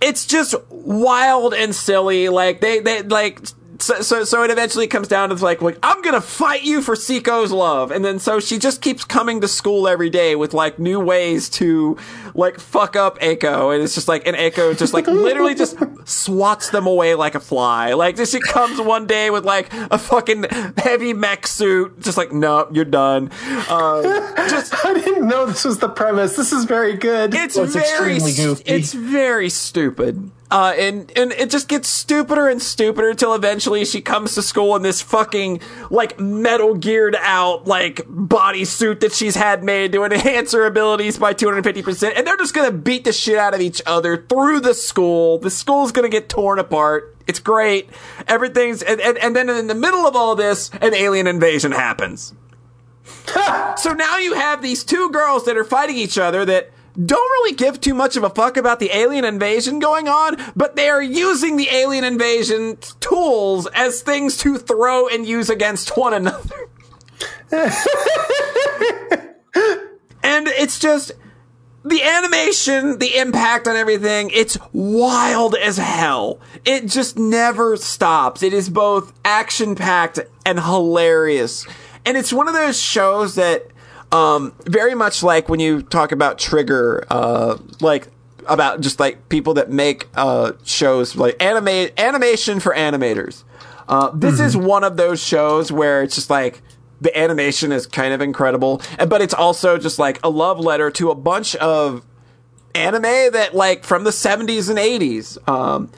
[0.00, 2.28] it's just wild and silly.
[2.28, 3.40] Like they, they like
[3.80, 6.94] so, so so it eventually comes down to like like I'm gonna fight you for
[6.96, 10.78] C-ko's love, and then so she just keeps coming to school every day with like
[10.78, 11.96] new ways to
[12.34, 16.70] like fuck up A-ko, and it's just like and A-ko just like literally just swats
[16.70, 17.92] them away like a fly.
[17.94, 20.44] Like she comes one day with like a fucking
[20.76, 23.30] heavy mech suit, just like nope, you're done.
[23.68, 24.02] Um,
[24.48, 26.36] just I didn't know this was the premise.
[26.36, 27.34] This is very good.
[27.34, 28.62] it's Well, it's very extremely goofy.
[28.66, 30.30] it's very stupid.
[30.50, 34.74] Uh, and and it just gets stupider and stupider until eventually she comes to school
[34.74, 40.50] in this fucking like metal geared out like bodysuit that she's had made to enhance
[40.50, 42.12] her abilities by 250%.
[42.16, 45.38] And they're just gonna beat the shit out of each other through the school.
[45.38, 47.16] The school's gonna get torn apart.
[47.28, 47.88] It's great.
[48.26, 52.34] Everything's and, and, and then in the middle of all this, an alien invasion happens.
[53.76, 56.70] So now you have these two girls that are fighting each other that
[57.04, 60.76] don't really give too much of a fuck about the alien invasion going on, but
[60.76, 66.14] they are using the alien invasion tools as things to throw and use against one
[66.14, 66.68] another.
[70.22, 71.12] and it's just
[71.84, 76.40] the animation, the impact on everything, it's wild as hell.
[76.64, 78.42] It just never stops.
[78.42, 81.66] It is both action packed and hilarious.
[82.04, 83.66] And it's one of those shows that,
[84.12, 88.08] um, very much like when you talk about Trigger, uh, like,
[88.46, 93.44] about just like people that make, uh, shows like anime, animation for animators.
[93.88, 96.62] Uh, this is one of those shows where it's just like,
[97.00, 101.10] the animation is kind of incredible, but it's also just like a love letter to
[101.10, 102.04] a bunch of
[102.74, 105.48] anime that like from the 70s and 80s.
[105.48, 105.90] Um,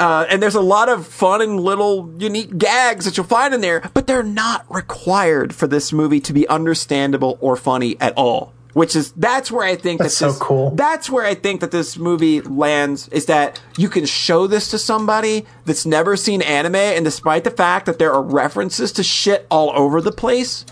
[0.00, 3.60] uh, and there's a lot of fun and little unique gags that you'll find in
[3.60, 8.54] there, but they're not required for this movie to be understandable or funny at all.
[8.72, 10.70] Which is that's where I think That's that so cool.
[10.70, 14.78] That's where I think that this movie lands is that you can show this to
[14.78, 19.46] somebody that's never seen anime, and despite the fact that there are references to shit
[19.50, 20.64] all over the place,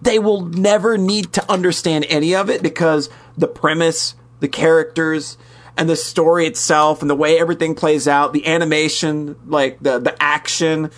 [0.00, 5.36] they will never need to understand any of it because the premise, the characters,
[5.80, 10.14] and the story itself, and the way everything plays out, the animation, like the the
[10.22, 10.90] action,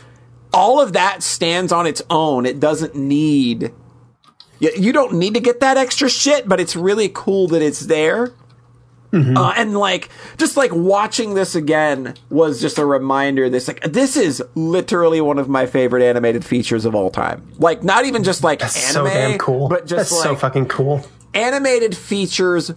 [0.52, 2.44] all of that stands on its own.
[2.44, 3.72] It doesn't need.
[4.58, 7.80] You, you don't need to get that extra shit, but it's really cool that it's
[7.80, 8.34] there.
[9.14, 13.50] Uh, and like, just like watching this again was just a reminder.
[13.50, 17.46] This like, this is literally one of my favorite animated features of all time.
[17.58, 19.68] Like, not even just like That's anime, so damn cool.
[19.68, 21.04] but just That's so fucking cool.
[21.34, 22.70] animated features.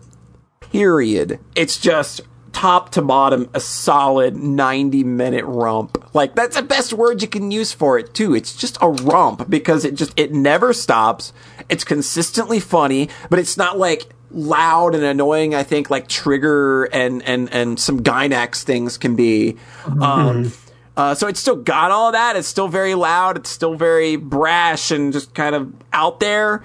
[0.76, 1.40] Period.
[1.56, 2.22] It's just
[2.52, 6.14] top to bottom a solid 90 minute romp.
[6.14, 8.36] Like that's the best word you can use for it too.
[8.36, 11.32] It's just a romp because it just it never stops.
[11.70, 17.24] It's consistently funny, but it's not like loud and annoying I think like Trigger and
[17.24, 19.58] and and some Gainax things can be.
[20.02, 20.52] Um,
[20.98, 22.36] uh, so it's still got all that.
[22.36, 23.38] It's still very loud.
[23.38, 26.64] It's still very brash and just kind of out there.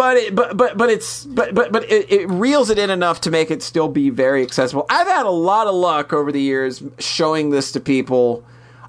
[0.00, 3.20] But it, but but but it's but but but it, it reels it in enough
[3.20, 4.86] to make it still be very accessible.
[4.88, 8.42] I've had a lot of luck over the years showing this to people,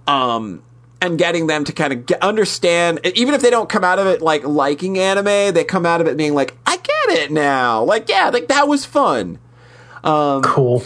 [0.07, 0.63] um,
[1.01, 3.01] and getting them to kind of get, understand.
[3.13, 6.07] Even if they don't come out of it like liking anime, they come out of
[6.07, 7.83] it being like, I get it now.
[7.83, 9.37] Like yeah, like that was fun.
[10.05, 10.81] Cool.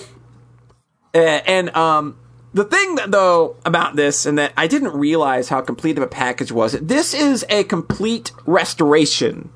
[1.13, 2.17] Uh, and um,
[2.51, 6.07] the thing that, though about this, and that I didn't realize how complete of a
[6.07, 9.51] package was, this is a complete restoration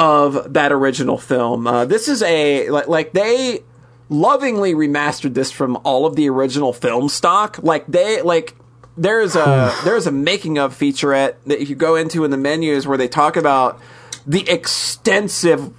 [0.00, 1.66] of that original film.
[1.66, 3.62] Uh, this is a like, like they
[4.08, 7.58] lovingly remastered this from all of the original film stock.
[7.62, 8.56] Like they like
[8.96, 12.96] there's a there's a making of featurette that you go into in the menus where
[12.96, 13.78] they talk about
[14.26, 15.70] the extensive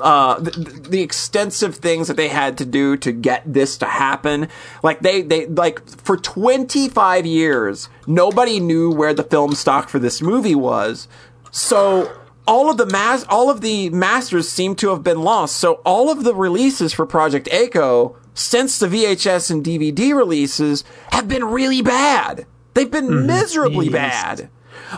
[0.00, 0.50] uh, the,
[0.88, 4.48] the extensive things that they had to do to get this to happen.
[4.82, 10.20] Like they, they, like for 25 years, nobody knew where the film stock for this
[10.20, 11.08] movie was.
[11.50, 12.14] So
[12.46, 15.56] all of the mas- all of the masters seem to have been lost.
[15.56, 21.26] So all of the releases for Project A-ko since the VHS and DVD releases have
[21.28, 22.46] been really bad.
[22.74, 24.50] They've been miserably bad.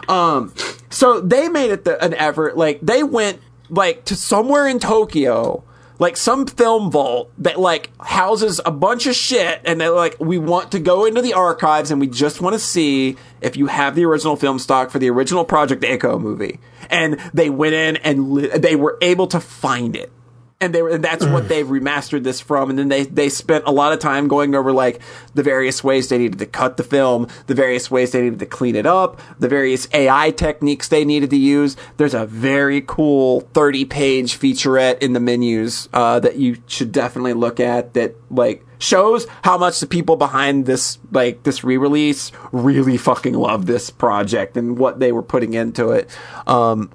[0.08, 0.52] Um,
[0.90, 2.56] so they made it the, an effort.
[2.56, 5.62] Like they went like to somewhere in Tokyo,
[5.98, 10.38] like some film vault that like houses a bunch of shit, and they're like, we
[10.38, 13.94] want to go into the archives and we just want to see if you have
[13.94, 16.58] the original film stock for the original Project A-ko movie.
[16.90, 20.12] And they went in and li- they were able to find it
[20.60, 22.70] and they were, and that's what they remastered this from.
[22.70, 25.00] And then they, they spent a lot of time going over like
[25.34, 28.46] the various ways they needed to cut the film, the various ways they needed to
[28.46, 31.76] clean it up, the various AI techniques they needed to use.
[31.96, 37.34] There's a very cool 30 page featurette in the menus, uh, that you should definitely
[37.34, 42.96] look at that like shows how much the people behind this, like this re-release really
[42.96, 46.08] fucking love this project and what they were putting into it.
[46.46, 46.90] Um,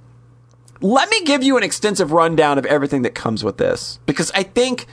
[0.82, 4.44] let me give you an extensive rundown of everything that comes with this because I
[4.44, 4.86] think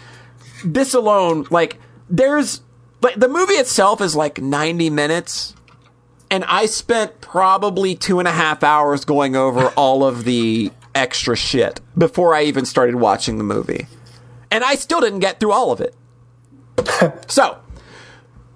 [0.65, 1.79] this alone, like,
[2.09, 2.61] there's
[3.03, 5.55] like the movie itself is like 90 minutes,
[6.31, 11.37] and I spent probably two and a half hours going over all of the extra
[11.37, 13.87] shit before I even started watching the movie,
[14.51, 15.95] and I still didn't get through all of it.
[17.29, 17.59] so,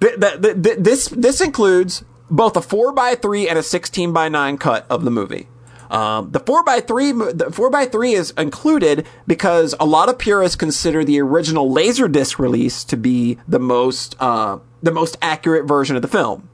[0.00, 4.12] th- th- th- th- this this includes both a four by three and a sixteen
[4.12, 5.48] by nine cut of the movie.
[5.90, 10.18] Um, the four by three, the four by three is included because a lot of
[10.18, 15.94] purists consider the original Laserdisc release to be the most, uh, the most accurate version
[15.94, 16.48] of the film.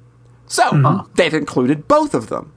[0.46, 2.52] So they've included both of them.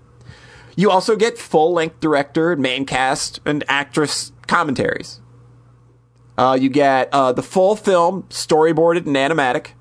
[0.75, 5.21] You also get full length director, main cast, and actress commentaries.
[6.37, 9.71] Uh, you get uh, the full film storyboarded and animatic.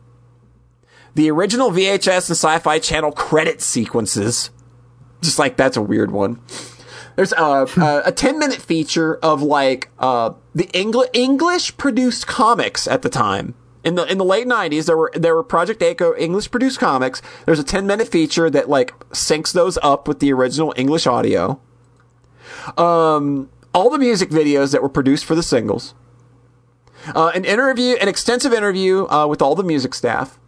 [1.15, 4.51] The original VHS and Sci-Fi Channel credit sequences.
[5.23, 6.41] Just like that's a weird one.
[7.17, 12.87] There's a, a, a 10 minute feature of like, uh, the Engli- English produced comics
[12.87, 13.55] at the time.
[13.85, 17.21] In the, in the late 90s, there were, there were Project A-ko English produced comics.
[17.47, 21.61] There's a 10 minute feature that like syncs those up with the original English audio.
[22.79, 25.95] Um, all the music videos that were produced for the singles.
[27.15, 30.39] Uh, an interview, an extensive interview, uh, with all the music staff.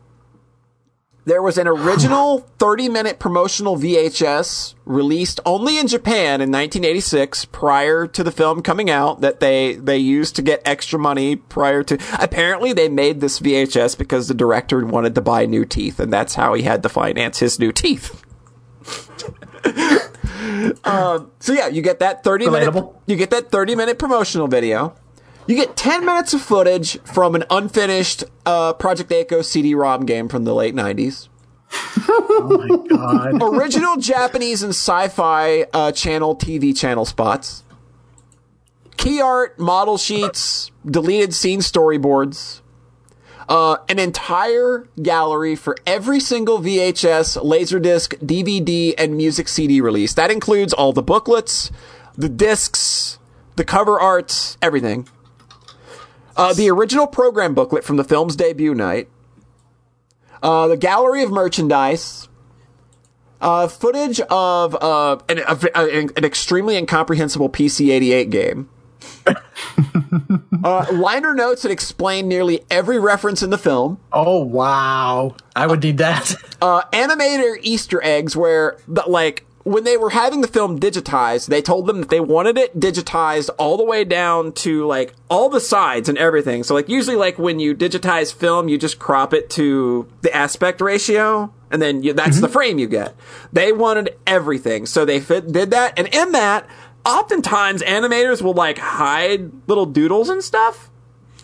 [1.26, 8.06] There was an original 30 minute promotional VHS released only in Japan in 1986 prior
[8.06, 11.98] to the film coming out that they, they used to get extra money prior to,
[12.20, 16.34] apparently they made this VHS because the director wanted to buy new teeth and that's
[16.34, 18.22] how he had to finance his new teeth.
[20.84, 24.94] um, so yeah, you get that 30 minute, you get that 30 minute promotional video.
[25.46, 30.44] You get 10 minutes of footage from an unfinished uh, Project A-ko CD-ROM game from
[30.44, 31.28] the late 90s.
[32.06, 33.42] Oh my god.
[33.42, 37.64] Original Japanese and sci-fi uh, channel TV channel spots.
[38.96, 42.60] Key art, model sheets, deleted scene storyboards.
[43.48, 50.14] Uh, an entire gallery for every single VHS, Laserdisc, DVD, and music CD release.
[50.14, 51.70] That includes all the booklets,
[52.16, 53.18] the discs,
[53.56, 55.06] the cover arts, everything.
[56.36, 59.08] Uh, the original program booklet from the film's debut night.
[60.42, 62.28] Uh, the gallery of merchandise.
[63.40, 68.68] Uh, footage of uh, an, a- an extremely incomprehensible PC-88 game.
[70.64, 73.98] uh, liner notes that explain nearly every reference in the film.
[74.12, 75.34] Oh wow.
[75.54, 76.34] I would need that.
[76.62, 81.86] Uh, animator Easter eggs where, like, when they were having the film digitized, they told
[81.86, 86.08] them that they wanted it digitized all the way down to like all the sides
[86.08, 86.62] and everything.
[86.62, 90.82] So like usually like when you digitize film, you just crop it to the aspect
[90.82, 92.52] ratio and then you, that's the mm-hmm.
[92.52, 93.16] frame you get.
[93.52, 94.84] They wanted everything.
[94.84, 95.98] So they fit, did that.
[95.98, 96.68] And in that,
[97.06, 100.90] oftentimes animators will like hide little doodles and stuff.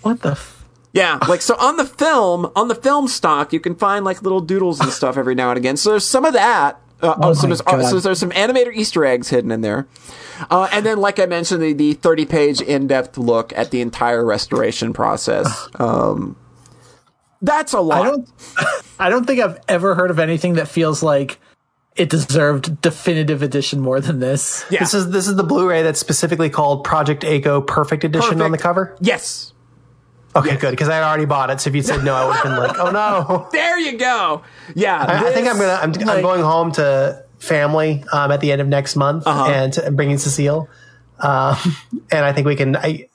[0.02, 0.32] What the?
[0.32, 4.22] F- Yeah, like so on the film, on the film stock, you can find like
[4.22, 5.78] little doodles and stuff every now and again.
[5.78, 6.80] So there's some of that.
[7.02, 9.86] Uh, Oh so, my there's, uh, so there's some animator Easter eggs hidden in there.
[10.50, 13.80] Uh, and then, like I mentioned, the, the 30 page in depth look at the
[13.80, 15.68] entire restoration process.
[15.80, 16.36] Um,
[17.42, 18.02] that's a lot.
[18.02, 18.28] I don't.
[18.98, 21.40] I don't think I've ever heard of anything that feels like
[21.96, 24.64] it deserved definitive edition more than this.
[24.70, 24.80] yeah.
[24.80, 28.58] This is this is the Blu-ray that's specifically called Project A-ko Perfect Edition on the
[28.58, 28.96] cover.
[29.00, 29.52] yes.
[30.36, 31.60] Okay, good because I had already bought it.
[31.60, 33.48] So if you said no, I would have been like, oh no.
[33.52, 34.42] There you go.
[34.74, 35.04] Yeah.
[35.04, 35.78] I, I think I'm gonna.
[35.82, 39.46] I'm, I'm going home to family um, at the end of next month Uh-huh.
[39.50, 40.68] and, and bringing Cecile.
[41.18, 41.56] Um,
[42.12, 42.76] and I think we can.
[42.76, 43.08] I,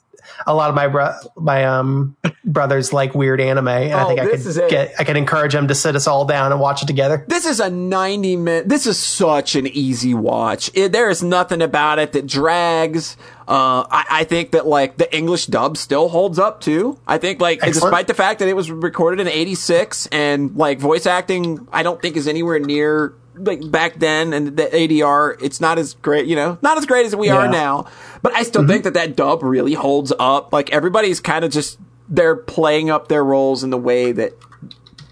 [0.46, 4.20] a lot of my bro- my um, brothers like weird anime, and I Oh, think
[4.20, 4.94] I could get.
[4.98, 7.24] I can encourage them to sit us all down and watch it together.
[7.28, 10.70] This is a 90 minute, this is such an easy watch.
[10.74, 13.16] It, there is nothing about it that drags.
[13.48, 16.98] Uh, I, I think that like the English dub still holds up too.
[17.06, 17.74] I think like Excellent.
[17.92, 22.02] despite the fact that it was recorded in 86 and like voice acting, I don't
[22.02, 26.36] think is anywhere near like back then and the ADR, it's not as great, you
[26.36, 27.86] know, not as great as we are now.
[28.22, 30.52] But I still think that that dub really holds up.
[30.52, 34.32] Like everybody's kind of just, they're playing up their roles in the way that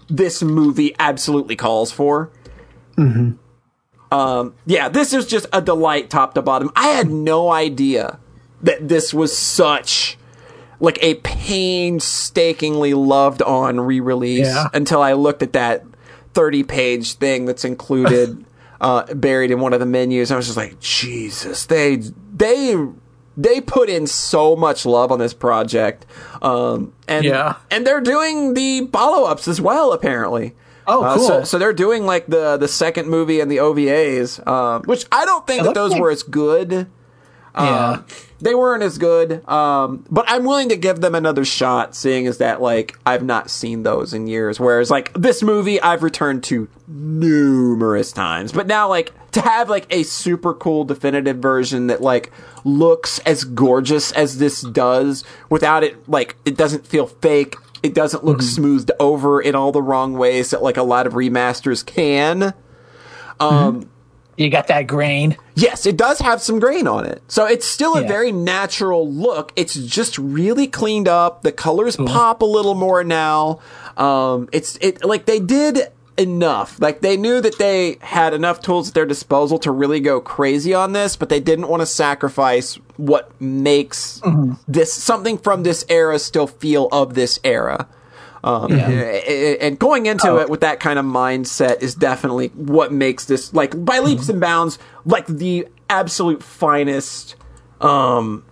[0.09, 2.31] this movie absolutely calls for.
[4.11, 6.71] Um, yeah, this is just a delight top to bottom.
[6.75, 8.19] I had no idea
[8.61, 10.17] that this was such
[10.79, 14.67] like a painstakingly loved on re-release Yeah.
[14.73, 15.83] until I looked at that
[16.35, 18.45] 30 page thing that's included
[18.81, 20.31] uh, buried in one of the menus.
[20.31, 21.95] I was just like, Jesus, they
[22.33, 22.75] they
[23.37, 26.05] they put in so much love on this project.
[26.41, 27.55] Um, and Yeah.
[27.71, 30.53] and they're doing the follow-ups as well apparently.
[30.87, 31.27] Oh, Uh, cool.
[31.27, 35.25] so, so they're doing like the the second movie and the OVAs, um, which I
[35.25, 36.87] don't think that those like- were as good.
[37.57, 37.89] Yeah.
[37.89, 38.05] Um,
[38.41, 42.37] they weren't as good, um, but I'm willing to give them another shot, seeing as
[42.39, 44.59] that like I've not seen those in years.
[44.59, 49.87] Whereas like this movie, I've returned to numerous times, but now like to have like
[49.89, 52.31] a super cool definitive version that like
[52.65, 57.55] looks as gorgeous as this does, without it like it doesn't feel fake.
[57.83, 61.13] It doesn't look smoothed over in all the wrong ways that like a lot of
[61.13, 62.53] remasters can.
[64.37, 65.37] You got that grain.
[65.55, 67.21] Yes, it does have some grain on it.
[67.29, 68.07] So it's still a Yeah.
[68.07, 69.53] very natural look.
[69.55, 71.41] It's just really cleaned up.
[71.43, 73.59] The colors pop a little more now.
[73.95, 76.77] Um, it's it like they did enough.
[76.81, 80.73] Like they knew that they had enough tools at their disposal to really go crazy
[80.73, 84.21] on this, but they didn't want to sacrifice what makes
[84.67, 87.87] this something from this era still feel of this era.
[88.45, 88.93] Um, and-
[89.59, 93.73] and going into it with that kind of mindset is definitely what makes this like
[93.83, 97.35] by leaps and bounds like the absolute finest
[97.81, 98.43] um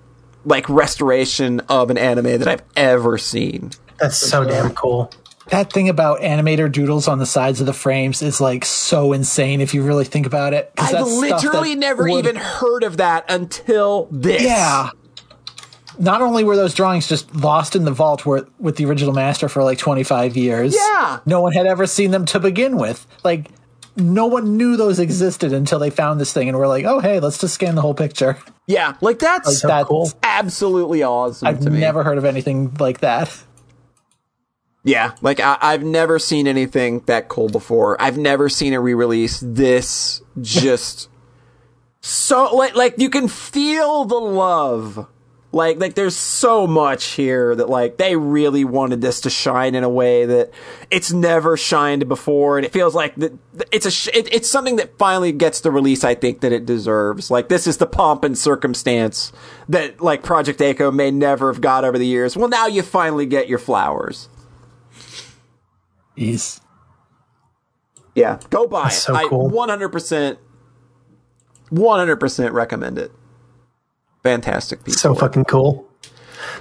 [0.46, 3.70] like restoration of an anime that I've ever seen.
[4.00, 5.12] That's so damn cool.
[5.50, 9.62] That thing about animator doodles on the sides of the frames is like so insane
[9.62, 10.72] if you really think about it.
[10.78, 14.42] I've literally never would- even heard of that until this.
[14.42, 14.90] Yeah.
[16.00, 19.48] Not only were those drawings just lost in the vault where, with the original master
[19.50, 20.76] for like 25 years.
[20.76, 21.20] Yeah.
[21.26, 23.06] No one had ever seen them to begin with.
[23.24, 23.50] Like,
[23.96, 27.20] no one knew those existed until they found this thing and were like, oh, hey,
[27.20, 28.38] let's just scan the whole picture.
[28.66, 30.12] Yeah, like that's So That's cool.
[30.24, 31.80] absolutely awesome I've to me.
[31.80, 33.44] never heard of anything like that.
[34.86, 38.02] Yeah, like I, I've never seen anything that cool before.
[38.02, 41.08] I've never seen a re-release this just
[42.02, 45.08] so like like you can feel the love.
[45.54, 49.84] Like like there's so much here that like they really wanted this to shine in
[49.84, 50.52] a way that
[50.90, 53.34] it's never shined before, and it feels like that
[53.72, 56.66] it's a sh- it, it's something that finally gets the release I think that it
[56.66, 57.30] deserves.
[57.30, 59.32] Like this is the pomp and circumstance
[59.70, 62.36] that like Project A-ko may never have got over the years.
[62.36, 64.30] Well, now you finally get your flowers.
[66.18, 66.62] Jeez.
[68.16, 69.02] Yeah, go buy That's it.
[69.02, 69.52] so I cool.
[69.52, 70.38] 100%,
[71.72, 73.12] 100% recommend it.
[74.24, 75.02] Fantastic piece.
[75.02, 75.88] So fucking cool.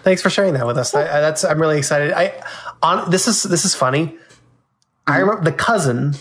[0.03, 0.95] Thanks for sharing that with us.
[0.95, 2.13] I, I, that's I'm really excited.
[2.13, 2.35] I
[2.83, 4.17] on this is this is funny.
[5.07, 5.21] I mm-hmm.
[5.21, 6.15] remember the cousin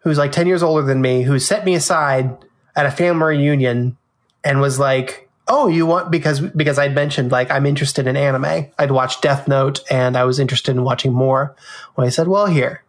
[0.00, 2.36] who's like 10 years older than me who set me aside
[2.74, 3.96] at a family reunion
[4.44, 8.70] and was like, "Oh, you want because because I'd mentioned like I'm interested in anime.
[8.78, 11.56] I'd watched Death Note and I was interested in watching more."
[11.96, 12.82] Well, I said, "Well, here.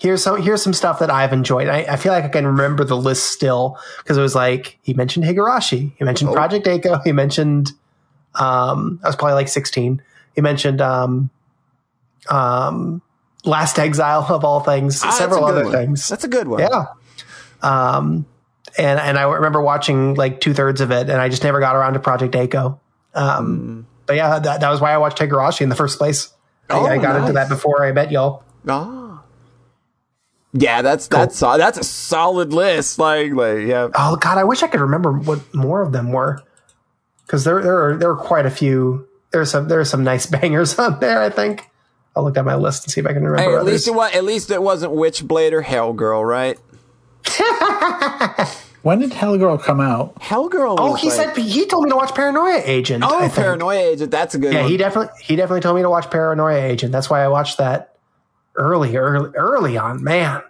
[0.00, 1.68] Here's some here's some stuff that I've enjoyed.
[1.68, 4.94] I, I feel like I can remember the list still because it was like he
[4.94, 7.72] mentioned Higurashi, he mentioned Project A-ko, he mentioned
[8.34, 10.02] um I was probably like 16.
[10.34, 11.28] He mentioned um
[12.30, 13.02] um
[13.44, 15.72] Last Exile of all things, Ah, several other one.
[15.72, 16.08] things.
[16.08, 16.60] That's a good one.
[16.60, 16.86] Yeah.
[17.62, 18.26] Um,
[18.78, 21.74] and and I remember watching like two thirds of it, and I just never got
[21.74, 22.78] around to Project A-ko.
[23.14, 26.32] Um, But yeah, that, that was why I watched Higurashi in the first place.
[26.68, 27.20] I, Oh, I got nice.
[27.22, 28.44] into that before I met y'all.
[28.68, 28.99] Ah.
[30.52, 32.98] Yeah, that's that's uh, that's a solid list.
[32.98, 33.88] Like, like yeah.
[33.94, 36.42] Oh God, I wish I could remember what more of them were,
[37.26, 39.06] because there there are there are quite a few.
[39.32, 41.22] There's some there are some nice bangers on there.
[41.22, 41.68] I think
[42.16, 43.42] I'll look at my list and see if I can remember.
[43.42, 43.72] Hey, at others.
[43.72, 46.58] least it was at least it wasn't Witchblade or Hellgirl, right?
[48.82, 50.14] When did Hellgirl come out?
[50.20, 50.76] Hellgirl.
[50.78, 53.04] oh, he like- said he told me to watch Paranoia Agent.
[53.06, 53.34] Oh, I think.
[53.34, 54.10] Paranoia Agent.
[54.10, 54.70] That's a good Yeah, one.
[54.70, 56.90] he definitely he definitely told me to watch Paranoia Agent.
[56.90, 57.98] That's why I watched that
[58.56, 60.02] early, early, early on.
[60.04, 60.42] Man,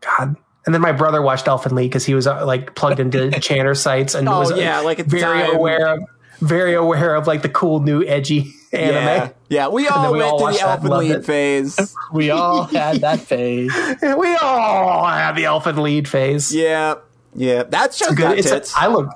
[0.00, 0.36] God.
[0.66, 3.74] And then my brother watched Elfen Lied because he was uh, like plugged into Chanter
[3.74, 5.56] sites and Oh, was yeah, like very time.
[5.56, 6.00] aware of
[6.40, 8.92] very aware of like the cool new edgy anime.
[8.94, 9.68] yeah, yeah.
[9.68, 11.96] We all we went all to watched the that and Elfen Lied phase.
[12.12, 13.72] We all had that phase.
[14.02, 16.54] We all had the Elfen Lied phase.
[16.54, 16.96] yeah,
[17.34, 17.64] yeah.
[17.64, 18.22] That's just Good.
[18.22, 18.78] got It's a-.
[18.78, 19.08] I look.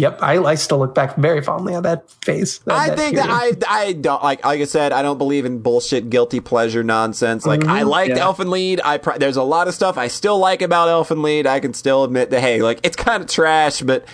[0.00, 2.60] Yep, I, I still look back very fondly on that phase.
[2.60, 3.28] that- I that think that.
[3.28, 7.44] I I don't like like I said I don't believe in bullshit guilty pleasure nonsense.
[7.44, 7.88] Like I mm-hmm.
[7.88, 8.24] liked Yeah.
[8.24, 8.80] Elfen Lied.
[8.82, 11.46] I pr- there's a lot of stuff I still like about Elfen Lied.
[11.46, 14.06] I can still admit that hey, like it's kind of trash, but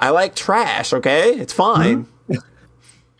[0.00, 0.94] I like trash.
[0.94, 2.06] Okay, it's fine.
[2.30, 2.36] Mm-hmm.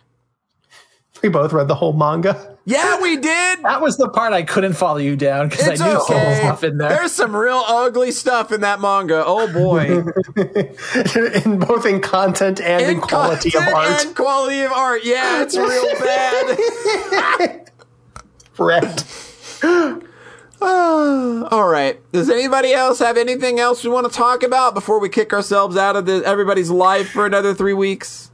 [1.22, 2.56] we both read the whole manga.
[2.68, 3.62] Yeah, we did.
[3.62, 6.76] That was the part I couldn't follow you down because I knew some stuff in
[6.76, 6.90] there.
[6.90, 9.24] There's some real ugly stuff in that manga.
[9.24, 10.04] Oh boy.
[11.46, 14.04] in both in content and in, quality of art.
[14.04, 15.00] And quality of art.
[15.02, 17.70] Yeah, it's real bad.
[18.54, 19.06] Correct.
[20.60, 21.98] All right.
[22.12, 25.78] Does anybody else have anything else we want to talk about before we kick ourselves
[25.78, 28.27] out of the, everybody's life for another three weeks?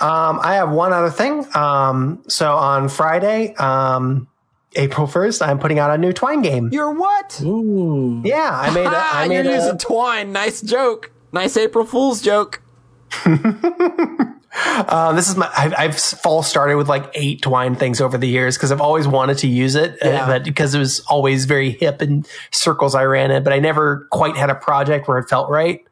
[0.00, 1.46] Um, I have one other thing.
[1.54, 4.28] Um, so on Friday, um,
[4.76, 6.68] April first, I'm putting out a new Twine game.
[6.72, 7.40] You're what?
[7.42, 8.20] Ooh.
[8.24, 8.86] Yeah, I made.
[8.86, 10.32] A, I you're made using a, twine.
[10.32, 11.12] Nice joke.
[11.32, 12.60] Nice April Fool's joke.
[13.24, 15.50] uh, this is my.
[15.56, 19.06] I've, I've false started with like eight Twine things over the years because I've always
[19.06, 20.26] wanted to use it, uh, Yeah.
[20.26, 24.06] but because it was always very hip in circles I ran in, but I never
[24.10, 25.84] quite had a project where it felt right.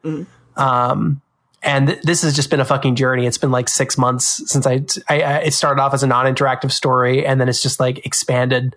[0.57, 1.21] Um,
[1.63, 3.25] and th- this has just been a fucking journey.
[3.25, 6.71] It's been like six months since I, I, I it started off as a non-interactive
[6.71, 8.75] story, and then it's just like expanded,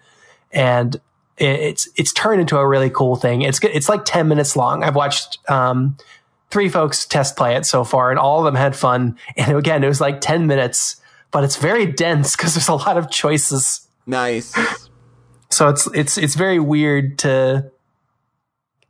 [0.53, 0.95] and
[1.37, 3.43] it, it's it's turned into a really cool thing.
[3.43, 4.85] It's good- it's like ten minutes long.
[4.85, 5.97] I've watched um,
[6.51, 9.19] three folks test play it so far, and all of them had fun.
[9.37, 11.01] And again, it was like ten minutes,
[11.33, 13.87] but it's very dense because there's a lot of choices.
[14.07, 14.55] Nice.
[15.51, 17.71] So it's it's it's very weird to.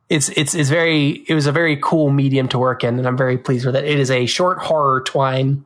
[0.09, 3.17] It's it's it's very it was a very cool medium to work in, and I'm
[3.17, 3.85] very pleased with it.
[3.85, 5.65] It is a short horror twine.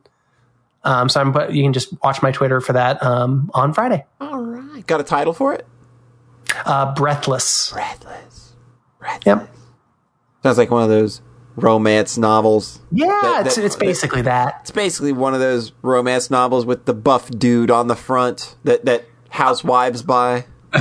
[0.83, 4.03] Um, so I'm but you can just watch my Twitter for that um, on Friday.
[4.19, 4.85] All right.
[4.87, 5.67] Got a title for it?
[6.65, 7.71] Uh, Breathless.
[7.71, 8.53] Breathless.
[8.99, 9.23] Breathless.
[9.25, 9.55] Yep.
[10.41, 11.21] Sounds like one of those
[11.55, 12.79] romance novels.
[12.91, 14.57] Yeah, That- it's that- it's basically that.
[14.61, 18.85] It's basically one of those romance novels with the buff dude on the front that,
[18.85, 20.45] that housewives buy.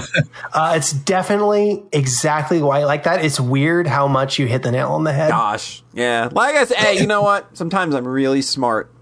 [0.52, 3.25] Uh, it's definitely exactly why I like that.
[3.25, 5.31] It's weird how much you hit the nail on the head.
[5.31, 5.85] Gosh.
[5.94, 6.28] Yeah.
[6.33, 7.57] Like I said, hey, you know what?
[7.57, 8.93] Sometimes I'm really smart.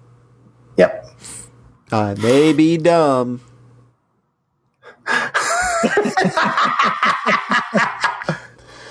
[0.76, 1.06] Yep.
[1.90, 3.40] I may be dumb.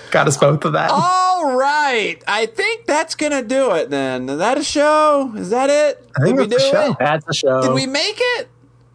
[0.10, 0.90] Got us both of that.
[0.92, 2.18] All right.
[2.28, 4.30] I think that's going to do it then.
[4.30, 5.34] Is that a show?
[5.36, 6.04] Is that it?
[6.18, 6.92] I think Did we that's do a show.
[6.92, 6.98] it?
[7.00, 7.62] That's a show.
[7.62, 8.48] Did we make it?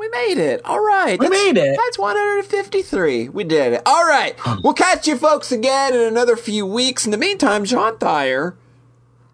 [0.02, 0.60] We made it.
[0.64, 1.16] All right.
[1.16, 1.78] We That's- made it.
[1.80, 3.28] That's 153.
[3.28, 3.82] We did it.
[3.86, 4.34] All right.
[4.64, 7.04] We'll catch you folks again in another few weeks.
[7.04, 8.56] In the meantime, John Thayer,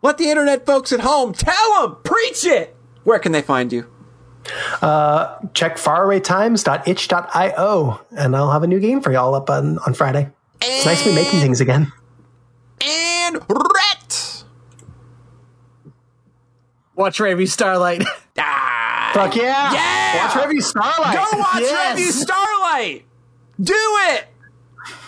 [0.02, 2.76] let the internet folks at home tell them, preach it.
[3.04, 3.86] Where can they find you?
[5.54, 10.28] Check farawaytimes.itch.io and I'll have a new game for y'all up on, on Friday.
[10.60, 11.90] It's nice to be making things again.
[12.84, 14.44] And Rhett.
[16.94, 18.04] Watch Revue Starlight.
[18.40, 18.67] Ah,
[19.14, 19.72] Fuck yeah!
[19.72, 20.26] Yeah!
[20.26, 21.14] Watch Revue Starlight.
[21.14, 21.98] Go watch Yes!
[21.98, 23.04] Revue Starlight.
[23.60, 24.26] Do it.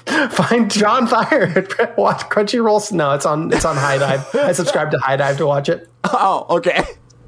[0.33, 1.45] Find John Thayer.
[1.79, 2.91] at Watch Crunchyroll.
[2.93, 4.35] No, it's on it's on HIDIVE.
[4.35, 5.89] I subscribe to HIDIVE to watch it.
[6.13, 6.83] Oh, okay.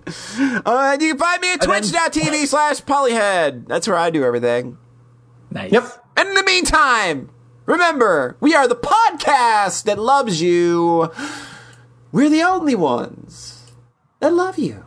[0.06, 3.68] Uh, you can find me at twitch.tv slash polyhead.
[3.68, 4.76] That's where I do everything.
[5.50, 5.70] nice.
[5.70, 5.84] Yep.
[6.16, 7.30] And in the meantime,
[7.66, 11.12] remember, we are the podcast that loves you.
[12.10, 13.72] We're the only ones
[14.20, 14.84] that love you.